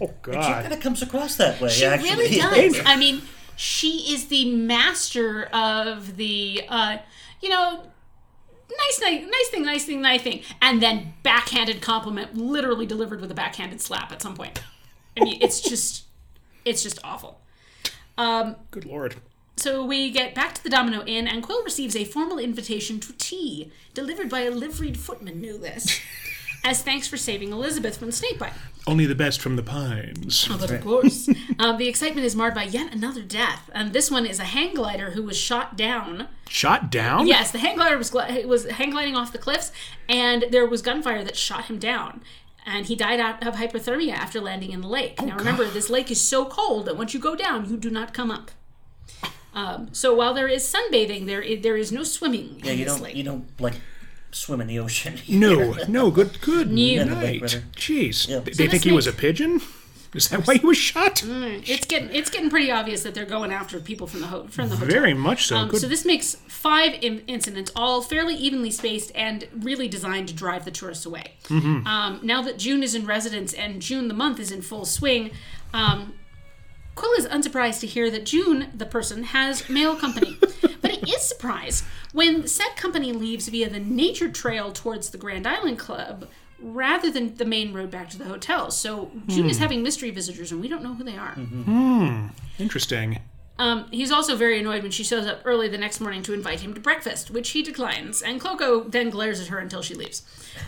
Oh 0.00 0.06
She 0.26 0.30
God. 0.30 0.62
kind 0.62 0.72
of 0.74 0.80
comes 0.80 1.00
across 1.02 1.36
that 1.36 1.58
way, 1.60 1.70
She 1.70 1.86
actually. 1.86 2.10
really 2.10 2.36
does. 2.72 2.82
I 2.84 2.96
mean, 2.96 3.22
she 3.56 4.12
is 4.12 4.26
the 4.28 4.54
master 4.54 5.44
of 5.54 6.16
the, 6.16 6.62
uh, 6.68 6.98
you 7.42 7.48
know, 7.48 7.84
nice, 8.70 9.00
nice, 9.00 9.24
nice 9.24 9.48
thing, 9.50 9.64
nice 9.64 9.84
thing, 9.84 10.00
nice 10.00 10.22
thing, 10.22 10.42
and 10.60 10.82
then 10.82 11.14
backhanded 11.22 11.80
compliment, 11.80 12.36
literally 12.36 12.86
delivered 12.86 13.20
with 13.20 13.30
a 13.30 13.34
backhanded 13.34 13.80
slap 13.80 14.12
at 14.12 14.22
some 14.22 14.34
point. 14.34 14.60
I 15.16 15.24
mean, 15.24 15.38
it's 15.40 15.60
just, 15.60 16.04
it's 16.64 16.82
just 16.82 16.98
awful. 17.02 17.40
Um, 18.16 18.56
Good 18.70 18.84
Lord. 18.84 19.16
so 19.56 19.84
we 19.84 20.10
get 20.10 20.34
back 20.34 20.54
to 20.54 20.62
the 20.62 20.70
Domino 20.70 21.04
Inn, 21.04 21.26
and 21.26 21.42
Qwill 21.42 21.64
receives 21.64 21.96
a 21.96 22.04
formal 22.04 22.38
invitation 22.38 23.00
to 23.00 23.12
tea, 23.14 23.72
delivered 23.94 24.28
by 24.28 24.40
a 24.40 24.50
liveried 24.50 24.98
footman. 24.98 25.40
Knew 25.40 25.58
this, 25.58 26.00
as 26.68 26.82
thanks 26.82 27.08
for 27.08 27.16
saving 27.16 27.50
Elizabeth 27.52 27.96
from 27.98 28.06
the 28.08 28.12
snakebite. 28.12 28.52
Only 28.86 29.06
the 29.06 29.14
best 29.14 29.40
from 29.40 29.56
the 29.56 29.62
pines. 29.62 30.48
But 30.48 30.70
of 30.70 30.80
course, 30.82 31.28
um, 31.58 31.76
the 31.78 31.88
excitement 31.88 32.24
is 32.26 32.34
marred 32.36 32.54
by 32.54 32.62
yet 32.64 32.94
another 32.94 33.22
death, 33.22 33.68
and 33.74 33.92
this 33.92 34.10
one 34.10 34.24
is 34.26 34.38
a 34.38 34.44
hang 34.44 34.74
glider 34.74 35.10
who 35.10 35.22
was 35.22 35.36
shot 35.36 35.76
down. 35.76 36.28
Shot 36.48 36.90
down? 36.90 37.26
Yes, 37.26 37.50
the 37.50 37.58
hang 37.58 37.76
glider 37.76 37.98
was 37.98 38.10
gl- 38.10 38.44
was 38.46 38.64
hang 38.70 38.90
gliding 38.90 39.16
off 39.16 39.32
the 39.32 39.38
cliffs, 39.38 39.72
and 40.08 40.46
there 40.50 40.66
was 40.66 40.80
gunfire 40.82 41.22
that 41.24 41.36
shot 41.36 41.66
him 41.66 41.78
down, 41.78 42.22
and 42.64 42.86
he 42.86 42.96
died 42.96 43.20
out 43.20 43.46
of 43.46 43.54
hypothermia 43.56 44.12
after 44.12 44.40
landing 44.40 44.70
in 44.72 44.80
the 44.80 44.88
lake. 44.88 45.20
now 45.20 45.36
remember, 45.36 45.66
this 45.66 45.90
lake 45.90 46.10
is 46.10 46.20
so 46.20 46.46
cold 46.46 46.86
that 46.86 46.96
once 46.96 47.12
you 47.12 47.20
go 47.20 47.34
down, 47.36 47.68
you 47.68 47.76
do 47.76 47.90
not 47.90 48.14
come 48.14 48.30
up. 48.30 48.50
Um, 49.54 49.88
so 49.92 50.14
while 50.14 50.34
there 50.34 50.48
is 50.48 50.62
sunbathing, 50.62 51.26
there 51.26 51.42
is, 51.42 51.62
there 51.62 51.76
is 51.76 51.90
no 51.90 52.04
swimming 52.04 52.60
Yeah, 52.62 52.72
in 52.72 52.78
you 52.78 52.84
this 52.84 52.94
don't 52.94 53.02
lake. 53.02 53.16
you 53.16 53.24
don't 53.24 53.60
like 53.60 53.74
swim 54.30 54.60
in 54.60 54.66
the 54.66 54.78
ocean. 54.78 55.14
No, 55.28 55.76
no, 55.88 56.10
good, 56.10 56.40
good 56.40 56.70
Yeah, 56.70 57.04
the 57.04 57.14
night. 57.14 57.42
Jeez, 57.76 58.28
Yeah. 58.28 58.40
they 58.40 58.52
So 58.52 58.56
think 58.58 58.70
this 58.72 58.82
he 58.84 58.92
was 58.92 59.06
a 59.06 59.10
makes- 59.10 59.20
pigeon? 59.20 59.60
Is 60.14 60.30
that 60.30 60.46
why 60.46 60.54
he 60.56 60.64
was 60.66 60.78
shot? 60.78 61.22
It's 61.22 61.84
getting 61.84 62.08
it's 62.14 62.30
getting 62.30 62.48
pretty 62.48 62.70
obvious 62.70 63.02
that 63.02 63.14
they're 63.14 63.26
going 63.26 63.52
after 63.52 63.78
people 63.78 64.06
from 64.06 64.20
the 64.22 64.26
ho- 64.28 64.46
from 64.48 64.70
the 64.70 64.76
hotel. 64.76 64.90
Very 64.90 65.12
much 65.12 65.46
so. 65.48 65.56
Um, 65.58 65.68
good. 65.68 65.82
so 65.82 65.86
this 65.86 66.06
makes 66.06 66.34
five 66.48 66.94
in- 67.02 67.20
incidents, 67.26 67.70
all 67.76 68.00
fairly 68.00 68.34
evenly 68.34 68.70
spaced 68.70 69.12
and 69.14 69.46
really 69.54 69.86
designed 69.86 70.28
to 70.28 70.34
drive 70.34 70.64
the 70.64 70.70
tourists 70.70 71.04
away. 71.04 71.34
Mm-hmm. 71.48 71.86
Um, 71.86 72.20
now 72.22 72.40
that 72.40 72.58
June 72.58 72.82
is 72.82 72.94
in 72.94 73.04
residence 73.04 73.52
and 73.52 73.82
June 73.82 74.08
the 74.08 74.14
month 74.14 74.40
is 74.40 74.50
in 74.50 74.62
full 74.62 74.86
swing, 74.86 75.30
um, 75.74 76.14
Qwill 76.96 77.18
is 77.18 77.26
unsurprised 77.26 77.80
to 77.82 77.86
hear 77.86 78.10
that 78.10 78.24
June, 78.24 78.70
the 78.74 78.86
person, 78.86 79.24
has 79.24 79.68
male 79.68 79.94
company. 79.94 80.38
but 81.40 81.60
he 81.62 81.68
is 81.68 81.76
surprised 81.78 81.84
when 82.12 82.46
said 82.46 82.68
company 82.76 83.12
leaves 83.12 83.48
via 83.48 83.68
the 83.70 83.80
nature 83.80 84.30
trail 84.30 84.72
towards 84.72 85.10
the 85.10 85.18
Grand 85.18 85.46
Island 85.46 85.78
Club 85.78 86.28
rather 86.60 87.10
than 87.10 87.36
the 87.36 87.44
main 87.44 87.72
road 87.72 87.90
back 87.90 88.10
to 88.10 88.18
the 88.18 88.24
hotel. 88.24 88.70
So 88.70 89.10
June 89.28 89.44
Hmm. 89.44 89.50
is 89.50 89.58
having 89.58 89.82
mystery 89.82 90.10
visitors 90.10 90.50
and 90.52 90.60
we 90.60 90.66
don't 90.68 90.82
know 90.82 90.94
who 90.94 91.04
they 91.04 91.16
are. 91.16 91.34
Hmm, 91.34 92.28
Interesting. 92.58 93.20
Um, 93.60 93.86
he's 93.90 94.12
also 94.12 94.36
very 94.36 94.60
annoyed 94.60 94.82
when 94.82 94.92
she 94.92 95.02
shows 95.02 95.26
up 95.26 95.40
early 95.44 95.66
the 95.68 95.78
next 95.78 96.00
morning 96.00 96.22
to 96.24 96.32
invite 96.32 96.60
him 96.60 96.74
to 96.74 96.80
breakfast, 96.80 97.28
which 97.30 97.50
he 97.50 97.62
declines, 97.62 98.22
and 98.22 98.40
Koko 98.40 98.84
then 98.84 99.10
glares 99.10 99.40
at 99.40 99.48
her 99.48 99.58
until 99.58 99.82
she 99.82 99.94
leaves. 99.94 100.22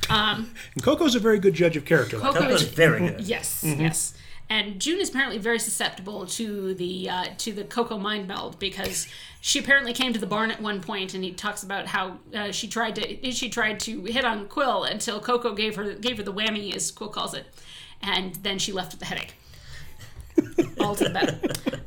Um, 0.08 0.50
And 0.74 0.82
Koko's 0.82 1.14
a 1.14 1.20
very 1.20 1.38
good 1.38 1.54
judge 1.54 1.76
of 1.76 1.84
character. 1.84 2.18
like 2.18 2.34
Koko 2.34 2.48
is 2.48 2.62
very 2.62 2.98
good. 2.98 3.20
yes, 3.20 3.62
Mm-hmm. 3.64 3.80
yes, 3.82 4.14
and 4.50 4.80
June 4.80 5.00
is 5.00 5.10
apparently 5.10 5.38
very 5.38 5.60
susceptible 5.60 6.26
to 6.26 6.74
the 6.74 7.08
uh, 7.08 7.26
to 7.38 7.52
the 7.52 7.62
Koko 7.62 7.96
mind 7.96 8.26
meld 8.26 8.58
because 8.58 9.06
she 9.40 9.60
apparently 9.60 9.92
came 9.92 10.12
to 10.12 10.18
the 10.18 10.26
barn 10.26 10.50
at 10.50 10.60
one 10.60 10.80
point, 10.80 11.14
and 11.14 11.22
he 11.22 11.32
talks 11.32 11.62
about 11.62 11.86
how 11.86 12.18
uh, 12.34 12.50
she 12.50 12.66
tried 12.66 12.96
to 12.96 13.30
she 13.30 13.48
tried 13.48 13.78
to 13.80 14.04
hit 14.04 14.24
on 14.24 14.48
Qwill 14.48 14.90
until 14.90 15.20
Koko 15.20 15.54
gave 15.54 15.76
her 15.76 15.94
gave 15.94 16.16
her 16.16 16.24
the 16.24 16.32
whammy, 16.32 16.74
as 16.74 16.90
Qwill 16.90 17.12
calls 17.12 17.32
it, 17.32 17.46
and 18.02 18.34
then 18.42 18.58
she 18.58 18.72
left 18.72 18.90
with 18.92 19.00
the 19.00 19.06
headache. 19.06 19.34
All 20.80 20.94
to 20.96 21.04
the 21.04 21.10
better. 21.10 21.38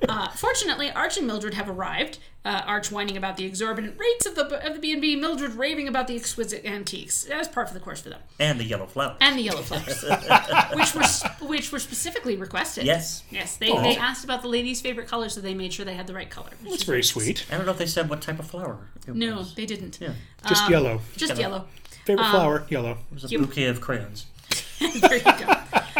Uh, 0.08 0.28
fortunately, 0.30 0.92
Arch 0.92 1.18
and 1.18 1.26
Mildred 1.28 1.54
have 1.56 1.70
arrived. 1.70 2.20
Uh, 2.46 2.62
Arch 2.66 2.92
whining 2.92 3.16
about 3.16 3.38
the 3.38 3.46
exorbitant 3.46 3.98
rates 3.98 4.26
of 4.26 4.36
the 4.36 4.44
of 4.68 4.74
the 4.74 4.80
B 4.80 4.92
and 4.92 5.02
B. 5.02 5.16
Mildred 5.16 5.54
raving 5.54 5.88
about 5.88 6.08
the 6.08 6.16
exquisite 6.18 6.66
antiques. 6.66 7.24
That 7.24 7.38
was 7.38 7.48
par 7.48 7.66
for 7.66 7.74
the 7.74 7.80
course 7.80 8.02
for 8.02 8.10
them, 8.10 8.20
And 8.38 8.60
the 8.60 8.66
yellow 8.66 8.86
flower. 8.86 9.16
and 9.22 9.40
the 9.40 9.44
yellow 9.44 9.62
flowers, 9.62 10.04
which 10.76 10.94
were 10.94 11.04
sp- 11.08 11.40
which 11.42 11.72
were 11.72 11.80
specifically 11.80 12.36
requested. 12.36 12.84
Yes. 12.86 13.24
yes. 13.32 13.56
They, 13.56 13.68
they 13.72 13.96
asked 13.96 14.26
about 14.26 14.42
the 14.42 14.50
ladies' 14.50 14.82
favorite 14.82 15.08
color, 15.08 15.30
so 15.30 15.40
they 15.40 15.54
made 15.54 15.72
sure 15.72 15.86
they 15.86 15.94
had 15.96 16.06
the 16.06 16.14
right 16.14 16.30
color. 16.30 16.50
which 16.62 16.72
That's 16.72 16.76
is 16.82 16.84
very 16.84 16.98
nice. 16.98 17.08
sweet. 17.12 17.46
I 17.50 17.56
don't 17.56 17.66
know 17.66 17.72
if 17.72 17.78
they 17.78 17.86
said 17.86 18.10
what 18.10 18.22
type 18.22 18.40
of 18.40 18.46
flower 18.48 18.78
it 19.08 19.16
No, 19.16 19.38
was. 19.38 19.56
they 19.56 19.66
didn't. 19.66 20.00
Yeah. 20.02 20.12
Just 20.46 20.70
yellow. 20.70 21.00
Just 21.16 21.38
yellow. 21.38 21.66
Favorite 22.04 22.26
Um, 22.26 22.32
flower, 22.32 22.66
yellow. 22.68 22.92
It 23.10 23.14
was 23.14 23.24
a 23.24 23.28
Cute. 23.30 23.42
bouquet 23.42 23.68
of 23.68 23.80
crayons. 23.80 24.26
there 25.00 25.16
you 25.16 25.24
go. 25.24 25.54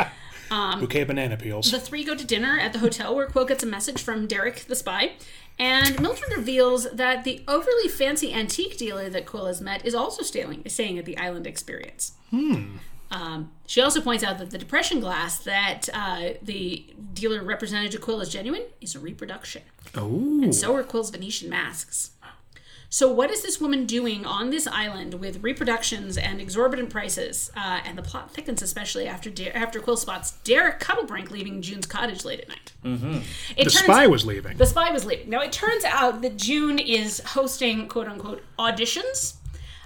Bouquet 0.50 1.02
of 1.02 1.08
banana 1.08 1.38
peels. 1.38 1.72
The 1.72 1.80
three 1.80 2.04
go 2.04 2.16
to 2.16 2.26
dinner 2.26 2.60
at 2.60 2.74
the 2.74 2.80
hotel 2.80 3.16
where 3.16 3.28
Qwill 3.28 3.48
gets 3.48 3.64
a 3.64 3.68
message 3.68 4.02
from 4.02 4.28
Derek 4.28 4.66
the 4.66 4.76
spy. 4.76 5.14
And 5.60 6.02
Mildred 6.02 6.36
reveals 6.36 6.90
that 6.92 7.24
the 7.24 7.44
overly 7.48 7.88
fancy 7.88 8.34
antique 8.34 8.78
dealer 8.78 9.10
that 9.10 9.26
Qwill 9.26 9.48
has 9.48 9.62
met 9.62 9.86
is 9.86 9.94
also 9.94 10.24
staying, 10.24 10.64
staying 10.68 10.98
at 10.98 11.06
the 11.06 11.18
island 11.18 11.46
experience. 11.46 12.14
Um, 13.12 13.52
she 13.68 13.80
also 13.80 14.02
points 14.02 14.24
out 14.24 14.40
that 14.40 14.50
the 14.50 14.58
depression 14.58 15.00
glass 15.00 15.38
that 15.40 15.88
uh, 15.94 16.30
the 16.42 16.88
dealer 17.14 17.44
represented 17.44 17.92
to 17.92 18.00
Qwill 18.00 18.22
as 18.22 18.30
genuine 18.30 18.64
is 18.82 18.96
a 18.96 19.00
reproduction. 19.00 19.62
oh. 19.96 20.42
And 20.42 20.56
so 20.56 20.76
are 20.76 20.84
Qwill's 20.84 21.12
Venetian 21.12 21.50
masks. 21.50 22.12
So, 22.94 23.12
what 23.12 23.32
is 23.32 23.42
this 23.42 23.60
woman 23.60 23.88
doing 23.88 24.24
on 24.24 24.52
this 24.52 24.68
island 24.68 25.16
with 25.16 25.42
reproductions 25.42 26.16
and 26.16 26.40
exorbitant 26.40 26.92
prices? 26.92 27.50
Uh, 27.58 27.80
and 27.84 27.98
the 27.98 28.04
plot 28.04 28.30
thickens, 28.30 28.62
especially 28.62 29.08
after 29.08 29.32
Der- 29.32 29.50
after 29.56 29.80
Qwill 29.80 29.98
spots 29.98 30.34
Derek 30.44 30.80
Cuddlebrink 30.80 31.32
leaving 31.32 31.64
June's 31.64 31.88
cottage 31.88 32.24
late 32.24 32.42
at 32.42 32.50
night. 32.50 32.72
Mm-hmm. 32.86 33.64
The 33.64 33.70
spy 33.72 34.06
was 34.06 34.28
leaving. 34.28 34.58
the 34.58 34.68
spy 34.68 34.92
was 34.92 35.06
leaving. 35.06 35.28
Now, 35.28 35.42
it 35.42 35.52
turns 35.52 35.84
out 35.86 36.22
that 36.22 36.38
June 36.38 36.78
is 36.78 37.20
hosting 37.26 37.88
quote 37.88 38.08
unquote 38.08 38.44
auditions 38.60 39.38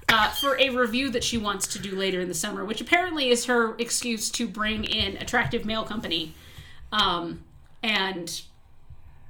uh, 0.09 0.31
for 0.31 0.59
a 0.59 0.71
review 0.71 1.09
that 1.11 1.23
she 1.23 1.37
wants 1.37 1.65
to 1.67 1.79
do 1.79 1.95
later 1.95 2.19
in 2.19 2.27
the 2.27 2.33
summer, 2.33 2.65
which 2.65 2.81
apparently 2.81 3.29
is 3.29 3.45
her 3.45 3.77
excuse 3.77 4.29
to 4.31 4.49
bring 4.49 4.83
in 4.83 5.15
attractive 5.15 5.63
male 5.63 5.85
company 5.85 6.33
um, 6.91 7.45
and 7.81 8.41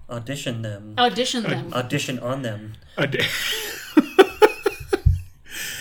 Audition 0.10 0.62
them. 0.62 0.94
audition 0.98 1.44
them. 1.44 1.74
Audition 1.74 2.20
on 2.20 2.42
them. 2.42 2.74
A 2.98 3.06
d- 3.08 3.20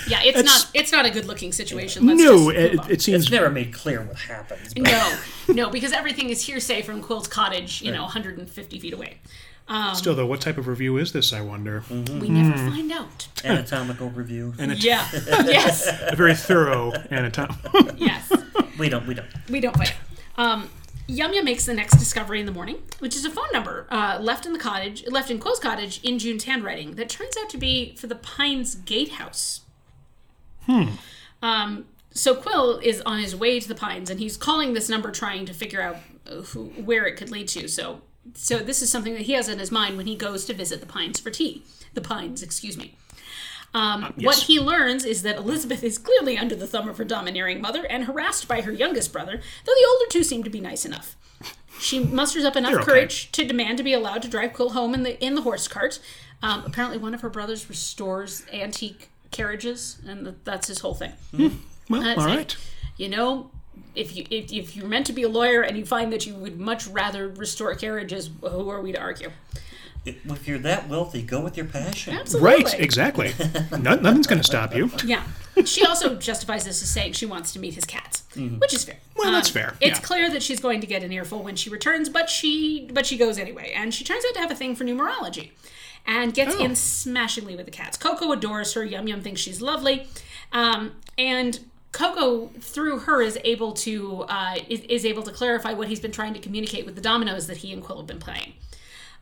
yeah, 0.08 0.20
it's 0.22 0.42
not 0.44 0.70
it's 0.74 0.92
not 0.92 1.04
a 1.06 1.10
good 1.10 1.26
looking 1.26 1.52
situation. 1.52 2.06
Let's 2.06 2.20
no, 2.22 2.32
just 2.32 2.44
move 2.44 2.56
it, 2.56 2.78
on. 2.78 2.90
it 2.90 3.02
seems 3.02 3.22
It's 3.24 3.30
never 3.32 3.50
made 3.50 3.72
clear 3.72 4.02
what 4.02 4.16
happens. 4.16 4.74
But 4.74 4.82
no, 4.84 5.18
no, 5.48 5.70
because 5.70 5.92
everything 5.92 6.30
is 6.30 6.42
hearsay 6.46 6.82
from 6.82 7.02
Qwill's 7.02 7.28
cottage, 7.28 7.82
you 7.82 7.92
know, 7.92 8.02
150 8.02 8.78
feet 8.80 8.92
away. 8.92 9.18
Um, 9.68 9.94
still 9.96 10.14
though. 10.14 10.26
What 10.26 10.40
type 10.40 10.58
of 10.58 10.68
review 10.68 10.96
is 10.96 11.12
this? 11.12 11.32
I 11.32 11.40
wonder. 11.40 11.82
we 11.90 12.28
never 12.28 12.56
find 12.70 12.92
out. 12.92 13.26
Anatomical 13.44 14.10
review. 14.10 14.54
And 14.58 14.70
it's 14.70 14.84
Yeah. 14.84 15.06
yes. 15.12 15.88
a 16.10 16.14
very 16.14 16.34
thorough 16.36 16.92
anatom. 17.10 17.94
Yes. 17.98 18.30
We 18.78 18.88
don't. 18.88 19.06
We 19.08 19.14
don't. 19.14 19.26
We 19.50 19.60
don't 19.60 19.76
find 19.76 19.90
out. 19.90 19.96
Um, 20.38 20.70
Yum 21.08 21.32
Yum 21.32 21.44
makes 21.44 21.66
the 21.66 21.74
next 21.74 21.96
discovery 21.96 22.40
in 22.40 22.46
the 22.46 22.52
morning, 22.52 22.78
which 22.98 23.14
is 23.14 23.24
a 23.24 23.30
phone 23.30 23.48
number 23.52 23.86
uh, 23.90 24.18
left 24.20 24.44
in 24.44 24.52
the 24.52 24.58
cottage, 24.58 25.06
left 25.06 25.30
in 25.30 25.38
Qwill's 25.38 25.60
cottage 25.60 26.00
in 26.02 26.18
June's 26.18 26.44
handwriting 26.44 26.96
that 26.96 27.08
turns 27.08 27.36
out 27.36 27.48
to 27.50 27.58
be 27.58 27.94
for 27.96 28.08
the 28.08 28.16
Pines 28.16 28.74
Gatehouse. 28.74 29.60
Hmm. 30.64 30.88
Um, 31.42 31.86
so 32.10 32.34
Qwill 32.34 32.82
is 32.82 33.02
on 33.02 33.20
his 33.20 33.36
way 33.36 33.60
to 33.60 33.68
the 33.68 33.74
Pines, 33.74 34.10
and 34.10 34.18
he's 34.18 34.36
calling 34.36 34.72
this 34.74 34.88
number, 34.88 35.12
trying 35.12 35.46
to 35.46 35.54
figure 35.54 35.80
out 35.80 35.96
uh, 36.26 36.42
who, 36.42 36.64
where 36.70 37.06
it 37.06 37.16
could 37.16 37.30
lead 37.30 37.46
to. 37.48 37.68
So, 37.68 38.00
so 38.34 38.58
this 38.58 38.82
is 38.82 38.90
something 38.90 39.12
that 39.14 39.22
he 39.22 39.32
has 39.34 39.48
in 39.48 39.60
his 39.60 39.70
mind 39.70 39.96
when 39.96 40.06
he 40.06 40.16
goes 40.16 40.44
to 40.46 40.54
visit 40.54 40.80
the 40.80 40.86
Pines 40.86 41.20
for 41.20 41.30
tea. 41.30 41.62
The 41.94 42.00
Pines, 42.00 42.42
excuse 42.42 42.76
me. 42.76 42.96
Um, 43.76 44.14
What 44.16 44.38
he 44.38 44.58
learns 44.58 45.04
is 45.04 45.22
that 45.22 45.36
Elizabeth 45.36 45.84
is 45.84 45.98
clearly 45.98 46.38
under 46.38 46.56
the 46.56 46.66
thumb 46.66 46.88
of 46.88 46.96
her 46.96 47.04
domineering 47.04 47.60
mother 47.60 47.84
and 47.84 48.04
harassed 48.04 48.48
by 48.48 48.62
her 48.62 48.72
youngest 48.72 49.12
brother, 49.12 49.32
though 49.36 49.72
the 49.72 49.86
older 49.88 50.10
two 50.10 50.22
seem 50.22 50.42
to 50.44 50.50
be 50.50 50.60
nice 50.60 50.86
enough. 50.86 51.16
She 51.78 51.98
musters 51.98 52.44
up 52.46 52.56
enough 52.56 52.72
okay. 52.74 52.84
courage 52.84 53.30
to 53.32 53.44
demand 53.44 53.76
to 53.76 53.84
be 53.84 53.92
allowed 53.92 54.22
to 54.22 54.28
drive 54.28 54.54
Qwill 54.54 54.72
home 54.72 54.94
in 54.94 55.02
the 55.02 55.22
in 55.22 55.34
the 55.34 55.42
horse 55.42 55.68
cart. 55.68 55.98
Um, 56.42 56.64
apparently, 56.64 56.96
one 56.96 57.12
of 57.12 57.20
her 57.20 57.28
brothers 57.28 57.68
restores 57.68 58.44
antique 58.50 59.10
carriages, 59.30 59.98
and 60.08 60.24
th- 60.24 60.36
that's 60.44 60.68
his 60.68 60.78
whole 60.78 60.94
thing. 60.94 61.12
Well, 61.90 62.00
That's 62.00 62.20
all 62.20 62.38
it. 62.38 62.56
You 62.96 63.10
know, 63.10 63.50
if 63.94 64.16
you 64.16 64.24
if, 64.30 64.52
if 64.52 64.74
you're 64.74 64.88
meant 64.88 65.06
to 65.06 65.12
be 65.12 65.22
a 65.22 65.28
lawyer 65.28 65.60
and 65.60 65.76
you 65.76 65.84
find 65.84 66.10
that 66.14 66.26
you 66.26 66.34
would 66.34 66.58
much 66.58 66.86
rather 66.86 67.28
restore 67.28 67.74
carriages, 67.74 68.30
who 68.40 68.70
are 68.70 68.80
we 68.80 68.92
to 68.92 68.98
argue? 69.00 69.30
If 70.06 70.46
you're 70.46 70.58
that 70.60 70.88
wealthy, 70.88 71.22
go 71.22 71.40
with 71.40 71.56
your 71.56 71.66
passion. 71.66 72.14
Absolutely. 72.14 72.48
Right, 72.64 72.80
exactly. 72.80 73.34
no, 73.72 73.96
nothing's 73.96 74.26
going 74.26 74.40
to 74.40 74.44
stop 74.46 74.74
you. 74.74 74.90
Yeah. 75.04 75.22
She 75.64 75.84
also 75.86 76.16
justifies 76.16 76.64
this 76.64 76.82
as 76.82 76.88
saying 76.90 77.14
she 77.14 77.24
wants 77.24 77.52
to 77.54 77.58
meet 77.58 77.74
his 77.74 77.84
cats, 77.86 78.24
which 78.36 78.74
is 78.74 78.84
fair. 78.84 78.96
Mm-hmm. 78.96 79.18
Well, 79.18 79.32
that's 79.32 79.48
fair, 79.48 79.74
It's 79.80 79.98
yeah. 79.98 80.04
clear 80.04 80.30
that 80.30 80.42
she's 80.42 80.60
going 80.60 80.82
to 80.82 80.86
get 80.86 81.02
an 81.02 81.12
earful 81.12 81.42
when 81.42 81.56
she 81.56 81.70
returns, 81.70 82.08
but 82.10 82.28
she 82.28 82.90
but 82.92 83.06
she 83.06 83.16
goes 83.16 83.38
anyway, 83.38 83.72
and 83.74 83.94
she 83.94 84.04
turns 84.04 84.22
out 84.28 84.34
to 84.34 84.40
have 84.40 84.50
a 84.50 84.54
thing 84.54 84.76
for 84.76 84.84
numerology, 84.84 85.52
and 86.06 86.34
gets 86.34 86.54
Oh. 86.56 86.62
in 86.62 86.76
smashingly 86.76 87.56
with 87.56 87.64
the 87.64 87.72
cats. 87.72 87.96
Koko 87.96 88.32
adores 88.32 88.74
her. 88.74 88.84
Yum 88.84 89.08
Yum 89.08 89.22
thinks 89.22 89.40
she's 89.40 89.62
lovely, 89.62 90.06
um, 90.52 90.92
and 91.16 91.60
Koko 91.92 92.48
through 92.60 92.98
her 93.00 93.22
is 93.22 93.38
able 93.42 93.72
to 93.72 94.26
uh, 94.28 94.56
is, 94.68 94.80
is 94.80 95.06
able 95.06 95.22
to 95.22 95.32
clarify 95.32 95.72
what 95.72 95.88
he's 95.88 96.00
been 96.00 96.12
trying 96.12 96.34
to 96.34 96.40
communicate 96.40 96.84
with 96.84 96.96
the 96.96 97.00
dominoes 97.00 97.46
that 97.46 97.58
he 97.58 97.72
and 97.72 97.82
Qwill 97.82 97.96
have 97.98 98.06
been 98.06 98.18
playing 98.18 98.52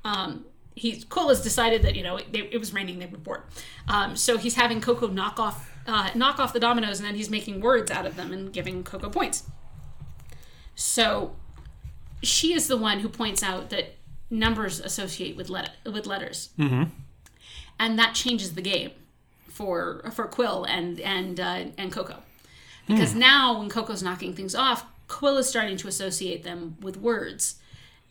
um, 0.04 0.44
he 0.74 0.96
Qwill 0.96 1.28
has 1.28 1.40
decided 1.40 1.82
that 1.82 1.94
you 1.94 2.02
know 2.02 2.16
it, 2.16 2.26
it 2.32 2.58
was 2.58 2.72
raining, 2.72 2.98
they 2.98 3.06
were 3.06 3.18
bored. 3.18 3.42
Um, 3.88 4.16
so 4.16 4.36
he's 4.38 4.54
having 4.54 4.80
Koko 4.80 5.08
knock 5.08 5.38
off 5.38 5.70
uh, 5.86 6.10
knock 6.14 6.38
off 6.38 6.52
the 6.52 6.60
dominoes, 6.60 6.98
and 6.98 7.06
then 7.06 7.14
he's 7.14 7.30
making 7.30 7.60
words 7.60 7.90
out 7.90 8.06
of 8.06 8.16
them 8.16 8.32
and 8.32 8.52
giving 8.52 8.82
Koko 8.82 9.08
points. 9.08 9.44
So 10.74 11.36
she 12.22 12.54
is 12.54 12.68
the 12.68 12.76
one 12.76 13.00
who 13.00 13.08
points 13.08 13.42
out 13.42 13.70
that 13.70 13.94
numbers 14.30 14.80
associate 14.80 15.36
with 15.36 15.48
let- 15.48 15.76
with 15.84 16.06
letters, 16.06 16.50
mm-hmm. 16.58 16.84
and 17.78 17.98
that 17.98 18.14
changes 18.14 18.54
the 18.54 18.62
game 18.62 18.90
for 19.48 20.02
for 20.12 20.26
Qwill 20.26 20.66
and 20.68 20.98
and 21.00 21.38
uh, 21.38 21.64
and 21.78 21.92
Koko, 21.92 22.16
because 22.88 23.14
now 23.14 23.58
when 23.58 23.68
Koko's 23.68 24.02
knocking 24.02 24.34
things 24.34 24.54
off, 24.54 24.84
Qwill 25.08 25.38
is 25.38 25.48
starting 25.48 25.76
to 25.76 25.88
associate 25.88 26.42
them 26.42 26.76
with 26.80 26.96
words. 26.96 27.56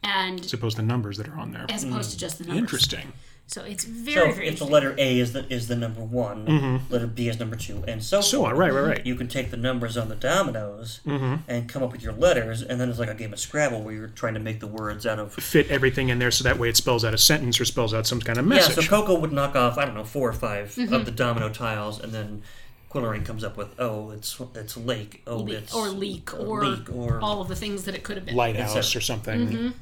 And 0.04 0.44
Suppose 0.44 0.76
the 0.76 0.84
numbers 0.84 1.18
that 1.18 1.28
are 1.30 1.40
on 1.40 1.52
there. 1.52 1.66
as 1.70 1.84
opposed 1.84 2.12
to 2.12 2.18
just 2.18 2.38
the 2.40 2.44
numbers. 2.46 2.62
Interesting. 2.62 3.14
So 3.46 3.62
it's 3.64 3.84
So 3.84 3.90
very, 3.92 4.30
if, 4.30 4.36
very 4.36 4.48
if 4.48 4.58
the 4.58 4.66
letter 4.66 4.96
A 4.98 5.20
is 5.20 5.34
the 5.34 5.46
is 5.54 5.68
the 5.68 5.76
number 5.76 6.02
one, 6.02 6.46
mm-hmm. 6.46 6.92
letter 6.94 7.08
B 7.08 7.28
is 7.28 7.40
number 7.40 7.58
two, 7.58 7.84
and 7.88 8.02
so 8.02 8.22
So 8.22 8.46
on, 8.46 8.56
right, 8.56 8.72
right, 8.74 8.82
right. 8.82 9.06
You 9.06 9.16
can 9.16 9.28
take 9.28 9.52
the 9.52 9.58
numbers 9.58 9.98
on 9.98 10.08
the 10.08 10.16
dominoes 10.16 11.02
mm-hmm. 11.06 11.36
and 11.50 11.68
come 11.68 11.84
up 11.84 11.92
with 11.92 12.02
your 12.02 12.14
letters, 12.14 12.62
and 12.62 12.80
then 12.80 12.90
it's 12.90 13.00
like 13.00 13.10
a 13.10 13.14
game 13.14 13.34
of 13.34 13.40
Scrabble 13.40 13.82
where 13.82 13.94
you're 13.94 14.08
trying 14.08 14.34
to 14.36 14.40
make 14.40 14.60
the 14.62 14.68
words 14.68 15.06
out 15.06 15.20
of. 15.20 15.34
Fit 15.34 15.70
everything 15.70 16.08
in 16.10 16.20
there 16.20 16.32
so 16.32 16.44
that 16.46 16.58
way 16.58 16.70
it 16.70 16.78
spells 16.78 17.04
out 17.04 17.14
a 17.14 17.18
sentence 17.18 17.60
or 17.60 17.66
spells 17.66 17.94
out 17.94 18.08
some 18.08 18.22
kind 18.22 18.40
of 18.40 18.46
Yeah, 18.46 18.50
message. 18.56 18.76
so 18.76 18.90
Koko 18.90 19.20
would 19.20 19.34
knock 19.34 19.56
off 19.56 19.78
I 19.78 19.86
don't 19.86 19.96
know 19.96 20.06
four 20.06 20.30
or 20.30 20.34
5 20.34 20.66
of 20.66 20.76
mm-hmm. 20.76 21.04
the 21.04 21.12
domino 21.12 21.50
tiles, 21.50 22.00
and 22.00 22.14
then 22.14 22.44
Qwilleran 22.92 23.26
comes 23.26 23.44
up 23.44 23.58
with 23.58 23.76
oh 23.78 24.12
it's 24.12 24.40
it's 24.56 24.78
lake, 24.78 25.22
oh 25.28 25.38
Le- 25.40 25.56
it's 25.56 25.74
or 25.74 25.90
leak 25.90 26.34
or, 26.40 26.66
leak 26.66 26.90
or 26.96 27.20
all 27.20 27.42
of 27.42 27.50
the 27.50 27.56
things 27.58 27.84
that 27.84 27.94
it 27.94 28.04
could 28.04 28.16
have 28.16 28.26
been. 28.26 28.36
Lighthouse 28.36 28.76
It's 28.78 28.96
a- 28.96 28.98
or 29.00 29.02
something. 29.02 29.74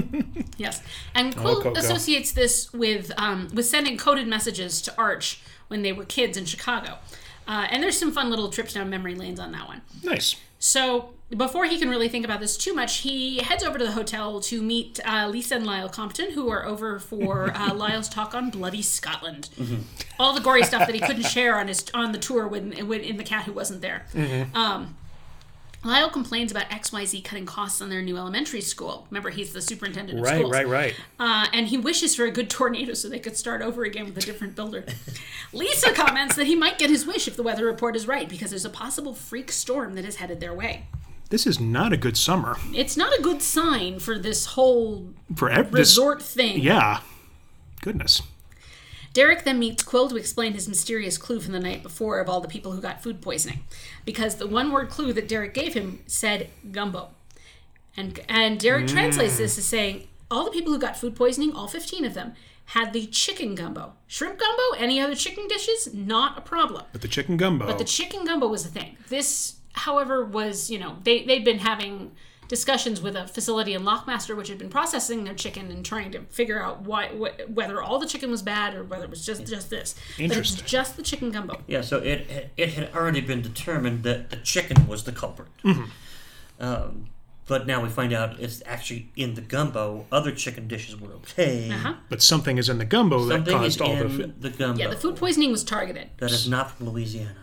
Mm-hmm. 0.00 0.40
Yes, 0.58 0.82
and 1.14 1.36
Qwill 1.36 1.76
associates 1.76 2.32
this 2.32 2.72
with 2.72 3.12
um, 3.18 3.48
with 3.52 3.66
sending 3.66 3.98
coded 3.98 4.26
messages 4.26 4.80
to 4.82 4.94
Arch 4.98 5.40
when 5.68 5.82
they 5.82 5.92
were 5.92 6.04
kids 6.04 6.36
in 6.36 6.46
Chicago. 6.46 6.98
Uh, 7.46 7.66
and 7.70 7.82
there's 7.82 7.96
some 7.98 8.10
fun 8.10 8.30
little 8.30 8.48
trips 8.48 8.72
down 8.72 8.88
memory 8.90 9.14
lanes 9.14 9.38
on 9.38 9.52
that 9.52 9.68
one. 9.68 9.82
Nice. 10.02 10.36
So 10.58 11.10
before 11.36 11.66
he 11.66 11.78
can 11.78 11.88
really 11.88 12.08
think 12.08 12.24
about 12.24 12.40
this 12.40 12.56
too 12.56 12.74
much, 12.74 12.98
he 12.98 13.38
heads 13.38 13.62
over 13.62 13.78
to 13.78 13.84
the 13.84 13.92
hotel 13.92 14.40
to 14.40 14.62
meet 14.62 14.98
uh, 15.04 15.28
Lisa 15.28 15.56
and 15.56 15.66
Lyle 15.66 15.88
Compton, 15.88 16.32
who 16.32 16.48
are 16.50 16.64
over 16.64 16.98
for 16.98 17.50
uh, 17.54 17.74
Lyle's 17.74 18.08
talk 18.08 18.34
on 18.34 18.50
bloody 18.50 18.82
Scotland. 18.82 19.48
All 20.18 20.32
the 20.32 20.40
gory 20.40 20.62
stuff 20.62 20.86
that 20.86 20.94
he 20.94 21.00
couldn't 21.00 21.22
share 21.36 21.58
on 21.58 21.68
his 21.68 21.84
on 21.94 22.12
the 22.12 22.18
tour 22.18 22.48
when, 22.48 22.72
when 22.88 23.00
in 23.00 23.16
the 23.16 23.24
cat 23.24 23.44
who 23.44 23.52
wasn't 23.52 23.80
there. 23.82 24.06
Um, 24.54 24.96
Lyle 25.86 26.10
complains 26.10 26.50
about 26.50 26.68
XYZ 26.68 27.22
cutting 27.24 27.46
costs 27.46 27.80
on 27.80 27.88
their 27.88 28.02
new 28.02 28.16
elementary 28.16 28.60
school. 28.60 29.06
Remember, 29.10 29.30
he's 29.30 29.52
the 29.52 29.62
superintendent 29.62 30.18
of 30.18 30.24
Right, 30.24 30.38
schools. 30.38 30.52
right, 30.52 30.66
right. 30.68 30.94
Uh, 31.18 31.46
and 31.52 31.68
he 31.68 31.78
wishes 31.78 32.14
for 32.16 32.24
a 32.24 32.30
good 32.30 32.50
tornado 32.50 32.92
so 32.94 33.08
they 33.08 33.18
could 33.18 33.36
start 33.36 33.62
over 33.62 33.84
again 33.84 34.04
with 34.06 34.16
a 34.18 34.20
different 34.20 34.54
builder. 34.56 34.84
Lisa 35.52 35.92
comments 35.92 36.34
that 36.36 36.46
he 36.46 36.54
might 36.56 36.78
get 36.78 36.90
his 36.90 37.06
wish 37.06 37.28
if 37.28 37.36
the 37.36 37.42
weather 37.42 37.64
report 37.64 37.94
is 37.96 38.06
right 38.06 38.28
because 38.28 38.50
there's 38.50 38.64
a 38.64 38.70
possible 38.70 39.14
freak 39.14 39.50
storm 39.52 39.94
that 39.94 40.04
is 40.04 40.16
headed 40.16 40.40
their 40.40 40.52
way. 40.54 40.86
This 41.30 41.46
is 41.46 41.58
not 41.58 41.92
a 41.92 41.96
good 41.96 42.16
summer 42.16 42.56
It's 42.72 42.96
not 42.96 43.16
a 43.18 43.20
good 43.22 43.42
sign 43.42 43.98
for 43.98 44.16
this 44.18 44.46
whole 44.46 45.08
for 45.34 45.50
ev- 45.50 45.70
this. 45.72 45.78
resort 45.80 46.22
thing. 46.22 46.60
Yeah. 46.60 47.00
Goodness. 47.82 48.22
Derek 49.16 49.44
then 49.44 49.58
meets 49.58 49.82
Qwill 49.82 50.10
to 50.10 50.16
explain 50.16 50.52
his 50.52 50.68
mysterious 50.68 51.16
clue 51.16 51.40
from 51.40 51.54
the 51.54 51.58
night 51.58 51.82
before 51.82 52.20
of 52.20 52.28
all 52.28 52.42
the 52.42 52.48
people 52.48 52.72
who 52.72 52.82
got 52.82 53.02
food 53.02 53.22
poisoning. 53.22 53.60
Because 54.04 54.34
the 54.34 54.46
one 54.46 54.70
word 54.70 54.90
clue 54.90 55.14
that 55.14 55.26
Derek 55.26 55.54
gave 55.54 55.72
him 55.72 56.00
said 56.06 56.50
gumbo. 56.70 57.08
And, 57.96 58.20
and 58.28 58.60
Derek 58.60 58.84
mm. 58.84 58.90
translates 58.90 59.38
this 59.38 59.56
as 59.56 59.64
saying, 59.64 60.06
all 60.30 60.44
the 60.44 60.50
people 60.50 60.70
who 60.70 60.78
got 60.78 60.98
food 60.98 61.16
poisoning, 61.16 61.52
all 61.54 61.66
15 61.66 62.04
of 62.04 62.12
them, 62.12 62.34
had 62.66 62.92
the 62.92 63.06
chicken 63.06 63.54
gumbo. 63.54 63.94
Shrimp 64.06 64.38
gumbo, 64.38 64.76
any 64.76 65.00
other 65.00 65.14
chicken 65.14 65.48
dishes, 65.48 65.94
not 65.94 66.36
a 66.36 66.42
problem. 66.42 66.84
But 66.92 67.00
the 67.00 67.08
chicken 67.08 67.38
gumbo. 67.38 67.64
But 67.64 67.78
the 67.78 67.84
chicken 67.84 68.26
gumbo 68.26 68.48
was 68.48 68.66
a 68.66 68.68
thing. 68.68 68.98
This, 69.08 69.56
however, 69.72 70.26
was, 70.26 70.68
you 70.68 70.78
know, 70.78 70.98
they, 71.04 71.24
they'd 71.24 71.42
been 71.42 71.60
having 71.60 72.10
discussions 72.48 73.00
with 73.00 73.16
a 73.16 73.26
facility 73.26 73.74
in 73.74 73.82
Lockmaster 73.82 74.36
which 74.36 74.48
had 74.48 74.58
been 74.58 74.68
processing 74.68 75.24
their 75.24 75.34
chicken 75.34 75.70
and 75.70 75.84
trying 75.84 76.10
to 76.12 76.20
figure 76.30 76.62
out 76.62 76.82
why, 76.82 77.08
wh- 77.08 77.50
whether 77.54 77.82
all 77.82 77.98
the 77.98 78.06
chicken 78.06 78.30
was 78.30 78.42
bad 78.42 78.74
or 78.74 78.84
whether 78.84 79.04
it 79.04 79.10
was 79.10 79.24
just, 79.26 79.46
just 79.46 79.70
this. 79.70 79.94
But 80.16 80.22
Interesting. 80.24 80.66
just 80.66 80.96
the 80.96 81.02
chicken 81.02 81.30
gumbo. 81.30 81.62
Yeah, 81.66 81.80
so 81.80 81.98
it 81.98 82.52
it 82.56 82.70
had 82.74 82.94
already 82.94 83.20
been 83.20 83.42
determined 83.42 84.02
that 84.04 84.30
the 84.30 84.36
chicken 84.36 84.86
was 84.86 85.04
the 85.04 85.12
culprit. 85.12 85.48
Um, 86.58 87.08
but 87.46 87.66
now 87.66 87.80
we 87.82 87.88
find 87.88 88.12
out 88.12 88.40
it's 88.40 88.62
actually 88.66 89.10
in 89.14 89.34
the 89.34 89.40
gumbo. 89.40 90.06
Other 90.10 90.32
chicken 90.32 90.66
dishes 90.66 91.00
were 91.00 91.12
okay. 91.12 91.70
Uh-huh. 91.70 91.94
but 92.08 92.20
something 92.22 92.58
is 92.58 92.68
in 92.68 92.78
the 92.78 92.84
gumbo 92.84 93.24
that 93.26 93.34
Something 93.46 93.62
is 93.62 93.76
caused 93.76 93.80
all 93.82 93.92
in 94.06 94.16
the. 94.18 94.26
the, 94.48 94.50
gumbo 94.50 94.80
Yeah, 94.80 94.88
the 94.88 94.96
food 94.96 95.16
poisoning 95.16 95.52
was 95.52 95.62
targeted. 95.62 96.10
that 96.18 96.32
is 96.32 96.48
not 96.48 96.72
from 96.72 96.88
Louisiana. 96.90 97.36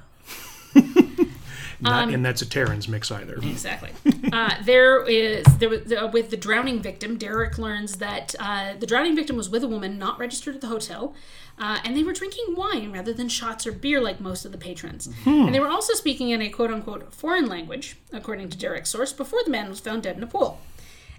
Not 1.83 2.13
in 2.13 2.23
that's 2.23 2.41
a 2.41 2.45
Terrans 2.45 2.87
mix 2.87 3.11
either. 3.11 3.35
Exactly. 3.35 3.91
uh, 4.31 4.55
there 4.63 5.07
is 5.07 5.45
there 5.59 5.69
was 5.69 5.91
uh, 5.91 6.09
with 6.11 6.29
the 6.29 6.37
drowning 6.37 6.81
victim. 6.81 7.17
Derek 7.17 7.57
learns 7.57 7.97
that 7.97 8.35
uh, 8.39 8.73
the 8.79 8.85
drowning 8.85 9.15
victim 9.15 9.35
was 9.35 9.49
with 9.49 9.63
a 9.63 9.67
woman 9.67 9.97
not 9.99 10.17
registered 10.17 10.55
at 10.55 10.61
the 10.61 10.67
hotel, 10.67 11.13
uh, 11.59 11.79
and 11.83 11.95
they 11.95 12.03
were 12.03 12.13
drinking 12.13 12.55
wine 12.55 12.91
rather 12.91 13.13
than 13.13 13.29
shots 13.29 13.67
or 13.67 13.71
beer 13.71 14.01
like 14.01 14.19
most 14.19 14.45
of 14.45 14.51
the 14.51 14.57
patrons. 14.57 15.09
And 15.25 15.53
they 15.53 15.59
were 15.59 15.67
also 15.67 15.93
speaking 15.93 16.29
in 16.29 16.41
a 16.41 16.49
quote 16.49 16.71
unquote 16.71 17.13
foreign 17.13 17.47
language, 17.47 17.97
according 18.11 18.49
to 18.49 18.57
Derek's 18.57 18.89
source, 18.89 19.13
before 19.13 19.41
the 19.43 19.51
man 19.51 19.69
was 19.69 19.79
found 19.79 20.03
dead 20.03 20.17
in 20.17 20.23
a 20.23 20.27
pool. 20.27 20.59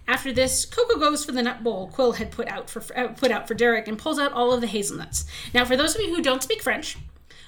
After 0.06 0.32
this, 0.32 0.66
Koko 0.66 0.98
goes 0.98 1.24
for 1.24 1.32
the 1.32 1.42
nut 1.42 1.62
bowl 1.64 1.90
Qwill 1.90 2.16
had 2.16 2.30
put 2.30 2.48
out 2.48 2.68
for 2.68 2.82
uh, 2.96 3.08
put 3.08 3.30
out 3.30 3.48
for 3.48 3.54
Derek 3.54 3.88
and 3.88 3.98
pulls 3.98 4.18
out 4.18 4.32
all 4.32 4.52
of 4.52 4.60
the 4.60 4.66
hazelnuts. 4.66 5.24
Now, 5.54 5.64
for 5.64 5.76
those 5.76 5.94
of 5.94 6.00
you 6.02 6.14
who 6.14 6.22
don't 6.22 6.42
speak 6.42 6.62
French, 6.62 6.98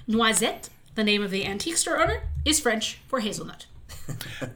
noisette, 0.09 0.69
the 0.97 1.05
name 1.05 1.23
of 1.23 1.31
the 1.31 1.47
antique 1.47 1.77
store 1.77 2.03
owner, 2.03 2.23
is 2.45 2.59
French 2.61 2.99
for 3.07 3.21
hazelnut. 3.21 3.67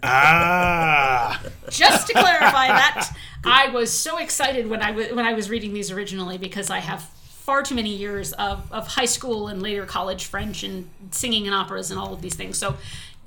Ah, 0.02 1.40
Just 1.70 2.06
to 2.08 2.12
clarify 2.12 2.68
that, 2.68 3.10
I 3.44 3.68
was 3.68 3.90
so 3.90 4.18
excited 4.18 4.68
when 4.68 4.82
I 4.82 4.90
was 4.90 5.08
when 5.12 5.24
I 5.24 5.32
was 5.34 5.48
reading 5.50 5.72
these 5.72 5.90
originally 5.90 6.38
because 6.38 6.70
I 6.70 6.78
have 6.78 7.02
far 7.02 7.62
too 7.62 7.74
many 7.74 7.90
years 7.94 8.32
of, 8.34 8.70
of 8.72 8.86
high 8.86 9.06
school 9.06 9.48
and 9.48 9.60
later 9.62 9.86
college 9.86 10.26
French 10.26 10.62
and 10.62 10.88
singing 11.10 11.46
in 11.46 11.52
operas 11.52 11.90
and 11.90 11.98
all 11.98 12.12
of 12.12 12.20
these 12.22 12.34
things. 12.34 12.58
So 12.58 12.76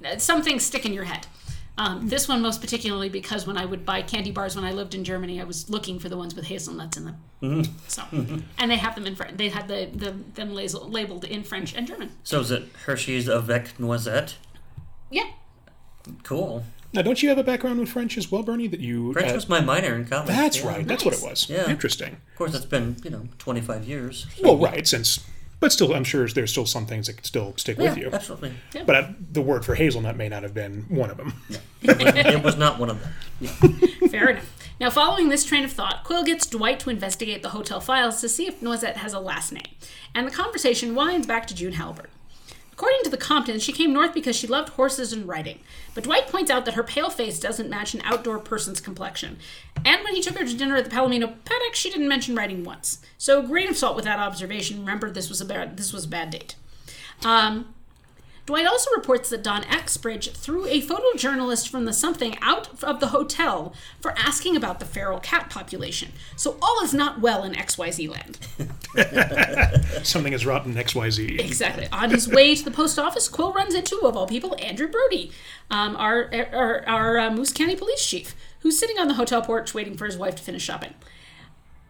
uh, 0.05 0.17
some 0.17 0.41
things 0.43 0.63
stick 0.63 0.85
in 0.85 0.93
your 0.93 1.03
head. 1.03 1.27
Um, 1.75 2.07
this 2.07 2.27
one 2.27 2.41
most 2.43 2.61
particularly 2.61 3.09
because 3.09 3.47
when 3.47 3.57
I 3.57 3.65
would 3.65 3.83
buy 3.83 4.03
candy 4.03 4.29
bars 4.31 4.55
when 4.55 4.63
I 4.63 4.71
lived 4.71 4.93
in 4.93 5.03
Germany, 5.03 5.41
I 5.41 5.43
was 5.43 5.69
looking 5.71 5.97
for 5.97 6.07
the 6.07 6.15
ones 6.17 6.35
with 6.35 6.45
hazelnuts 6.45 6.97
in 6.97 7.05
them. 7.05 7.63
So, 7.87 8.03
and 8.59 8.71
they 8.71 8.77
have 8.77 8.93
them 8.95 9.07
in 9.07 9.15
French. 9.15 9.37
They 9.37 9.49
had 9.49 9.67
the, 9.67 9.89
the 9.93 10.11
them 10.35 10.53
label- 10.53 10.87
labeled 10.89 11.25
in 11.25 11.43
French 11.43 11.73
and 11.75 11.87
German. 11.87 12.11
So 12.23 12.39
is 12.41 12.51
it 12.51 12.63
Hershey's 12.85 13.27
avec 13.27 13.79
noisette? 13.79 14.35
Yeah, 15.09 15.29
Cool. 16.23 16.63
now 16.93 17.01
don't 17.01 17.21
you 17.23 17.29
have 17.29 17.37
a 17.37 17.43
background 17.43 17.79
with 17.79 17.89
French 17.89 18.17
as 18.17 18.31
well, 18.31 18.43
Bernie? 18.43 18.67
That 18.67 18.79
you 18.79 19.11
French 19.13 19.31
uh, 19.31 19.35
was 19.35 19.49
my 19.49 19.59
minor 19.61 19.95
in 19.95 20.05
college. 20.05 20.27
that's 20.27 20.59
yeah. 20.59 20.67
right. 20.67 20.87
That's 20.87 21.03
what 21.05 21.13
it 21.15 21.21
was. 21.23 21.49
Yeah. 21.49 21.69
Interesting. 21.69 22.17
Of 22.31 22.37
course, 22.37 22.53
it's 22.53 22.65
been 22.65 22.97
you 23.03 23.09
know 23.09 23.27
25 23.39 23.85
years. 23.85 24.27
Well, 24.43 24.57
right. 24.57 24.87
Since, 24.87 25.25
but 25.63 25.71
still, 25.71 25.93
I'm 25.95 26.03
sure 26.03 26.27
there's 26.27 26.51
still 26.51 26.65
some 26.65 26.85
things 26.85 27.07
that 27.07 27.13
could 27.13 27.25
still 27.25 27.53
stick 27.55 27.77
Yeah, 27.77 27.89
with 27.91 27.97
you. 27.97 28.09
absolutely. 28.11 28.51
But 28.85 28.95
uh, 28.95 29.07
the 29.31 29.41
word 29.41 29.63
for 29.63 29.75
hazelnut 29.75 30.17
may 30.17 30.27
not 30.27 30.43
have 30.43 30.53
been 30.53 30.81
one 30.89 31.09
of 31.09 31.15
them. 31.15 31.33
it 31.81 32.43
was 32.43 32.57
not 32.57 32.79
one 32.79 32.89
of 32.89 33.01
them. 33.01 33.09
Fair 34.09 34.29
enough. 34.31 34.49
Now, 34.81 34.89
following 34.89 35.29
this 35.29 35.45
train 35.45 35.63
of 35.63 35.71
thought, 35.71 36.03
Qwill 36.03 36.25
gets 36.25 36.45
Dwight 36.45 36.81
to 36.81 36.89
investigate 36.89 37.43
the 37.43 37.49
hotel 37.49 37.79
files 37.79 38.19
to 38.19 38.27
see 38.27 38.45
if 38.45 38.59
Noisette 38.59 38.97
has 38.97 39.13
a 39.13 39.19
last 39.21 39.53
name, 39.53 39.63
and 40.13 40.27
the 40.27 40.31
conversation 40.31 40.95
winds 40.95 41.25
back 41.25 41.47
to 41.47 41.55
June 41.55 41.73
Halbert. 41.73 42.09
According 42.83 43.03
to 43.05 43.11
the 43.11 43.17
Comptons, 43.17 43.63
she 43.63 43.71
came 43.71 43.93
north 43.93 44.13
because 44.13 44.35
she 44.35 44.45
loved 44.45 44.67
horses 44.67 45.13
and 45.13 45.25
riding, 45.25 45.61
but 45.95 46.03
Dwight 46.03 46.27
points 46.27 46.51
out 46.51 46.65
that 46.65 46.73
her 46.73 46.83
pale 46.83 47.09
face 47.09 47.39
doesn't 47.39 47.69
match 47.69 47.93
an 47.93 48.01
outdoor 48.03 48.39
person's 48.39 48.81
complexion. 48.81 49.37
And 49.85 50.03
when 50.03 50.13
he 50.13 50.21
took 50.21 50.37
her 50.37 50.45
to 50.45 50.53
dinner 50.53 50.75
at 50.75 50.83
the 50.83 50.91
Palomino 50.91 51.33
paddock, 51.45 51.75
she 51.75 51.89
didn't 51.89 52.09
mention 52.09 52.35
riding 52.35 52.65
once. 52.65 52.99
So, 53.17 53.41
grain 53.41 53.69
of 53.69 53.77
salt 53.77 53.95
with 53.95 54.03
that 54.03 54.19
observation. 54.19 54.81
Remember, 54.81 55.09
this 55.09 55.29
was 55.29 55.39
a 55.39 55.45
bad 55.45 55.77
this 55.77 55.93
was 55.93 56.03
a 56.03 56.09
bad 56.09 56.31
date. 56.31 56.55
Um, 57.23 57.73
Dwight 58.45 58.65
also 58.65 58.91
reports 58.91 59.29
that 59.29 59.41
Don 59.41 59.63
Exbridge 59.63 60.31
threw 60.31 60.65
a 60.65 60.81
photojournalist 60.81 61.69
from 61.69 61.85
the 61.85 61.93
something 61.93 62.37
out 62.41 62.83
of 62.83 62.99
the 62.99 63.07
hotel 63.07 63.73
for 64.01 64.13
asking 64.17 64.57
about 64.57 64.79
the 64.79 64.85
feral 64.85 65.19
cat 65.19 65.49
population. 65.49 66.11
So 66.35 66.57
all 66.61 66.83
is 66.83 66.93
not 66.93 67.21
well 67.21 67.43
in 67.43 67.53
XYZ 67.53 68.09
land. 68.09 68.39
Something 70.05 70.33
is 70.33 70.45
rotten 70.45 70.77
in 70.77 70.83
XYZ. 70.83 71.39
Exactly. 71.39 71.87
On 71.93 72.09
his 72.09 72.27
way 72.27 72.53
to 72.53 72.65
the 72.65 72.71
post 72.71 72.99
office, 72.99 73.29
Qwill 73.29 73.55
runs 73.55 73.75
into, 73.75 74.01
of 74.03 74.17
all 74.17 74.27
people, 74.27 74.57
Andrew 74.59 74.89
Brodie, 74.89 75.31
um, 75.71 75.95
our, 75.95 76.29
our, 76.51 76.85
our 76.85 77.17
uh, 77.19 77.31
Moose 77.31 77.53
County 77.53 77.77
police 77.77 78.05
chief, 78.05 78.35
who's 78.59 78.77
sitting 78.77 78.99
on 78.99 79.07
the 79.07 79.13
hotel 79.13 79.41
porch 79.41 79.73
waiting 79.73 79.95
for 79.95 80.05
his 80.05 80.17
wife 80.17 80.35
to 80.35 80.43
finish 80.43 80.63
shopping. 80.63 80.93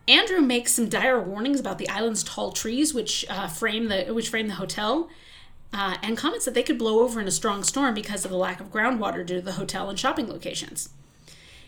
Andrew 0.08 0.42
makes 0.42 0.74
some 0.74 0.88
dire 0.90 1.20
warnings 1.20 1.60
about 1.60 1.80
the 1.80 1.90
island's 1.90 2.24
tall 2.24 2.52
trees, 2.52 2.94
which 2.94 3.26
uh, 3.30 3.48
frame 3.48 3.88
the 3.88 4.14
which 4.14 4.30
frame 4.30 4.48
the 4.50 4.56
hotel, 4.56 5.10
uh, 5.74 5.98
and 6.04 6.18
comments 6.18 6.46
that 6.46 6.54
they 6.54 6.64
could 6.64 6.78
blow 6.78 7.00
over 7.00 7.20
in 7.20 7.28
a 7.28 7.32
strong 7.32 7.64
storm 7.64 7.94
because 7.94 8.24
of 8.24 8.32
the 8.32 8.38
lack 8.38 8.60
of 8.60 8.72
groundwater 8.72 9.26
due 9.26 9.36
to 9.36 9.42
the 9.42 9.54
hotel 9.54 9.90
and 9.90 10.00
shopping 10.00 10.28
locations. 10.28 10.90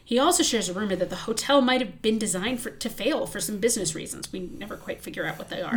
He 0.03 0.19
also 0.19 0.43
shares 0.43 0.69
a 0.69 0.73
rumor 0.73 0.95
that 0.95 1.09
the 1.09 1.15
hotel 1.15 1.61
might 1.61 1.81
have 1.81 2.03
been 2.03 2.19
designed 2.19 2.59
for, 2.59 2.69
to 2.69 2.89
fail 2.89 3.25
for 3.25 3.39
some 3.39 3.57
business 3.57 3.95
reasons. 3.95 4.31
We 4.31 4.39
never 4.39 4.77
quite 4.77 5.01
figure 5.01 5.25
out 5.25 5.39
what 5.39 5.49
they 5.49 5.63
are. 5.63 5.75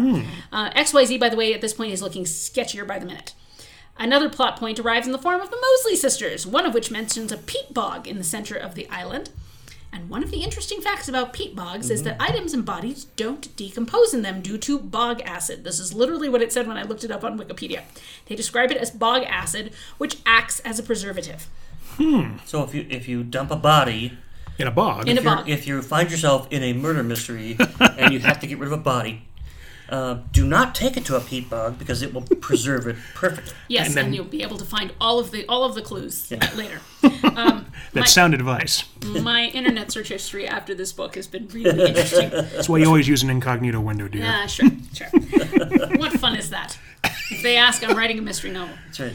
Uh, 0.52 0.70
XYZ, 0.72 1.18
by 1.18 1.30
the 1.30 1.36
way, 1.36 1.54
at 1.54 1.62
this 1.62 1.72
point 1.72 1.92
is 1.92 2.02
looking 2.02 2.24
sketchier 2.24 2.86
by 2.86 2.98
the 2.98 3.06
minute. 3.06 3.32
Another 3.96 4.28
plot 4.28 4.58
point 4.58 4.78
arrives 4.78 5.06
in 5.06 5.12
the 5.12 5.18
form 5.18 5.40
of 5.40 5.50
the 5.50 5.56
Mosley 5.60 5.96
sisters, 5.96 6.46
one 6.46 6.66
of 6.66 6.74
which 6.74 6.90
mentions 6.90 7.32
a 7.32 7.38
peat 7.38 7.72
bog 7.72 8.06
in 8.06 8.18
the 8.18 8.24
center 8.24 8.54
of 8.54 8.74
the 8.74 8.88
island. 8.90 9.30
And 9.98 10.08
one 10.08 10.22
of 10.22 10.30
the 10.30 10.44
interesting 10.44 10.80
facts 10.80 11.08
about 11.08 11.32
peat 11.32 11.56
bogs 11.56 11.90
is 11.90 12.04
that 12.04 12.22
items 12.22 12.54
and 12.54 12.64
bodies 12.64 13.06
don't 13.16 13.54
decompose 13.56 14.14
in 14.14 14.22
them 14.22 14.40
due 14.40 14.56
to 14.58 14.78
bog 14.78 15.20
acid. 15.22 15.64
This 15.64 15.80
is 15.80 15.92
literally 15.92 16.28
what 16.28 16.40
it 16.40 16.52
said 16.52 16.68
when 16.68 16.76
I 16.76 16.84
looked 16.84 17.02
it 17.02 17.10
up 17.10 17.24
on 17.24 17.36
Wikipedia. 17.36 17.82
They 18.26 18.36
describe 18.36 18.70
it 18.70 18.76
as 18.76 18.92
bog 18.92 19.24
acid, 19.24 19.72
which 19.98 20.18
acts 20.24 20.60
as 20.60 20.78
a 20.78 20.84
preservative. 20.84 21.48
Hmm. 21.96 22.36
So 22.46 22.62
if 22.62 22.76
you 22.76 22.86
if 22.88 23.08
you 23.08 23.24
dump 23.24 23.50
a 23.50 23.56
body, 23.56 24.12
In 24.56 24.68
a 24.68 24.70
bog. 24.70 25.08
In 25.08 25.16
a 25.16 25.20
if, 25.20 25.24
you're- 25.24 25.36
bog. 25.36 25.48
if 25.48 25.66
you 25.66 25.82
find 25.82 26.12
yourself 26.12 26.46
in 26.52 26.62
a 26.62 26.72
murder 26.74 27.02
mystery 27.02 27.56
and 27.80 28.12
you 28.14 28.20
have 28.20 28.38
to 28.38 28.46
get 28.46 28.58
rid 28.58 28.68
of 28.68 28.72
a 28.78 28.80
body, 28.80 29.22
uh, 29.88 30.18
do 30.32 30.46
not 30.46 30.74
take 30.74 30.96
it 30.96 31.04
to 31.06 31.16
a 31.16 31.20
peat 31.20 31.48
bog 31.48 31.78
because 31.78 32.02
it 32.02 32.12
will 32.12 32.22
preserve 32.40 32.86
it 32.86 32.96
perfectly. 33.14 33.54
Yes, 33.68 33.88
and, 33.88 33.96
then- 33.96 34.12
you'll 34.12 34.24
be 34.24 34.42
able 34.42 34.58
to 34.58 34.64
find 34.64 34.92
all 35.00 35.18
of 35.18 35.30
the 35.30 35.46
all 35.46 35.64
of 35.64 35.74
the 35.74 35.82
clues 35.82 36.30
later. 36.54 36.80
That's 37.92 38.12
sound 38.12 38.34
advice. 38.34 38.84
My 39.04 39.46
internet 39.46 39.90
search 39.90 40.08
history 40.08 40.46
after 40.46 40.74
this 40.74 40.92
book 40.92 41.14
has 41.14 41.26
been 41.26 41.48
really 41.48 41.86
interesting. 41.88 42.30
That's 42.30 42.68
why 42.68 42.78
you 42.78 42.86
always 42.86 43.08
use 43.08 43.22
an 43.22 43.30
incognito 43.30 43.80
window, 43.80 44.08
dear. 44.08 44.24
Ah, 44.26 44.46
sure, 44.46 44.68
sure. 44.92 45.08
what 45.96 46.12
fun 46.12 46.36
is 46.36 46.50
that? 46.50 46.78
If 47.30 47.42
they 47.42 47.56
ask, 47.56 47.82
I'm 47.88 47.96
writing 47.96 48.18
a 48.18 48.22
mystery 48.22 48.50
novel. 48.50 48.74
That's 48.86 49.00
right. 49.00 49.14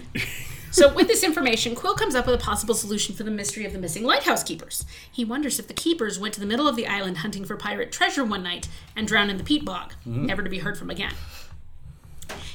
So, 0.74 0.92
with 0.92 1.08
this 1.08 1.24
information, 1.24 1.76
Qwill 1.76 1.96
comes 1.96 2.16
up 2.16 2.26
with 2.26 2.34
a 2.34 2.44
possible 2.44 2.74
solution 2.74 3.14
for 3.14 3.22
the 3.22 3.30
mystery 3.30 3.64
of 3.64 3.74
the 3.74 3.78
missing 3.78 4.04
lighthouse 4.04 4.44
keepers. 4.44 4.86
He 5.12 5.24
wonders 5.24 5.60
if 5.60 5.68
the 5.68 5.74
keepers 5.74 6.18
went 6.18 6.34
to 6.34 6.40
the 6.40 6.48
middle 6.48 6.68
of 6.68 6.76
the 6.76 6.88
island 6.88 7.18
hunting 7.18 7.46
for 7.46 7.56
pirate 7.56 7.92
treasure 7.92 8.24
one 8.24 8.42
night 8.42 8.68
and 8.96 9.08
drowned 9.08 9.30
in 9.30 9.38
the 9.38 9.44
peat 9.44 9.64
bog, 9.64 9.94
never 10.04 10.42
to 10.42 10.50
be 10.50 10.58
heard 10.58 10.76
from 10.76 10.90
again. 10.90 11.14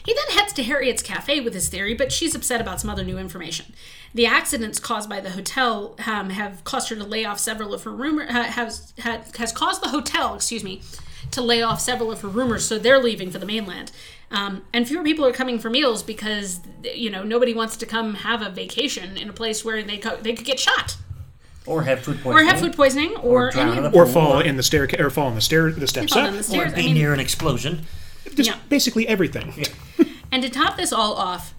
He 0.04 0.14
then 0.14 0.36
heads 0.36 0.52
to 0.54 0.64
Harriet's 0.64 1.00
cafe 1.00 1.38
with 1.38 1.54
his 1.54 1.68
theory, 1.68 1.94
but 1.94 2.10
she's 2.10 2.34
upset 2.34 2.60
about 2.60 2.80
some 2.80 2.90
other 2.90 3.04
new 3.04 3.18
information. 3.18 3.66
The 4.12 4.26
accidents 4.26 4.80
caused 4.80 5.08
by 5.08 5.20
the 5.20 5.30
hotel 5.30 5.94
um, 6.04 6.30
have 6.30 6.64
caused 6.64 6.88
her 6.88 6.96
to 6.96 7.04
lay 7.04 7.24
off 7.24 7.38
several 7.38 7.72
of 7.72 7.84
her 7.84 7.92
rumor 7.92 8.24
uh, 8.24 8.44
has, 8.44 8.94
has 8.98 9.30
has 9.36 9.52
caused 9.52 9.80
the 9.80 9.90
hotel, 9.90 10.34
excuse 10.34 10.64
me, 10.64 10.82
to 11.30 11.40
lay 11.40 11.62
off 11.62 11.80
several 11.80 12.10
of 12.10 12.22
her 12.22 12.28
roomers, 12.28 12.66
so 12.66 12.80
they're 12.80 12.98
leaving 12.98 13.30
for 13.30 13.38
the 13.38 13.46
mainland. 13.46 13.92
Um, 14.30 14.62
and 14.74 14.86
fewer 14.86 15.02
people 15.02 15.24
are 15.24 15.32
coming 15.32 15.58
for 15.58 15.70
meals 15.70 16.02
because 16.02 16.60
you 16.82 17.08
know 17.10 17.22
nobody 17.22 17.54
wants 17.54 17.76
to 17.78 17.86
come 17.86 18.14
have 18.14 18.42
a 18.42 18.50
vacation 18.50 19.16
in 19.16 19.28
a 19.30 19.32
place 19.32 19.64
where 19.64 19.82
they 19.82 19.96
co- 19.98 20.16
they 20.18 20.34
could 20.34 20.44
get 20.46 20.60
shot 20.60 20.96
Or 21.64 21.82
have 21.84 22.00
food 22.00 22.18
or 22.18 22.22
poisoning. 22.32 22.46
have 22.48 22.60
food 22.60 22.76
poisoning 22.76 23.16
or, 23.16 23.50
drown 23.50 23.78
any 23.86 23.96
Or 23.96 24.04
fall 24.06 24.40
in 24.40 24.56
the 24.56 24.62
stair 24.62 24.86
or 24.98 25.08
fall 25.10 25.28
in 25.28 25.34
the 25.34 25.40
stair 25.40 25.70
the 25.72 25.86
steps 25.86 26.12
up. 26.14 26.24
down 26.24 26.36
the 26.36 26.58
Or 26.60 26.66
be 26.66 26.72
I 26.72 26.76
mean, 26.76 26.94
near 26.94 27.14
an 27.14 27.20
explosion. 27.20 27.86
Just 28.34 28.50
Yeah. 28.50 28.56
basically 28.68 29.08
everything. 29.08 29.64
And 30.30 30.42
to 30.42 30.50
top 30.50 30.76
this 30.76 30.92
all 30.92 31.14
off, 31.14 31.54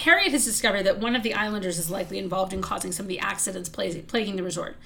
Harriet 0.00 0.32
has 0.32 0.44
discovered 0.44 0.84
that 0.84 0.98
one 0.98 1.14
of 1.16 1.22
the 1.22 1.34
islanders 1.34 1.78
is 1.78 1.90
likely 1.90 2.18
involved 2.18 2.52
in 2.52 2.62
causing 2.62 2.92
some 2.92 3.04
of 3.04 3.08
the 3.08 3.18
accidents 3.18 3.68
plaguing 3.68 4.36
the 4.36 4.42
resort. 4.42 4.76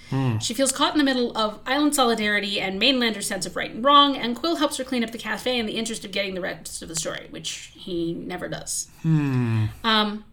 She 0.41 0.55
feels 0.55 0.73
caught 0.73 0.93
in 0.93 0.99
the 0.99 1.05
middle 1.05 1.37
of 1.37 1.61
island 1.67 1.95
solidarity 1.95 2.61
and 2.61 2.81
mainlander 2.81 3.23
sense 3.23 3.47
of 3.47 3.57
right 3.57 3.71
and 3.71 3.85
wrong, 3.85 4.17
and 4.17 4.37
Qwill 4.37 4.59
helps 4.59 4.77
her 4.79 4.85
clean 4.85 5.05
up 5.05 5.11
the 5.11 5.19
cafe 5.19 5.59
in 5.59 5.67
the 5.67 5.73
interest 5.77 6.05
of 6.05 6.13
getting 6.13 6.35
the 6.35 6.41
rest 6.41 6.83
of 6.83 6.89
the 6.89 6.97
story, 6.97 7.27
which 7.31 7.73
he 7.75 8.15
never 8.15 8.49
does. 8.49 8.89
Um, 9.85 10.25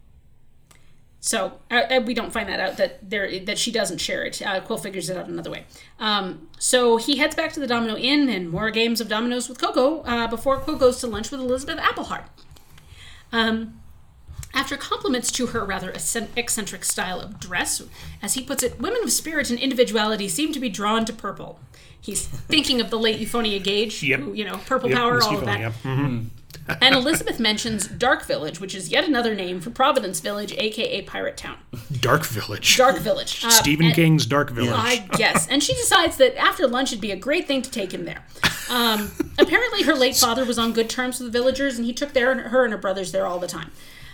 so 1.22 1.60
uh, 1.70 1.82
uh, 1.92 2.02
we 2.06 2.14
don't 2.14 2.32
find 2.32 2.48
that 2.48 2.60
out 2.60 2.78
that 2.78 3.10
there 3.10 3.40
that 3.42 3.58
she 3.58 3.72
doesn't 3.72 3.98
share 3.98 4.24
it. 4.24 4.42
Uh, 4.42 4.62
Qwill 4.62 4.82
figures 4.82 5.10
it 5.10 5.18
out 5.18 5.28
another 5.28 5.52
way. 5.52 5.66
Um, 6.00 6.48
so 6.58 6.98
he 6.98 7.18
heads 7.18 7.36
back 7.36 7.52
to 7.54 7.60
the 7.60 7.68
Domino 7.68 7.98
Inn 7.98 8.30
and 8.30 8.50
more 8.50 8.72
games 8.72 9.02
of 9.02 9.10
dominoes 9.10 9.50
with 9.50 9.60
Koko 9.60 10.02
uh, 10.04 10.28
before 10.28 10.60
Qwill 10.60 10.80
goes 10.80 11.00
to 11.02 11.08
lunch 11.08 11.30
with 11.32 11.42
Elizabeth 11.42 11.78
Appelhardt. 11.80 12.24
Um, 13.32 13.79
after 14.54 14.76
compliments 14.78 15.32
to 15.32 15.48
her 15.48 15.64
rather 15.64 15.92
eccentric 15.92 16.84
style 16.84 17.20
of 17.20 17.40
dress, 17.40 17.82
as 18.22 18.34
he 18.34 18.42
puts 18.42 18.64
it, 18.64 18.80
women 18.80 19.04
of 19.04 19.12
spirit 19.12 19.50
and 19.50 19.60
individuality 19.60 20.28
seem 20.28 20.52
to 20.54 20.60
be 20.60 20.70
drawn 20.70 21.06
to 21.06 21.14
purple. 21.14 21.60
He's 22.02 22.26
thinking 22.26 22.80
of 22.82 22.90
the 22.90 22.98
late 22.98 23.20
Euphonia 23.20 23.62
Gage, 23.64 24.02
Yep. 24.02 24.20
who, 24.22 24.34
you 24.34 24.46
know, 24.46 24.58
purple 24.66 24.90
Yep, 24.90 24.98
power, 24.98 25.16
Miss 25.16 25.26
all 25.26 25.38
of 25.38 25.46
that. 25.46 25.74
Mhm. 25.84 26.26
And 26.82 26.94
Elizabeth 26.94 27.40
mentions 27.40 27.88
Dark 27.88 28.26
Village, 28.26 28.60
which 28.60 28.76
is 28.76 28.90
yet 28.90 29.04
another 29.04 29.34
name 29.34 29.60
for 29.60 29.72
Providence 29.72 30.20
Village, 30.20 30.54
aka 30.56 31.02
Pirate 31.02 31.36
Town. 31.36 31.58
Dark 32.00 32.24
Village. 32.26 32.78
Dark 32.78 32.98
Village. 33.00 33.44
Uh, 33.44 33.50
Stephen 33.50 33.88
and- 33.88 33.96
King's 33.96 34.26
Dark 34.28 34.52
Village. 34.52 34.72
I 34.76 34.98
guess. 35.18 35.48
And 35.48 35.64
she 35.64 35.74
decides 35.74 36.18
that 36.18 36.36
after 36.38 36.68
lunch 36.68 36.92
it'd 36.92 37.02
be 37.02 37.10
a 37.12 37.16
great 37.16 37.48
thing 37.48 37.64
to 37.64 37.72
take 37.72 37.92
him 37.92 38.06
there. 38.06 38.24
Um, 38.70 39.12
apparently, 39.40 39.82
her 39.84 39.96
late 39.96 40.16
father 40.16 40.46
was 40.46 40.60
on 40.60 40.74
good 40.74 40.90
terms 40.92 41.20
with 41.20 41.32
the 41.32 41.40
villagers, 41.40 41.78
and 41.78 41.86
he 41.86 41.94
took 41.94 42.14
their, 42.14 42.36
her 42.50 42.64
and 42.66 42.72
her 42.72 42.78
brothers 42.80 43.12
there 43.12 43.26
all 43.26 43.40
the 43.40 43.48
time. 43.48 43.72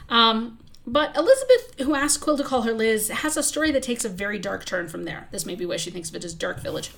Um, 0.10 0.60
But 0.88 1.18
Elizabeth, 1.18 1.80
who 1.80 1.96
asked 1.96 2.22
Qwill 2.22 2.38
to 2.38 2.44
call 2.44 2.62
her 2.62 2.74
Liz, 2.74 3.10
has 3.10 3.36
a 3.38 3.42
story 3.44 3.72
that 3.72 3.82
takes 3.82 4.06
a 4.06 4.10
very 4.10 4.38
dark 4.38 4.66
turn 4.66 4.88
from 4.88 5.04
there. 5.04 5.28
This 5.32 5.46
may 5.46 5.56
be 5.56 5.66
why 5.66 5.78
she 5.78 5.90
thinks 5.90 6.10
of 6.10 6.16
it 6.16 6.24
as 6.24 6.36
Dark 6.36 6.60
Village. 6.60 6.92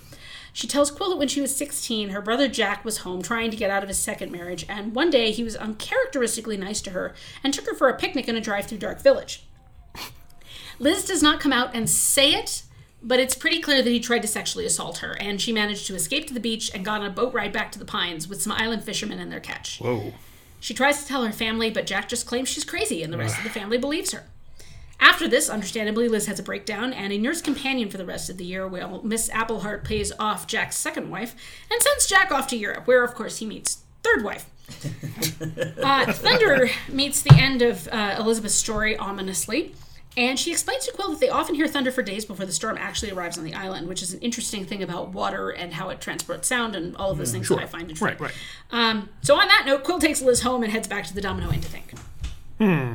She 0.52 0.68
tells 0.68 0.92
Qwill 0.92 1.12
that 1.12 1.18
when 1.18 1.28
she 1.30 1.40
was 1.40 1.56
16, 1.56 2.10
her 2.10 2.22
brother 2.22 2.48
Jack 2.50 2.84
was 2.84 3.00
home 3.00 3.22
trying 3.22 3.50
to 3.52 3.56
get 3.58 3.70
out 3.70 3.84
of 3.84 3.90
his 3.90 3.98
second 4.00 4.32
marriage, 4.32 4.66
and 4.68 4.94
one 4.94 5.10
day 5.10 5.32
he 5.32 5.44
was 5.44 5.56
uncharacteristically 5.56 6.58
nice 6.58 6.82
to 6.82 6.90
her 6.90 7.14
and 7.44 7.54
took 7.54 7.66
her 7.66 7.76
for 7.76 7.88
a 7.88 7.98
picnic 7.98 8.28
in 8.28 8.36
a 8.36 8.42
drive 8.42 8.66
through 8.66 8.80
Dark 8.80 9.00
Village. 9.02 9.46
Liz 10.80 11.06
does 11.06 11.24
not 11.24 11.40
come 11.40 11.54
out 11.54 11.74
and 11.74 11.90
say 11.90 12.34
it, 12.34 12.64
but 13.02 13.20
it's 13.20 13.36
pretty 13.36 13.62
clear 13.62 13.82
that 13.82 13.90
he 13.90 14.00
tried 14.00 14.22
to 14.24 14.28
sexually 14.28 14.66
assault 14.66 14.98
her, 14.98 15.14
and 15.14 15.40
she 15.40 15.54
managed 15.54 15.88
to 15.88 15.96
escape 15.96 16.28
to 16.28 16.34
the 16.34 16.40
beach 16.40 16.72
and 16.74 16.84
got 16.84 17.02
on 17.02 17.08
a 17.08 17.12
boat 17.12 17.34
ride 17.34 17.54
back 17.54 17.72
to 17.72 17.80
the 17.80 17.86
Pines 17.86 18.28
with 18.28 18.42
some 18.42 18.52
island 18.52 18.84
fishermen 18.84 19.20
and 19.20 19.32
their 19.32 19.40
catch. 19.40 19.80
Whoa. 19.80 20.14
She 20.60 20.74
tries 20.74 21.02
to 21.02 21.08
tell 21.08 21.26
her 21.26 21.32
family, 21.32 21.70
but 21.70 21.86
Jack 21.86 22.10
just 22.10 22.26
claims 22.26 22.50
she's 22.50 22.64
crazy, 22.64 23.04
and 23.04 23.14
the 23.14 23.18
rest 23.18 23.38
of 23.38 23.44
the 23.44 23.50
family 23.50 23.78
believes 23.78 24.12
her. 24.12 24.24
After 25.00 25.28
this, 25.28 25.50
understandably, 25.50 26.08
Liz 26.10 26.26
has 26.26 26.40
a 26.40 26.44
breakdown 26.44 26.92
and 26.92 27.14
a 27.14 27.18
nurse 27.18 27.42
companion 27.42 27.90
for 27.90 27.98
the 27.98 28.06
rest 28.06 28.30
of 28.30 28.38
the 28.38 28.46
year, 28.46 28.68
while 28.68 29.02
Miss 29.04 29.30
Appelhardt 29.30 29.84
pays 29.84 30.12
off 30.20 30.48
Jack's 30.48 30.76
second 30.76 31.10
wife 31.10 31.36
and 31.70 31.82
sends 31.82 32.08
Jack 32.08 32.32
off 32.32 32.48
to 32.48 32.58
Europe, 32.58 32.88
where, 32.88 33.04
of 33.04 33.14
course, 33.14 33.38
he 33.38 33.46
meets 33.46 33.84
third 34.04 34.24
wife. 34.24 34.50
uh, 35.82 36.12
Thunder 36.12 36.70
meets 36.90 37.22
the 37.22 37.34
end 37.36 37.62
of 37.62 37.88
uh, 37.90 38.16
Elizabeth's 38.18 38.56
story 38.56 38.98
ominously, 38.98 39.74
and 40.18 40.40
she 40.40 40.52
explains 40.52 40.86
to 40.88 40.92
Qwill 40.92 41.12
that 41.12 41.20
they 41.20 41.30
often 41.30 41.54
hear 41.54 41.68
thunder 41.68 41.92
for 41.92 42.02
days 42.02 42.26
before 42.26 42.48
the 42.48 42.52
storm 42.52 42.76
actually 42.80 43.12
arrives 43.12 43.38
on 43.38 43.44
the 43.44 43.54
island, 43.54 43.88
which 43.88 44.02
is 44.02 44.14
an 44.14 44.20
interesting 44.20 44.66
thing 44.66 44.82
about 44.82 45.10
water 45.10 45.52
and 45.52 45.76
how 45.76 45.90
it 45.90 46.02
transports 46.02 46.48
sound 46.48 46.76
and 46.76 46.96
all 46.98 47.12
of 47.12 47.20
those 47.20 47.32
things 47.32 47.48
that 47.50 47.60
I 47.60 47.68
find 47.68 47.90
interesting. 47.90 48.18
Right, 48.20 48.20
right. 48.20 48.34
Um, 48.72 49.10
so 49.22 49.36
on 49.36 49.48
that 49.48 49.64
note, 49.68 49.84
Qwill 49.84 50.02
takes 50.02 50.22
Liz 50.22 50.42
home 50.42 50.64
and 50.64 50.72
heads 50.72 50.88
back 50.88 51.06
to 51.06 51.14
the 51.14 51.22
Domino 51.22 51.52
Inn 51.52 51.62
to 51.62 51.70
think. 51.70 51.94
Hmm. 52.58 52.94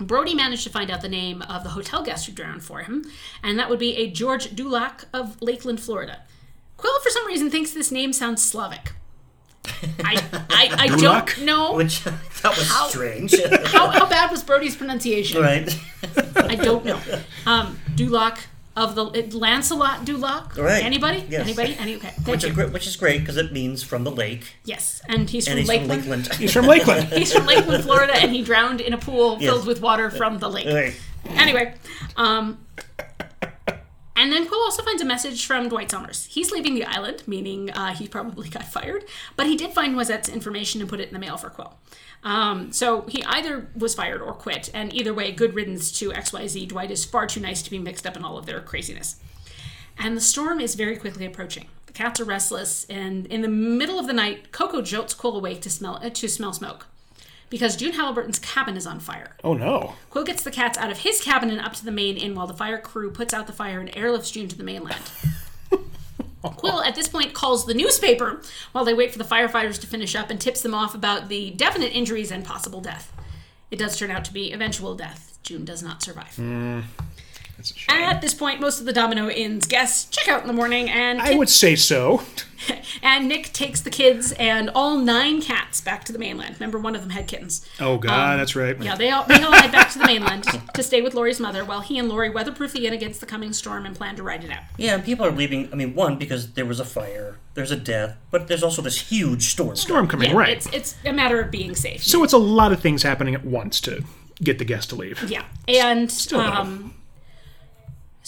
Brodie 0.00 0.34
managed 0.34 0.64
to 0.64 0.70
find 0.70 0.90
out 0.90 1.02
the 1.02 1.08
name 1.08 1.42
of 1.42 1.62
the 1.62 1.70
hotel 1.70 2.02
guest 2.02 2.26
who 2.26 2.32
drowned 2.32 2.64
for 2.64 2.80
him, 2.80 3.04
and 3.42 3.58
that 3.58 3.70
would 3.70 3.78
be 3.78 3.96
a 3.96 4.10
George 4.10 4.54
Dulac 4.54 5.06
of 5.12 5.40
Lakeland, 5.40 5.80
Florida. 5.80 6.22
Qwill, 6.78 7.00
for 7.02 7.10
some 7.10 7.26
reason, 7.26 7.50
thinks 7.50 7.72
this 7.72 7.90
name 7.92 8.12
sounds 8.12 8.44
Slavic. 8.44 8.92
I, 10.04 10.22
I, 10.50 10.74
I 10.78 10.88
don't 10.88 11.38
know 11.44 11.74
Which 11.74 12.02
that 12.04 12.56
was 12.56 12.68
How- 12.70 12.88
strange. 12.88 13.34
how, 13.66 13.88
how 13.90 14.06
bad 14.06 14.30
was 14.30 14.42
Brodie's 14.42 14.76
pronunciation. 14.76 15.42
right. 15.42 15.78
I 16.36 16.54
don't 16.54 16.84
know. 16.84 17.00
Um, 17.46 17.78
Dulac 17.94 18.46
of 18.76 18.94
the 18.94 19.04
Lancelot 19.36 20.04
Dulac. 20.04 20.56
Right. 20.56 20.84
Anybody? 20.84 21.24
Yes. 21.28 21.40
Anybody? 21.42 21.76
Any? 21.80 21.96
Okay. 21.96 22.08
Thank 22.10 22.28
Which 22.28 22.42
you. 22.44 22.50
is 22.50 22.54
great. 22.54 22.72
Which 22.72 22.86
is 22.86 22.94
great 22.96 23.18
because 23.20 23.36
it 23.36 23.52
means 23.52 23.82
from 23.82 24.04
the 24.04 24.10
lake, 24.12 24.54
Yes, 24.64 25.02
and 25.08 25.28
he's 25.28 25.48
and 25.48 25.54
from 25.54 25.58
he's 25.60 25.68
Lakeland. 25.68 26.02
from 26.02 26.10
Lakeland. 26.10 26.34
He's 26.40 26.52
from 26.52 26.66
Lakeland. 26.66 27.04
He's 27.12 27.32
from 27.32 27.46
Lakeland, 27.46 27.82
Florida, 27.84 28.14
and 28.16 28.30
he 28.32 28.42
drowned 28.42 28.80
in 28.80 28.92
a 28.92 28.98
pool 28.98 29.38
Yes. 29.40 29.50
filled 29.52 29.66
with 29.66 29.80
water 29.80 30.10
from 30.10 30.38
the 30.38 30.48
lake. 30.48 30.66
Right. 30.66 30.94
Anyway, 31.30 31.74
um, 32.16 32.64
and 34.18 34.32
then 34.32 34.48
Qwill 34.48 34.64
also 34.64 34.82
finds 34.82 35.00
a 35.00 35.04
message 35.04 35.46
from 35.46 35.68
Dwight 35.68 35.92
Somers. 35.92 36.26
He's 36.26 36.50
leaving 36.50 36.74
the 36.74 36.84
island, 36.84 37.22
meaning 37.28 37.70
uh, 37.70 37.94
he 37.94 38.08
probably 38.08 38.48
got 38.50 38.64
fired, 38.64 39.04
but 39.36 39.46
he 39.46 39.56
did 39.56 39.72
find 39.72 39.94
Noisette's 39.94 40.28
information 40.28 40.80
and 40.80 40.90
put 40.90 40.98
it 40.98 41.06
in 41.06 41.14
the 41.14 41.20
mail 41.20 41.36
for 41.36 41.50
Qwill. 41.50 41.74
Um, 42.24 42.72
so 42.72 43.02
he 43.02 43.22
either 43.22 43.68
was 43.76 43.94
fired 43.94 44.20
or 44.20 44.32
quit, 44.32 44.70
and 44.74 44.92
either 44.92 45.14
way, 45.14 45.30
good 45.30 45.54
riddance 45.54 45.92
to 46.00 46.10
XYZ. 46.10 46.66
Dwight 46.66 46.90
is 46.90 47.04
far 47.04 47.28
too 47.28 47.38
nice 47.38 47.62
to 47.62 47.70
be 47.70 47.78
mixed 47.78 48.08
up 48.08 48.16
in 48.16 48.24
all 48.24 48.36
of 48.36 48.46
their 48.46 48.60
craziness. 48.60 49.20
And 49.96 50.16
the 50.16 50.20
storm 50.20 50.60
is 50.60 50.74
very 50.74 50.96
quickly 50.96 51.24
approaching. 51.24 51.66
The 51.86 51.92
cats 51.92 52.18
are 52.18 52.24
restless, 52.24 52.86
and 52.90 53.24
in 53.26 53.42
the 53.42 53.48
middle 53.48 54.00
of 54.00 54.08
the 54.08 54.12
night, 54.12 54.50
Koko 54.50 54.82
jolts 54.82 55.14
Qwill 55.14 55.36
awake 55.36 55.62
to 55.62 55.70
smell 55.70 56.00
uh, 56.02 56.10
to 56.10 56.28
smell 56.28 56.52
smoke, 56.52 56.86
because 57.50 57.76
June 57.76 57.92
Halliburton's 57.92 58.38
cabin 58.38 58.76
is 58.76 58.86
on 58.86 59.00
fire. 59.00 59.36
Oh 59.42 59.54
no. 59.54 59.94
Qwill 60.10 60.26
gets 60.26 60.42
the 60.42 60.50
cats 60.50 60.78
out 60.78 60.90
of 60.90 60.98
his 60.98 61.20
cabin 61.20 61.50
and 61.50 61.60
up 61.60 61.74
to 61.74 61.84
the 61.84 61.90
main 61.90 62.16
inn 62.16 62.34
while 62.34 62.46
the 62.46 62.54
fire 62.54 62.78
crew 62.78 63.10
puts 63.10 63.32
out 63.32 63.46
the 63.46 63.52
fire 63.52 63.80
and 63.80 63.90
airlifts 63.92 64.32
June 64.32 64.48
to 64.48 64.56
the 64.56 64.64
mainland. 64.64 65.10
Qwill 66.44 66.86
at 66.86 66.94
this 66.94 67.08
point 67.08 67.34
calls 67.34 67.66
the 67.66 67.74
newspaper 67.74 68.40
while 68.72 68.84
they 68.84 68.94
wait 68.94 69.12
for 69.12 69.18
the 69.18 69.24
firefighters 69.24 69.80
to 69.80 69.86
finish 69.86 70.14
up 70.14 70.30
and 70.30 70.40
tips 70.40 70.62
them 70.62 70.74
off 70.74 70.94
about 70.94 71.28
the 71.28 71.50
definite 71.50 71.94
injuries 71.94 72.30
and 72.30 72.44
possible 72.44 72.80
death. 72.80 73.12
It 73.70 73.78
does 73.78 73.98
turn 73.98 74.10
out 74.10 74.24
to 74.26 74.32
be 74.32 74.52
eventual 74.52 74.94
death. 74.94 75.38
June 75.42 75.64
does 75.64 75.82
not 75.82 76.02
survive. 76.02 76.34
Hmm. 76.36 76.80
Shame. 77.62 78.02
At 78.02 78.20
this 78.20 78.34
point, 78.34 78.60
most 78.60 78.78
of 78.78 78.86
the 78.86 78.92
Domino 78.92 79.28
Inn's 79.28 79.66
guests 79.66 80.08
check 80.10 80.28
out 80.28 80.42
in 80.42 80.46
the 80.46 80.52
morning, 80.52 80.88
and 80.88 81.20
I 81.20 81.34
would 81.34 81.48
say 81.48 81.74
so. 81.74 82.22
and 83.02 83.28
Nick 83.28 83.52
takes 83.52 83.80
the 83.80 83.90
kids 83.90 84.32
and 84.32 84.70
all 84.74 84.98
nine 84.98 85.40
cats 85.40 85.80
back 85.80 86.04
to 86.04 86.12
the 86.12 86.18
mainland. 86.18 86.54
Remember, 86.58 86.78
one 86.78 86.94
of 86.94 87.00
them 87.02 87.10
had 87.10 87.26
kittens. 87.26 87.66
Oh 87.80 87.98
god, 87.98 88.38
that's 88.38 88.54
right. 88.56 88.80
Yeah, 88.82 88.96
they 88.96 89.10
all 89.10 89.24
they 89.24 89.40
all 89.42 89.52
head 89.52 89.72
back 89.72 89.90
to 89.92 89.98
the 89.98 90.06
mainland 90.06 90.44
to 90.74 90.82
stay 90.82 91.02
with 91.02 91.14
Lori's 91.14 91.40
mother, 91.40 91.64
while 91.64 91.80
he 91.80 91.98
and 91.98 92.08
Lori 92.08 92.30
weatherproof 92.30 92.72
the 92.72 92.86
inn 92.86 92.92
against 92.92 93.20
the 93.20 93.26
coming 93.26 93.52
storm 93.52 93.86
and 93.86 93.94
plan 93.96 94.16
to 94.16 94.22
ride 94.22 94.44
it 94.44 94.50
out. 94.50 94.62
Yeah, 94.76 94.94
and 94.94 95.04
people 95.04 95.24
are 95.26 95.30
leaving. 95.30 95.72
I 95.72 95.76
mean, 95.76 95.94
one 95.94 96.18
because 96.18 96.52
there 96.52 96.66
was 96.66 96.80
a 96.80 96.84
fire, 96.84 97.38
there's 97.54 97.70
a 97.70 97.76
death, 97.76 98.16
but 98.30 98.48
there's 98.48 98.62
also 98.62 98.82
this 98.82 99.08
huge 99.10 99.44
storm. 99.50 99.76
Storm 99.76 100.06
coming, 100.08 100.30
Yeah, 100.30 100.36
right. 100.36 100.56
It's 100.56 100.66
it's 100.72 100.96
a 101.04 101.12
matter 101.12 101.40
of 101.40 101.50
being 101.50 101.74
safe. 101.74 102.02
so 102.02 102.24
it's 102.24 102.32
a 102.32 102.38
lot 102.38 102.72
of 102.72 102.80
things 102.80 103.02
happening 103.02 103.34
at 103.34 103.44
once 103.44 103.80
to 103.82 104.04
get 104.42 104.58
the 104.58 104.64
guests 104.64 104.86
to 104.90 104.96
leave. 104.96 105.22
Yeah, 105.28 105.44
and 105.66 106.08
though. 106.10 106.40
um, 106.40 106.94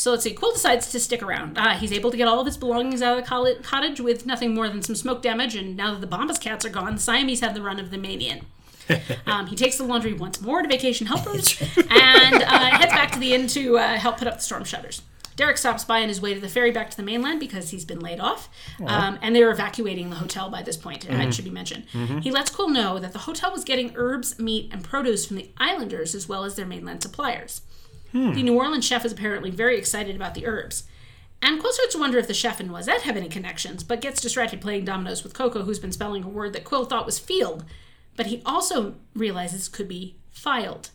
so 0.00 0.12
let's 0.12 0.24
see. 0.24 0.34
Qwill 0.34 0.54
decides 0.54 0.90
to 0.92 0.98
stick 0.98 1.22
around. 1.22 1.58
Uh, 1.58 1.76
he's 1.76 1.92
able 1.92 2.10
to 2.10 2.16
get 2.16 2.26
all 2.26 2.40
of 2.40 2.46
his 2.46 2.56
belongings 2.56 3.02
out 3.02 3.18
of 3.18 3.24
the 3.24 3.62
cottage 3.62 4.00
with 4.00 4.24
nothing 4.24 4.54
more 4.54 4.66
than 4.66 4.80
some 4.80 4.94
smoke 4.96 5.20
damage. 5.20 5.54
And 5.54 5.76
now 5.76 5.92
that 5.92 6.00
the 6.00 6.06
Bambas 6.06 6.40
cats 6.40 6.64
are 6.64 6.70
gone, 6.70 6.94
the 6.94 7.00
Siamese 7.02 7.40
have 7.40 7.52
the 7.52 7.60
run 7.60 7.78
of 7.78 7.90
the 7.90 7.98
main 7.98 8.22
inn. 8.22 8.46
um, 9.26 9.46
he 9.48 9.54
takes 9.56 9.76
the 9.76 9.84
laundry 9.84 10.14
once 10.14 10.40
more 10.40 10.62
to 10.62 10.68
vacation 10.68 11.06
helpers 11.06 11.60
and 11.90 12.42
uh, 12.42 12.70
heads 12.78 12.92
back 12.92 13.12
to 13.12 13.18
the 13.18 13.34
inn 13.34 13.46
to 13.48 13.76
uh, 13.76 13.96
help 13.98 14.16
put 14.16 14.26
up 14.26 14.36
the 14.36 14.40
storm 14.42 14.64
shutters. 14.64 15.02
Derek 15.36 15.58
stops 15.58 15.84
by 15.84 16.00
on 16.02 16.08
his 16.08 16.20
way 16.20 16.32
to 16.32 16.40
the 16.40 16.48
ferry 16.48 16.70
back 16.70 16.88
to 16.90 16.96
the 16.96 17.02
mainland 17.02 17.38
because 17.38 17.68
he's 17.70 17.84
been 17.84 18.00
laid 18.00 18.20
off, 18.20 18.48
um, 18.86 19.18
and 19.22 19.36
they're 19.36 19.50
evacuating 19.50 20.08
the 20.10 20.16
hotel 20.16 20.48
by 20.50 20.62
this 20.62 20.76
point. 20.78 21.08
uh, 21.10 21.14
It 21.14 21.32
should 21.34 21.44
be 21.44 21.50
mentioned. 21.50 21.84
He 22.22 22.30
lets 22.30 22.50
Qwill 22.50 22.70
know 22.72 22.98
that 22.98 23.12
the 23.12 23.20
hotel 23.20 23.52
was 23.52 23.64
getting 23.64 23.92
herbs, 23.96 24.38
meat, 24.38 24.68
and 24.72 24.82
produce 24.82 25.26
from 25.26 25.36
the 25.36 25.48
islanders 25.58 26.14
as 26.14 26.28
well 26.28 26.44
as 26.44 26.56
their 26.56 26.66
mainland 26.66 27.02
suppliers. 27.02 27.62
The 28.12 28.42
New 28.42 28.56
Orleans 28.56 28.84
chef 28.84 29.04
is 29.04 29.12
apparently 29.12 29.50
very 29.50 29.78
excited 29.78 30.16
about 30.16 30.34
the 30.34 30.46
herbs. 30.46 30.84
And 31.42 31.60
Qwill 31.60 31.72
starts 31.72 31.94
to 31.94 31.98
wonder 31.98 32.18
if 32.18 32.26
the 32.26 32.34
chef 32.34 32.60
and 32.60 32.70
Noisette 32.70 33.02
have 33.02 33.16
any 33.16 33.28
connections, 33.28 33.82
but 33.82 34.02
gets 34.02 34.20
distracted 34.20 34.60
playing 34.60 34.84
dominoes 34.84 35.22
with 35.22 35.32
Koko, 35.32 35.62
who's 35.62 35.78
been 35.78 35.92
spelling 35.92 36.22
a 36.22 36.28
word 36.28 36.52
that 36.52 36.64
Qwill 36.64 36.88
thought 36.88 37.06
was 37.06 37.18
field, 37.18 37.64
but 38.16 38.26
he 38.26 38.42
also 38.44 38.96
realizes 39.14 39.68
could 39.68 39.88
be 39.88 40.16
filed. 40.30 40.90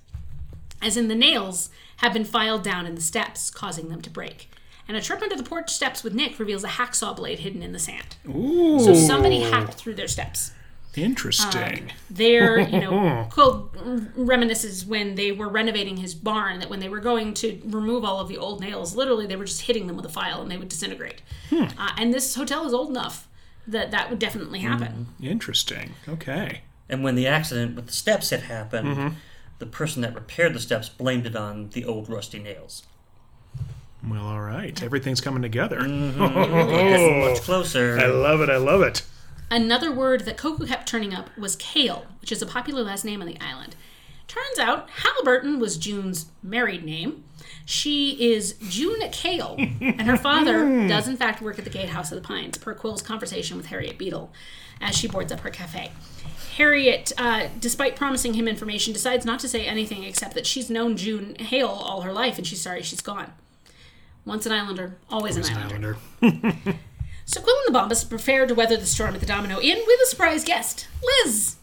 As 0.81 0.97
in, 0.97 1.07
the 1.07 1.15
nails 1.15 1.69
have 1.97 2.13
been 2.13 2.25
filed 2.25 2.63
down 2.63 2.85
in 2.85 2.95
the 2.95 3.01
steps, 3.01 3.49
causing 3.49 3.89
them 3.89 4.01
to 4.01 4.09
break. 4.09 4.49
And 4.87 4.95
a 4.95 5.01
trip 5.01 5.21
under 5.21 5.35
the 5.35 5.41
porch 5.41 5.71
steps 5.71 6.03
with 6.03 6.13
Nick 6.13 6.37
reveals 6.37 6.63
a 6.63 6.67
hacksaw 6.67 7.15
blade 7.15 7.39
hidden 7.39 7.63
in 7.63 7.71
the 7.71 7.79
sand. 7.79 8.17
Ooh. 8.27 8.79
So 8.79 8.93
somebody 8.93 9.41
hacked 9.41 9.73
through 9.73 9.95
their 9.95 10.07
steps. 10.07 10.51
Interesting. 10.97 11.91
There, 12.09 12.59
you 12.59 12.79
know, 12.79 13.27
Qwill 13.31 13.69
reminisces 14.15 14.85
when 14.85 15.15
they 15.15 15.31
were 15.31 15.49
renovating 15.49 15.97
his 15.97 16.13
barn 16.15 16.59
that 16.59 16.69
when 16.69 16.79
they 16.79 16.89
were 16.89 16.99
going 16.99 17.33
to 17.35 17.61
remove 17.65 18.03
all 18.05 18.19
of 18.19 18.27
the 18.27 18.37
old 18.37 18.61
nails, 18.61 18.95
literally 18.95 19.25
they 19.27 19.35
were 19.35 19.45
just 19.45 19.61
hitting 19.61 19.87
them 19.87 19.95
with 19.95 20.05
a 20.05 20.09
file 20.09 20.41
and 20.41 20.49
they 20.51 20.57
would 20.57 20.69
disintegrate. 20.69 21.21
Uh, 21.51 21.67
and 21.97 22.13
this 22.13 22.35
hotel 22.35 22.65
is 22.65 22.73
old 22.73 22.89
enough 22.89 23.27
that 23.67 23.91
that 23.91 24.09
would 24.09 24.19
definitely 24.19 24.59
happen. 24.59 25.07
Interesting. 25.21 25.93
Okay. 26.07 26.61
And 26.89 27.03
when 27.03 27.15
the 27.15 27.27
accident 27.27 27.75
with 27.75 27.87
the 27.87 27.93
steps 27.93 28.29
had 28.29 28.41
happened, 28.41 28.87
Mm-hmm. 28.87 29.07
the 29.59 29.65
person 29.65 30.01
that 30.03 30.13
repaired 30.13 30.53
the 30.53 30.59
steps 30.59 30.87
blamed 30.89 31.25
it 31.25 31.35
on 31.35 31.69
the 31.69 31.83
old 31.85 32.09
rusty 32.09 32.39
nails. 32.39 32.83
Well, 34.07 34.23
all 34.27 34.41
right. 34.41 34.83
Everything's 34.83 35.19
coming 35.21 35.41
together. 35.41 35.77
Getting 35.79 36.17
much 37.25 37.41
closer. 37.41 37.97
I 37.99 38.05
love 38.05 38.41
it. 38.41 38.49
I 38.49 38.57
love 38.57 38.81
it. 38.83 39.01
Another 39.49 39.91
word 39.91 40.21
that 40.21 40.37
Koko 40.37 40.65
kept 40.65 40.87
turning 40.87 41.13
up 41.13 41.35
was 41.37 41.55
kale, 41.55 42.05
which 42.21 42.31
is 42.31 42.41
a 42.41 42.45
popular 42.45 42.81
last 42.83 43.05
name 43.05 43.21
on 43.21 43.27
the 43.27 43.39
island. 43.39 43.75
Turns 44.27 44.57
out 44.57 44.89
Halliburton 44.89 45.59
was 45.59 45.77
June's 45.77 46.27
married 46.41 46.83
name. 46.83 47.23
She 47.63 48.31
is 48.33 48.55
June 48.69 48.99
Kale, 49.11 49.55
and 49.57 50.01
her 50.01 50.17
father 50.17 50.87
does 50.87 51.07
in 51.07 51.15
fact 51.15 51.41
work 51.41 51.59
at 51.59 51.63
the 51.63 51.69
Gatehouse 51.69 52.11
of 52.11 52.21
the 52.21 52.27
Pines, 52.27 52.57
per 52.57 52.73
Qwill's 52.73 53.01
conversation 53.01 53.55
with 53.55 53.67
Harriet 53.67 53.97
Beadle 53.97 54.31
as 54.81 54.95
she 54.95 55.07
boards 55.07 55.31
up 55.31 55.41
her 55.41 55.49
cafe. 55.49 55.91
Harriet, 56.57 57.11
uh, 57.17 57.47
despite 57.59 57.95
promising 57.95 58.33
him 58.33 58.47
information, 58.47 58.93
decides 58.93 59.25
not 59.25 59.39
to 59.41 59.49
say 59.49 59.65
anything 59.65 60.03
except 60.03 60.33
that 60.33 60.47
she's 60.47 60.69
known 60.69 60.97
June 60.97 61.35
Hale 61.35 61.67
all 61.67 62.01
her 62.01 62.13
life 62.13 62.37
and 62.37 62.47
she's 62.47 62.61
sorry 62.61 62.81
she's 62.81 63.01
gone. 63.01 63.33
Once 64.25 64.45
an 64.45 64.51
islander, 64.51 64.97
always, 65.09 65.37
an 65.37 65.43
islander. 65.43 65.97
Islander. 66.21 66.75
So 67.25 67.41
Qwill 67.41 67.65
and 67.65 67.75
the 67.75 67.79
Bambas 67.79 68.07
prepare 68.07 68.45
to 68.45 68.53
weather 68.55 68.77
the 68.77 68.85
storm 68.85 69.15
at 69.15 69.19
the 69.19 69.25
Domino 69.25 69.59
Inn 69.59 69.81
with 69.85 69.99
a 70.03 70.05
surprise 70.05 70.43
guest, 70.43 70.87
Liz. 71.25 71.55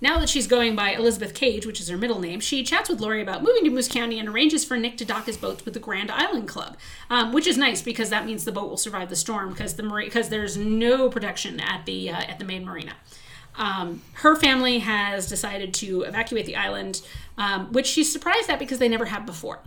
Now 0.00 0.20
that 0.20 0.28
she's 0.28 0.46
going 0.46 0.76
by 0.76 0.92
Elizabeth 0.92 1.34
Cage, 1.34 1.66
which 1.66 1.80
is 1.80 1.88
her 1.88 1.96
middle 1.96 2.20
name, 2.20 2.38
she 2.38 2.62
chats 2.62 2.88
with 2.88 3.00
Lori 3.00 3.20
about 3.20 3.42
moving 3.42 3.64
to 3.64 3.70
Moose 3.70 3.88
County 3.88 4.20
and 4.20 4.28
arranges 4.28 4.64
for 4.64 4.76
Nick 4.76 4.96
to 4.98 5.04
dock 5.04 5.26
his 5.26 5.36
boats 5.36 5.64
with 5.64 5.74
the 5.74 5.80
Grand 5.80 6.10
Island 6.10 6.46
Club, 6.46 6.76
um, 7.10 7.32
which 7.32 7.48
is 7.48 7.58
nice 7.58 7.82
because 7.82 8.10
that 8.10 8.24
means 8.24 8.44
the 8.44 8.52
boat 8.52 8.70
will 8.70 8.76
survive 8.76 9.08
the 9.08 9.16
storm 9.16 9.50
because 9.50 9.74
the 9.74 9.82
because 9.82 10.28
there's 10.28 10.56
no 10.56 11.08
protection 11.08 11.58
at 11.58 11.84
the 11.84 12.10
uh, 12.10 12.20
at 12.20 12.38
the 12.38 12.44
main 12.44 12.64
marina. 12.64 12.92
Um, 13.56 14.02
her 14.12 14.36
family 14.36 14.78
has 14.78 15.26
decided 15.26 15.74
to 15.74 16.02
evacuate 16.02 16.46
the 16.46 16.54
island, 16.54 17.02
um, 17.36 17.72
which 17.72 17.86
she's 17.86 18.12
surprised 18.12 18.48
at 18.48 18.60
because 18.60 18.78
they 18.78 18.88
never 18.88 19.06
have 19.06 19.26
before. 19.26 19.60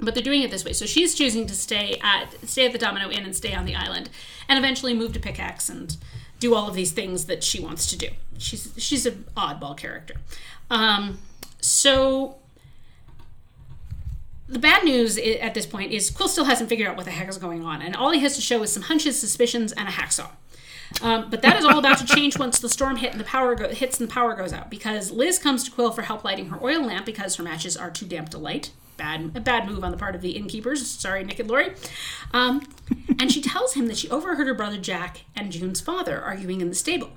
But 0.00 0.14
they're 0.14 0.22
doing 0.22 0.42
it 0.42 0.50
this 0.50 0.64
way. 0.64 0.72
So 0.72 0.86
she's 0.86 1.14
choosing 1.14 1.46
to 1.46 1.54
stay 1.54 1.98
at 2.02 2.34
stay 2.48 2.66
at 2.66 2.72
the 2.72 2.78
Domino 2.78 3.10
Inn 3.10 3.24
and 3.24 3.36
stay 3.36 3.54
on 3.54 3.66
the 3.66 3.74
island, 3.74 4.08
and 4.48 4.58
eventually 4.58 4.94
move 4.94 5.12
to 5.12 5.20
Pickax 5.20 5.68
and 5.68 5.96
do 6.38 6.54
all 6.54 6.68
of 6.68 6.74
these 6.74 6.92
things 6.92 7.26
that 7.26 7.44
she 7.44 7.60
wants 7.60 7.88
to 7.90 7.96
do. 7.96 8.08
She's 8.38 8.72
she's 8.78 9.06
an 9.06 9.26
oddball 9.36 9.76
character. 9.76 10.14
Um, 10.70 11.18
so 11.60 12.36
the 14.48 14.58
bad 14.58 14.84
news 14.84 15.18
at 15.18 15.54
this 15.54 15.66
point 15.66 15.92
is 15.92 16.10
Qwill 16.10 16.28
still 16.28 16.44
hasn't 16.44 16.68
figured 16.68 16.88
out 16.88 16.96
what 16.96 17.04
the 17.04 17.12
heck 17.12 17.28
is 17.28 17.38
going 17.38 17.64
on, 17.64 17.82
and 17.82 17.94
all 17.94 18.10
he 18.10 18.20
has 18.20 18.34
to 18.36 18.42
show 18.42 18.62
is 18.62 18.72
some 18.72 18.84
hunches, 18.84 19.20
suspicions, 19.20 19.72
and 19.72 19.88
a 19.88 19.92
hacksaw. 19.92 20.30
Um, 21.02 21.30
but 21.30 21.42
that 21.42 21.56
is 21.56 21.64
all 21.64 21.78
about 21.78 21.98
to 21.98 22.06
change 22.06 22.36
once 22.36 22.58
the 22.58 22.68
storm 22.68 22.96
hit 22.96 23.12
and 23.12 23.20
the 23.20 23.24
power 23.24 23.54
go- 23.54 23.68
hits 23.68 24.00
and 24.00 24.08
the 24.08 24.12
power 24.12 24.34
goes 24.34 24.52
out 24.52 24.70
because 24.70 25.12
Liz 25.12 25.38
comes 25.38 25.62
to 25.64 25.70
Qwill 25.70 25.94
for 25.94 26.02
help 26.02 26.24
lighting 26.24 26.48
her 26.48 26.58
oil 26.60 26.84
lamp 26.84 27.06
because 27.06 27.36
her 27.36 27.44
matches 27.44 27.76
are 27.76 27.90
too 27.90 28.06
damp 28.06 28.30
to 28.30 28.38
light. 28.38 28.72
Bad, 29.00 29.32
a 29.34 29.40
bad 29.40 29.66
move 29.66 29.82
on 29.82 29.92
the 29.92 29.96
part 29.96 30.14
of 30.14 30.20
the 30.20 30.32
innkeepers. 30.32 30.86
Sorry, 30.86 31.24
Nick 31.24 31.38
and 31.38 31.48
Lori. 31.48 31.72
Um, 32.34 32.60
and 33.18 33.32
she 33.32 33.40
tells 33.40 33.72
him 33.72 33.86
that 33.86 33.96
she 33.96 34.10
overheard 34.10 34.46
her 34.46 34.52
brother 34.52 34.76
Jack 34.76 35.22
and 35.34 35.50
June's 35.50 35.80
father 35.80 36.20
arguing 36.20 36.60
in 36.60 36.68
the 36.68 36.74
stable. 36.74 37.12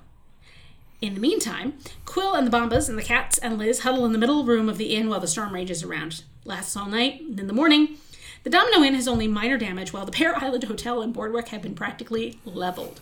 In 1.02 1.14
the 1.16 1.20
meantime, 1.20 1.74
Qwill 2.06 2.38
and 2.38 2.48
the 2.48 2.52
Bambas 2.58 2.88
and 2.88 2.98
the 2.98 3.04
cats 3.04 3.38
and 3.38 3.58
Liz 3.58 3.80
huddle 3.80 4.06
in 4.06 4.14
the 4.14 4.18
middle 4.18 4.46
room 4.46 4.70
of 4.70 4.78
the 4.78 4.96
inn 4.96 5.10
while 5.10 5.20
the 5.20 5.28
storm 5.28 5.54
rages 5.54 5.84
around. 5.84 6.24
Lasts 6.46 6.78
all 6.78 6.86
night, 6.88 7.20
and 7.20 7.38
in 7.38 7.48
the 7.48 7.54
morning, 7.54 7.98
the 8.44 8.50
Domino 8.50 8.82
Inn 8.82 8.96
has 8.96 9.08
only 9.08 9.28
minor 9.28 9.58
damage, 9.58 9.92
while 9.92 10.06
the 10.06 10.12
Pear 10.14 10.38
Island 10.38 10.64
Hotel 10.64 11.02
and 11.02 11.14
Boardwalk 11.14 11.50
have 11.50 11.62
been 11.62 11.76
practically 11.76 12.40
leveled. 12.46 13.02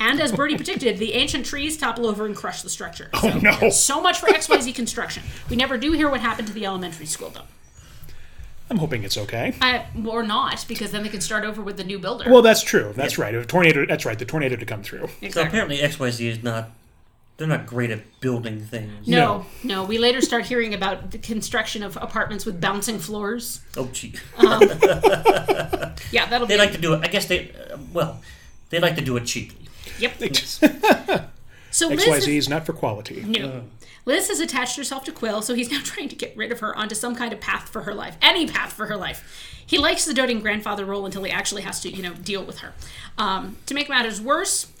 And 0.00 0.20
as 0.20 0.32
Birdie 0.32 0.56
predicted, 0.56 0.98
the 0.98 1.12
ancient 1.14 1.46
trees 1.46 1.76
topple 1.76 2.06
over 2.06 2.26
and 2.26 2.34
crush 2.34 2.62
the 2.62 2.68
structure. 2.70 3.10
So, 3.20 3.30
Oh, 3.32 3.38
no. 3.38 3.70
so 3.70 4.00
much 4.00 4.18
for 4.18 4.26
XYZ 4.26 4.74
construction. 4.74 5.22
We 5.48 5.54
never 5.54 5.78
do 5.78 5.92
hear 5.92 6.08
what 6.10 6.20
happened 6.20 6.48
to 6.48 6.54
the 6.54 6.66
elementary 6.66 7.06
school, 7.06 7.30
though. 7.30 7.42
I'm 8.70 8.76
hoping 8.78 9.02
it's 9.04 9.16
okay. 9.16 9.54
Uh, 9.60 9.82
or 10.06 10.22
not, 10.22 10.64
because 10.68 10.90
then 10.92 11.02
they 11.02 11.08
can 11.08 11.20
start 11.22 11.44
over 11.44 11.62
with 11.62 11.76
the 11.78 11.84
new 11.84 11.98
builder. 11.98 12.30
Well, 12.30 12.42
that's 12.42 12.62
true. 12.62 12.92
That's 12.94 13.16
right. 13.18 13.34
A 13.34 13.44
tornado. 13.44 13.86
That's 13.86 14.04
right. 14.04 14.18
The 14.18 14.24
tornado 14.26 14.56
to 14.56 14.66
come 14.66 14.82
through. 14.82 15.08
So 15.30 15.42
apparently 15.42 15.78
XYZ 15.78 16.20
is 16.26 16.42
not. 16.42 16.70
They're 17.38 17.46
not 17.46 17.66
great 17.66 17.90
at 17.92 18.00
building 18.20 18.58
things. 18.60 19.06
No, 19.06 19.46
no. 19.62 19.84
We 19.84 19.96
later 19.98 20.20
start 20.20 20.44
hearing 20.46 20.74
about 20.74 21.12
the 21.12 21.18
construction 21.18 21.84
of 21.84 21.96
apartments 21.96 22.44
with 22.44 22.60
bouncing 22.60 22.98
floors. 22.98 23.60
Oh, 23.76 23.88
gee. 23.92 24.14
Um, 24.38 24.60
Yeah, 26.10 26.26
that'll 26.26 26.46
They 26.46 26.54
be. 26.54 26.58
like 26.58 26.72
to 26.72 26.78
do 26.78 26.94
it. 26.94 27.00
I 27.04 27.08
guess 27.08 27.26
they. 27.26 27.50
Uh, 27.72 27.76
well, 27.92 28.20
they 28.70 28.80
like 28.80 28.96
to 28.96 29.02
do 29.02 29.16
it 29.16 29.24
cheaply. 29.26 29.66
yep. 29.98 30.18
They 30.18 30.30
So 31.70 31.90
XYZ 31.90 32.16
is, 32.18 32.28
is 32.28 32.48
not 32.48 32.66
for 32.66 32.72
quality. 32.72 33.22
no. 33.22 33.62
Liz 34.08 34.28
has 34.28 34.40
attached 34.40 34.76
herself 34.76 35.04
to 35.04 35.12
Qwill, 35.12 35.42
so 35.44 35.54
he's 35.54 35.70
now 35.74 35.80
trying 35.84 36.08
to 36.08 36.16
get 36.16 36.34
rid 36.36 36.50
of 36.50 36.60
her 36.60 36.74
onto 36.76 36.94
some 36.94 37.14
kind 37.14 37.32
of 37.32 37.40
path 37.40 37.68
for 37.68 37.82
her 37.82 37.94
life, 37.94 38.16
any 38.22 38.46
path 38.48 38.72
for 38.72 38.86
her 38.86 38.96
life. 38.96 39.62
He 39.64 39.76
likes 39.76 40.06
the 40.06 40.14
doting 40.14 40.40
grandfather 40.40 40.86
role 40.86 41.04
until 41.04 41.22
he 41.24 41.30
actually 41.30 41.60
has 41.62 41.78
to, 41.80 41.90
you 41.94 42.02
know, 42.02 42.14
deal 42.14 42.42
with 42.42 42.60
her. 42.60 42.72
Um, 43.18 43.58
to 43.66 43.74
make 43.74 43.90
matters 43.90 44.18
worse, 44.18 44.72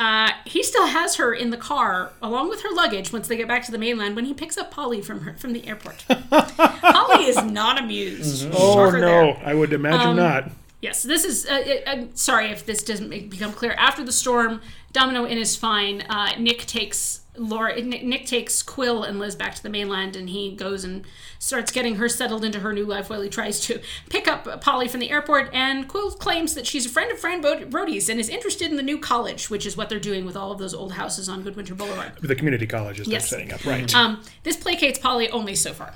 uh, 0.00 0.30
he 0.46 0.62
still 0.62 0.86
has 0.86 1.16
her 1.16 1.34
in 1.34 1.50
the 1.50 1.58
car 1.58 2.12
along 2.22 2.48
with 2.48 2.62
her 2.62 2.70
luggage 2.74 3.12
once 3.12 3.28
they 3.28 3.36
get 3.36 3.46
back 3.46 3.64
to 3.66 3.70
the 3.72 3.76
mainland. 3.78 4.16
When 4.16 4.24
he 4.24 4.32
picks 4.32 4.56
up 4.56 4.70
Polly 4.70 5.02
from 5.02 5.20
her 5.20 5.34
from 5.34 5.52
the 5.52 5.66
airport, 5.66 6.04
Polly 6.30 7.26
is 7.26 7.42
not 7.44 7.78
amused. 7.78 8.48
Oh 8.54 8.74
Shocker 8.74 9.00
there. 9.00 9.22
no, 9.24 9.30
I 9.44 9.52
would 9.52 9.74
imagine 9.74 10.08
Um, 10.08 10.16
not. 10.16 10.50
Yes, 10.80 11.02
this 11.04 11.24
is. 11.24 11.46
Uh, 11.46 11.62
it, 11.64 11.84
I'm 11.86 12.16
sorry 12.16 12.50
if 12.50 12.64
this 12.66 12.82
doesn't 12.82 13.08
make, 13.08 13.30
become 13.30 13.52
clear. 13.52 13.72
After 13.78 14.02
the 14.02 14.10
storm, 14.12 14.60
Domino 14.92 15.26
Inn 15.26 15.38
is 15.38 15.54
fine. 15.54 16.00
Uh, 16.08 16.32
Nick 16.38 16.60
takes 16.66 17.20
Laura. 17.36 17.80
Nick, 17.80 18.04
Nick 18.04 18.26
takes 18.26 18.62
Qwill 18.62 19.08
and 19.08 19.18
Liz 19.18 19.34
back 19.34 19.54
to 19.54 19.62
the 19.62 19.68
mainland, 19.70 20.16
and 20.16 20.28
he 20.28 20.54
goes 20.54 20.84
and 20.84 21.04
starts 21.38 21.70
getting 21.72 21.96
her 21.96 22.08
settled 22.08 22.44
into 22.44 22.60
her 22.60 22.72
new 22.72 22.84
life 22.84 23.08
while 23.08 23.20
he 23.22 23.28
tries 23.28 23.58
to 23.60 23.80
pick 24.10 24.28
up 24.28 24.60
Polly 24.60 24.86
from 24.88 25.00
the 25.00 25.10
airport. 25.10 25.48
And 25.52 25.88
Qwill 25.88 26.18
claims 26.18 26.54
that 26.54 26.66
she's 26.66 26.84
a 26.86 26.88
friend 26.90 27.10
of 27.10 27.18
Fran 27.18 27.40
Brodie's 27.70 28.08
and 28.08 28.20
is 28.20 28.28
interested 28.28 28.70
in 28.70 28.76
the 28.76 28.82
new 28.82 28.98
college, 28.98 29.48
which 29.50 29.64
is 29.64 29.76
what 29.76 29.88
they're 29.88 29.98
doing 30.00 30.24
with 30.26 30.36
all 30.36 30.52
of 30.52 30.58
those 30.58 30.74
old 30.74 30.92
houses 30.92 31.28
on 31.28 31.42
Goodwinter 31.42 31.76
Boulevard. 31.76 32.12
The 32.20 32.34
community 32.36 32.66
colleges 32.66 33.08
Yes. 33.08 33.30
they're 33.30 33.38
setting 33.40 33.52
up, 33.54 33.64
right? 33.64 33.94
Um, 33.94 34.22
this 34.42 34.56
placates 34.56 35.00
Polly 35.00 35.30
only 35.30 35.54
so 35.54 35.72
far. 35.72 35.94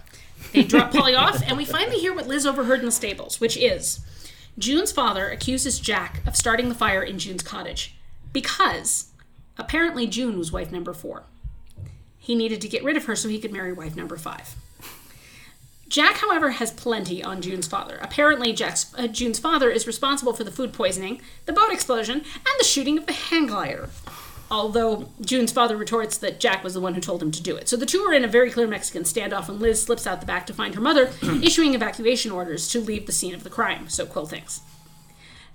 They 0.53 0.63
drop 0.63 0.93
Polly 0.93 1.15
off, 1.17 1.43
and 1.47 1.57
we 1.57 1.65
finally 1.65 1.99
hear 1.99 2.15
what 2.15 2.27
Liz 2.27 2.47
overheard 2.47 2.81
in 2.81 2.87
the 2.87 2.93
stables, 2.93 3.41
which 3.41 3.57
is 3.57 4.01
June's 4.59 4.91
father 4.93 5.29
accuses 5.29 5.79
Jack 5.81 6.23
of 6.27 6.35
starting 6.35 6.69
the 6.71 6.75
fire 6.75 7.03
in 7.03 7.19
June's 7.19 7.43
cottage 7.43 7.95
because 8.33 9.07
apparently 9.59 10.07
June 10.07 10.39
was 10.39 10.53
wife 10.53 10.73
number 10.73 10.93
four. 10.93 11.25
He 12.19 12.35
needed 12.35 12.61
to 12.61 12.69
get 12.69 12.83
rid 12.85 12.97
of 12.97 13.05
her 13.05 13.15
so 13.15 13.29
he 13.29 13.39
could 13.39 13.53
marry 13.53 13.73
wife 13.73 13.95
number 13.95 14.17
five. 14.17 14.57
Jack, 15.89 16.17
however, 16.17 16.51
has 16.51 16.73
plenty 16.73 17.23
on 17.23 17.41
June's 17.41 17.69
father. 17.69 17.97
Apparently, 18.03 18.53
Jack's, 18.53 18.93
uh, 18.99 19.07
June's 19.07 19.39
father 19.39 19.71
is 19.71 19.87
responsible 19.87 20.33
for 20.33 20.43
the 20.43 20.51
food 20.51 20.73
poisoning, 20.73 21.21
the 21.45 21.53
boat 21.53 21.73
explosion, 21.73 22.17
and 22.17 22.57
the 22.59 22.65
shooting 22.65 22.99
of 22.99 23.07
the 23.07 23.13
hang 23.13 23.47
glider. 23.47 23.89
Although 24.51 25.09
June's 25.21 25.53
father 25.53 25.77
retorts 25.77 26.19
that 26.19 26.41
Jack 26.41 26.63
was 26.65 26.75
the 26.75 26.81
one 26.81 26.95
who 26.95 27.01
told 27.01 27.23
him 27.23 27.31
to 27.33 27.43
do 27.43 27.57
it. 27.57 27.69
So 27.69 27.77
the 27.77 27.87
two 27.87 28.01
are 28.01 28.13
in 28.13 28.25
a 28.25 28.29
very 28.29 28.51
clear 28.51 28.67
Mexican 28.67 29.03
standoff, 29.03 29.49
and 29.49 29.61
Liz 29.61 29.83
slips 29.83 30.07
out 30.07 30.21
the 30.21 30.27
back 30.27 30.47
to 30.47 30.55
find 30.55 30.75
her 30.75 30.81
mother 30.81 31.13
issuing 31.43 31.75
evacuation 31.75 32.33
orders 32.33 32.69
to 32.71 32.81
leave 32.81 33.07
the 33.07 33.13
scene 33.13 33.35
of 33.35 33.45
the 33.45 33.51
crime. 33.51 33.89
So 33.89 34.07
Qwill 34.07 34.29
thinks. 34.29 34.61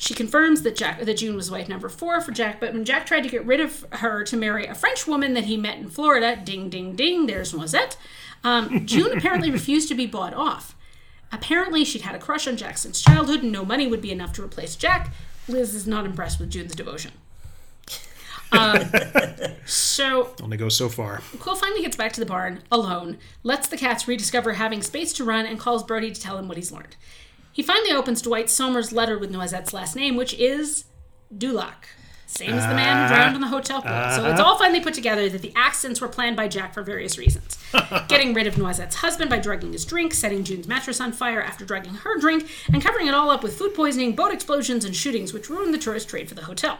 She 0.01 0.15
confirms 0.15 0.63
that 0.63 0.75
Jack 0.75 0.99
that 1.01 1.17
June 1.17 1.35
was 1.35 1.51
wife 1.51 1.69
number 1.69 1.87
four 1.87 2.19
for 2.21 2.31
Jack, 2.31 2.59
but 2.59 2.73
when 2.73 2.85
Jack 2.85 3.05
tried 3.05 3.21
to 3.21 3.29
get 3.29 3.45
rid 3.45 3.59
of 3.59 3.85
her 3.91 4.23
to 4.23 4.35
marry 4.35 4.65
a 4.65 4.73
French 4.73 5.05
woman 5.05 5.35
that 5.35 5.43
he 5.43 5.57
met 5.57 5.77
in 5.77 5.91
Florida, 5.91 6.41
ding 6.43 6.71
ding 6.71 6.95
ding, 6.95 7.27
there's 7.27 7.53
Noisette. 7.53 7.97
Um, 8.43 8.87
June 8.87 9.15
apparently 9.15 9.51
refused 9.59 9.89
to 9.89 9.93
be 9.93 10.07
bought 10.07 10.33
off. 10.33 10.75
Apparently, 11.31 11.85
she'd 11.85 12.01
had 12.01 12.15
a 12.15 12.19
crush 12.19 12.47
on 12.47 12.57
Jack 12.57 12.79
since 12.79 12.99
childhood, 12.99 13.43
and 13.43 13.51
no 13.51 13.63
money 13.63 13.85
would 13.85 14.01
be 14.01 14.11
enough 14.11 14.33
to 14.33 14.43
replace 14.43 14.75
Jack. 14.75 15.13
Liz 15.47 15.75
is 15.75 15.85
not 15.85 16.07
impressed 16.07 16.39
with 16.39 16.49
June's 16.49 16.73
devotion. 16.73 17.11
Um, 18.53 18.81
so 19.65 20.35
Only 20.43 20.57
goes 20.57 20.75
so 20.75 20.89
far. 20.89 21.19
Qwill 21.37 21.55
finally 21.55 21.83
gets 21.83 21.95
back 21.95 22.11
to 22.11 22.19
the 22.19 22.25
barn 22.25 22.63
alone, 22.69 23.17
lets 23.43 23.69
the 23.69 23.77
cats 23.77 24.09
rediscover 24.09 24.51
having 24.51 24.81
space 24.81 25.13
to 25.13 25.23
run, 25.23 25.45
and 25.45 25.57
calls 25.57 25.83
Brodie 25.83 26.11
to 26.11 26.19
tell 26.19 26.37
him 26.37 26.49
what 26.49 26.57
he's 26.57 26.69
learned. 26.69 26.97
He 27.51 27.63
finally 27.63 27.91
opens 27.91 28.21
Dwight 28.21 28.49
Somers' 28.49 28.91
letter 28.91 29.17
with 29.17 29.31
Noisette's 29.31 29.73
last 29.73 29.95
name, 29.95 30.15
which 30.15 30.33
is 30.35 30.85
Dulac. 31.35 31.87
Same 32.31 32.53
as 32.53 32.65
the 32.65 32.73
man 32.73 33.09
who 33.09 33.13
drowned 33.13 33.35
in 33.35 33.41
the 33.41 33.47
hotel 33.47 33.81
pool. 33.81 33.91
So 33.91 34.25
it's 34.25 34.39
uh-huh. 34.39 34.43
all 34.43 34.57
finally 34.57 34.79
put 34.79 34.93
together 34.93 35.27
that 35.27 35.41
the 35.41 35.51
accidents 35.53 35.99
were 35.99 36.07
planned 36.07 36.37
by 36.37 36.47
Jack 36.47 36.73
for 36.73 36.81
various 36.81 37.17
reasons. 37.17 37.57
Getting 38.07 38.33
rid 38.33 38.47
of 38.47 38.55
Noisette's 38.55 38.95
husband 38.95 39.29
by 39.29 39.37
drugging 39.37 39.73
his 39.73 39.83
drink, 39.83 40.13
setting 40.13 40.45
June's 40.45 40.65
mattress 40.65 41.01
on 41.01 41.11
fire 41.11 41.41
after 41.41 41.65
drugging 41.65 41.93
her 41.95 42.17
drink, 42.19 42.49
and 42.71 42.81
covering 42.81 43.07
it 43.07 43.13
all 43.13 43.29
up 43.29 43.43
with 43.43 43.57
food 43.57 43.75
poisoning, 43.75 44.15
boat 44.15 44.33
explosions, 44.33 44.85
and 44.85 44.95
shootings, 44.95 45.33
which 45.33 45.49
ruined 45.49 45.73
the 45.73 45.77
tourist 45.77 46.07
trade 46.07 46.29
for 46.29 46.35
the 46.35 46.45
hotel. 46.45 46.79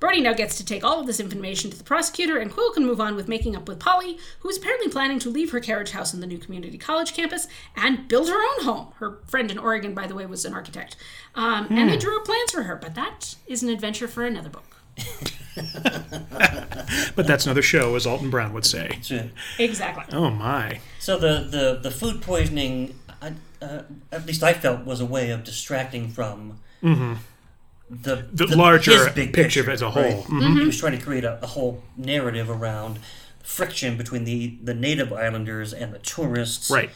Brodie 0.00 0.20
now 0.20 0.32
gets 0.32 0.56
to 0.58 0.64
take 0.64 0.84
all 0.84 1.00
of 1.00 1.06
this 1.06 1.18
information 1.20 1.70
to 1.70 1.76
the 1.78 1.82
prosecutor, 1.84 2.38
and 2.38 2.52
Qwill 2.52 2.72
can 2.74 2.86
move 2.86 3.00
on 3.00 3.16
with 3.16 3.26
making 3.28 3.56
up 3.56 3.66
with 3.68 3.80
Polly, 3.80 4.18
who 4.40 4.48
is 4.48 4.56
apparently 4.56 4.88
planning 4.88 5.18
to 5.20 5.28
leave 5.30 5.50
her 5.50 5.60
carriage 5.60 5.90
house 5.90 6.14
in 6.14 6.20
the 6.20 6.26
new 6.26 6.38
community 6.38 6.78
college 6.78 7.14
campus 7.14 7.48
and 7.76 8.06
build 8.08 8.28
her 8.28 8.36
own 8.40 8.64
home. 8.64 8.92
Her 8.98 9.18
friend 9.26 9.50
in 9.50 9.58
Oregon, 9.58 9.94
by 9.94 10.06
the 10.06 10.14
way, 10.14 10.24
was 10.26 10.44
an 10.44 10.54
architect. 10.54 10.94
Um, 11.34 11.66
And 11.70 11.90
they 11.90 11.96
drew 11.96 12.16
up 12.18 12.24
plans 12.24 12.52
for 12.52 12.62
her, 12.64 12.76
but 12.76 12.94
that 12.94 13.34
is 13.46 13.62
an 13.62 13.68
adventure 13.70 14.06
for 14.08 14.24
another 14.24 14.50
book. 14.50 14.64
But 17.14 17.26
that's 17.26 17.44
another 17.46 17.62
show, 17.62 17.96
as 17.96 18.06
Alton 18.06 18.30
Brown 18.30 18.52
would 18.52 18.64
say. 18.64 18.98
So, 19.02 19.28
Exactly. 19.58 20.04
Oh 20.16 20.30
my. 20.30 20.80
so 21.00 21.18
the, 21.18 21.40
the, 21.50 21.80
the 21.82 21.90
food 21.90 22.22
poisoning, 22.22 22.94
I, 23.20 23.32
uh, 23.60 23.82
at 24.12 24.24
least 24.24 24.42
I 24.44 24.52
felt, 24.54 24.84
was 24.86 25.00
a 25.00 25.04
way 25.06 25.30
of 25.30 25.42
distracting 25.44 26.08
from 26.10 26.60
the, 27.90 28.26
The 28.32 28.56
larger 28.56 29.04
his 29.06 29.14
big 29.14 29.32
picture 29.32 29.70
as 29.70 29.80
a 29.82 29.90
whole. 29.90 30.02
right? 30.02 30.24
Mhm. 30.24 30.58
He 30.60 30.66
was 30.66 30.78
trying 30.78 30.98
to 30.98 31.04
create 31.04 31.24
a, 31.24 31.38
a 31.42 31.46
whole 31.46 31.82
narrative 31.96 32.50
around 32.50 32.98
friction 33.42 33.96
between 33.96 34.24
the, 34.24 34.58
the 34.62 34.74
native 34.74 35.12
islanders 35.12 35.72
and 35.72 35.92
the 35.94 35.98
tourists. 36.00 36.70
Right. 36.70 36.90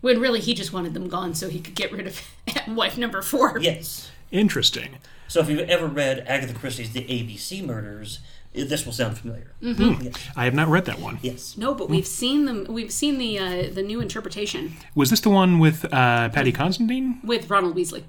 When 0.00 0.20
really 0.20 0.40
he 0.40 0.54
just 0.54 0.72
wanted 0.72 0.94
them 0.94 1.08
gone 1.08 1.34
so 1.34 1.48
he 1.48 1.58
could 1.58 1.74
get 1.74 1.90
rid 1.90 2.06
of 2.06 2.20
wife 2.68 2.96
number 2.98 3.22
four. 3.22 3.58
Yes. 3.60 4.10
Interesting. 4.30 4.98
So 5.28 5.40
if 5.40 5.48
you've 5.48 5.68
ever 5.68 5.86
read 5.86 6.24
Agatha 6.28 6.54
Christie's 6.54 6.92
The 6.92 7.00
ABC 7.02 7.64
Murders, 7.64 8.20
this 8.54 8.84
will 8.86 8.92
sound 8.92 9.18
familiar. 9.18 9.52
Yes. 9.60 10.14
I 10.36 10.44
have 10.44 10.54
not 10.54 10.68
read 10.68 10.84
that 10.84 11.00
one. 11.00 11.18
yes. 11.22 11.56
No, 11.56 11.74
but 11.74 11.88
we've 11.88 12.06
seen 12.06 12.44
them. 12.44 12.66
We've 12.68 12.92
seen 12.92 13.18
the 13.18 13.38
uh, 13.38 13.62
the 13.72 13.82
new 13.82 14.00
interpretation 14.00 14.74
Was 14.94 15.10
this 15.10 15.20
the 15.20 15.30
one 15.30 15.58
with 15.58 15.84
uh, 15.86 16.28
Patty 16.28 16.52
Constantine? 16.52 17.20
with 17.24 17.50
Ronald 17.50 17.74
Weasley. 17.76 18.04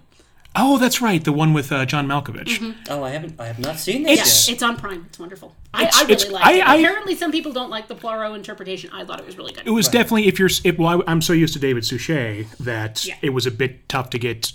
Oh, 0.60 0.78
that's 0.78 1.02
right. 1.02 1.24
The 1.24 1.32
one 1.32 1.54
with 1.54 1.72
uh, 1.72 1.86
John 1.86 2.08
Malkovich. 2.08 2.76
Oh, 2.90 3.04
I 3.04 3.12
haven't. 3.12 3.40
I 3.40 3.46
have 3.46 3.60
not 3.60 3.78
seen 3.78 4.04
this 4.04 4.14
It's- 4.20 4.48
yet. 4.48 4.54
It's 4.56 4.64
on 4.64 4.76
Prime. 4.78 5.06
It's 5.08 5.20
wonderful. 5.20 5.56
I, 5.74 5.84
It's- 5.84 5.96
I 6.02 6.06
really 6.06 6.30
like 6.30 6.46
I- 6.46 6.54
it. 6.54 6.68
I- 6.68 6.76
Apparently, 6.78 7.16
some 7.16 7.32
people 7.32 7.52
don't 7.54 7.70
like 7.70 7.88
the 7.88 7.96
Poirot 7.96 8.34
interpretation. 8.36 8.90
I 8.92 9.06
thought 9.06 9.20
it 9.20 9.26
was 9.26 9.38
really 9.38 9.54
good. 9.54 9.68
It 9.68 9.72
was 9.72 9.88
definitely 9.88 10.28
if 10.28 10.40
you're. 10.40 10.50
If, 10.64 10.78
well, 10.78 11.02
I, 11.08 11.12
I'm 11.12 11.22
so 11.22 11.34
used 11.34 11.54
to 11.54 11.60
David 11.60 11.86
Suchet 11.86 12.48
that 12.60 13.06
Yeah. 13.06 13.16
it 13.22 13.30
was 13.32 13.46
a 13.46 13.52
bit 13.52 13.88
tough 13.88 14.10
to 14.12 14.20
get 14.20 14.52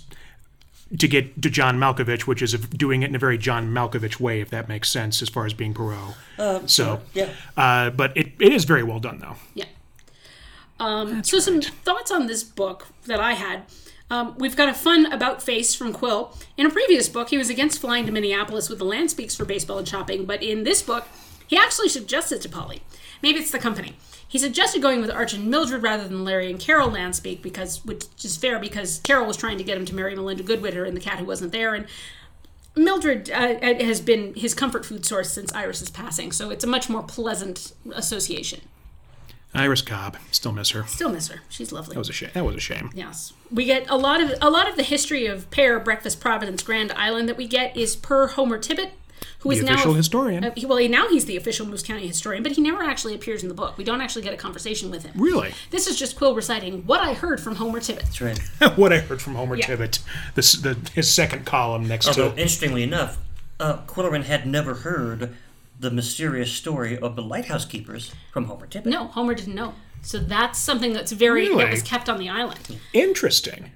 to 0.99 1.07
get 1.07 1.41
to 1.41 1.49
John 1.49 1.79
Malkovich, 1.79 2.21
which 2.27 2.41
is 2.41 2.53
doing 2.53 3.01
it 3.01 3.09
in 3.09 3.15
a 3.15 3.19
very 3.19 3.37
John 3.37 3.69
Malkovich 3.73 4.19
way, 4.19 4.41
if 4.41 4.49
that 4.51 4.67
makes 4.69 4.89
sense, 4.89 5.21
as 5.23 5.29
far 5.29 5.45
as 5.45 5.53
being 5.53 5.73
Poirot. 5.73 6.15
so, 6.69 7.01
yeah. 7.15 7.29
uh, 7.57 7.89
but 7.89 8.15
it, 8.15 8.33
it 8.39 8.53
is 8.53 8.65
very 8.65 8.83
well 8.83 8.99
done, 8.99 9.17
though. 9.19 9.35
Yeah. 9.55 9.65
Um, 10.79 11.23
so 11.23 11.39
some 11.39 11.61
thoughts 11.61 12.11
on 12.11 12.27
this 12.27 12.43
book 12.43 12.87
that 13.07 13.19
I 13.19 13.33
had. 13.33 13.63
Um, 14.13 14.35
we've 14.37 14.55
got 14.55 14.69
a 14.69 14.75
fun 14.75 15.11
about 15.11 15.41
face 15.41 15.73
from 15.73 15.91
Qwill. 15.91 16.37
In 16.55 16.67
a 16.67 16.69
previous 16.69 17.09
book, 17.09 17.29
he 17.29 17.37
was 17.39 17.49
against 17.49 17.81
flying 17.81 18.05
to 18.05 18.11
Minneapolis 18.11 18.69
with 18.69 18.77
the 18.77 18.85
Lanspeaks 18.85 19.35
for 19.35 19.43
baseball 19.43 19.79
and 19.79 19.87
shopping, 19.87 20.25
but 20.25 20.43
in 20.43 20.65
this 20.65 20.83
book, 20.83 21.07
he 21.47 21.57
actually 21.57 21.89
suggested 21.89 22.39
to 22.43 22.49
Polly. 22.49 22.83
Maybe 23.23 23.39
it's 23.39 23.49
the 23.49 23.57
company. 23.57 23.95
He 24.27 24.37
suggested 24.37 24.83
going 24.83 25.01
with 25.01 25.09
Arch 25.09 25.33
and 25.33 25.49
Mildred 25.49 25.81
rather 25.81 26.07
than 26.07 26.23
Larry 26.23 26.51
and 26.51 26.59
Carol 26.59 26.91
Lanspeak 26.91 27.41
because, 27.41 27.83
which 27.85 28.05
is 28.23 28.37
fair 28.37 28.59
because 28.59 28.99
Carol 28.99 29.25
was 29.25 29.35
trying 29.35 29.57
to 29.57 29.63
get 29.63 29.77
him 29.77 29.85
to 29.85 29.95
marry 29.95 30.13
Melinda 30.13 30.43
Goodwinter 30.43 30.87
and 30.87 30.95
the 30.95 31.01
cat 31.01 31.17
who 31.17 31.25
wasn't 31.25 31.51
there, 31.51 31.73
and 31.73 31.87
Mildred 32.75 33.31
uh, 33.31 33.55
has 33.83 33.99
been 33.99 34.35
his 34.35 34.53
comfort 34.53 34.85
food 34.85 35.07
source 35.07 35.31
since 35.31 35.51
Iris's 35.53 35.89
passing, 35.89 36.31
so 36.31 36.51
it's 36.51 36.63
a 36.63 36.67
much 36.67 36.87
more 36.87 37.01
pleasant 37.01 37.71
association. 37.95 38.61
Iris 39.55 39.81
Cobb, 39.81 40.17
still 40.31 40.51
miss 40.51 40.71
her. 40.71 40.83
Still 40.87 41.09
miss 41.09 41.27
her; 41.29 41.41
she's 41.49 41.71
lovely. 41.71 41.93
That 41.93 41.99
was 41.99 42.09
a 42.09 42.13
shame. 42.13 42.31
That 42.33 42.45
was 42.45 42.55
a 42.55 42.59
shame. 42.59 42.89
Yes, 42.95 43.33
we 43.51 43.65
get 43.65 43.87
a 43.89 43.97
lot 43.97 44.21
of 44.21 44.33
a 44.41 44.49
lot 44.49 44.67
of 44.69 44.75
the 44.75 44.83
history 44.83 45.25
of 45.27 45.49
Pear, 45.51 45.79
Breakfast, 45.79 46.19
Providence, 46.19 46.63
Grand 46.63 46.91
Island 46.93 47.29
that 47.29 47.37
we 47.37 47.47
get 47.47 47.75
is 47.77 47.95
per 47.95 48.27
Homer 48.27 48.57
Tibbitt, 48.57 48.91
who 49.39 49.51
is 49.51 49.59
The 49.59 49.65
now 49.65 49.73
official 49.73 49.93
historian. 49.93 50.43
Uh, 50.43 50.51
he- 50.55 50.65
well, 50.65 50.77
he- 50.79 50.87
now 50.87 51.07
he's 51.09 51.25
the 51.25 51.37
official 51.37 51.67
Moose 51.67 51.83
County 51.83 52.07
historian, 52.07 52.41
but 52.41 52.53
he 52.53 52.61
never 52.61 52.81
actually 52.81 53.13
appears 53.13 53.43
in 53.43 53.49
the 53.49 53.53
book. 53.55 53.77
We 53.77 53.83
don't 53.83 54.01
actually 54.01 54.23
get 54.23 54.33
a 54.33 54.37
conversation 54.37 54.89
with 54.89 55.03
him. 55.03 55.11
Really? 55.15 55.53
This 55.69 55.85
is 55.87 55.97
just 55.99 56.15
Quill 56.15 56.33
reciting 56.33 56.85
what 56.87 57.01
I 57.01 57.13
heard 57.13 57.39
from 57.39 57.55
Homer 57.55 57.79
Tibbitt. 57.79 57.99
That's 58.03 58.21
right. 58.21 58.39
what 58.77 58.91
I 58.91 58.99
heard 58.99 59.21
from 59.21 59.35
Homer 59.35 59.55
Yeah. 59.55 59.67
Tibbitt, 59.67 59.99
this, 60.35 60.53
the, 60.53 60.77
his 60.95 61.13
second 61.13 61.45
column 61.45 61.87
next 61.87 62.05
to. 62.05 62.11
Although, 62.11 62.35
to. 62.35 62.41
interestingly 62.41 62.81
enough, 62.83 63.19
uh, 63.59 63.77
Qwilleran 63.85 64.23
had 64.23 64.47
never 64.47 64.73
heard 64.75 65.35
the 65.79 65.91
mysterious 65.91 66.51
story 66.51 66.97
of 66.97 67.15
the 67.15 67.21
lighthouse 67.21 67.65
keepers 67.65 68.13
from 68.31 68.45
Homer 68.45 68.67
Tibbitt. 68.67 68.85
No, 68.85 69.07
Homer 69.07 69.33
didn't 69.33 69.55
know. 69.55 69.73
So 70.01 70.17
that's 70.19 70.59
something 70.59 70.93
that's 70.93 71.11
very 71.11 71.47
Really? 71.47 71.63
that 71.63 71.71
was 71.71 71.81
kept 71.81 72.09
on 72.09 72.17
the 72.19 72.29
island. 72.29 72.77
Interesting. 72.93 73.71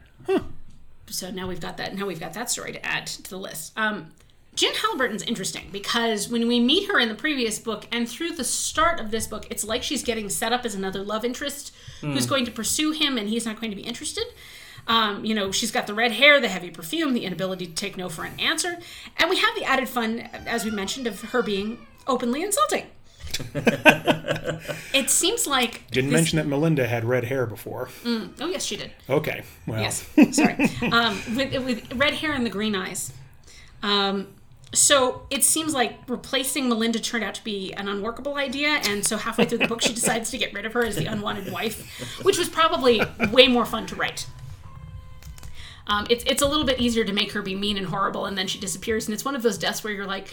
so 1.10 1.32
now 1.32 1.48
we've 1.48 1.62
got 1.62 1.78
that 1.78 1.96
now 1.96 2.06
we've 2.06 2.20
got 2.20 2.34
that 2.34 2.52
story 2.52 2.74
to 2.74 2.86
add 2.86 3.08
to 3.08 3.30
the 3.30 3.38
list 3.38 3.72
um, 3.78 4.12
jen 4.56 4.74
halliburton's 4.74 5.24
interesting 5.24 5.70
because 5.72 6.28
when 6.28 6.48
we 6.50 6.60
meet 6.60 6.90
her 6.90 7.00
in 7.00 7.08
the 7.08 7.16
previous 7.16 7.60
book 7.60 7.88
and 7.94 8.10
through 8.10 8.32
the 8.32 8.44
start 8.44 9.00
of 9.00 9.10
this 9.10 9.26
book 9.26 9.48
it's 9.50 9.64
like 9.64 9.82
she's 9.84 10.04
getting 10.04 10.28
set 10.28 10.52
up 10.52 10.66
as 10.66 10.76
another 10.76 11.02
love 11.02 11.24
interest 11.24 11.74
who's 12.02 12.26
going 12.26 12.44
to 12.44 12.52
pursue 12.52 12.92
him 12.92 13.18
and 13.18 13.30
he's 13.30 13.46
not 13.46 13.58
going 13.62 13.70
to 13.72 13.76
be 13.76 13.84
interested 13.84 14.26
um, 14.88 15.24
you 15.26 15.34
know 15.36 15.52
she's 15.52 15.72
got 15.72 15.86
the 15.88 15.94
red 15.94 16.12
hair 16.14 16.40
the 16.40 16.48
heavy 16.48 16.70
perfume 16.72 17.14
the 17.14 17.26
inability 17.26 17.66
to 17.68 17.74
take 17.74 17.98
no 17.98 18.10
for 18.10 18.24
an 18.26 18.40
answer 18.40 18.78
and 19.18 19.30
we 19.30 19.38
have 19.38 19.54
the 19.56 19.64
added 19.64 19.88
fun 19.90 20.20
as 20.46 20.64
we 20.66 20.72
mentioned 20.72 21.06
of 21.08 21.22
her 21.32 21.42
being 21.44 21.78
openly 22.08 22.42
insulting 22.44 22.86
it 24.94 25.10
seems 25.10 25.46
like 25.48 25.84
Didn't 25.92 26.10
this- 26.12 26.18
mention 26.18 26.38
that 26.38 26.48
Melinda 26.48 26.88
had 26.88 27.04
red 27.06 27.26
hair 27.26 27.46
before. 27.46 27.90
oh 28.06 28.30
yes 28.48 28.64
she 28.66 28.78
did 28.78 28.92
Okay. 29.10 29.44
Well, 29.66 29.82
Yes, 29.82 30.08
sorry. 30.32 30.56
um, 30.92 31.20
with, 31.36 31.54
with 31.66 31.94
red 31.96 32.14
hair 32.16 32.34
and 32.34 32.46
the 32.46 32.50
green 32.50 32.76
eyes. 32.76 33.12
Um, 33.84 34.28
so 34.74 35.26
it 35.30 35.44
seems 35.44 35.74
like 35.74 35.96
replacing 36.08 36.68
Melinda 36.68 37.00
turned 37.00 37.24
out 37.24 37.36
to 37.36 37.44
be 37.44 37.74
an 37.74 37.88
unworkable 37.88 38.36
idea, 38.36 38.70
and 38.86 39.06
so 39.06 39.16
halfway 39.18 39.46
through 39.46 39.60
the 39.60 39.68
book, 39.68 39.82
she 39.82 39.94
decides 40.02 40.30
to 40.32 40.38
get 40.38 40.54
rid 40.54 40.66
of 40.66 40.74
her 40.74 40.84
as 40.84 40.96
the 40.98 41.06
unwanted 41.06 41.52
wife, 41.54 42.20
which 42.24 42.38
was 42.38 42.50
probably 42.50 43.02
way 43.32 43.48
more 43.48 43.66
fun 43.66 43.86
to 43.88 43.96
write. 43.96 44.26
Um, 45.88 46.06
it's 46.10 46.24
it's 46.28 46.42
a 46.42 46.48
little 46.48 46.66
bit 46.66 46.80
easier 46.80 47.04
to 47.06 47.14
make 47.14 47.32
her 47.32 47.42
be 47.42 47.56
mean 47.56 47.78
and 47.78 47.88
horrible, 47.88 48.26
and 48.26 48.38
then 48.38 48.48
she 48.48 48.60
disappears, 48.60 49.08
and 49.08 49.14
it's 49.14 49.24
one 49.26 49.36
of 49.36 49.42
those 49.44 49.58
deaths 49.58 49.84
where 49.84 49.94
you're 49.94 50.06
like, 50.06 50.28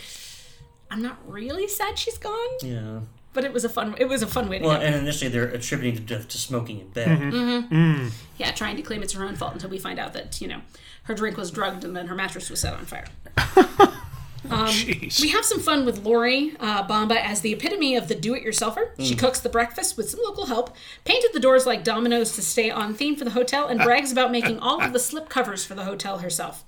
I'm 0.90 1.00
not 1.02 1.16
really 1.30 1.68
sad 1.68 1.98
she's 1.98 2.18
gone, 2.18 2.48
Yeah. 2.60 3.00
but 3.32 3.44
it 3.44 3.52
was 3.52 3.64
a 3.64 3.68
fun 3.68 3.94
it 3.98 4.08
was 4.08 4.22
a 4.22 4.26
fun 4.26 4.48
way 4.48 4.58
to 4.58 4.64
Well, 4.66 4.78
go. 4.78 4.84
and 4.84 4.94
initially 4.96 5.30
they're 5.30 5.46
attributing 5.48 5.94
the 5.94 6.00
death 6.14 6.28
to 6.28 6.38
smoking 6.38 6.80
in 6.80 6.88
bed. 6.88 7.08
Mm-hmm. 7.08 7.30
Mm-hmm. 7.30 7.74
Mm-hmm. 7.74 8.08
yeah, 8.38 8.50
trying 8.52 8.76
to 8.76 8.82
claim 8.82 9.02
it's 9.02 9.12
her 9.14 9.24
own 9.24 9.36
fault 9.36 9.52
until 9.54 9.70
we 9.70 9.78
find 9.78 9.98
out 9.98 10.12
that 10.14 10.40
you 10.40 10.48
know 10.48 10.60
her 11.04 11.14
drink 11.14 11.36
was 11.36 11.50
drugged 11.50 11.84
and 11.84 11.94
then 11.96 12.06
her 12.08 12.14
mattress 12.14 12.50
was 12.50 12.60
set 12.60 12.74
on 12.74 12.84
fire. 12.84 13.06
jeez. 14.48 15.20
We 15.20 15.28
have 15.30 15.44
some 15.44 15.60
fun 15.60 15.84
with 15.86 16.04
Lori 16.04 16.54
uh, 16.60 16.86
Bomba 16.86 17.24
as 17.24 17.40
the 17.40 17.52
epitome 17.52 17.96
of 17.96 18.08
the 18.08 18.14
do-it-yourselfer. 18.14 18.90
She 19.00 19.14
cooks 19.16 19.40
the 19.40 19.48
breakfast 19.48 19.96
with 19.96 20.10
some 20.10 20.20
local 20.22 20.46
help, 20.46 20.74
painted 21.04 21.30
the 21.32 21.40
doors 21.40 21.66
like 21.66 21.84
dominoes 21.84 22.32
to 22.36 22.42
stay 22.42 22.70
on 22.70 22.94
theme 22.94 23.16
for 23.16 23.24
the 23.24 23.30
hotel, 23.30 23.66
and 23.66 23.80
brags 23.80 24.12
about 24.12 24.30
making 24.30 24.58
all 24.58 24.80
of 24.82 24.92
the 24.92 24.98
slip 24.98 25.28
covers 25.28 25.64
for 25.64 25.74
the 25.74 25.84
hotel 25.84 26.18
herself. 26.18 26.64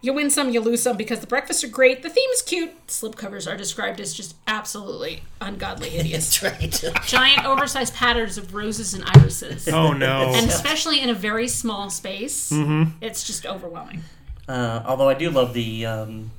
You 0.00 0.12
win 0.12 0.28
some, 0.28 0.50
you 0.50 0.60
lose 0.60 0.82
some 0.82 0.98
because 0.98 1.20
the 1.20 1.26
breakfasts 1.26 1.64
are 1.64 1.68
great, 1.68 2.02
the 2.02 2.10
theme 2.10 2.28
is 2.34 2.42
cute. 2.42 2.72
Slip 2.90 3.16
covers 3.16 3.48
are 3.48 3.56
described 3.56 4.00
as 4.00 4.12
just 4.12 4.36
absolutely 4.46 5.22
ungodly 5.40 5.88
hideous. 5.96 6.40
That's 6.40 6.84
right. 6.84 6.94
Giant, 7.06 7.46
oversized 7.46 7.94
patterns 7.94 8.36
of 8.36 8.54
roses 8.54 8.92
and 8.92 9.02
irises. 9.16 9.66
oh, 9.68 9.94
no. 9.94 10.34
And 10.34 10.46
especially 10.50 11.00
in 11.00 11.08
a 11.08 11.14
very 11.14 11.48
small 11.48 11.88
space, 11.88 12.52
it's 13.00 13.24
just 13.24 13.46
overwhelming. 13.46 14.02
uh, 14.46 14.82
although 14.84 15.08
I 15.08 15.14
do 15.14 15.30
love 15.30 15.54
the 15.54 15.86
um, 15.86 16.32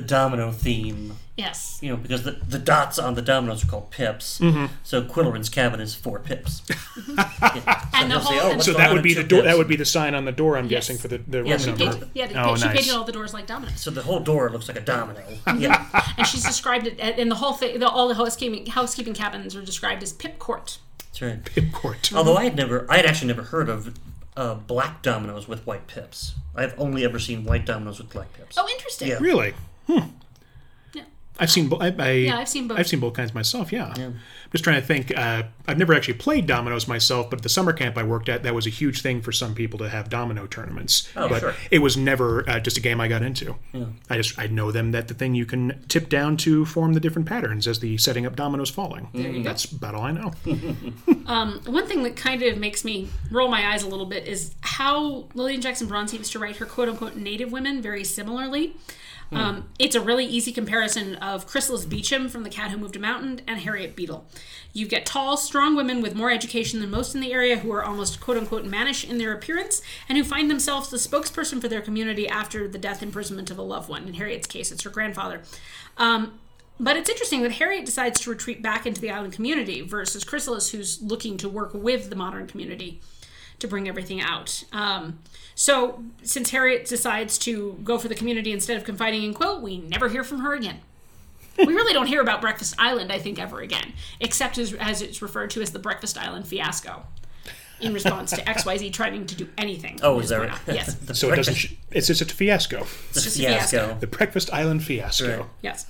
the 0.00 0.06
domino 0.06 0.52
theme. 0.52 1.16
Yes. 1.36 1.78
You 1.80 1.90
know, 1.90 1.96
because 1.96 2.24
the, 2.24 2.32
the 2.32 2.58
dots 2.58 2.98
on 2.98 3.14
the 3.14 3.22
dominoes 3.22 3.62
are 3.64 3.66
called 3.68 3.90
pips. 3.90 4.40
Mm-hmm. 4.40 4.66
So 4.82 5.02
Qwilleran's 5.02 5.48
cabin 5.48 5.80
is 5.80 5.94
four 5.94 6.18
pips. 6.20 6.62
Yeah. 7.08 7.84
And 7.94 8.10
the 8.10 8.16
they'll 8.18 8.24
say, 8.26 8.38
whole- 8.38 8.52
"Oh, 8.54 8.58
so 8.60 8.72
that 8.74 8.92
would 8.92 9.02
be 9.02 9.14
the 9.14 9.24
door. 9.24 9.42
That 9.42 9.56
would 9.58 9.66
be 9.66 9.74
the 9.76 9.84
sign 9.84 10.14
on 10.14 10.24
the 10.24 10.30
door. 10.32 10.56
I'm 10.56 10.64
Yes. 10.66 10.86
guessing 10.88 10.98
for 10.98 11.08
the 11.08 11.18
the 11.18 11.42
Yes, 11.44 11.66
room 11.66 11.76
she 11.78 11.84
number. 11.84 11.98
did. 12.06 12.10
Yeah, 12.14 12.44
Oh, 12.44 12.54
she 12.56 12.64
nice. 12.66 12.76
painted 12.76 12.94
all 12.94 13.04
the 13.04 13.12
doors 13.12 13.32
like 13.34 13.46
dominoes. 13.46 13.80
So 13.80 13.90
the 13.90 14.02
whole 14.02 14.20
door 14.20 14.50
looks 14.50 14.68
like 14.68 14.76
a 14.76 14.80
domino. 14.82 15.20
Mm-hmm. 15.20 15.60
Yeah. 15.62 16.12
and 16.16 16.26
she's 16.26 16.44
described 16.44 16.86
it 16.86 16.98
in 17.18 17.28
the 17.28 17.34
whole 17.36 17.54
thing 17.54 17.78
the, 17.80 17.88
all 17.88 18.06
the 18.08 18.14
housekeeping 18.14 18.66
housekeeping 18.66 19.14
cabins 19.14 19.56
are 19.56 19.62
described 19.64 20.02
as 20.02 20.12
pip 20.12 20.38
court 20.38 20.78
That's 21.06 21.22
right. 21.22 21.44
Pip 21.44 21.72
court. 21.72 22.02
Mm-hmm. 22.02 22.16
Although 22.18 22.36
I 22.36 22.44
had 22.44 22.56
never, 22.56 22.86
I 22.90 22.96
had 22.98 23.06
actually 23.06 23.28
never 23.28 23.42
heard 23.44 23.68
of 23.68 23.94
uh, 24.36 24.54
black 24.54 25.02
dominoes 25.02 25.48
with 25.48 25.66
white 25.66 25.86
pips. 25.88 26.34
I've 26.54 26.74
only 26.78 27.04
ever 27.04 27.18
seen 27.18 27.44
white 27.44 27.64
dominoes 27.66 27.98
with 27.98 28.10
black 28.10 28.32
pips. 28.34 28.56
oh 28.58 28.68
interesting 28.68 29.08
Yeah. 29.08 29.18
Really? 29.20 29.54
Hmm. 29.88 30.08
Yeah. 30.92 31.02
I've 31.38 31.50
seen. 31.50 31.68
bo- 31.68 31.78
I, 31.78 31.94
I, 31.98 32.10
Yeah, 32.10 32.38
I've 32.38 32.48
seen 32.48 32.68
both. 32.68 32.78
I've 32.78 32.88
seen 32.88 33.00
both 33.00 33.14
kinds 33.14 33.34
myself. 33.34 33.72
Yeah. 33.72 33.92
I'm 33.96 34.52
just 34.52 34.64
trying 34.64 34.80
to 34.80 34.86
think. 34.86 35.16
Uh, 35.16 35.44
I've 35.66 35.78
never 35.78 35.92
actually 35.94 36.14
played 36.14 36.46
dominoes 36.46 36.88
myself, 36.88 37.28
but 37.28 37.42
the 37.42 37.48
summer 37.48 37.72
camp 37.72 37.98
I 37.98 38.02
worked 38.02 38.28
at, 38.28 38.42
that 38.44 38.54
was 38.54 38.66
a 38.66 38.70
huge 38.70 39.02
thing 39.02 39.20
for 39.20 39.32
some 39.32 39.54
people 39.54 39.78
to 39.80 39.88
have 39.88 40.08
domino 40.08 40.46
tournaments. 40.46 41.08
Oh, 41.16 41.28
but 41.28 41.40
sure. 41.40 41.54
it 41.70 41.80
was 41.80 41.96
never 41.96 42.48
uh, 42.48 42.60
just 42.60 42.76
a 42.78 42.80
game 42.80 43.00
I 43.00 43.08
got 43.08 43.22
into. 43.22 43.56
Yeah. 43.72 43.86
I 44.08 44.16
just 44.16 44.38
I 44.38 44.46
know 44.46 44.72
them 44.72 44.92
that 44.92 45.08
the 45.08 45.14
thing 45.14 45.34
you 45.34 45.46
can 45.46 45.84
tip 45.88 46.08
down 46.08 46.36
to 46.38 46.64
form 46.64 46.94
the 46.94 47.00
different 47.00 47.28
patterns 47.28 47.66
as 47.68 47.80
the 47.80 47.98
setting 47.98 48.24
up 48.26 48.36
dominoes 48.36 48.70
falling. 48.70 49.08
That's 49.44 49.66
about 49.66 49.94
all 49.94 50.02
I 50.04 50.12
know. 50.12 50.32
um, 51.26 51.60
one 51.66 51.86
thing 51.86 52.02
that 52.02 52.16
kind 52.16 52.42
of 52.42 52.58
makes 52.58 52.84
me 52.84 53.08
roll 53.30 53.48
my 53.48 53.66
eyes 53.72 53.82
a 53.82 53.88
little 53.88 54.06
bit 54.06 54.26
is 54.26 54.54
how 54.60 55.26
lilian 55.34 55.60
jackson 55.60 55.86
braun 55.86 56.08
seems 56.08 56.30
to 56.30 56.38
write 56.38 56.56
her 56.56 56.66
quote-unquote 56.66 57.16
native 57.16 57.52
women 57.52 57.82
very 57.82 58.04
similarly 58.04 58.74
um, 59.32 59.68
it's 59.78 59.94
a 59.94 60.00
really 60.00 60.24
easy 60.24 60.52
comparison 60.52 61.16
of 61.16 61.46
chrysalis 61.46 61.84
beecham 61.84 62.28
from 62.28 62.42
the 62.42 62.50
cat 62.50 62.70
who 62.70 62.78
moved 62.78 62.96
a 62.96 62.98
mountain 62.98 63.40
and 63.46 63.60
harriet 63.60 63.94
beadle 63.94 64.26
you 64.72 64.86
get 64.86 65.04
tall 65.04 65.36
strong 65.36 65.76
women 65.76 66.00
with 66.00 66.14
more 66.14 66.30
education 66.30 66.80
than 66.80 66.90
most 66.90 67.14
in 67.14 67.20
the 67.20 67.32
area 67.32 67.58
who 67.58 67.70
are 67.72 67.84
almost 67.84 68.20
quote-unquote 68.20 68.64
mannish 68.64 69.08
in 69.08 69.18
their 69.18 69.32
appearance 69.32 69.82
and 70.08 70.16
who 70.16 70.24
find 70.24 70.50
themselves 70.50 70.88
the 70.88 70.96
spokesperson 70.96 71.60
for 71.60 71.68
their 71.68 71.80
community 71.80 72.28
after 72.28 72.66
the 72.68 72.78
death 72.78 73.02
imprisonment 73.02 73.50
of 73.50 73.58
a 73.58 73.62
loved 73.62 73.88
one. 73.88 74.06
In 74.06 74.14
harriet's 74.14 74.46
case 74.46 74.72
it's 74.72 74.82
her 74.82 74.90
grandfather. 74.90 75.42
Um, 75.96 76.38
but 76.80 76.96
it's 76.96 77.10
interesting 77.10 77.42
that 77.42 77.52
Harriet 77.52 77.84
decides 77.84 78.20
to 78.20 78.30
retreat 78.30 78.62
back 78.62 78.86
into 78.86 79.00
the 79.00 79.10
island 79.10 79.32
community 79.32 79.80
versus 79.80 80.22
Chrysalis, 80.22 80.70
who's 80.70 81.02
looking 81.02 81.36
to 81.38 81.48
work 81.48 81.74
with 81.74 82.08
the 82.08 82.16
modern 82.16 82.46
community 82.46 83.00
to 83.58 83.68
bring 83.68 83.88
everything 83.88 84.20
out. 84.20 84.64
Um, 84.72 85.18
so, 85.54 86.04
since 86.22 86.50
Harriet 86.50 86.86
decides 86.86 87.36
to 87.38 87.78
go 87.82 87.98
for 87.98 88.08
the 88.08 88.14
community 88.14 88.52
instead 88.52 88.76
of 88.76 88.84
confiding 88.84 89.24
in 89.24 89.34
Qwill, 89.34 89.60
we 89.60 89.78
never 89.78 90.08
hear 90.08 90.22
from 90.22 90.40
her 90.40 90.54
again. 90.54 90.80
we 91.58 91.74
really 91.74 91.92
don't 91.92 92.06
hear 92.06 92.20
about 92.20 92.40
Breakfast 92.40 92.74
Island, 92.78 93.10
I 93.10 93.18
think, 93.18 93.40
ever 93.40 93.60
again, 93.60 93.92
except 94.20 94.58
as, 94.58 94.72
as 94.74 95.02
it's 95.02 95.20
referred 95.20 95.50
to 95.50 95.62
as 95.62 95.72
the 95.72 95.80
Breakfast 95.80 96.16
Island 96.16 96.46
fiasco. 96.46 97.04
In 97.80 97.94
response 97.94 98.32
to 98.32 98.42
XYZ 98.42 98.92
trying 98.92 99.24
to 99.26 99.36
do 99.36 99.48
anything. 99.56 100.00
Oh, 100.02 100.16
is 100.16 100.22
his 100.22 100.30
that 100.30 100.38
point 100.38 100.66
right? 100.66 100.74
Yes. 100.74 100.94
the 101.06 101.14
So 101.14 101.32
it 101.32 101.36
doesn't. 101.36 101.54
Sh- 101.54 101.74
it's 101.92 102.08
just 102.08 102.20
a 102.20 102.24
fiasco. 102.24 102.84
the 103.12 103.20
just 103.20 103.36
a 103.36 103.40
fiasco. 103.40 103.78
fiasco. 103.78 104.00
The 104.00 104.06
Breakfast 104.08 104.52
Island 104.52 104.82
fiasco. 104.82 105.38
Right. 105.38 105.46
Yes. 105.62 105.86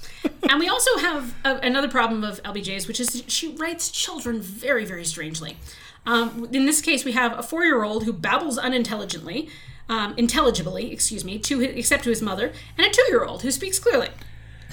and 0.50 0.60
we 0.60 0.68
also 0.68 0.98
have 0.98 1.34
a, 1.46 1.56
another 1.56 1.88
problem 1.88 2.24
of 2.24 2.42
LBJ's, 2.42 2.88
which 2.88 3.00
is 3.00 3.24
she 3.26 3.54
writes 3.56 3.90
children 3.90 4.38
very, 4.38 4.84
very 4.84 5.04
strangely. 5.04 5.56
Um, 6.08 6.48
in 6.52 6.64
this 6.64 6.80
case, 6.80 7.04
we 7.04 7.12
have 7.12 7.38
a 7.38 7.42
four 7.42 7.64
year 7.64 7.84
old 7.84 8.04
who 8.04 8.12
babbles 8.14 8.56
unintelligently, 8.56 9.48
um, 9.90 10.14
intelligibly, 10.16 10.90
excuse 10.90 11.22
me, 11.22 11.38
to 11.40 11.58
his, 11.58 11.76
except 11.76 12.04
to 12.04 12.10
his 12.10 12.22
mother, 12.22 12.50
and 12.78 12.86
a 12.86 12.90
two 12.90 13.04
year 13.08 13.24
old 13.24 13.42
who 13.42 13.50
speaks 13.50 13.78
clearly. 13.78 14.08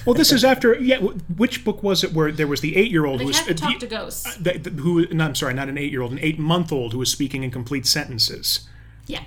Well, 0.06 0.14
this 0.14 0.32
is 0.32 0.44
after. 0.44 0.74
Yeah. 0.74 0.98
Which 0.98 1.62
book 1.64 1.82
was 1.82 2.02
it 2.04 2.12
where 2.14 2.32
there 2.32 2.46
was 2.46 2.60
the 2.60 2.76
eight-year-old 2.76 3.18
They 3.20 3.24
who 3.24 3.28
was 3.28 3.38
have 3.40 3.56
to 3.56 3.64
uh, 3.66 3.78
to 3.78 3.86
ghosts. 3.86 4.36
that, 4.36 4.64
that- 4.64 4.72
who 4.74 5.06
no, 5.12 5.24
I'm 5.26 5.34
sorry, 5.34 5.52
not 5.52 5.68
an 5.68 5.76
eight-year-old, 5.76 6.12
an 6.12 6.20
eight-month-old 6.22 6.92
who 6.92 6.98
was 6.98 7.10
speaking 7.10 7.42
in 7.42 7.50
complete 7.50 7.86
sentences. 7.86 8.68
Yeah. 9.06 9.24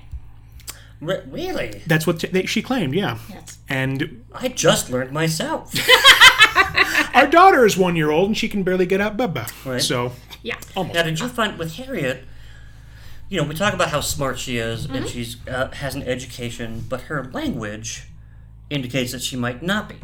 Re- 1.01 1.21
really? 1.29 1.81
That's 1.85 2.07
what 2.07 2.19
t- 2.21 2.27
they, 2.27 2.45
she 2.45 2.61
claimed, 2.61 2.93
yeah. 2.93 3.17
Yes. 3.29 3.57
And 3.69 4.25
I 4.33 4.47
just 4.49 4.89
learned 4.89 5.11
myself. 5.11 5.73
our 7.15 7.27
daughter 7.27 7.65
is 7.65 7.77
one 7.77 7.95
year 7.95 8.09
old 8.09 8.27
and 8.29 8.37
she 8.37 8.49
can 8.49 8.63
barely 8.63 8.85
get 8.85 8.99
out 9.01 9.15
Bubba. 9.17 9.49
Right. 9.65 9.81
So, 9.81 10.13
Yeah. 10.41 10.57
almost. 10.75 10.95
now, 10.95 11.03
did 11.03 11.19
you 11.19 11.27
find 11.27 11.57
with 11.57 11.75
Harriet? 11.75 12.23
You 13.29 13.41
know, 13.41 13.47
we 13.47 13.53
talk 13.55 13.73
about 13.73 13.89
how 13.89 14.01
smart 14.01 14.39
she 14.39 14.57
is 14.57 14.87
Mm-hmm. 14.87 14.95
and 14.95 15.07
she's 15.07 15.37
uh, 15.47 15.69
has 15.71 15.95
an 15.95 16.03
education, 16.03 16.85
but 16.89 17.01
her 17.01 17.25
language 17.31 18.05
indicates 18.69 19.11
that 19.11 19.21
she 19.21 19.35
might 19.35 19.61
not 19.61 19.89
be. 19.89 19.95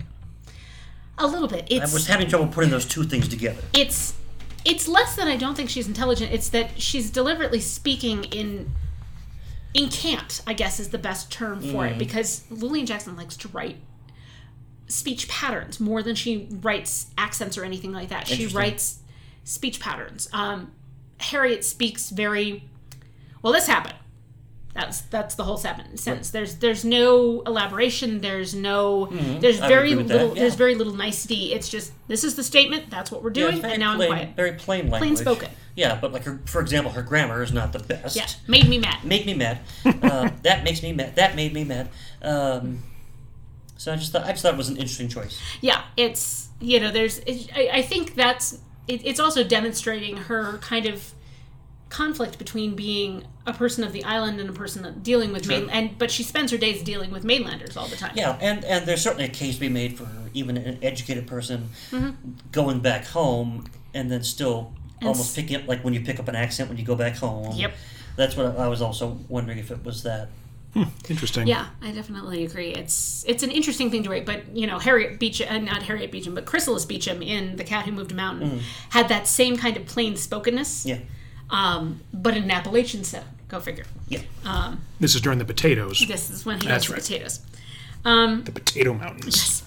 A 1.18 1.26
little 1.26 1.48
bit. 1.48 1.72
I 1.72 1.80
was 1.94 2.08
having 2.08 2.28
trouble 2.28 2.48
putting 2.48 2.70
those 2.72 2.86
two 2.86 3.04
things 3.04 3.28
together. 3.28 3.62
it's 3.74 4.14
it's 4.66 4.88
less 4.88 5.16
that 5.16 5.28
I 5.28 5.38
don't 5.38 5.56
think 5.56 5.70
she's 5.70 5.88
intelligent. 5.88 6.34
It's 6.34 6.50
that 6.50 6.82
she's 6.82 7.10
deliberately 7.12 7.60
speaking 7.62 8.24
in 8.26 8.72
in 9.74 9.90
cant. 9.90 10.42
I 10.46 10.54
guess 10.54 10.80
is 10.80 10.90
the 10.90 10.98
best 10.98 11.32
term 11.32 11.62
for 11.62 11.86
it 11.88 11.98
because 11.98 12.44
Lilian 12.50 12.86
Jackson 12.86 13.16
likes 13.16 13.38
to 13.38 13.48
write 13.50 13.78
speech 14.88 15.28
patterns 15.30 15.80
more 15.80 16.04
than 16.04 16.16
she 16.16 16.48
writes 16.62 17.08
accents 17.18 17.58
or 17.58 17.64
anything 17.64 17.92
like 17.94 18.10
that. 18.10 18.28
She 18.28 18.48
writes 18.48 19.00
speech 19.46 19.80
patterns. 19.80 20.28
Um, 20.34 20.74
Harriet 21.20 21.64
speaks 21.64 22.10
very 22.10 22.66
well. 23.42 23.54
This 23.54 23.68
happened. 23.68 23.96
That's 24.74 25.02
that's 25.02 25.36
the 25.36 25.46
whole 25.46 25.56
seven 25.56 25.96
sentence. 25.96 26.32
There's 26.32 26.56
there's 26.56 26.84
no 26.84 27.42
elaboration. 27.44 28.20
There's 28.20 28.54
no 28.54 29.06
there's 29.06 29.56
Mm-hmm. 29.56 29.64
I 29.64 29.68
very 29.70 29.92
agree 29.92 29.96
with 29.96 30.08
that, 30.10 30.14
little 30.16 30.36
yeah. 30.36 30.42
there's 30.42 30.56
very 30.56 30.76
little 30.76 30.94
nicety. 30.94 31.54
It's 31.54 31.70
just 31.70 31.94
this 32.10 32.26
is 32.26 32.36
the 32.36 32.44
statement. 32.44 32.90
That's 32.90 33.10
what 33.10 33.24
we're 33.24 33.30
doing, 33.30 33.62
very 33.62 33.76
and 33.76 33.80
now 33.80 33.96
plain, 33.96 34.12
I'm 34.12 34.18
quiet. 34.18 34.36
Very 34.36 34.52
plain 34.52 34.90
language. 34.90 35.00
Plain 35.00 35.16
spoken. 35.16 35.50
Yeah, 35.76 35.98
but 36.00 36.12
like 36.12 36.24
her, 36.24 36.42
for 36.46 36.60
example, 36.60 36.92
her 36.92 37.02
grammar 37.02 37.42
is 37.42 37.54
not 37.54 37.72
the 37.72 37.80
best. 37.80 38.18
Yeah, 38.18 38.28
made 38.48 38.68
me 38.68 38.78
mad. 38.78 39.04
Make 39.06 39.26
me 39.26 39.34
mad. 39.34 39.60
uh, 39.86 40.30
that 40.44 40.66
makes 40.66 40.84
me 40.84 40.92
mad. 40.92 41.16
That 41.16 41.38
made 41.38 41.54
me 41.54 41.64
mad. 41.64 41.90
Um, 42.22 42.84
so 43.78 43.94
I 43.94 43.96
just 43.96 44.12
thought 44.12 44.26
I 44.26 44.32
just 44.32 44.42
thought 44.42 44.56
it 44.56 44.58
was 44.58 44.70
an 44.70 44.78
interesting 44.78 45.08
choice. 45.08 45.40
Yeah, 45.62 45.84
it's 45.96 46.50
you 46.60 46.82
know 46.82 46.92
there's 46.92 47.20
it, 47.20 47.50
I, 47.56 47.70
I 47.76 47.82
think 47.82 48.16
that's 48.16 48.60
it, 48.88 49.02
it's 49.06 49.20
also 49.20 49.44
demonstrating 49.44 50.18
her 50.18 50.58
kind 50.60 50.86
of 50.86 51.14
conflict 51.90 52.38
between 52.40 52.76
being 52.76 53.24
a 53.46 53.54
person 53.54 53.84
of 53.84 53.94
the 53.94 54.04
island 54.04 54.40
and 54.40 54.50
a 54.50 54.54
person 54.54 55.00
dealing 55.02 55.32
with 55.32 55.46
Sure. 55.46 55.60
main 55.62 55.70
and 55.70 55.98
but 55.98 56.10
she 56.12 56.24
spends 56.24 56.52
her 56.52 56.58
days 56.58 56.82
dealing 56.84 57.12
with 57.12 57.24
mainlanders 57.24 57.78
all 57.78 57.88
the 57.88 57.96
time. 57.96 58.12
Yeah, 58.16 58.38
and 58.42 58.66
and 58.66 58.86
there's 58.86 59.02
certainly 59.02 59.26
a 59.26 59.30
case 59.30 59.56
to 59.56 59.62
be 59.62 59.70
made 59.70 59.98
for 59.98 60.08
even 60.34 60.58
an 60.58 60.80
educated 60.82 61.28
person 61.28 61.70
Mm-hmm. 61.92 62.10
going 62.52 62.80
back 62.80 63.06
home 63.06 63.66
and 63.94 64.12
then 64.12 64.24
still 64.24 64.74
almost 65.02 65.30
s- 65.30 65.36
picking 65.36 65.58
up 65.58 65.68
like 65.68 65.84
when 65.84 65.94
you 65.94 66.02
pick 66.02 66.20
up 66.20 66.28
an 66.28 66.36
accent 66.36 66.70
when 66.70 66.78
you 66.78 66.84
go 66.86 66.96
back 66.96 67.16
home. 67.18 67.56
Yep. 67.56 67.74
That's 68.18 68.36
what 68.36 68.58
I 68.58 68.68
was 68.68 68.82
also 68.82 69.20
wondering 69.30 69.60
if 69.60 69.72
it 69.72 69.84
was 69.86 70.04
that. 70.04 70.30
Interesting. 71.10 71.48
Yeah, 71.48 71.68
I 71.82 71.92
definitely 71.92 72.44
agree. 72.44 72.70
It's 72.72 73.24
it's 73.28 73.44
an 73.44 73.52
interesting 73.52 73.90
thing 73.92 74.04
to 74.04 74.10
write, 74.10 74.26
but 74.26 74.56
you 74.56 74.68
know, 74.68 74.78
Harriet 74.80 75.20
Beecham, 75.20 75.48
uh, 75.50 75.58
not 75.60 75.84
Harriet 75.84 76.12
Beecham, 76.12 76.36
but 76.36 76.46
Chrysalis 76.46 76.84
Beecham 76.86 77.22
in 77.22 77.56
The 77.56 77.64
Cat 77.64 77.86
Who 77.86 77.92
Moved 77.94 78.12
a 78.12 78.16
Mountain 78.16 78.62
had 78.90 79.08
that 79.10 79.28
same 79.28 79.56
kind 79.58 79.78
of 79.78 79.86
plain 79.86 80.18
spokenness, 80.18 80.86
Yeah. 80.86 81.00
um, 81.50 82.02
but 82.14 82.36
in 82.36 82.44
an 82.44 82.52
Appalachian 82.52 83.04
set. 83.04 83.26
Go 83.48 83.60
figure. 83.60 83.86
Yeah. 84.10 84.22
Um, 84.44 84.82
This 85.00 85.14
is 85.16 85.22
during 85.22 85.38
the 85.40 85.46
potatoes, 85.46 86.04
This 86.08 86.30
is 86.32 86.46
when 86.46 86.60
he 86.60 86.68
That's 86.68 86.86
has 86.86 86.88
the 86.88 86.94
right. 86.94 87.02
potatoes. 87.04 87.40
Um, 88.04 88.44
the 88.44 88.52
potato 88.52 88.94
mountains. 88.94 89.64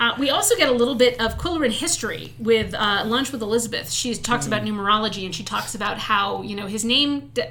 Uh, 0.00 0.14
we 0.18 0.30
also 0.30 0.56
get 0.56 0.68
a 0.68 0.72
little 0.72 0.94
bit 0.96 1.20
of 1.20 1.38
Qwilleran 1.38 1.70
history 1.70 2.34
with 2.38 2.74
uh, 2.74 3.04
Lunch 3.06 3.30
with 3.32 3.40
Elizabeth. 3.42 3.90
She 3.90 4.14
talks 4.16 4.46
about 4.48 4.62
numerology 4.62 5.24
and 5.24 5.34
she 5.34 5.44
talks 5.44 5.74
about 5.76 5.98
how 5.98 6.42
you 6.42 6.56
know 6.56 6.66
his 6.66 6.84
name, 6.84 7.30
d- 7.34 7.42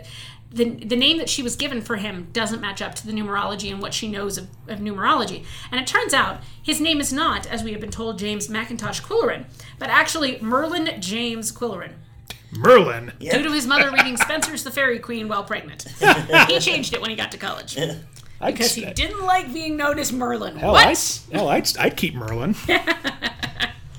the 0.51 0.65
the 0.65 0.95
name 0.95 1.17
that 1.17 1.29
she 1.29 1.41
was 1.41 1.55
given 1.55 1.81
for 1.81 1.95
him 1.95 2.27
doesn't 2.33 2.59
match 2.59 2.81
up 2.81 2.93
to 2.95 3.07
the 3.07 3.13
numerology 3.13 3.71
and 3.71 3.81
what 3.81 3.93
she 3.93 4.07
knows 4.07 4.37
of, 4.37 4.47
of 4.67 4.79
numerology. 4.79 5.45
And 5.71 5.79
it 5.79 5.87
turns 5.87 6.13
out 6.13 6.41
his 6.61 6.81
name 6.81 6.99
is 6.99 7.13
not, 7.13 7.47
as 7.47 7.63
we 7.63 7.71
have 7.71 7.81
been 7.81 7.91
told, 7.91 8.19
James 8.19 8.47
Mackintosh 8.47 9.01
Qwilleran, 9.01 9.45
but 9.79 9.89
actually 9.89 10.39
Merlin 10.41 10.99
James 10.99 11.51
Qwilleran. 11.51 11.93
Merlin. 12.53 13.13
Due 13.19 13.43
to 13.43 13.51
his 13.51 13.65
mother 13.65 13.91
reading 13.91 14.17
Spenser's 14.17 14.63
the 14.63 14.71
Faerie 14.71 14.99
Queene 14.99 15.29
while 15.29 15.43
pregnant, 15.43 15.83
he 16.47 16.59
changed 16.59 16.93
it 16.93 16.99
when 16.99 17.09
he 17.09 17.15
got 17.15 17.31
to 17.31 17.37
college 17.37 17.77
I'd, 18.41 18.53
because 18.53 18.75
he 18.75 18.85
didn't 18.91 19.25
like 19.25 19.53
being 19.53 19.77
known 19.77 19.99
as 19.99 20.11
Merlin. 20.11 20.57
hell, 20.57 20.73
what? 20.73 20.85
I'd, 20.85 21.33
hell, 21.33 21.47
I'd, 21.47 21.77
I'd 21.77 21.95
keep 21.95 22.13
Merlin. 22.13 22.55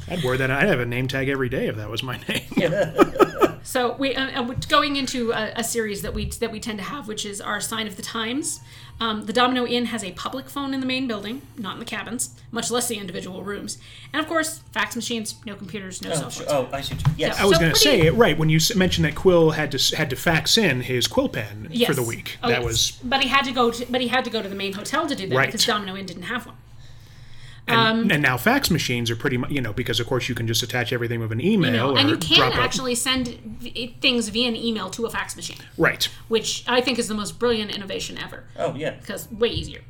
I'd 0.09 0.22
wear 0.24 0.36
that. 0.36 0.50
I'd 0.50 0.68
have 0.68 0.80
a 0.80 0.86
name 0.86 1.09
tag 1.09 1.28
every 1.28 1.48
day 1.48 1.66
if 1.68 1.76
that 1.76 1.88
was 1.90 2.03
my 2.03 2.18
name. 2.28 2.42
So 3.64 3.92
we 3.94 4.14
uh, 4.16 4.42
uh, 4.42 4.55
going 4.68 4.96
into 4.96 5.30
a, 5.30 5.53
a 5.55 5.62
series 5.64 6.03
that 6.03 6.12
we 6.12 6.24
that 6.26 6.50
we 6.50 6.59
tend 6.59 6.78
to 6.78 6.84
have, 6.84 7.07
which 7.07 7.24
is 7.24 7.40
our 7.40 7.61
sign 7.61 7.86
of 7.86 7.94
the 7.96 8.03
times. 8.03 8.61
Um, 9.00 9.24
the 9.26 9.32
Domino 9.32 9.64
Inn 9.64 9.86
has 9.86 10.03
a 10.03 10.11
public 10.12 10.50
phone 10.50 10.74
in 10.74 10.80
the 10.80 10.86
main 10.86 11.07
building, 11.07 11.42
not 11.57 11.74
in 11.74 11.78
the 11.78 11.84
cabins, 11.84 12.34
much 12.50 12.72
less 12.72 12.88
the 12.88 12.96
individual 12.98 13.44
rooms, 13.44 13.78
and 14.12 14.20
of 14.20 14.26
course, 14.28 14.59
fax 14.72 14.96
machines, 14.96 15.36
no 15.46 15.55
computers, 15.55 16.03
no 16.03 16.11
Oh, 16.11 16.14
cell 16.14 16.30
sure. 16.30 16.46
phones. 16.46 16.68
oh 16.72 16.76
I 16.76 16.80
see. 16.80 16.94
what 16.94 17.07
you- 17.07 17.14
Yes. 17.18 17.40
I 17.40 17.44
was 17.44 17.55
So 17.57 17.61
going 17.61 17.72
to 17.74 17.80
pretty- 17.80 18.03
say 18.03 18.11
right 18.11 18.36
when 18.36 18.48
you 18.48 18.59
mentioned 18.74 19.05
that 19.05 19.14
Qwill 19.14 19.55
had 19.55 19.70
to 19.72 19.96
had 19.96 20.11
to 20.11 20.16
fax 20.16 20.59
in 20.59 20.80
his 20.82 21.07
quill 21.07 21.28
pen 21.28 21.68
Yes. 21.70 21.88
for 21.88 21.94
the 21.94 22.03
week. 22.03 22.38
Oh, 22.42 22.48
that 22.48 22.59
yes. 22.62 22.64
was 22.64 22.90
But 23.05 23.22
he 23.22 23.28
had 23.28 23.44
to 23.44 23.53
go. 23.53 23.70
To, 23.70 23.86
but 23.88 24.00
he 24.00 24.09
had 24.09 24.24
to 24.24 24.30
go 24.30 24.42
to 24.42 24.48
the 24.48 24.57
main 24.57 24.72
hotel 24.72 25.07
to 25.07 25.14
do 25.14 25.28
that 25.28 25.36
Right. 25.36 25.46
because 25.46 25.64
Domino 25.64 25.94
Inn 25.96 26.05
didn't 26.07 26.24
have 26.24 26.46
one. 26.46 26.57
And, 27.73 28.12
and 28.12 28.23
now 28.23 28.37
fax 28.37 28.70
machines 28.70 29.11
are 29.11 29.16
pretty 29.16 29.37
much 29.37 29.51
you 29.51 29.61
know 29.61 29.73
because 29.73 29.99
of 30.01 30.07
course 30.07 30.29
you 30.29 30.35
can 30.35 30.47
just 30.47 30.62
attach 30.62 30.93
everything 30.93 31.20
with 31.20 31.33
an 31.33 31.41
email 31.41 31.70
You 31.70 31.77
know, 31.77 31.91
or 31.95 31.99
and 31.99 32.09
you 32.11 32.16
can 32.16 32.37
drop 32.39 32.55
a- 32.55 32.61
actually 32.61 32.95
send 32.95 33.29
v- 33.29 33.97
things 34.01 34.29
via 34.29 34.49
an 34.49 34.57
email 34.57 34.91
to 34.91 35.07
a 35.07 35.11
fax 35.11 35.37
machine, 35.37 35.59
right. 35.79 36.09
which 36.29 36.64
I 36.68 36.81
think 36.81 36.99
is 36.99 37.09
the 37.09 37.14
most 37.14 37.39
brilliant 37.39 37.75
innovation 37.75 38.18
ever. 38.18 38.45
oh 38.59 38.75
yeah. 38.75 38.91
because 38.93 39.31
way 39.31 39.49
easier. 39.49 39.81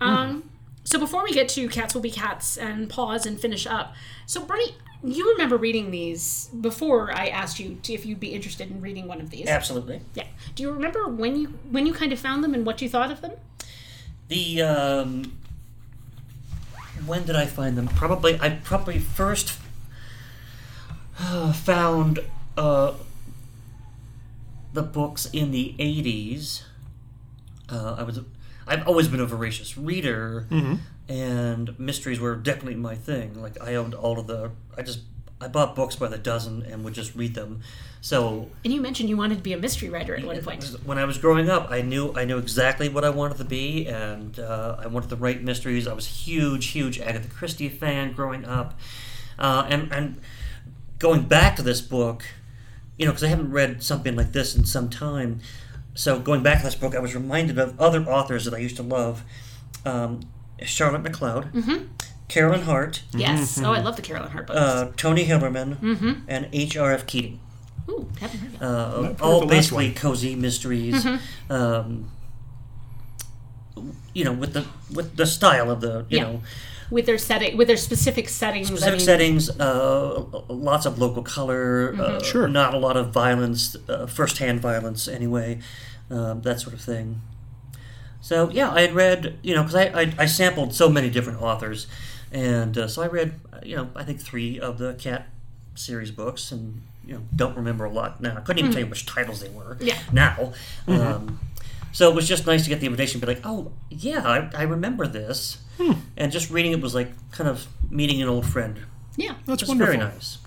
Um, 0.00 0.48
so 0.84 0.98
before 0.98 1.22
we 1.22 1.32
get 1.32 1.48
to 1.50 1.68
cats 1.68 1.94
will 1.94 2.00
be 2.00 2.10
cats 2.10 2.56
and 2.56 2.88
pause 2.88 3.26
and 3.26 3.38
finish 3.38 3.66
up, 3.66 3.94
so 4.26 4.40
Bernie, 4.42 4.74
you 5.04 5.30
remember 5.32 5.56
reading 5.56 5.90
these 5.90 6.48
before 6.60 7.12
I 7.12 7.28
asked 7.28 7.60
you 7.60 7.78
to, 7.82 7.92
if 7.92 8.04
you'd 8.06 8.18
be 8.20 8.28
interested 8.34 8.70
in 8.70 8.80
reading 8.80 9.06
one 9.06 9.20
of 9.20 9.30
these. 9.30 9.46
Absolutely. 9.46 10.00
Yeah. 10.14 10.26
Do 10.54 10.62
you 10.62 10.70
remember 10.72 11.06
when 11.08 11.36
you 11.36 11.46
when 11.70 11.86
you 11.86 11.92
kind 11.92 12.12
of 12.12 12.18
found 12.18 12.42
them 12.42 12.54
and 12.54 12.64
what 12.66 12.80
you 12.82 12.88
thought 12.88 13.10
of 13.10 13.20
them? 13.20 13.32
The 14.28 14.62
um, 14.62 15.38
when 17.06 17.24
did 17.24 17.36
I 17.36 17.46
find 17.46 17.76
them? 17.76 17.88
Probably 17.88 18.38
I 18.40 18.50
probably 18.50 18.98
first 18.98 19.58
uh, 21.18 21.52
found 21.52 22.20
uh, 22.56 22.94
the 24.72 24.82
books 24.82 25.26
in 25.32 25.50
the 25.50 25.74
eighties. 25.78 26.64
Uh, 27.68 27.96
I 27.98 28.02
was 28.02 28.20
I've 28.66 28.86
always 28.86 29.08
been 29.08 29.20
a 29.20 29.26
voracious 29.26 29.76
reader, 29.76 30.46
and 31.08 31.78
mysteries 31.78 32.20
were 32.20 32.36
definitely 32.36 32.76
my 32.76 32.94
thing. 32.94 33.40
Like 33.40 33.60
I 33.62 33.74
owned 33.74 33.94
all 33.94 34.18
of 34.18 34.26
the. 34.26 34.50
I 34.76 34.82
just 34.82 35.00
I 35.40 35.48
bought 35.48 35.74
books 35.74 35.96
by 35.96 36.08
the 36.08 36.18
dozen 36.18 36.62
and 36.64 36.84
would 36.84 36.92
just 36.94 37.14
read 37.14 37.34
them. 37.34 37.60
So 38.02 38.50
And 38.64 38.72
you 38.72 38.80
mentioned 38.80 39.08
you 39.08 39.16
wanted 39.16 39.36
to 39.36 39.42
be 39.42 39.52
a 39.52 39.58
mystery 39.58 39.88
writer 39.88 40.14
at 40.14 40.24
one 40.24 40.40
point. 40.42 40.64
when 40.84 40.98
I 40.98 41.04
was 41.04 41.18
growing 41.18 41.48
up, 41.48 41.70
I 41.70 41.80
knew 41.82 42.12
I 42.14 42.24
knew 42.24 42.38
exactly 42.38 42.88
what 42.88 43.04
I 43.04 43.10
wanted 43.10 43.38
to 43.38 43.44
be, 43.44 43.86
and 43.86 44.38
uh, 44.38 44.76
I 44.78 44.86
wanted 44.86 45.10
to 45.10 45.16
write 45.16 45.42
mysteries. 45.42 45.86
I 45.88 45.92
was 45.94 46.06
a 46.06 46.10
huge, 46.10 46.68
huge 46.68 46.98
Agatha 47.00 47.28
Christie 47.28 47.68
fan 47.68 48.12
growing 48.12 48.44
up, 48.44 48.78
uh, 49.38 49.66
and 49.68 49.92
and 49.92 50.20
going 50.98 51.22
back 51.22 51.56
to 51.56 51.62
this 51.62 51.80
book, 51.80 52.24
you 52.98 53.06
know, 53.06 53.12
because 53.12 53.24
I 53.24 53.28
haven't 53.28 53.50
read 53.50 53.82
something 53.82 54.14
like 54.16 54.32
this 54.32 54.54
in 54.56 54.64
some 54.66 54.88
time. 54.90 55.40
So 55.94 56.18
going 56.20 56.42
back 56.42 56.58
to 56.58 56.64
this 56.64 56.74
book, 56.74 56.94
I 56.94 57.00
was 57.00 57.14
reminded 57.14 57.58
of 57.58 57.78
other 57.80 58.02
authors 58.04 58.44
that 58.44 58.54
I 58.54 58.58
used 58.58 58.76
to 58.76 58.82
love, 58.82 59.22
um, 59.84 60.20
Charlotte 60.62 61.02
MacLeod, 61.02 61.48
Carolyn 62.30 62.62
Hart, 62.62 63.02
Yes. 63.12 63.60
Oh, 63.60 63.72
I 63.72 63.80
love 63.80 63.96
the 63.96 64.02
Carolyn 64.02 64.30
Hart 64.30 64.46
books. 64.46 64.58
uh, 64.58 64.92
Tony 64.96 65.26
Hillerman, 65.26 66.22
and 66.28 66.48
H.R.F. 66.52 67.06
Keating. 67.06 67.40
Ooh, 67.88 68.08
haven't 68.20 68.40
heard 68.40 68.52
that. 68.60 68.62
Uh, 68.64 69.14
all 69.20 69.46
basically 69.46 69.86
one. 69.88 69.94
cozy 69.96 70.34
mysteries. 70.36 71.06
Um, 71.50 72.10
you 74.14 74.24
know, 74.24 74.32
with 74.32 74.52
the 74.52 74.64
with 74.92 75.16
the 75.16 75.26
style 75.26 75.70
of 75.70 75.80
the 75.80 76.04
you 76.08 76.18
Yeah. 76.18 76.22
know 76.24 76.42
with 76.90 77.06
their 77.06 77.18
setting, 77.18 77.56
with 77.56 77.68
their 77.68 77.76
specific 77.76 78.28
settings. 78.28 78.68
I 78.68 78.74
specific 78.74 78.98
mean, 78.98 79.06
settings, 79.06 79.50
uh, 79.60 80.24
lots 80.48 80.86
of 80.86 80.98
local 80.98 81.22
color, 81.22 81.92
Mm-hmm. 81.92 82.00
uh, 82.00 82.22
Sure. 82.22 82.48
not 82.48 82.74
a 82.74 82.78
lot 82.78 82.96
of 82.96 83.10
violence, 83.12 83.76
uh, 83.88 84.06
first-hand 84.06 84.60
violence 84.60 85.06
anyway, 85.06 85.60
um, 86.10 86.42
that 86.42 86.60
sort 86.60 86.74
of 86.74 86.80
thing. 86.80 87.20
So 88.20 88.50
yeah, 88.50 88.70
I 88.72 88.80
had 88.82 88.92
read 88.94 89.38
you 89.42 89.54
know 89.54 89.62
because 89.62 89.76
I, 89.76 89.84
I 90.02 90.14
I 90.18 90.26
sampled 90.26 90.74
so 90.74 90.88
many 90.88 91.08
different 91.10 91.40
authors, 91.40 91.86
and 92.32 92.76
uh, 92.76 92.88
so 92.88 93.02
I 93.02 93.06
read 93.06 93.40
uh, 93.52 93.58
you 93.62 93.76
know 93.76 93.90
I 93.94 94.04
think 94.04 94.20
three 94.20 94.58
of 94.58 94.78
the 94.78 94.94
cat 94.94 95.28
series 95.74 96.10
books 96.10 96.52
and 96.52 96.82
you 97.06 97.14
know 97.14 97.22
don't 97.34 97.56
remember 97.56 97.84
a 97.84 97.90
lot 97.90 98.20
now. 98.20 98.36
I 98.36 98.40
couldn't 98.40 98.58
even 98.60 98.72
tell 98.72 98.80
you 98.80 98.86
which 98.86 99.06
titles 99.06 99.40
they 99.40 99.48
were. 99.48 99.76
Mm. 99.76 99.86
Yeah. 99.86 99.98
Now. 100.12 100.52
Um, 100.86 101.40
so 101.92 102.08
it 102.08 102.14
was 102.14 102.28
just 102.28 102.46
nice 102.46 102.62
to 102.64 102.68
get 102.68 102.78
the 102.78 102.86
invitation, 102.86 103.16
and 103.16 103.26
be 103.26 103.34
like, 103.34 103.42
"Oh, 103.44 103.72
yeah, 103.88 104.22
I, 104.24 104.60
I 104.60 104.62
remember 104.62 105.08
this," 105.08 105.58
and 106.16 106.30
just 106.30 106.50
reading 106.50 106.70
it 106.72 106.80
was 106.80 106.94
like 106.94 107.10
kind 107.32 107.48
of 107.50 107.66
meeting 107.90 108.22
an 108.22 108.28
old 108.28 108.46
friend. 108.46 108.80
Yeah. 109.16 109.34
That's 109.44 109.66
wonderful. 109.66 109.92
very 109.94 109.98
nice. 109.98 110.38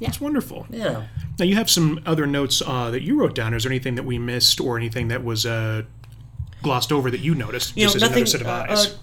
That's 0.00 0.20
wonderful. 0.20 0.66
Yeah. 0.70 1.06
Now 1.38 1.44
you 1.44 1.54
have 1.56 1.68
some 1.68 2.00
other 2.06 2.26
notes 2.26 2.62
uh, 2.64 2.90
that 2.90 3.02
you 3.02 3.20
wrote 3.20 3.34
down. 3.34 3.52
Is 3.52 3.64
there 3.64 3.72
anything 3.72 3.96
that 3.96 4.04
we 4.04 4.18
missed 4.18 4.58
or 4.60 4.78
anything 4.78 5.08
that 5.08 5.22
was 5.22 5.44
uh, 5.44 5.82
glossed 6.62 6.92
over 6.92 7.10
that 7.10 7.20
you 7.20 7.34
noticed 7.34 7.76
you 7.76 7.84
just 7.84 7.96
know, 7.96 7.98
as 7.98 8.02
nothing. 8.02 8.16
another 8.22 8.26
set 8.30 8.40
of 8.40 8.46
uh, 8.46 8.66
eyes. 8.70 8.86
uh, 8.86 8.96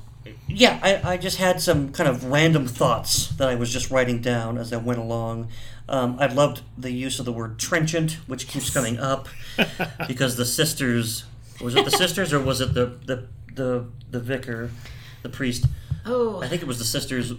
yeah, 0.48 0.80
I, 0.82 1.14
I 1.14 1.18
just 1.18 1.38
had 1.38 1.62
some 1.62 1.92
kind 1.92 2.10
of 2.10 2.26
random 2.26 2.68
thoughts 2.68 3.28
that 3.38 3.50
I 3.50 3.56
was 3.56 3.72
just 3.72 3.92
writing 3.92 4.22
down 4.22 4.58
as 4.58 4.74
I 4.74 4.78
went 4.78 5.00
along. 5.00 5.50
Um, 5.90 6.18
I 6.20 6.28
loved 6.28 6.62
the 6.78 6.92
use 6.92 7.20
of 7.20 7.26
the 7.26 7.32
word 7.32 7.58
trenchant, 7.58 8.14
which 8.28 8.48
keeps 8.48 8.70
coming 8.70 9.00
up 9.00 9.28
because 10.08 10.36
the 10.36 10.46
sisters 10.46 11.26
was 11.62 11.76
it 11.76 11.86
the 11.86 11.92
sisters 11.92 12.34
or 12.34 12.40
was 12.40 12.62
it 12.62 12.74
the 12.74 12.98
the 13.06 13.28
the, 13.54 13.86
the 14.12 14.20
vicar, 14.20 14.70
the 15.24 15.30
priest? 15.30 15.66
Oh, 16.06 16.42
I 16.42 16.48
think 16.48 16.62
it 16.62 16.68
was 16.68 16.78
the 16.78 16.86
sisters 16.86 17.34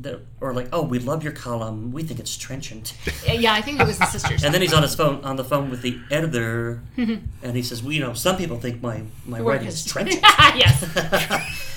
that 0.00 0.20
or 0.40 0.52
like, 0.52 0.68
oh, 0.72 0.82
we 0.82 0.98
love 0.98 1.22
your 1.22 1.32
column. 1.32 1.92
We 1.92 2.02
think 2.02 2.18
it's 2.20 2.36
trenchant. 2.36 2.94
yeah, 3.26 3.54
I 3.54 3.60
think 3.60 3.80
it 3.80 3.86
was 3.86 3.98
the 3.98 4.06
sisters. 4.06 4.44
And 4.44 4.52
then 4.52 4.60
he's 4.60 4.72
on 4.72 4.82
his 4.82 4.94
phone 4.94 5.24
on 5.24 5.36
the 5.36 5.44
phone 5.44 5.70
with 5.70 5.82
the 5.82 5.98
editor, 6.10 6.82
and 6.96 7.56
he 7.56 7.62
says, 7.62 7.82
"Well, 7.82 7.92
you 7.92 8.00
know, 8.00 8.14
some 8.14 8.36
people 8.36 8.58
think 8.58 8.82
my 8.82 9.02
my 9.26 9.40
Work 9.40 9.54
writing 9.54 9.68
is 9.68 9.84
is- 9.84 9.84
trenchant." 9.92 10.20
yes. 10.22 10.82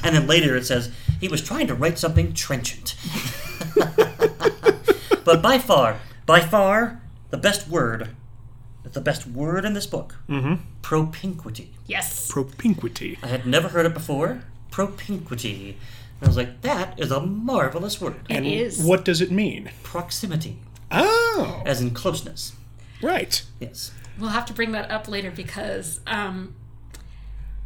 and 0.04 0.16
then 0.16 0.28
later 0.28 0.56
it 0.56 0.66
says 0.66 0.92
he 1.20 1.28
was 1.28 1.42
trying 1.42 1.68
to 1.68 1.76
write 1.76 2.00
something 2.00 2.34
trenchant. 2.34 2.96
but 5.24 5.42
by 5.42 5.60
far, 5.60 6.00
by 6.26 6.40
far, 6.40 7.02
the 7.30 7.38
best 7.38 7.68
word, 7.68 8.10
the 8.84 9.02
best 9.02 9.28
word 9.28 9.66
in 9.66 9.74
this 9.74 9.86
book, 9.86 10.16
mm-hmm. 10.28 10.56
propinquity. 10.82 11.70
Yes. 11.86 12.30
Propinquity. 12.32 13.18
I 13.22 13.28
had 13.28 13.46
never 13.46 13.70
heard 13.70 13.86
it 13.86 13.94
before. 13.94 14.42
Propinquity. 14.72 15.78
And 16.20 16.24
I 16.24 16.28
was 16.28 16.38
like, 16.38 16.62
that 16.62 17.00
is 17.00 17.12
a 17.12 17.20
marvelous 17.20 18.02
word. 18.02 18.16
It 18.30 18.46
is. 18.46 18.84
What 18.84 19.06
does 19.06 19.22
it 19.22 19.32
mean? 19.32 19.70
Proximity, 19.84 20.58
Oh, 20.92 21.62
as 21.66 21.82
in 21.82 21.92
closeness. 21.92 22.54
right. 23.02 23.44
Yes. 23.60 23.92
We'll 24.20 24.30
have 24.30 24.46
to 24.48 24.54
bring 24.54 24.72
that 24.72 24.90
up 24.90 25.08
later 25.08 25.30
because 25.30 26.00
um, 26.08 26.56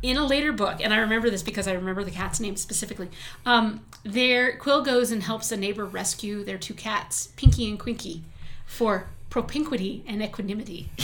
in 0.02 0.18
a 0.18 0.26
later 0.26 0.52
book, 0.52 0.80
and 0.84 0.94
I 0.94 0.98
remember 0.98 1.30
this 1.30 1.44
because 1.44 1.66
I 1.68 1.72
remember 1.74 2.04
the 2.04 2.12
cat's 2.12 2.42
name 2.42 2.58
specifically. 2.58 3.10
Um, 3.46 3.86
there, 4.04 4.58
Qwill 4.58 4.84
goes 4.84 5.12
and 5.12 5.24
helps 5.24 5.50
a 5.54 5.58
neighbor 5.58 5.86
rescue 5.86 6.44
their 6.44 6.58
two 6.58 6.74
cats, 6.74 7.28
Pinky 7.38 7.70
and 7.70 7.80
Quinky, 7.80 8.24
for 8.66 9.08
propinquity 9.30 10.04
and 10.08 10.22
equanimity. 10.22 10.90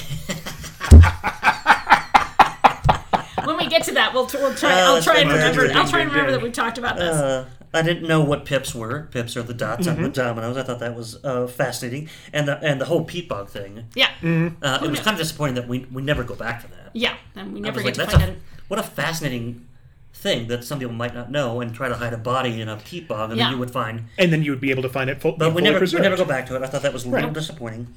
when 3.78 3.82
we 3.82 3.86
get 3.86 3.86
to 3.86 3.94
that, 3.96 4.14
we'll, 4.14 4.28
we'll 4.50 4.56
try. 4.56 4.82
Oh, 4.82 4.96
I'll 4.96 5.02
try 5.02 5.18
and 5.20 5.30
remember. 5.32 5.68
good, 5.68 5.76
I'll 5.76 5.88
try 5.88 6.02
and 6.02 6.10
good, 6.10 6.16
remember 6.18 6.32
good. 6.32 6.42
that 6.42 6.44
we 6.44 6.52
talked 6.52 6.78
about 6.78 6.98
this. 6.98 7.16
Uh, 7.16 7.46
I 7.74 7.82
didn't 7.82 8.08
know 8.08 8.22
what 8.24 8.46
pips 8.46 8.74
were. 8.74 9.08
Pips 9.12 9.36
are 9.38 9.44
the 9.44 9.54
dots 9.54 9.88
Mm-hmm. 9.88 9.98
on 9.98 10.04
the 10.04 10.10
dominoes. 10.10 10.58
I 10.58 10.64
thought 10.64 10.80
that 10.80 10.96
was 10.96 11.24
uh, 11.24 11.48
fascinating, 11.48 12.10
and 12.34 12.48
the 12.48 12.58
and 12.64 12.80
the 12.82 12.86
whole 12.86 13.04
peat 13.04 13.28
bog 13.30 13.50
thing. 13.50 13.86
yeah, 13.94 14.10
Uh, 14.24 14.80
it 14.82 14.82
was 14.82 14.92
knew? 14.92 14.96
kind 14.98 15.10
of 15.16 15.18
disappointing 15.18 15.56
that 15.56 15.68
we 15.68 15.86
we 15.92 16.02
never 16.02 16.24
go 16.24 16.34
back 16.36 16.62
to 16.64 16.68
that. 16.70 16.92
yeah, 16.94 17.16
and 17.36 17.54
we 17.54 17.60
never 17.60 17.80
get 17.82 17.86
like, 17.86 17.94
to 17.96 18.00
that's 18.00 18.14
find 18.14 18.24
a 18.24 18.32
out. 18.34 18.38
what 18.70 18.80
a 18.80 18.84
fascinating 18.84 19.68
thing 20.18 20.48
that 20.48 20.64
some 20.64 20.80
people 20.80 20.94
might 20.94 21.14
not 21.14 21.30
know 21.30 21.62
and 21.62 21.74
try 21.74 21.88
to 21.88 21.96
hide 21.96 22.12
a 22.14 22.18
body 22.18 22.60
in 22.60 22.68
a 22.68 22.78
peat 22.78 23.08
bog, 23.08 23.30
and 23.30 23.38
Yeah. 23.38 23.46
then 23.46 23.54
you 23.54 23.60
would 23.60 23.72
find. 23.72 24.06
And 24.18 24.34
then 24.34 24.42
you 24.44 24.52
would 24.52 24.60
be 24.60 24.72
able 24.72 24.82
to 24.84 24.90
find 24.90 25.10
it 25.10 25.22
full, 25.22 25.34
But 25.34 25.50
we 25.54 25.62
fully 25.62 25.72
never 25.72 25.86
we 25.86 26.00
never 26.02 26.18
go 26.18 26.26
back 26.26 26.48
to 26.48 26.56
it. 26.56 26.64
I 26.64 26.68
thought 26.68 26.82
that 26.82 26.92
was 26.94 27.06
a 27.06 27.10
little 27.10 27.26
Right. 27.28 27.34
disappointing. 27.34 27.88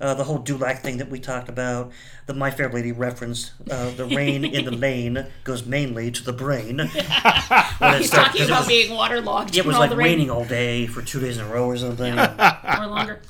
Uh, 0.00 0.14
the 0.14 0.24
whole 0.24 0.38
Dulac 0.38 0.82
thing 0.82 0.98
that 0.98 1.08
we 1.10 1.18
talked 1.18 1.48
about, 1.48 1.90
the 2.26 2.34
My 2.34 2.50
Fair 2.50 2.68
Lady 2.70 2.92
reference, 2.92 3.52
uh, 3.70 3.90
the 3.96 4.04
rain 4.04 4.44
in 4.44 4.64
the 4.66 4.70
lane 4.70 5.26
goes 5.44 5.64
mainly 5.66 6.10
to 6.10 6.22
the 6.22 6.32
brain. 6.34 6.78
When 7.78 7.94
it 7.94 7.98
He's 7.98 8.08
started- 8.08 8.08
talking 8.08 8.32
'cause 8.32 8.40
it 8.40 8.44
about 8.48 8.58
was- 8.60 8.68
being 8.68 8.94
waterlogged. 8.94 9.56
It 9.56 9.64
was 9.64 9.74
all 9.76 9.80
like 9.80 9.90
the 9.90 9.96
rain. 9.96 10.06
raining 10.18 10.30
all 10.30 10.44
day 10.44 10.86
for 10.86 11.02
two 11.02 11.18
days 11.20 11.38
in 11.38 11.44
a 11.44 11.48
row 11.48 11.64
or 11.66 11.76
something. 11.76 12.18
or 12.18 12.86
longer. 12.86 13.20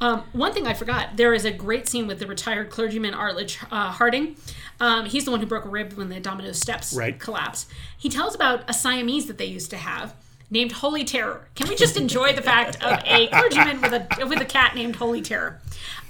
Um, 0.00 0.24
one 0.32 0.52
thing 0.52 0.66
I 0.66 0.74
forgot: 0.74 1.16
there 1.16 1.32
is 1.32 1.44
a 1.44 1.50
great 1.50 1.88
scene 1.88 2.06
with 2.06 2.18
the 2.18 2.26
retired 2.26 2.70
clergyman 2.70 3.14
Artledge 3.14 3.58
uh, 3.70 3.90
Harding. 3.92 4.36
Um, 4.78 5.06
he's 5.06 5.24
the 5.24 5.30
one 5.30 5.40
who 5.40 5.46
broke 5.46 5.64
a 5.64 5.68
rib 5.70 5.94
when 5.94 6.08
the 6.10 6.20
domino 6.20 6.52
steps 6.52 6.92
Right. 6.94 7.18
collapsed. 7.18 7.70
He 7.96 8.08
tells 8.10 8.34
about 8.34 8.68
a 8.68 8.74
Siamese 8.74 9.26
that 9.26 9.38
they 9.38 9.46
used 9.46 9.70
to 9.70 9.76
have 9.78 10.14
named 10.50 10.70
Holy 10.72 11.02
Terror. 11.02 11.48
Can 11.54 11.68
we 11.68 11.74
just 11.76 11.96
enjoy 11.96 12.32
the 12.34 12.42
fact 12.42 12.76
of 12.84 13.00
a 13.06 13.26
clergyman 13.32 13.80
with 13.80 13.92
a 13.94 14.26
with 14.26 14.40
a 14.40 14.44
cat 14.44 14.74
named 14.74 14.96
Holy 14.96 15.22
Terror? 15.22 15.60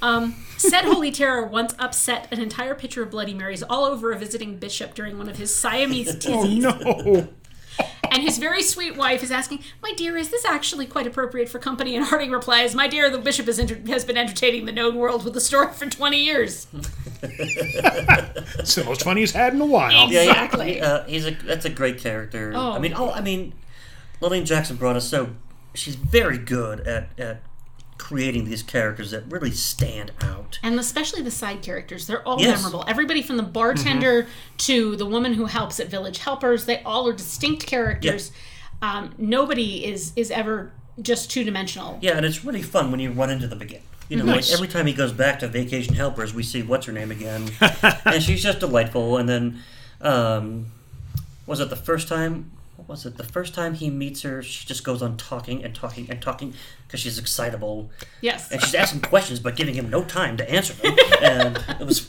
Um, 0.03 0.34
said 0.59 0.84
Holy 0.84 1.11
Terror 1.12 1.47
once 1.47 1.74
upset 1.78 2.28
an 2.32 2.41
entire 2.41 2.74
pitcher 2.74 3.03
of 3.05 3.11
Bloody 3.12 3.34
Marys 3.34 3.62
all 3.62 3.84
over 3.84 4.11
a 4.12 4.18
visiting 4.18 4.57
bishop 4.57 4.95
during 4.95 5.16
one 5.16 5.28
of 5.28 5.37
his 5.39 5.55
Siamese 5.55 6.26
Oh 6.26 6.43
no! 6.45 7.28
And 8.11 8.23
his 8.23 8.39
very 8.39 8.63
sweet 8.63 8.97
wife 8.97 9.23
is 9.23 9.31
asking, 9.31 9.61
"My 9.83 9.93
dear, 9.97 10.17
is 10.17 10.31
this 10.31 10.45
actually 10.45 10.87
quite 10.87 11.07
appropriate 11.07 11.49
for 11.49 11.59
company?" 11.59 11.97
And 11.97 12.05
Harding 12.05 12.31
replies, 12.31 12.75
"My 12.75 12.89
dear, 12.89 13.11
the 13.11 13.19
bishop 13.19 13.47
has, 13.47 13.59
enter- 13.59 13.81
has 13.89 14.05
been 14.05 14.17
entertaining 14.17 14.65
the 14.67 14.73
known 14.73 14.97
world 14.97 15.25
with 15.25 15.35
the 15.35 15.41
story 15.41 15.73
for 15.73 15.87
twenty 15.87 16.25
years." 16.25 16.67
It's 17.23 18.75
the 18.75 18.85
most 18.85 19.03
funny 19.03 19.21
he's 19.21 19.33
had 19.33 19.55
in 19.55 19.61
a 19.61 19.67
while. 19.67 20.11
Yeah, 20.11 20.23
yeah. 20.23 20.31
Exactly. 20.31 20.75
He, 20.75 20.81
uh, 20.81 21.05
he's 21.05 21.27
a 21.27 21.31
that's 21.33 21.65
a 21.65 21.71
great 21.71 21.99
character. 21.99 22.53
Oh. 22.55 22.73
I 22.73 22.79
mean, 22.79 22.95
oh, 22.97 23.11
I 23.11 23.21
mean, 23.21 23.53
Lilian 24.21 24.45
Jackson 24.45 24.77
brought 24.77 24.97
us 24.97 25.09
so 25.09 25.31
she's 25.75 25.95
very 25.97 26.39
good 26.39 26.81
at 26.81 27.09
at 27.19 27.43
creating 27.99 28.44
these 28.44 28.62
characters 28.62 29.11
that 29.11 29.24
really 29.28 29.51
stand 29.51 30.12
out. 30.20 30.59
And 30.62 30.78
especially 30.78 31.22
the 31.22 31.30
side 31.30 31.62
characters, 31.62 32.07
they're 32.07 32.26
all 32.26 32.40
Yes. 32.40 32.59
memorable. 32.62 32.84
Everybody 32.86 33.22
from 33.22 33.36
the 33.36 33.42
bartender 33.42 34.26
to 34.59 34.97
the 34.97 35.07
woman 35.07 35.34
who 35.34 35.47
helps 35.47 35.80
at 35.80 35.88
Village 35.88 36.18
Helpers, 36.18 36.66
they 36.66 36.82
all 36.82 37.09
are 37.09 37.12
distinct 37.12 37.66
characters. 37.66 38.32
Um, 38.82 39.14
nobody 39.18 39.84
is 39.84 40.12
is 40.16 40.30
ever 40.30 40.72
just 41.01 41.30
two 41.30 41.44
dimensional. 41.44 41.99
Yeah, 42.03 42.16
and 42.16 42.24
it's 42.26 42.44
really 42.44 42.62
fun 42.62 42.90
when 42.90 43.01
you 43.01 43.11
run 43.11 43.30
into 43.30 43.47
them 43.47 43.61
again. 43.62 43.80
You 44.09 44.18
know, 44.18 44.24
Nice. 44.24 44.51
like 44.51 44.55
every 44.55 44.68
time 44.68 44.86
he 44.86 44.92
goes 44.92 45.12
back 45.12 45.40
to 45.40 45.49
Vacation 45.49 45.94
Helpers, 45.94 46.32
we 46.34 46.42
see 46.42 46.62
what's 46.62 46.86
her 46.86 46.92
name 46.92 47.11
again, 47.11 47.51
and 48.05 48.22
she's 48.22 48.42
just 48.42 48.61
delightful. 48.61 49.16
And 49.16 49.28
then, 49.28 49.62
um, 50.01 50.66
was 51.47 51.59
it 51.61 51.70
the 51.70 51.76
first 51.76 52.07
time? 52.09 52.51
What 52.77 52.89
was 52.89 53.07
it? 53.07 53.16
The 53.16 53.24
first 53.24 53.55
time 53.55 53.74
he 53.74 53.89
meets 53.91 54.22
her, 54.22 54.43
she 54.43 54.66
just 54.66 54.85
goes 54.85 55.01
on 55.03 55.16
talking 55.16 55.64
and 55.64 55.74
talking 55.74 56.09
and 56.11 56.20
talking 56.20 56.55
because 56.87 57.01
she's 57.01 57.18
excitable, 57.18 57.91
Yes. 58.20 58.51
and 58.53 58.61
she's 58.62 58.74
asking 58.74 59.01
questions 59.01 59.41
but 59.41 59.57
giving 59.57 59.74
him 59.74 59.89
no 59.91 60.05
time 60.05 60.37
to 60.37 60.51
answer 60.51 60.74
them. 60.74 60.97
and 61.22 61.64
it 61.81 61.87
was 61.87 62.09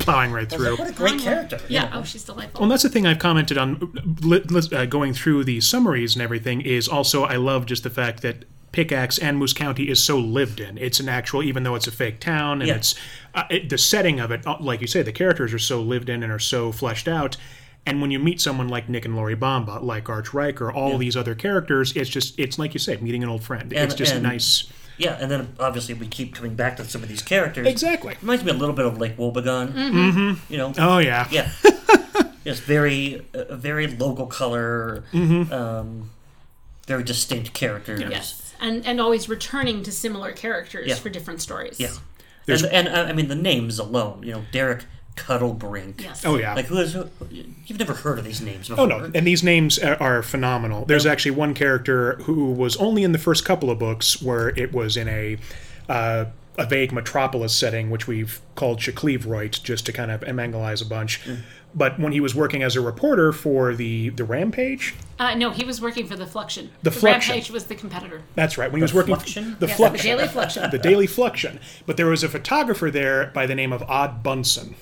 Plowing 0.00 0.32
right 0.32 0.48
through. 0.48 0.70
like, 0.70 0.78
what 0.78 0.88
a 0.90 0.92
great 0.92 1.20
character. 1.20 1.56
you 1.68 1.74
Yeah. 1.76 1.90
know? 1.90 2.00
Oh, 2.00 2.04
she's 2.04 2.24
delightful. 2.24 2.60
Well, 2.60 2.70
that's 2.70 2.82
the 2.82 2.88
thing 2.88 3.06
I've 3.06 3.18
commented 3.18 3.56
on 3.58 3.92
li- 4.22 4.42
li- 4.48 4.76
uh, 4.76 4.86
going 4.86 5.12
through 5.14 5.44
the 5.44 5.60
summaries 5.60 6.14
and 6.14 6.22
everything 6.22 6.60
is 6.62 6.88
also 6.88 7.24
I 7.24 7.36
love 7.36 7.66
just 7.66 7.82
the 7.84 7.90
fact 7.90 8.22
that 8.22 8.44
Pickax 8.72 9.18
and 9.18 9.36
Moose 9.36 9.52
County 9.52 9.88
is 9.88 10.02
so 10.02 10.16
lived 10.18 10.60
in. 10.60 10.78
It's 10.78 11.00
an 11.00 11.08
actual, 11.08 11.42
even 11.42 11.64
though 11.64 11.74
it's 11.74 11.86
a 11.88 11.90
fake 11.92 12.20
town, 12.20 12.62
and 12.62 12.68
Yeah. 12.68 12.76
it's 12.76 12.94
uh, 13.34 13.42
it, 13.50 13.68
the 13.68 13.76
setting 13.78 14.20
of 14.20 14.30
it, 14.30 14.46
uh, 14.46 14.56
like 14.60 14.80
you 14.80 14.86
say, 14.86 15.02
the 15.02 15.12
characters 15.12 15.52
are 15.52 15.58
so 15.58 15.82
lived 15.82 16.08
in 16.08 16.22
and 16.22 16.32
are 16.32 16.38
so 16.38 16.70
fleshed 16.72 17.08
out. 17.08 17.36
And 17.86 18.00
when 18.02 18.10
you 18.10 18.18
meet 18.18 18.40
someone 18.40 18.68
like 18.68 18.88
Nick 18.88 19.04
and 19.04 19.16
Lori 19.16 19.34
Bamba, 19.36 19.82
like 19.82 20.08
Arch 20.08 20.32
Riker, 20.34 20.70
all 20.70 20.98
these 20.98 21.16
other 21.16 21.34
characters, 21.34 21.96
it's 21.96 22.10
just 22.10 22.38
it's 22.38 22.58
like 22.58 22.74
you 22.74 22.78
say, 22.80 22.96
meeting 22.98 23.22
an 23.22 23.28
old 23.28 23.42
friend. 23.42 23.72
it's 23.72 23.94
just 23.94 24.14
and- 24.14 24.22
nice. 24.22 24.70
Yeah, 24.98 25.16
and 25.18 25.30
then 25.30 25.54
obviously 25.58 25.94
we 25.94 26.06
keep 26.06 26.34
coming 26.34 26.54
back 26.56 26.76
to 26.76 26.84
some 26.84 27.02
of 27.02 27.08
these 27.08 27.22
characters. 27.22 27.66
Exactly. 27.66 28.16
Reminds 28.20 28.44
me 28.44 28.50
a 28.50 28.54
little 28.54 28.74
bit 28.74 28.84
of 28.84 28.98
Lake 28.98 29.16
Wobegon. 29.16 29.72
Mm-hmm. 29.72 30.52
You 30.52 30.58
know, 30.58 30.74
Oh 30.78 30.98
yeah. 30.98 31.26
Yeah. 31.30 31.50
It's 32.44 32.60
very, 32.60 33.26
uh, 33.34 33.54
very 33.54 33.86
local 33.86 34.26
color, 34.26 35.04
Mm-hmm. 35.12 35.52
um, 35.52 36.10
very 36.86 37.02
distinct 37.04 37.52
characters. 37.54 38.00
yes. 38.00 38.54
And 38.60 38.84
and 38.86 39.00
always 39.00 39.28
returning 39.28 39.82
to 39.84 39.92
similar 39.92 40.32
characters 40.32 40.86
Yeah. 40.88 40.94
for 40.96 41.08
different 41.10 41.40
stories. 41.42 41.78
Yeah. 41.80 41.92
And, 42.48 42.64
and 42.66 42.88
uh, 42.88 43.04
I 43.08 43.12
mean, 43.12 43.28
the 43.28 43.34
names 43.36 43.78
alone, 43.78 44.22
you 44.22 44.32
know, 44.32 44.42
Derek 44.52 44.84
Cuttlebrink. 45.20 46.00
Yes. 46.00 46.24
Oh 46.24 46.36
yeah. 46.38 46.54
Like, 46.54 46.66
who 46.66 46.78
is, 46.78 46.94
who, 46.94 47.08
you've 47.30 47.78
never 47.78 47.94
heard 47.94 48.18
of 48.18 48.24
these 48.24 48.40
names 48.40 48.70
Oh 48.70 48.86
before. 48.86 48.86
no, 49.08 49.10
and 49.14 49.26
these 49.26 49.42
names 49.42 49.78
are, 49.78 50.00
are 50.02 50.22
phenomenal. 50.22 50.84
There's 50.86 51.06
actually 51.06 51.32
one 51.32 51.54
character 51.54 52.14
who 52.22 52.52
was 52.52 52.76
only 52.78 53.02
in 53.04 53.12
the 53.12 53.18
first 53.18 53.44
couple 53.44 53.70
of 53.70 53.78
books, 53.78 54.20
where 54.22 54.48
it 54.50 54.72
was 54.72 54.96
in 54.96 55.08
a 55.08 55.36
uh, 55.88 56.24
a 56.58 56.66
vague 56.66 56.92
metropolis 56.92 57.54
setting, 57.54 57.90
which 57.90 58.06
we've 58.06 58.40
called 58.54 58.78
Shacleveroit, 58.80 59.62
just 59.62 59.86
to 59.86 59.92
kind 59.92 60.10
of 60.10 60.20
emangalize 60.22 60.82
a 60.84 60.88
bunch. 60.88 61.20
But 61.72 62.00
when 62.00 62.10
he 62.12 62.18
was 62.20 62.34
working 62.34 62.64
as 62.64 62.74
a 62.74 62.80
reporter 62.80 63.32
for 63.32 63.74
the 63.74 64.08
the 64.10 64.24
Rampage, 64.24 64.94
Uh, 65.20 65.34
no, 65.34 65.50
he 65.50 65.64
was 65.64 65.80
working 65.80 66.06
for 66.08 66.16
the 66.16 66.24
Fluxion. 66.26 66.68
The 66.82 66.90
Fluxion. 66.90 67.02
Rampage 67.30 67.50
was 67.50 67.64
the 67.66 67.76
competitor. 67.76 68.22
that's 68.34 68.58
right. 68.58 68.70
When 68.70 68.80
he 68.80 68.82
was 68.82 68.92
working 68.92 69.14
Fluxion? 69.14 69.58
the 69.60 69.68
Yes, 69.68 69.78
Fluxion, 69.78 69.92
the 69.92 69.98
Daily 70.02 70.26
Fluxion. 70.26 70.70
the 70.72 70.78
Daily 70.78 71.06
Fluxion. 71.06 71.58
But 71.86 71.96
there 71.96 72.06
was 72.06 72.24
a 72.24 72.28
photographer 72.28 72.90
there 72.90 73.30
by 73.32 73.46
the 73.46 73.54
name 73.54 73.72
of 73.72 73.82
Odd 73.84 74.22
Bunsen. 74.24 74.74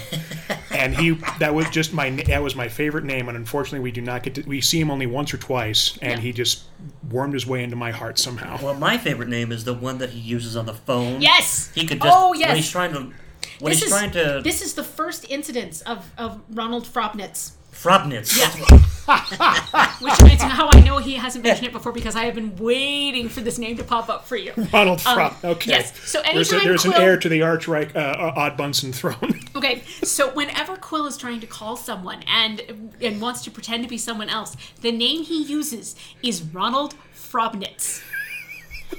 and 0.72 0.94
he 0.94 1.10
that 1.38 1.54
was 1.54 1.68
just 1.70 1.92
my 1.92 2.10
that 2.10 2.42
was 2.42 2.54
my 2.56 2.68
favorite 2.68 3.04
name 3.04 3.28
and 3.28 3.36
unfortunately 3.36 3.80
we 3.80 3.90
do 3.92 4.00
not 4.00 4.22
get 4.22 4.34
to 4.34 4.42
we 4.42 4.60
see 4.60 4.80
him 4.80 4.90
only 4.90 5.06
once 5.06 5.32
or 5.32 5.38
twice 5.38 5.96
and 6.02 6.12
Yeah. 6.12 6.20
he 6.20 6.32
just 6.32 6.64
wormed 7.10 7.34
his 7.34 7.46
way 7.46 7.62
into 7.62 7.76
my 7.76 7.90
heart 7.90 8.18
somehow 8.18 8.58
Well, 8.62 8.74
my 8.74 8.98
favorite 8.98 9.28
name 9.28 9.52
is 9.52 9.64
the 9.64 9.74
one 9.74 9.98
that 9.98 10.10
he 10.10 10.20
uses 10.20 10.56
on 10.56 10.66
the 10.66 10.74
phone. 10.74 11.20
Yes. 11.20 11.70
He 11.74 11.86
could 11.86 12.00
just, 12.00 12.16
Oh 12.16 12.30
when 12.30 12.56
he's 12.56 12.70
trying 12.70 12.92
to, 12.94 12.98
when 13.60 13.70
This 13.70 13.80
he's 13.80 13.82
is 13.84 13.88
trying 13.90 14.10
to 14.12 14.40
this 14.42 14.62
is 14.62 14.74
the 14.74 14.84
first 14.84 15.30
incidence 15.30 15.80
of 15.82 16.10
of 16.18 16.40
Ronald 16.50 16.84
Frobnitz. 16.86 17.52
Frobnitz. 17.82 18.36
Yes. 18.36 18.54
That's 18.56 18.92
Which 20.00 20.32
is 20.32 20.42
how 20.42 20.68
I 20.72 20.80
know 20.80 20.98
he 20.98 21.14
hasn't 21.14 21.44
mentioned 21.44 21.66
it 21.66 21.72
before 21.72 21.92
because 21.92 22.14
I 22.14 22.24
have 22.24 22.34
been 22.34 22.54
waiting 22.56 23.28
for 23.28 23.40
this 23.40 23.58
name 23.58 23.76
to 23.78 23.84
pop 23.84 24.08
up 24.08 24.26
for 24.26 24.36
you. 24.36 24.52
Ronald 24.72 25.00
Frop. 25.00 25.44
okay. 25.44 25.74
Um, 25.74 25.80
yes. 25.80 26.08
So 26.08 26.22
there's, 26.22 26.52
a, 26.52 26.56
anytime 26.56 26.68
there's 26.68 26.84
an 26.84 26.94
heir 26.94 27.16
to 27.16 27.28
the 27.28 27.40
Archreich 27.40 27.96
uh, 27.96 28.32
Odd 28.36 28.56
Bunsen 28.56 28.92
throne. 28.92 29.40
Okay, 29.54 29.82
so 30.02 30.32
whenever 30.32 30.76
Qwill 30.76 31.06
is 31.06 31.16
trying 31.16 31.38
to 31.40 31.46
call 31.46 31.76
someone 31.76 32.24
and 32.26 32.90
and 33.00 33.20
wants 33.20 33.44
to 33.44 33.50
pretend 33.50 33.84
to 33.84 33.88
be 33.88 33.98
someone 33.98 34.28
else, 34.28 34.56
the 34.80 34.90
name 34.90 35.22
he 35.22 35.42
uses 35.42 35.94
is 36.22 36.42
Ronald 36.42 36.94
Frobnitz. 37.14 38.02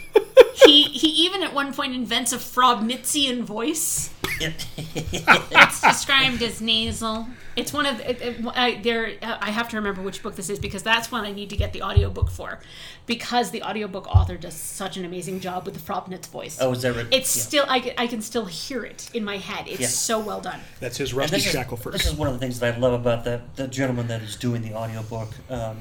he 0.66 0.84
he 0.84 1.08
even 1.26 1.42
at 1.44 1.54
one 1.54 1.74
point 1.74 1.96
invents 1.96 2.32
a 2.32 2.38
Frobnitzian 2.38 3.42
voice. 3.42 4.12
It's 4.40 5.82
described 5.82 6.42
as 6.44 6.62
nasal. 6.62 7.28
It's 7.56 7.72
one 7.72 7.86
of 7.86 8.00
it, 8.00 8.20
it, 8.22 8.46
I, 8.56 8.76
there. 8.82 9.14
I 9.22 9.52
have 9.52 9.70
to 9.70 9.76
remember 9.76 10.02
which 10.02 10.24
book 10.24 10.36
this 10.36 10.50
is 10.50 10.58
because 10.58 10.82
that's 10.82 11.12
one 11.12 11.24
I 11.24 11.32
need 11.32 11.50
to 11.52 11.58
get 11.58 11.72
the 11.72 11.84
audiobook 11.84 12.32
for, 12.32 12.60
because 13.06 13.52
the 13.52 13.62
audiobook 13.62 14.08
author 14.08 14.38
does 14.38 14.56
such 14.56 14.98
an 14.98 15.06
amazing 15.06 15.40
job 15.40 15.66
with 15.66 15.76
the 15.76 15.80
Frobnitz 15.80 16.26
voice. 16.28 16.58
Oh, 16.60 16.72
is 16.72 16.82
that 16.82 16.96
right? 16.96 17.06
It's 17.12 17.36
Yeah. 17.36 17.42
still 17.44 17.66
I, 17.70 17.80
can- 17.80 17.94
I 17.98 18.08
can 18.08 18.22
still 18.22 18.46
hear 18.46 18.84
it 18.84 19.10
in 19.14 19.24
my 19.24 19.38
head. 19.38 19.68
It's 19.68 19.80
Yeah. 19.82 19.88
so 19.88 20.20
well 20.20 20.42
done. 20.42 20.62
That's 20.80 20.98
his 20.98 21.12
And 21.12 21.20
Rusty 21.20 21.36
this 21.38 21.46
is, 21.54 21.68
this 21.92 22.06
is 22.08 22.14
one 22.16 22.28
of 22.28 22.34
the 22.34 22.40
things 22.40 22.60
that 22.60 22.76
I 22.76 22.78
love 22.80 22.94
about 22.94 23.24
the, 23.24 23.42
the 23.56 23.68
gentleman 23.68 24.08
that 24.08 24.22
is 24.24 24.36
doing 24.36 24.62
the 24.64 24.74
audiobook, 24.74 25.30
um, 25.50 25.78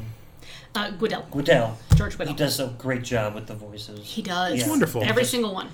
Uh, 0.75 0.91
Guidall, 0.93 1.29
Guidall. 1.31 1.75
George 1.97 2.17
Guidall. 2.19 2.29
He 2.29 2.35
does 2.35 2.61
a 2.61 2.67
great 2.79 3.03
job 3.03 3.35
with 3.35 3.47
the 3.47 3.55
voices. 3.55 4.01
He 4.07 4.21
does. 4.23 4.59
Yeah. 4.61 4.69
Wonderful. 4.69 5.03
Every 5.05 5.23
Just- 5.23 5.31
single 5.33 5.55
one. 5.55 5.69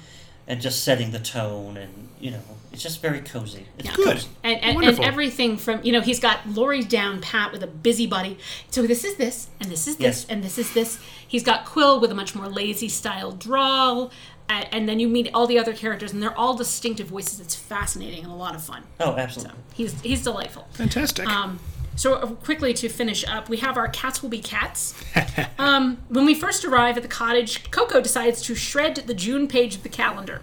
and 0.47 0.61
just 0.61 0.83
setting 0.83 1.11
the 1.11 1.19
tone, 1.21 1.77
and 1.77 2.09
you 2.21 2.31
know, 2.31 2.41
it's 2.73 2.83
just 2.83 3.01
very 3.03 3.21
cozy. 3.21 3.67
It's 3.79 3.89
Yeah. 3.89 3.95
Good. 3.95 4.25
And, 4.43 4.63
and, 4.63 4.85
and 4.85 5.01
everything 5.01 5.57
from, 5.57 5.81
you 5.83 5.93
know, 5.93 6.01
he's 6.01 6.21
got 6.21 6.47
Lori 6.49 6.83
down 6.83 7.21
pat 7.21 7.53
with 7.53 7.63
a 7.63 7.67
busybody. 7.67 8.39
So 8.71 8.83
this 8.87 9.05
is 9.05 9.17
this, 9.17 9.49
and 9.61 9.71
this 9.71 9.87
is 9.87 9.97
this, 9.97 10.23
Yes. 10.23 10.27
and 10.29 10.43
this 10.45 10.59
is 10.59 10.73
this. 10.75 10.99
He's 11.27 11.43
got 11.43 11.65
Qwill 11.67 12.01
with 12.01 12.11
a 12.11 12.15
much 12.15 12.35
more 12.35 12.49
lazy 12.49 12.89
style 12.89 13.33
drawl. 13.33 14.11
Uh, 14.51 14.65
and 14.73 14.89
then 14.89 14.99
you 14.99 15.09
meet 15.09 15.29
all 15.35 15.47
the 15.47 15.59
other 15.59 15.75
characters, 15.75 16.13
and 16.13 16.23
they're 16.23 16.37
all 16.39 16.55
distinctive 16.55 17.09
voices. 17.09 17.39
It's 17.39 17.55
fascinating 17.55 18.25
and 18.25 18.33
a 18.33 18.37
lot 18.37 18.55
of 18.55 18.63
fun. 18.65 18.83
Oh, 18.99 19.15
absolutely. 19.15 19.59
He's 19.75 20.01
he's 20.01 20.23
delightful. 20.23 20.67
Fantastic. 20.73 21.29
Um, 21.29 21.61
so 21.97 22.15
uh, 22.15 22.27
quickly 22.29 22.73
to 22.75 22.89
finish 22.89 23.27
up, 23.29 23.51
we 23.51 23.59
have 23.59 23.77
our 23.77 23.89
cats 23.89 24.23
will 24.23 24.31
be 24.31 24.39
cats. 24.39 24.95
um, 25.59 25.99
when 26.09 26.25
we 26.25 26.35
first 26.35 26.65
arrive 26.65 26.97
at 26.97 27.03
the 27.03 27.09
cottage, 27.11 27.71
Koko 27.71 28.01
decides 28.01 28.41
to 28.43 28.55
shred 28.55 28.95
the 29.07 29.13
June 29.13 29.49
page 29.49 29.75
of 29.75 29.83
the 29.83 29.89
calendar. 29.91 30.41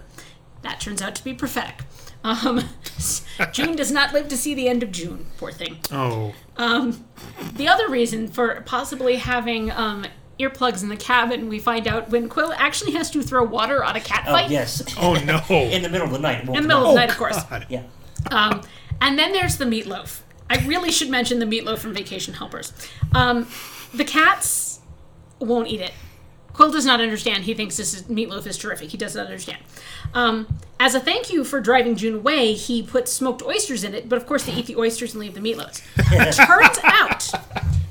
That 0.62 0.80
turns 0.80 1.02
out 1.02 1.16
to 1.16 1.24
be 1.24 1.34
prophetic. 1.34 1.82
Um, 2.26 2.64
June 3.52 3.76
does 3.76 3.92
not 3.92 4.12
live 4.12 4.28
to 4.28 4.36
see 4.36 4.54
the 4.54 4.68
end 4.68 4.82
of 4.82 4.90
June. 4.90 5.26
Poor 5.38 5.52
thing. 5.52 5.78
oh. 5.92 6.34
The 6.56 7.68
other 7.68 7.88
reason 7.88 8.28
for 8.28 8.62
possibly 8.66 9.16
having 9.16 9.70
um, 9.70 10.06
earplugs 10.40 10.82
in 10.82 10.88
the 10.88 10.96
cabin, 10.96 11.48
we 11.48 11.58
find 11.58 11.86
out 11.86 12.10
when 12.10 12.28
Qwill 12.28 12.54
actually 12.56 12.92
has 12.92 13.10
to 13.10 13.22
throw 13.22 13.44
water 13.44 13.84
on 13.84 13.94
a 13.96 14.00
cat 14.00 14.24
Oh, 14.26 14.32
fight 14.32 14.50
yes. 14.50 14.82
Oh 14.98 15.14
no. 15.14 15.40
In 15.50 15.82
the 15.82 15.88
middle 15.88 16.06
of 16.06 16.12
the 16.12 16.18
night. 16.18 16.40
in 16.40 16.46
the 16.52 16.60
middle 16.62 16.86
of 16.86 16.94
the 16.94 17.00
night, 17.00 17.10
of 17.10 17.16
course. 17.16 17.42
God. 17.44 17.66
Yeah. 17.68 17.82
Um, 18.30 18.62
and 19.00 19.18
then 19.18 19.32
there's 19.32 19.56
the 19.58 19.64
meatloaf. 19.66 20.20
I 20.48 20.64
really 20.66 20.90
should 20.90 21.10
mention 21.10 21.38
the 21.38 21.46
meatloaf 21.46 21.78
from 21.78 21.92
Vacation 21.94 22.34
Helpers. 22.34 22.72
Um, 23.14 23.46
the 23.94 24.04
cats 24.04 24.80
won't 25.38 25.68
eat 25.68 25.80
it. 25.80 25.92
Qwill 26.56 26.72
does 26.72 26.86
not 26.86 27.00
understand. 27.02 27.44
He 27.44 27.52
thinks 27.54 27.76
this 27.76 27.92
is 27.92 28.04
meatloaf 28.04 28.46
is 28.46 28.56
terrific. 28.56 28.88
He 28.90 28.96
does 28.96 29.14
not 29.14 29.26
understand. 29.26 29.62
Um, 30.14 30.58
as 30.80 30.94
a 30.94 31.00
thank 31.00 31.30
you 31.30 31.44
for 31.44 31.60
driving 31.60 31.96
June 31.96 32.14
away, 32.14 32.54
he 32.54 32.82
puts 32.82 33.12
smoked 33.12 33.42
oysters 33.42 33.84
in 33.84 33.94
it, 33.94 34.08
but 34.08 34.16
of 34.16 34.26
course 34.26 34.44
they 34.46 34.52
eat 34.52 34.66
the 34.66 34.76
oysters 34.76 35.12
and 35.14 35.20
leave 35.20 35.34
the 35.34 35.40
meatloaf. 35.40 35.82
Turns 36.46 36.78
out 36.82 37.30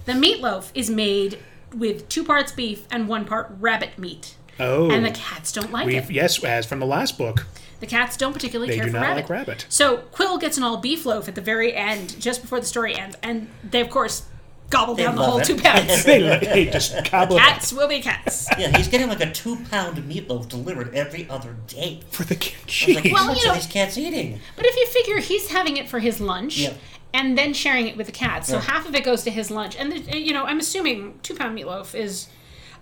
the 0.05 0.13
meatloaf 0.13 0.71
is 0.73 0.89
made 0.89 1.37
with 1.75 2.09
two 2.09 2.23
parts 2.23 2.51
beef 2.51 2.87
and 2.89 3.07
one 3.07 3.25
part 3.25 3.51
rabbit 3.59 3.99
meat. 3.99 4.35
Oh. 4.59 4.89
And 4.89 5.05
the 5.05 5.11
cats 5.11 5.51
don't 5.51 5.71
like 5.71 5.87
it. 5.87 6.09
yes, 6.09 6.43
as 6.43 6.65
from 6.65 6.79
the 6.79 6.85
last 6.85 7.17
book, 7.17 7.45
The 7.81 7.87
cats 7.87 8.15
don't 8.17 8.31
particularly 8.33 8.69
they 8.71 8.77
care 8.77 8.85
do 8.85 8.91
for 8.91 8.97
not 8.97 9.03
rabbit. 9.03 9.15
like 9.23 9.29
rabbit. 9.29 9.65
So 9.69 9.97
Qwill 10.13 10.39
gets 10.39 10.57
an 10.57 10.63
all 10.63 10.77
beef 10.77 11.05
loaf 11.05 11.27
at 11.27 11.35
the 11.35 11.41
very 11.41 11.73
end, 11.73 12.19
just 12.19 12.41
before 12.41 12.59
the 12.61 12.65
story 12.65 12.95
ends, 12.95 13.15
and 13.21 13.49
they 13.63 13.81
of 13.81 13.89
course 13.89 14.23
gobble 14.69 14.95
down 14.95 15.15
the 15.15 15.23
whole 15.23 15.39
it. 15.39 15.45
two 15.45 15.55
pounds. 15.61 16.03
They, 16.03 16.21
they 16.39 16.65
just 16.65 17.05
cobble 17.05 17.37
it 17.37 17.41
up 17.41 17.47
cats 17.47 17.71
will 17.73 17.87
be 17.87 18.01
cats. 18.01 18.47
Yeah, 18.57 18.75
he's 18.75 18.87
getting 18.87 19.07
like 19.07 19.21
a 19.21 19.31
two 19.31 19.57
pound 19.71 19.97
meatloaf 20.09 20.47
delivered 20.49 20.93
every 20.95 21.29
other 21.29 21.55
day. 21.67 22.01
for 22.11 22.23
the 22.23 22.35
I 22.35 22.85
was 22.87 22.95
like, 22.95 23.13
Well, 23.13 23.25
much 23.27 23.39
you 23.41 23.45
know- 23.45 23.51
are 23.51 23.55
these 23.55 23.67
cats 23.67 23.97
eating? 23.97 24.39
But 24.55 24.65
if 24.65 24.75
you 24.75 24.87
figure 24.87 25.19
he's 25.19 25.49
having 25.51 25.77
it 25.77 25.87
for 25.89 25.99
his 25.99 26.19
lunch. 26.19 26.57
Yeah. 26.59 26.73
And 27.13 27.37
then 27.37 27.53
sharing 27.53 27.87
it 27.87 27.95
with 27.95 28.07
the 28.07 28.11
cats, 28.11 28.49
so 28.49 28.55
Right. 28.57 28.65
half 28.65 28.85
of 28.89 28.93
it 28.93 29.05
goes 29.05 29.23
to 29.23 29.31
his 29.31 29.49
lunch, 29.49 29.77
and 29.77 29.89
the, 29.89 30.19
you 30.19 30.33
know 30.33 30.43
I'm 30.43 30.59
assuming 30.59 31.17
two 31.23 31.33
pound 31.33 31.57
meatloaf 31.57 31.95
is. 31.95 32.27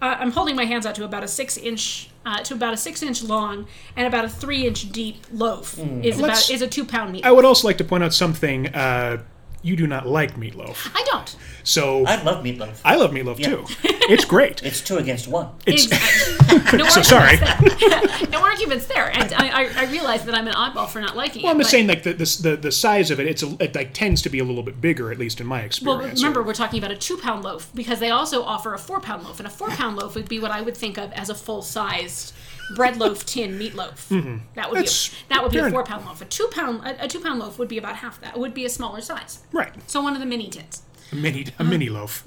Uh, 0.01 0.17
I'm 0.19 0.31
holding 0.31 0.55
my 0.55 0.65
hands 0.65 0.87
out 0.87 0.95
to 0.95 1.03
about 1.05 1.23
a 1.23 1.27
six 1.27 1.55
inch, 1.55 2.09
uh, 2.25 2.39
to 2.39 2.55
about 2.55 2.73
a 2.73 2.77
six 2.77 3.03
inch 3.03 3.21
long 3.23 3.67
and 3.95 4.07
about 4.07 4.25
a 4.25 4.29
three 4.29 4.65
inch 4.65 4.91
deep 4.91 5.17
loaf 5.31 5.77
is 6.01 6.19
Let's- 6.19 6.49
about 6.49 6.49
is 6.55 6.61
a 6.63 6.67
two 6.67 6.83
pound 6.83 7.13
meatloaf. 7.15 7.25
I 7.25 7.31
would 7.31 7.45
also 7.45 7.67
like 7.67 7.77
to 7.77 7.83
point 7.83 8.03
out 8.03 8.11
something. 8.13 8.69
Uh, 8.69 9.21
you 9.63 9.75
do 9.75 9.87
not 9.87 10.05
like 10.07 10.35
meatloaf, 10.35 10.91
I 10.93 11.03
don't. 11.09 11.35
so 11.63 12.05
I 12.05 12.21
love 12.21 12.43
meatloaf. 12.43 12.79
I 12.85 12.95
love 12.95 13.11
meatloaf 13.11 13.39
Yeah. 13.39 13.47
too. 13.49 13.65
It's 14.05 14.25
great. 14.25 14.61
It's 14.63 14.81
two 14.81 14.97
against 14.97 15.29
one. 15.29 15.47
It's 15.65 15.85
Exactly. 15.85 16.77
no 16.77 16.89
so 16.89 16.99
arguments 16.99 17.07
sorry. 17.09 17.37
there. 17.37 18.29
no 18.31 18.41
arguments 18.43 18.85
there. 18.87 19.09
And 19.17 19.33
I, 19.33 19.47
I, 19.63 19.69
I 19.77 19.85
realize 19.85 20.25
that 20.25 20.35
I'm 20.35 20.45
an 20.45 20.53
oddball 20.55 20.89
for 20.89 20.99
not 20.99 21.15
liking 21.15 21.43
Well, 21.43 21.51
it. 21.51 21.55
I'm 21.55 21.59
just 21.61 21.71
saying 21.71 21.87
like 21.87 22.03
the, 22.03 22.11
the 22.11 22.39
the 22.41 22.57
the 22.57 22.71
size 22.71 23.11
of 23.11 23.21
it. 23.21 23.27
It's 23.27 23.43
a, 23.43 23.55
it 23.63 23.73
like 23.75 23.93
tends 23.93 24.21
to 24.23 24.29
be 24.29 24.39
a 24.39 24.43
little 24.43 24.61
bit 24.61 24.81
bigger, 24.81 25.09
at 25.09 25.17
least 25.19 25.39
in 25.39 25.47
my 25.47 25.61
experience. 25.61 25.85
Well, 25.87 25.95
experience. 25.99 26.21
remember, 26.21 26.43
we're 26.43 26.53
talking 26.53 26.79
about 26.79 26.91
a 26.91 26.97
two 26.97 27.15
pound 27.17 27.45
loaf 27.45 27.71
because 27.73 27.99
they 27.99 28.09
also 28.09 28.43
offer 28.43 28.73
a 28.73 28.77
four 28.77 28.99
pound 28.99 29.23
loaf. 29.23 29.39
And 29.39 29.47
a 29.47 29.51
four 29.51 29.69
pound 29.69 29.95
loaf 29.95 30.15
would 30.15 30.27
be 30.27 30.37
what 30.39 30.51
I 30.51 30.59
would 30.59 30.75
think 30.75 30.97
of 30.97 31.13
as 31.13 31.29
a 31.29 31.35
full 31.35 31.61
sized 31.61 32.33
bread 32.75 32.97
loaf 32.97 33.25
tin 33.25 33.57
meatloaf. 33.59 34.07
That 34.07 34.11
would 34.11 34.23
Mm-hmm. 34.23 34.73
That's 34.75 35.09
be 35.09 35.15
a, 35.15 35.29
that 35.29 35.43
would 35.43 35.51
be 35.51 35.59
a 35.59 35.69
four 35.69 35.83
pound 35.83 36.05
loaf. 36.05 36.21
A 36.21 36.25
two 36.25 36.47
pound 36.51 36.85
a, 36.85 37.05
a 37.05 37.07
two 37.07 37.19
pound 37.19 37.39
loaf 37.39 37.57
would 37.59 37.67
be 37.67 37.77
about 37.77 37.97
half 37.97 38.19
that. 38.21 38.35
It 38.35 38.39
would 38.39 38.53
be 38.53 38.65
a 38.65 38.69
smaller 38.69 39.01
size. 39.01 39.39
right, 39.51 39.73
So 39.89 40.01
one 40.01 40.13
of 40.13 40.19
the 40.19 40.25
mini 40.25 40.49
tins. 40.49 40.81
a 41.11 41.15
mini 41.15 41.47
a 41.59 41.63
mini 41.63 41.89
loaf, 41.89 42.23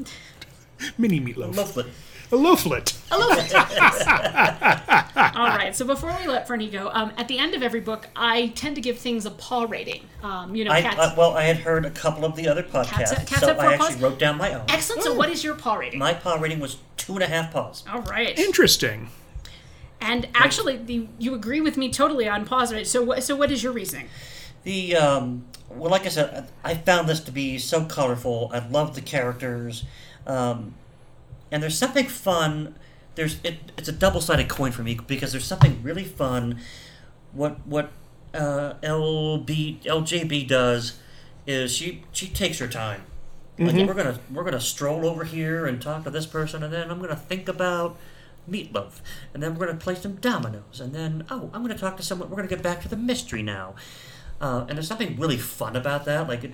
mini 0.99 1.21
meatloaf, 1.21 1.55
Loaflet. 1.55 1.87
a 2.33 2.37
loaflet. 2.37 2.93
A 3.11 3.15
loaflet. 3.17 3.57
All 5.37 5.47
right. 5.49 5.75
So 5.77 5.85
before 5.85 6.15
we 6.21 6.27
let 6.27 6.47
Bernie 6.47 6.69
go, 6.69 6.91
um, 6.93 7.13
at 7.17 7.29
the 7.29 7.39
end 7.39 7.55
of 7.55 7.63
every 7.63 7.81
book, 7.81 8.09
I 8.17 8.49
tend 8.49 8.75
to 8.77 8.81
give 8.81 8.99
things 8.99 9.27
a 9.27 9.31
paw 9.31 9.65
rating. 9.69 10.03
Um, 10.23 10.55
you 10.57 10.65
know, 10.65 10.71
I, 10.73 10.83
cats. 10.83 10.99
uh, 10.99 11.15
well, 11.17 11.33
I 11.37 11.45
had 11.45 11.59
heard 11.59 11.85
a 11.87 11.91
couple 11.91 12.25
of 12.25 12.35
the 12.37 12.49
other 12.49 12.63
podcasts, 12.63 13.27
cats 13.27 13.41
so 13.41 13.47
have 13.49 13.57
four 13.57 13.67
I 13.67 13.75
actually 13.75 13.93
paws? 13.95 14.03
wrote 14.03 14.19
down 14.19 14.39
my 14.39 14.53
own. 14.55 14.65
Excellent. 14.69 15.03
So 15.03 15.15
what 15.15 15.31
is 15.31 15.43
your 15.45 15.55
paw 15.55 15.75
rating? 15.77 15.99
My 15.99 16.15
paw 16.15 16.35
rating 16.35 16.59
was 16.61 16.79
two 16.97 17.15
and 17.15 17.23
a 17.23 17.27
half 17.27 17.53
paws. 17.53 17.85
All 17.91 18.03
right. 18.03 18.37
Interesting. 18.39 19.09
And 20.01 20.29
actually, 20.35 20.77
the, 20.77 21.09
you 21.19 21.35
agree 21.35 21.61
with 21.61 21.77
me 21.77 21.91
totally 21.91 22.29
on 22.29 22.45
positive. 22.45 22.87
So, 22.87 23.03
what, 23.03 23.23
so 23.23 23.35
what 23.35 23.51
is 23.51 23.63
your 23.63 23.73
reasoning? 23.73 24.09
The 24.65 24.97
um, 24.97 25.45
well, 25.71 25.91
like 25.91 26.07
I 26.07 26.09
said, 26.09 26.49
I 26.65 26.73
I 26.73 26.75
found 26.75 27.09
this 27.09 27.21
to 27.21 27.33
be 27.33 27.59
so 27.59 27.85
colorful. 27.85 28.51
I 28.53 28.67
love 28.67 28.95
the 28.95 29.01
characters, 29.01 29.85
um, 30.27 30.75
and 31.51 31.63
there's 31.63 31.79
something 31.79 32.07
fun. 32.07 32.75
There's 33.15 33.39
it, 33.45 33.73
it's 33.79 33.89
a 33.89 33.93
double 33.93 34.21
sided 34.21 34.49
coin 34.49 34.73
for 34.73 34.83
me 34.83 34.99
because 35.07 35.33
there's 35.33 35.45
something 35.45 35.83
really 35.83 36.05
fun. 36.05 36.59
What 37.33 37.67
what 37.67 37.91
uh, 38.35 38.75
LB 38.83 39.83
LJB 39.85 40.49
does 40.49 40.99
is 41.47 41.75
she 41.75 42.03
she 42.13 42.29
takes 42.29 42.59
her 42.59 42.69
time. 42.69 43.03
Like 43.59 43.75
we're 43.87 43.95
gonna 43.95 44.19
we're 44.31 44.45
gonna 44.45 44.61
stroll 44.61 45.07
over 45.07 45.25
here 45.25 45.65
and 45.65 45.81
talk 45.81 46.05
to 46.05 46.11
this 46.11 46.27
person, 46.27 46.63
and 46.63 46.73
then 46.73 46.91
I'm 46.91 47.01
gonna 47.01 47.17
think 47.17 47.49
about 47.49 47.97
meatloaf, 48.51 49.01
and 49.35 49.43
then 49.43 49.55
we're 49.57 49.67
gonna 49.67 49.79
play 49.79 49.95
some 49.95 50.17
dominoes, 50.17 50.81
and 50.81 50.95
then 50.95 51.25
oh, 51.31 51.51
I'm 51.53 51.63
gonna 51.63 51.77
talk 51.79 51.97
to 51.97 52.03
someone. 52.03 52.31
We're 52.31 52.37
gonna 52.37 52.49
get 52.49 52.63
back 52.63 52.81
to 52.83 52.89
the 52.89 52.97
mystery 52.97 53.43
now, 53.43 53.75
uh, 54.41 54.65
and 54.69 54.77
there's 54.77 54.89
something 54.89 55.19
really 55.19 55.37
fun 55.37 55.77
about 55.77 56.05
that. 56.07 56.29
Like 56.29 56.45
it, 56.45 56.53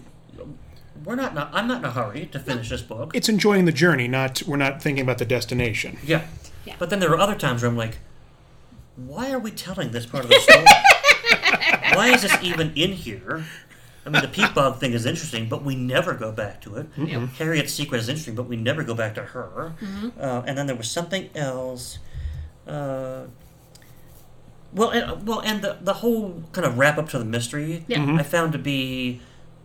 we're 1.05 1.14
not. 1.16 1.32
in 1.32 1.38
a- 1.38 1.51
I'm 1.53 1.66
not 1.68 1.78
in 1.78 1.84
a 1.84 1.90
hurry 1.90 2.26
to 2.26 2.38
finish 2.38 2.68
this 2.68 2.82
book. 2.82 3.12
It's 3.14 3.28
enjoying 3.28 3.64
the 3.64 3.73
journey, 3.73 4.09
not 4.09 4.43
we're 4.47 4.56
not 4.56 4.82
thinking 4.82 5.02
about 5.02 5.19
the 5.19 5.24
destination. 5.24 5.98
Yeah. 6.05 6.27
Yeah. 6.64 6.77
But 6.78 6.90
then 6.90 7.01
there 7.01 7.10
are 7.10 7.19
other 7.19 7.35
times 7.35 7.62
where 7.62 7.70
I'm 7.70 7.77
like, 7.77 7.98
why 8.97 9.32
are 9.32 9.39
we 9.39 9.51
telling 9.51 9.90
this 9.90 10.06
part 10.06 10.24
of 10.24 10.31
the 10.31 10.39
story? 10.40 10.64
why 11.94 12.09
is 12.14 12.23
this 12.23 12.36
even 12.43 12.73
in 12.77 12.93
here? 12.93 13.44
I 14.04 14.10
mean, 14.10 14.20
the 14.22 14.28
peat 14.28 14.52
bog 14.54 14.78
thing 14.80 14.92
is 14.94 15.06
interesting, 15.06 15.48
but 15.48 15.62
we 15.62 15.74
never 15.76 16.14
go 16.14 16.32
back 16.32 16.60
to 16.62 16.76
it. 16.76 16.86
Harriet's 17.38 17.72
secret 17.72 17.98
is 17.98 18.08
interesting, 18.08 18.34
but 18.34 18.48
we 18.48 18.56
never 18.56 18.82
go 18.82 18.94
back 18.94 19.14
to 19.14 19.22
her. 19.22 19.74
Uh, 20.20 20.42
and 20.46 20.58
then 20.58 20.66
there 20.66 20.74
was 20.76 20.90
something 20.90 21.30
else. 21.36 21.98
Uh, 22.66 23.24
well, 24.72 24.90
and, 24.90 25.26
well, 25.26 25.40
and 25.40 25.62
the 25.62 25.76
the 25.80 25.94
whole 25.94 26.42
kind 26.52 26.66
of 26.66 26.78
wrap 26.78 26.96
up 26.98 27.08
to 27.10 27.18
the 27.18 27.24
mystery, 27.24 27.84
Yeah. 27.88 27.98
Mhm. 27.98 28.18
I 28.18 28.22
found 28.22 28.52
to 28.52 28.58
be, 28.58 29.20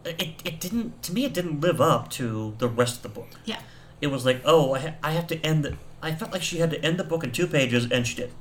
it, 0.06 0.42
it 0.44 0.60
didn't 0.60 1.02
to 1.04 1.14
me 1.14 1.24
it 1.26 1.34
didn't 1.34 1.62
live 1.62 1.80
up 1.80 2.10
to 2.12 2.56
the 2.58 2.68
rest 2.68 2.98
of 2.98 3.04
the 3.04 3.10
book 3.10 3.30
Yeah. 3.46 3.60
it 4.02 4.08
was 4.08 4.26
like, 4.26 4.42
oh, 4.46 4.74
I, 4.74 4.80
ha- 4.80 4.94
I 5.04 5.12
have 5.14 5.28
to 5.28 5.38
end 5.46 5.64
the. 5.64 5.78
I 6.02 6.14
felt 6.14 6.32
like 6.32 6.44
she 6.44 6.60
had 6.60 6.70
to 6.72 6.84
end 6.86 7.00
the 7.00 7.04
book 7.04 7.24
in 7.24 7.32
two 7.32 7.48
pages, 7.48 7.90
and 7.92 8.06
she 8.06 8.16
did. 8.16 8.32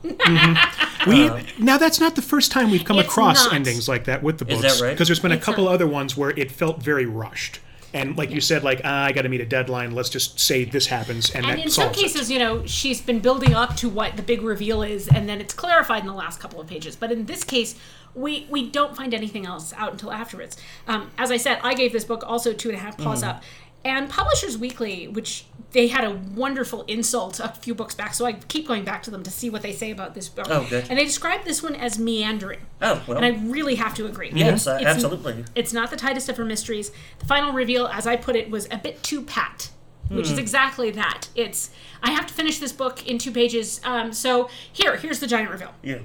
We 1.06 1.30
now 1.58 1.78
that's 1.78 2.00
not 2.00 2.16
the 2.16 2.22
first 2.22 2.50
time 2.50 2.70
we've 2.70 2.84
come 2.84 2.98
across 2.98 3.44
not. 3.44 3.54
endings 3.54 3.88
like 3.88 4.04
that 4.04 4.22
with 4.22 4.38
the 4.38 4.46
Is 4.46 4.60
books. 4.60 4.78
that 4.78 4.84
right? 4.84 4.92
Because 4.92 5.08
there's 5.08 5.20
been 5.20 5.32
a 5.32 5.38
couple 5.38 5.64
not. 5.64 5.74
other 5.74 5.86
ones 5.86 6.16
where 6.16 6.30
it 6.30 6.50
felt 6.50 6.82
very 6.82 7.06
rushed, 7.06 7.60
and 7.94 8.16
like 8.18 8.30
you 8.30 8.40
said, 8.40 8.64
like 8.64 8.80
ah, 8.84 9.04
I 9.04 9.12
got 9.12 9.22
to 9.22 9.28
meet 9.28 9.40
a 9.40 9.46
deadline. 9.46 9.92
Let's 9.92 10.10
just 10.10 10.40
say 10.40 10.64
this 10.64 10.86
happens, 10.86 11.30
and, 11.30 11.46
And 11.46 11.58
that 11.58 11.64
in 11.64 11.70
some 11.70 11.84
solves 11.84 11.98
it. 11.98 12.02
cases, 12.02 12.30
you 12.30 12.38
know, 12.40 12.66
she's 12.66 13.00
been 13.00 13.20
building 13.20 13.54
up 13.54 13.76
to 13.76 13.88
what 13.88 14.16
the 14.16 14.22
big 14.22 14.42
reveal 14.42 14.82
is, 14.82 15.06
and 15.08 15.28
then 15.28 15.40
it's 15.40 15.54
clarified 15.54 16.00
in 16.00 16.06
the 16.08 16.12
last 16.14 16.40
couple 16.40 16.60
of 16.60 16.66
pages. 16.66 16.96
But 16.96 17.12
in 17.12 17.26
this 17.26 17.44
case, 17.44 17.76
we 18.14 18.46
we 18.50 18.68
don't 18.68 18.96
find 18.96 19.14
anything 19.14 19.46
else 19.46 19.72
out 19.76 19.92
until 19.92 20.10
afterwards. 20.12 20.56
Um, 20.88 21.10
as 21.18 21.30
I 21.30 21.36
said, 21.36 21.60
I 21.62 21.74
gave 21.74 21.92
this 21.92 22.04
book 22.04 22.24
also 22.26 22.52
two 22.52 22.68
and 22.70 22.76
a 22.76 22.80
half 22.80 22.98
paws 22.98 23.22
Mm. 23.22 23.28
up. 23.28 23.42
And 23.86 24.10
Publishers 24.10 24.58
Weekly, 24.58 25.06
which 25.06 25.44
they 25.70 25.86
had 25.86 26.02
a 26.04 26.10
wonderful 26.34 26.82
insult 26.88 27.38
a 27.38 27.48
few 27.50 27.72
books 27.74 27.94
back, 27.94 28.14
so 28.14 28.24
I 28.26 28.32
keep 28.32 28.66
going 28.66 28.84
back 28.84 29.02
to 29.04 29.10
them 29.12 29.22
to 29.22 29.30
see 29.30 29.48
what 29.48 29.62
they 29.62 29.72
say 29.72 29.90
about 29.92 30.14
this 30.14 30.28
book. 30.28 30.46
Oh, 30.50 30.66
good. 30.68 30.86
And 30.90 30.98
they 30.98 31.04
described 31.04 31.44
this 31.44 31.62
one 31.62 31.76
as 31.76 31.96
meandering. 31.98 32.60
Oh, 32.82 33.00
well. 33.06 33.18
And 33.18 33.24
I 33.24 33.38
really 33.48 33.76
have 33.76 33.94
to 33.94 34.06
agree. 34.06 34.32
Yes, 34.34 34.66
It's- 34.66 34.80
it's- 34.80 34.94
absolutely. 34.96 35.44
It's 35.54 35.72
not 35.72 35.90
the 35.90 35.96
tightest 35.96 36.28
of 36.28 36.36
her 36.36 36.44
mysteries. 36.44 36.90
The 37.20 37.26
final 37.26 37.52
reveal, 37.52 37.86
as 37.86 38.06
I 38.08 38.16
put 38.16 38.34
it, 38.34 38.50
was 38.50 38.66
a 38.72 38.76
bit 38.78 39.02
too 39.04 39.22
pat, 39.22 39.68
which 40.08 40.26
Hmm. 40.26 40.32
is 40.32 40.38
exactly 40.38 40.90
that. 40.92 41.28
It's 41.36 41.70
I 42.02 42.10
have 42.10 42.26
to 42.26 42.34
finish 42.34 42.58
this 42.58 42.72
book 42.72 43.06
in 43.06 43.18
two 43.18 43.30
pages. 43.30 43.80
Um, 43.84 44.12
so 44.12 44.48
here, 44.72 44.96
here's 44.96 45.20
the 45.20 45.26
giant 45.28 45.50
reveal. 45.50 45.72
yeah. 45.82 45.98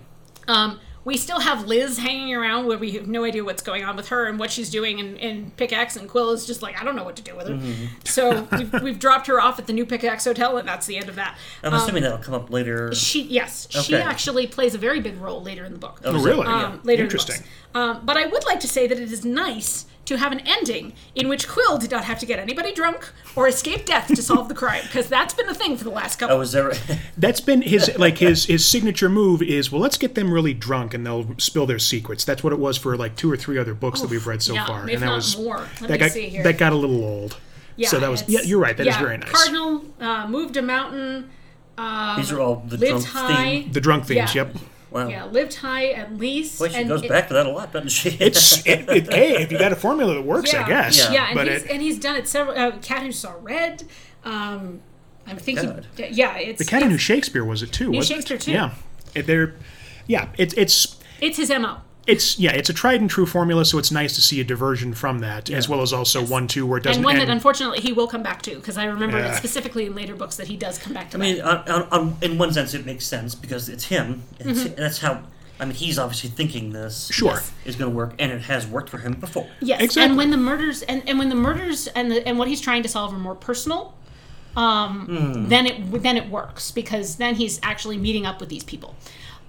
Um, 0.47 0.79
we 1.03 1.17
still 1.17 1.39
have 1.39 1.67
Liz 1.67 1.97
hanging 1.97 2.35
around 2.35 2.67
where 2.67 2.77
we 2.77 2.91
have 2.91 3.07
no 3.07 3.23
idea 3.23 3.43
what's 3.43 3.63
going 3.63 3.83
on 3.83 3.95
with 3.95 4.09
her 4.09 4.27
and 4.27 4.37
what 4.37 4.51
she's 4.51 4.69
doing 4.69 4.99
in, 4.99 5.17
in 5.17 5.51
Pickax, 5.57 5.95
and 5.95 6.07
Qwill 6.07 6.33
is 6.33 6.45
just 6.45 6.61
like, 6.61 6.79
I 6.79 6.83
don't 6.83 6.95
know 6.95 7.03
what 7.03 7.15
to 7.15 7.23
do 7.23 7.35
with 7.35 7.47
her. 7.47 7.55
Mm-hmm. 7.55 7.85
So 8.05 8.47
we've, 8.51 8.73
we've 8.83 8.99
dropped 8.99 9.27
her 9.27 9.41
off 9.41 9.57
at 9.57 9.65
the 9.67 9.73
new 9.73 9.85
Pickax 9.85 10.25
Hotel, 10.25 10.57
and 10.57 10.67
that's 10.67 10.85
the 10.85 10.97
end 10.97 11.09
of 11.09 11.15
that. 11.15 11.37
I'm 11.63 11.73
assuming 11.73 12.03
that'll 12.03 12.19
come 12.19 12.35
up 12.35 12.51
later. 12.51 12.93
She 12.93 13.23
yes, 13.23 13.67
she 13.71 13.95
actually 13.95 14.47
plays 14.47 14.75
a 14.75 14.77
very 14.77 14.99
big 14.99 15.17
role 15.17 15.41
later 15.41 15.65
in 15.65 15.73
the 15.73 15.79
book. 15.79 15.99
Oh, 16.05 16.11
Oh, 16.11 16.23
really? 16.23 16.45
Um, 16.45 16.81
later 16.83 17.03
Interesting. 17.03 17.37
in. 17.73 17.81
Um, 17.81 18.01
but 18.05 18.17
I 18.17 18.25
would 18.27 18.45
like 18.45 18.59
to 18.59 18.67
say 18.67 18.85
that 18.85 18.99
it 18.99 19.11
is 19.11 19.25
nice 19.25 19.85
to 20.05 20.17
have 20.17 20.31
an 20.31 20.41
ending 20.45 20.93
in 21.15 21.29
which 21.29 21.47
Qwill 21.47 21.79
did 21.79 21.91
not 21.91 22.05
have 22.05 22.19
to 22.19 22.25
get 22.25 22.39
anybody 22.39 22.73
drunk 22.73 23.11
or 23.35 23.47
escape 23.47 23.85
death 23.85 24.07
to 24.07 24.21
solve 24.21 24.47
the 24.49 24.55
crime, 24.55 24.81
because 24.83 25.07
that's 25.07 25.33
been 25.33 25.47
the 25.47 25.53
thing 25.53 25.77
for 25.77 25.83
the 25.83 25.89
last 25.91 26.17
couple. 26.19 26.37
Oh, 26.37 26.41
is 26.41 26.51
there? 26.51 26.73
That's 27.17 27.39
been 27.39 27.61
his 27.61 27.97
like 27.97 28.17
his 28.17 28.45
his 28.45 28.65
signature 28.65 29.09
move 29.09 29.41
is 29.41 29.71
well 29.71 29.79
let's 29.81 29.97
get 29.97 30.15
them 30.15 30.33
really 30.33 30.53
drunk 30.53 30.93
and 30.93 31.05
they'll 31.05 31.35
spill 31.37 31.65
their 31.65 31.79
secrets. 31.79 32.25
That's 32.25 32.43
what 32.43 32.51
it 32.51 32.59
was 32.59 32.77
for 32.77 32.97
like 32.97 33.15
two 33.15 33.31
or 33.31 33.37
three 33.37 33.57
other 33.57 33.73
books 33.73 34.01
that 34.01 34.09
we've 34.09 34.25
read 34.25 34.41
so 34.41 34.53
yeah, 34.53 34.65
far, 34.65 34.87
if 34.89 34.95
and 34.95 35.03
that 35.03 35.07
not 35.07 35.15
was 35.17 35.37
more. 35.37 35.57
Let 35.59 35.79
that 35.79 35.89
me 35.91 35.97
got 35.97 36.11
see 36.11 36.29
here. 36.29 36.43
that 36.43 36.57
got 36.57 36.73
a 36.73 36.75
little 36.75 37.03
old. 37.03 37.37
yeah, 37.75 37.87
so 37.87 37.99
that 37.99 38.09
was 38.09 38.27
yeah 38.27 38.41
you're 38.41 38.59
right 38.59 38.75
That 38.75 38.87
is 38.87 38.95
yeah, 38.95 39.01
very 39.01 39.17
nice. 39.17 39.31
Cardinal 39.31 39.85
uh, 39.99 40.27
moved 40.27 40.57
a 40.57 40.61
mountain. 40.61 41.29
These 42.17 42.31
are 42.31 42.39
all 42.39 42.63
the 42.67 42.77
drunk 42.77 43.05
high. 43.05 43.61
theme. 43.61 43.71
The 43.71 43.81
drunk 43.81 44.05
themes. 44.05 44.35
Yeah. 44.35 44.45
Yep. 44.45 44.55
Wow. 44.91 45.07
Yeah, 45.07 45.25
lived 45.25 45.55
high 45.55 45.91
at 45.91 46.17
least. 46.17 46.59
Boy, 46.59 46.67
she 46.67 46.75
and 46.75 46.89
goes 46.89 47.01
it- 47.01 47.09
back 47.09 47.29
to 47.29 47.33
that 47.33 47.45
a 47.45 47.49
lot, 47.49 47.71
doesn't 47.71 47.89
she? 47.89 48.09
It's 48.19 48.57
it, 48.67 48.89
it, 48.89 49.13
hey 49.13 49.41
if 49.41 49.51
you 49.51 49.57
got 49.57 49.71
a 49.71 49.75
formula 49.75 50.13
that 50.15 50.21
works 50.23 50.51
Yeah, 50.51 50.65
I 50.65 50.67
guess. 50.67 50.97
Yeah. 50.97 51.11
yeah, 51.13 51.25
and 51.27 51.35
but 51.35 51.47
he's 51.47 51.63
it, 51.63 51.71
and 51.71 51.81
he's 51.81 51.99
done 51.99 52.15
it 52.17 52.27
several. 52.27 52.57
Uh, 52.57 52.77
Cat 52.79 53.03
who 53.03 53.11
saw 53.11 53.33
red. 53.41 53.83
Um, 54.25 54.81
I 55.25 55.35
think 55.35 55.61
God. 55.61 55.87
he, 55.95 56.07
yeah, 56.09 56.37
it's 56.37 56.59
the 56.59 56.65
cat 56.65 56.83
who 56.83 56.89
knew 56.89 56.97
Shakespeare 56.97 57.45
was 57.45 57.63
it 57.63 57.71
too? 57.71 57.91
wasn't 57.91 58.17
Shakespeare, 58.17 58.35
it? 58.37 58.41
too. 58.41 58.51
Yeah. 58.51 58.73
It, 59.15 59.27
they're 59.27 59.55
yeah 60.07 60.27
it's 60.37 60.53
it's 60.55 60.99
it's 61.21 61.37
his 61.37 61.49
mo. 61.51 61.77
It's 62.07 62.39
yeah 62.39 62.51
it's 62.51 62.67
a 62.69 62.73
tried 62.73 62.99
and 62.99 63.09
true 63.11 63.27
formula 63.27 63.63
so 63.63 63.77
it's 63.77 63.91
nice 63.91 64.15
to 64.15 64.21
see 64.21 64.41
a 64.41 64.43
diversion 64.43 64.91
from 64.93 65.19
that 65.19 65.49
as 65.51 65.69
well 65.69 65.81
as 65.83 65.93
also 65.93 66.25
one 66.25 66.47
two 66.47 66.65
where 66.65 66.79
it 66.79 66.83
doesn't 66.83 66.99
and 67.01 67.05
one 67.05 67.15
end. 67.17 67.27
that 67.27 67.31
unfortunately 67.31 67.79
he 67.79 67.93
will 67.93 68.07
come 68.07 68.23
back 68.23 68.41
to 68.41 68.55
because 68.55 68.75
I 68.77 68.85
remember 68.85 69.19
Yeah. 69.19 69.35
specifically 69.35 69.85
in 69.85 69.93
later 69.93 70.15
books 70.15 70.35
that 70.37 70.47
he 70.47 70.57
does 70.57 70.79
come 70.79 70.93
back 70.93 71.11
to. 71.11 71.17
I 71.17 71.19
mean, 71.19 71.41
on, 71.41 71.57
on, 71.69 71.81
on, 71.91 72.17
in 72.23 72.37
one 72.39 72.51
sense, 72.53 72.73
it 72.73 72.85
makes 72.87 73.05
sense 73.05 73.35
because 73.35 73.69
it's 73.69 73.85
him. 73.85 74.23
It's, 74.39 74.63
Mm-hmm. 74.63 74.75
That's 74.81 74.97
how. 74.99 75.21
I 75.59 75.65
mean, 75.65 75.75
he's 75.75 75.99
obviously 75.99 76.31
thinking 76.31 76.73
this. 76.73 77.09
Sure. 77.13 77.39
Is 77.65 77.75
going 77.75 77.91
to 77.91 77.95
work, 77.95 78.15
and 78.17 78.31
it 78.31 78.41
has 78.41 78.65
worked 78.65 78.89
for 78.89 78.97
him 78.97 79.13
before. 79.13 79.47
yes, 79.59 79.79
Exactly. 79.79 80.03
and 80.09 80.17
when 80.17 80.31
the 80.31 80.37
murders 80.37 80.81
and, 80.81 81.07
and 81.07 81.19
when 81.19 81.29
the 81.29 81.35
murders 81.35 81.85
and 81.85 82.11
the, 82.11 82.27
and 82.27 82.39
what 82.39 82.47
he's 82.47 82.61
trying 82.61 82.81
to 82.81 82.89
solve 82.89 83.13
are 83.13 83.19
more 83.19 83.35
personal, 83.35 83.93
um, 84.55 85.05
Hmm. 85.05 85.47
then 85.49 85.67
it 85.67 86.01
then 86.03 86.17
it 86.17 86.29
works 86.29 86.71
because 86.71 87.17
then 87.17 87.35
he's 87.35 87.59
actually 87.61 87.97
meeting 87.97 88.25
up 88.25 88.39
with 88.39 88.49
these 88.49 88.63
people. 88.63 88.95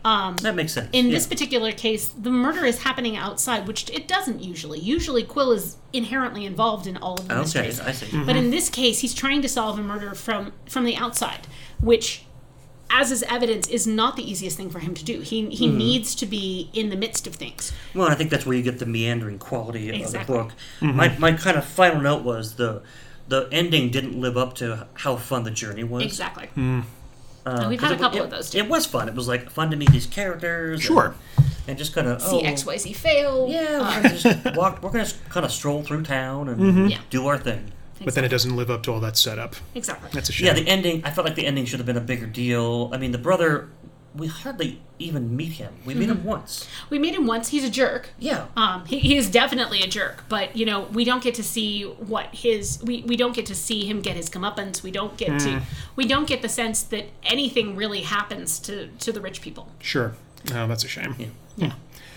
Um, 0.05 0.37
That 0.39 0.55
makes 0.57 0.73
sense. 0.73 0.89
in 0.93 1.07
yeah. 1.07 1.12
this 1.12 1.27
particular 1.27 1.70
case, 1.73 2.09
the 2.09 2.31
murder 2.31 2.65
is 2.65 2.83
happening 2.83 3.16
outside, 3.16 3.66
which 3.69 3.89
it 3.91 4.09
doesn't 4.09 4.43
usually. 4.43 4.81
Usually, 4.81 5.23
Qwill 5.23 5.55
is 5.55 5.77
inherently 5.93 6.45
involved 6.45 6.87
in 6.87 6.97
all 6.97 7.15
of 7.15 7.29
the 7.29 7.35
Okay, 7.35 7.43
mysteries. 7.43 7.81
I 7.81 7.93
see. 7.93 8.24
But 8.24 8.35
in 8.37 8.51
this 8.51 8.69
case, 8.69 9.01
he's 9.01 9.15
trying 9.15 9.43
to 9.43 9.49
solve 9.49 9.79
a 9.79 9.83
murder 9.83 10.15
from 10.15 10.53
from 10.66 10.85
the 10.85 10.97
outside, 10.97 11.47
which, 11.81 12.24
as 12.91 13.12
is 13.12 13.23
evidence, 13.29 13.69
is 13.69 13.87
not 13.87 14.16
the 14.16 14.29
easiest 14.29 14.57
thing 14.57 14.70
for 14.70 14.81
him 14.81 14.93
to 14.95 15.05
do. 15.05 15.20
He 15.20 15.49
he 15.51 15.69
Mm-hmm. 15.69 15.79
needs 15.79 16.15
to 16.16 16.27
be 16.27 16.69
in 16.73 16.91
the 16.91 16.97
midst 16.97 17.27
of 17.29 17.37
things. 17.37 17.73
Well, 17.95 18.09
I 18.09 18.15
think 18.16 18.31
that's 18.31 18.45
where 18.45 18.57
you 18.57 18.62
get 18.65 18.79
the 18.81 18.87
meandering 18.87 19.39
quality 19.39 19.89
Exactly. 19.91 20.37
of 20.39 20.49
the 20.81 20.87
book. 20.87 20.95
My, 20.97 21.16
my 21.19 21.33
kind 21.33 21.57
of 21.57 21.65
final 21.65 22.01
note 22.01 22.23
was 22.24 22.57
the 22.57 22.83
the 23.29 23.49
ending 23.53 23.91
didn't 23.91 24.20
live 24.20 24.37
up 24.37 24.55
to 24.57 24.89
how 24.95 25.15
fun 25.16 25.45
the 25.45 25.51
journey 25.53 25.85
was. 25.85 26.03
Exactly. 26.03 26.49
Uh, 27.44 27.66
we've 27.69 27.78
'cause 27.78 27.90
had 27.90 27.93
a 27.93 27.98
it- 27.98 28.01
couple 28.01 28.19
it- 28.20 28.24
of 28.24 28.31
those, 28.31 28.51
too. 28.51 28.59
It 28.59 28.69
was 28.69 28.86
fun. 28.86 29.09
It 29.09 29.14
was 29.14 29.27
like 29.28 29.51
fun 29.51 29.70
to 29.70 29.77
meet 29.77 29.90
these 29.90 30.06
characters. 30.06 30.81
Sure. 30.82 31.14
And, 31.69 31.78
just 31.78 31.94
kind 31.94 32.09
of 32.09 32.20
See 32.20 32.36
oh, 32.36 32.40
X 32.40 32.66
Y 32.66 32.77
Z 32.77 32.93
fail. 32.93 33.47
Yeah, 33.48 33.78
we're 33.81 34.02
gonna 34.02 34.19
just 34.19 34.56
walk. 34.56 34.82
We're 34.82 34.90
gonna 34.90 35.09
kind 35.28 35.47
of 35.47 35.52
stroll 35.52 35.82
through 35.82 36.02
town 36.02 36.48
and 36.48 36.60
Mm-hmm. 36.60 36.86
Yeah. 36.89 36.98
do 37.10 37.27
our 37.28 37.39
thing. 37.39 37.73
but 38.05 38.14
then 38.16 38.24
it 38.24 38.28
doesn't 38.31 38.56
live 38.56 38.69
up 38.69 38.82
to 38.82 38.93
all 38.93 38.98
that 38.98 39.16
setup. 39.16 39.55
Exactly. 39.77 40.10
That's 40.12 40.28
a 40.28 40.32
shame. 40.32 40.47
Yeah, 40.48 40.55
the 40.55 40.66
ending. 40.69 41.02
I 41.05 41.10
felt 41.12 41.24
like 41.24 41.36
the 41.36 41.47
ending 41.47 41.64
should 41.66 41.78
have 41.78 41.86
been 41.86 41.97
a 41.97 42.01
bigger 42.01 42.27
deal. 42.27 42.90
I 42.93 42.97
mean, 42.98 43.12
the 43.12 43.19
brother. 43.19 43.69
We 44.15 44.27
hardly 44.27 44.83
even 44.99 45.35
meet 45.35 45.53
him. 45.53 45.73
We 45.87 45.95
meet 45.95 46.09
Mm-hmm. 46.09 46.19
him 46.21 46.25
once. 46.25 46.69
We 46.91 46.99
meet 46.99 47.15
him 47.15 47.27
once. 47.27 47.49
He's 47.49 47.65
a 47.65 47.71
jerk. 47.71 48.11
Yeah. 48.19 48.47
Um, 48.57 48.85
he, 48.85 48.99
he 48.99 49.17
is 49.17 49.31
definitely 49.31 49.83
a 49.83 49.87
jerk, 49.87 50.25
but 50.29 50.55
you 50.57 50.67
know 50.67 50.83
we 50.93 51.05
don't 51.05 51.23
get 51.23 51.35
to 51.37 51.43
see 51.43 51.85
what 51.85 52.27
his 52.35 52.79
we, 52.85 53.03
we 53.03 53.17
don't 53.17 53.35
get 53.35 53.47
to 53.47 53.55
see 53.55 53.87
him 53.87 54.01
get 54.03 54.17
his 54.17 54.29
comeuppance. 54.29 54.83
We 54.83 54.91
don't 54.91 55.17
get 55.17 55.31
Hmm. 55.31 55.39
to 55.39 55.63
we 55.97 56.07
don't 56.07 56.27
get 56.29 56.43
the 56.43 56.49
sense 56.49 56.83
that 56.85 57.07
anything 57.25 57.75
really 57.75 58.03
happens 58.03 58.59
to 58.61 58.89
to 58.99 59.13
the 59.13 59.21
rich 59.21 59.41
people. 59.41 59.69
Sure. 59.81 60.13
Oh, 60.53 60.67
that's 60.67 60.85
a 60.85 60.89
shame. 60.89 61.15
Yeah. 61.19 61.27
Yeah, 61.57 61.73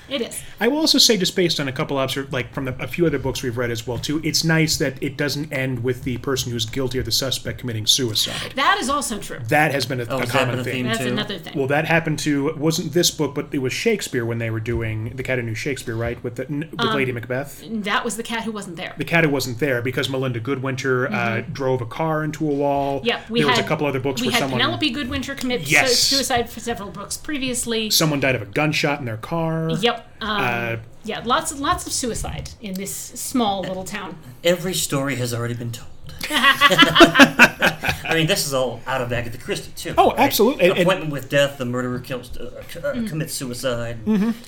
it 0.10 0.22
is. 0.22 0.42
I 0.60 0.68
will 0.68 0.78
also 0.78 0.98
say, 0.98 1.18
just 1.18 1.36
based 1.36 1.60
on 1.60 1.68
a 1.68 1.72
couple 1.72 1.98
obser- 1.98 2.28
like 2.32 2.54
from 2.54 2.66
the, 2.66 2.76
a 2.82 2.88
few 2.88 3.06
other 3.06 3.20
books 3.20 3.42
we've 3.44 3.58
read 3.58 3.72
as 3.72 3.86
well 3.88 3.98
too, 3.98 4.22
it's 4.24 4.44
nice 4.44 4.78
that 4.78 5.02
it 5.02 5.18
doesn't 5.18 5.52
end 5.52 5.84
with 5.84 6.04
the 6.04 6.18
person 6.20 6.52
who's 6.52 6.66
guilty 6.66 7.00
or 7.00 7.04
the 7.04 7.12
suspect 7.12 7.60
committing 7.60 7.86
suicide. 7.86 8.54
That 8.56 8.78
is 8.80 8.90
also 8.90 9.18
true. 9.20 9.40
That 9.50 9.72
has 9.72 9.86
been 9.86 10.00
a, 10.02 10.06
Oh, 10.10 10.18
a 10.18 10.20
has 10.22 10.32
that 10.32 10.40
common 10.40 10.52
been 10.56 10.60
a 10.60 10.64
theme. 10.64 10.74
theme? 10.74 10.86
That's 10.88 11.00
too. 11.00 11.08
another 11.08 11.38
thing. 11.40 11.54
Well, 11.58 11.68
that 11.68 11.86
happened 11.86 12.20
to 12.20 12.54
wasn't 12.56 12.94
this 12.94 13.12
book, 13.12 13.36
but 13.36 13.48
it 13.52 13.60
was 13.60 13.74
Shakespeare 13.74 14.26
when 14.26 14.38
they 14.38 14.50
were 14.50 14.60
doing 14.60 15.16
the 15.16 15.24
Cat 15.24 15.40
Who 15.40 15.44
Knew 15.46 15.56
Shakespeare, 15.56 15.96
right? 15.96 16.22
With 16.24 16.36
the 16.36 16.46
n- 16.48 16.70
Um, 16.78 16.88
with 16.88 16.96
Lady 16.96 17.12
Macbeth. 17.12 17.64
that 17.84 18.04
was 18.06 18.18
the 18.18 18.24
cat 18.24 18.44
who 18.44 18.52
wasn't 18.52 18.76
there. 18.78 18.94
The 18.98 19.06
cat 19.06 19.24
who 19.24 19.30
wasn't 19.30 19.60
there 19.60 19.82
because 19.82 20.10
Melinda 20.10 20.40
Goodwinter 20.40 21.12
uh, 21.12 21.42
drove 21.52 21.82
a 21.82 21.86
car 21.86 22.24
into 22.24 22.50
a 22.50 22.54
wall. 22.54 23.02
Yep, 23.04 23.16
Mm-hmm. 23.26 23.34
we 23.34 23.40
there 23.42 23.50
had 23.50 23.58
was 23.58 23.66
a 23.66 23.68
couple 23.68 23.88
other 23.88 24.00
books 24.00 24.22
We 24.22 24.28
where 24.28 24.34
had 24.34 24.40
someone 24.40 24.60
Penelope 24.60 24.94
Goodwinter 24.94 25.38
commit 25.38 25.70
Yes. 25.70 25.98
suicide 25.98 26.50
for 26.50 26.60
several 26.60 26.90
books 26.92 27.18
previously. 27.18 27.90
someone 27.90 28.20
died 28.20 28.36
of 28.36 28.42
a 28.42 28.46
gunshot 28.46 29.00
in 29.00 29.06
their 29.06 29.18
car. 29.18 29.70
Yep. 29.72 29.95
Um, 30.22 30.30
Uh, 30.42 30.76
yeah, 31.04 31.22
lots 31.24 31.52
of 31.52 31.60
lots 31.60 31.86
of 31.86 31.94
suicide 31.94 32.50
in 32.62 32.74
this 32.74 32.94
small 32.94 33.62
little 33.62 33.84
town. 33.84 34.18
Every 34.44 34.74
story 34.74 35.16
has 35.18 35.34
already 35.34 35.54
been 35.54 35.72
told. 35.72 35.90
I 36.30 38.12
mean, 38.14 38.28
this 38.28 38.46
is 38.48 38.54
all 38.54 38.82
out 38.88 39.02
of 39.02 39.12
Agatha 39.14 39.38
Christie 39.38 39.72
too. 39.76 39.94
Oh, 39.98 40.10
right? 40.12 40.20
absolutely. 40.20 40.66
And- 40.66 40.74
and- 40.74 40.82
Appointment 40.82 41.12
with 41.12 41.30
death. 41.30 41.58
The 41.58 41.66
murderer 41.66 42.00
kills, 42.00 42.36
uh, 42.38 42.62
c- 42.70 42.80
uh, 42.80 42.94
Mm. 42.94 43.10
commits 43.10 43.34
suicide. 43.34 43.98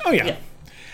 Oh 0.05 0.11
yeah. 0.11 0.25
Yeah. 0.25 0.35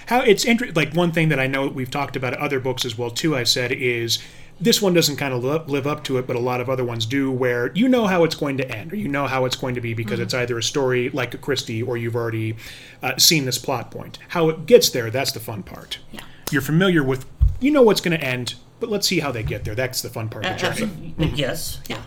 How 0.08 0.20
it's 0.22 0.44
inter- 0.44 0.72
like 0.76 0.94
one 0.94 1.12
thing 1.14 1.30
that 1.30 1.40
I 1.40 1.48
know 1.48 1.68
we've 1.68 1.90
talked 1.92 2.16
about 2.18 2.34
other 2.36 2.60
books 2.60 2.84
as 2.86 2.98
well 2.98 3.10
too. 3.10 3.36
I've 3.38 3.48
said 3.48 3.72
is 3.72 4.20
this 4.62 4.82
one 4.82 4.94
doesn't 4.94 5.18
kind 5.18 5.34
of 5.34 5.44
live, 5.44 5.70
live 5.70 5.86
up 5.88 6.04
to 6.06 6.18
it, 6.18 6.28
but 6.28 6.36
a 6.36 6.40
lot 6.40 6.62
of 6.62 6.70
other 6.70 6.84
ones 6.86 7.06
do. 7.06 7.32
Where 7.32 7.72
you 7.74 7.88
know 7.90 8.08
how 8.08 8.24
it's 8.24 8.36
going 8.36 8.58
to 8.58 8.70
end, 8.72 8.94
or 8.94 8.96
you 8.96 9.08
know 9.08 9.28
how 9.28 9.46
it's 9.46 9.56
going 9.56 9.76
to 9.76 9.82
be 9.82 9.94
because 9.94 10.14
Mm-hmm. 10.20 10.24
it's 10.24 10.34
either 10.34 10.58
a 10.58 10.64
story 10.64 11.10
like 11.10 11.34
a 11.34 11.38
Christie, 11.38 11.82
or 11.84 11.98
you've 11.98 12.16
already 12.16 12.56
uh, 13.02 13.18
seen 13.18 13.46
this 13.46 13.58
plot 13.58 13.92
point. 13.92 14.20
How 14.30 14.50
it 14.50 14.66
gets 14.66 14.90
there, 14.90 15.10
that's 15.10 15.32
the 15.32 15.40
fun 15.40 15.64
part. 15.64 16.00
Yeah. 16.12 16.22
You're 16.52 16.62
familiar 16.62 17.04
with, 17.04 17.26
you 17.60 17.72
know 17.72 17.82
what's 17.82 18.00
going 18.02 18.18
to 18.18 18.24
end, 18.26 18.56
but 18.80 18.90
let's 18.90 19.08
see 19.08 19.20
how 19.20 19.32
they 19.32 19.44
get 19.44 19.66
there. 19.66 19.76
That's 19.76 20.02
the 20.02 20.10
fun 20.10 20.30
part 20.30 20.46
of 20.46 20.54
the 20.54 20.58
journey. 20.60 20.72
Absolutely. 21.18 21.28
Yes. 21.38 21.82
Yeah. 21.88 22.02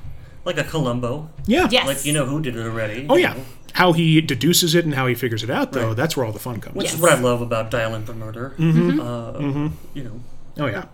Like 0.45 0.59
a 0.59 0.65
Columbo. 0.65 1.29
Yeah. 1.47 1.67
Yes. 1.71 1.87
Like 1.87 2.05
you 2.07 2.13
know 2.13 2.25
who 2.27 2.41
did 2.41 2.55
it 2.57 2.61
already. 2.65 3.07
Oh 3.11 3.17
yeah. 3.17 3.33
know, 3.35 3.45
How 3.73 3.93
he 3.93 4.21
deduces 4.21 4.75
it 4.77 4.85
and 4.85 4.95
how 4.95 5.07
he 5.09 5.15
figures 5.17 5.43
it 5.43 5.51
out, 5.51 5.73
though, 5.73 5.89
Right. 5.89 5.97
that's 5.97 6.17
where 6.17 6.25
all 6.25 6.33
the 6.33 6.39
fun 6.39 6.61
comes. 6.61 6.77
Which 6.77 6.85
Yes. 6.87 6.95
is 6.95 7.01
what 7.01 7.11
I 7.13 7.21
love 7.21 7.41
about 7.43 7.71
Dial 7.73 7.95
M 7.95 8.05
for 8.05 8.15
Murder. 8.15 8.55
Mm-hmm. 8.57 9.01
Uh, 9.01 9.71
You 9.95 10.05
know. 10.05 10.21
Oh 10.59 10.67
yeah. 10.67 10.85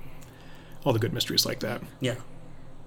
All 0.84 0.92
the 0.92 0.98
good 0.98 1.12
mysteries 1.12 1.46
like 1.46 1.60
that. 1.60 1.80
Yeah. 2.00 2.14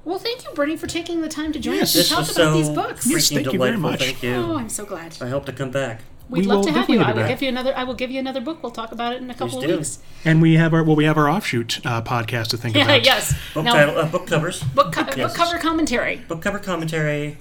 Well, 0.04 0.20
thank 0.20 0.44
you, 0.44 0.52
Bernie, 0.54 0.78
for 0.78 0.86
taking 0.88 1.22
the 1.22 1.30
time 1.30 1.52
to 1.54 1.60
join 1.60 1.76
Yes. 1.76 1.84
us 1.84 1.92
to 1.94 1.98
This 2.00 2.10
talk 2.10 2.20
was 2.20 2.30
about 2.36 2.44
so 2.54 2.58
these 2.58 2.70
books. 2.70 3.08
Yes, 3.08 3.30
freaking 3.30 3.34
thank 3.36 3.54
you 3.54 3.60
very 3.60 3.78
much. 3.78 4.00
Thank 4.00 4.22
you. 4.22 4.36
Oh, 4.36 4.58
I'm 4.58 4.70
so 4.70 4.86
glad. 4.86 5.16
I 5.22 5.30
hope 5.30 5.46
to 5.46 5.52
come 5.54 5.72
back. 5.72 6.02
We'd 6.28 6.40
We 6.42 6.46
love 6.48 6.58
will 6.60 6.64
to 6.66 6.72
have 6.72 6.90
you. 6.90 7.02
I 7.02 7.12
will 7.12 7.22
that. 7.22 7.28
give 7.30 7.42
you 7.44 7.50
another. 7.50 7.78
I 7.78 7.84
will 7.84 7.94
give 7.94 8.10
you 8.10 8.20
another 8.20 8.42
book. 8.42 8.64
We'll 8.64 8.72
talk 8.72 8.92
about 8.92 9.14
it 9.14 9.22
in 9.22 9.30
a 9.30 9.34
couple 9.36 9.62
do. 9.62 9.70
of 9.72 9.78
weeks. 9.78 10.00
And 10.24 10.42
we 10.42 10.56
have 10.56 10.74
our 10.74 10.84
well, 10.84 10.96
we 10.96 11.06
have 11.06 11.18
our 11.18 11.30
offshoot 11.30 11.86
uh, 11.86 12.02
podcast 12.02 12.48
to 12.48 12.58
think 12.58 12.76
Yeah. 12.76 12.86
about. 12.86 13.06
yes. 13.06 13.34
Book 13.54 13.66
Now, 13.66 13.74
title, 13.74 13.98
uh, 13.98 14.08
book 14.08 14.26
covers, 14.26 14.64
book, 14.64 14.92
co- 14.92 15.02
Yes. 15.16 15.16
book 15.18 15.36
cover 15.36 15.60
commentary. 15.60 16.16
book 16.28 16.42
cover 16.42 16.58
commentary. 16.58 17.38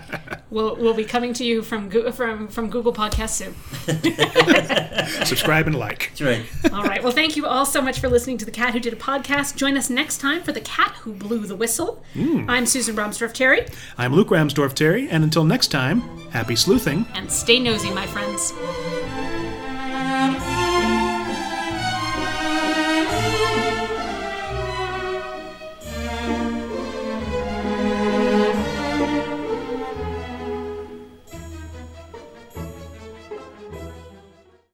we'll, 0.50 0.76
we'll 0.76 0.94
be 0.94 1.04
coming 1.04 1.32
to 1.34 1.44
you 1.44 1.62
from 1.62 1.90
from 2.12 2.46
from 2.48 2.70
Google 2.70 2.92
Podcasts 2.92 3.30
soon. 3.42 3.54
Subscribe 5.26 5.66
and 5.66 5.76
like. 5.76 6.10
That's 6.16 6.20
right. 6.22 6.72
All 6.72 6.84
right. 6.84 7.02
Well, 7.02 7.12
thank 7.12 7.36
you 7.36 7.44
all 7.46 7.66
so 7.66 7.80
much 7.82 7.98
for 7.98 8.08
listening 8.08 8.38
to 8.38 8.44
the 8.44 8.50
Cat 8.52 8.72
Who 8.72 8.80
Did 8.80 8.92
a 8.92 8.96
Podcast. 8.96 9.56
Join 9.56 9.76
us 9.76 9.90
next 9.90 10.18
time 10.18 10.42
for 10.42 10.52
the 10.52 10.60
Cat 10.60 10.92
Who 11.00 11.12
Blew 11.12 11.40
the 11.46 11.56
Whistle. 11.56 12.04
I'm 12.16 12.66
Susan 12.66 12.94
Ramsdorf 12.94 13.32
Terry. 13.32 13.66
I'm 13.96 14.12
Luke 14.14 14.28
Ramsdorf 14.28 14.74
Terry, 14.74 15.08
and 15.10 15.24
until 15.24 15.44
next 15.44 15.68
time, 15.68 16.02
happy 16.30 16.54
sleuthing. 16.56 17.06
and 17.14 17.30
stay 17.30 17.58
nosy, 17.58 17.90
my 17.90 18.06
friends. 18.36 19.27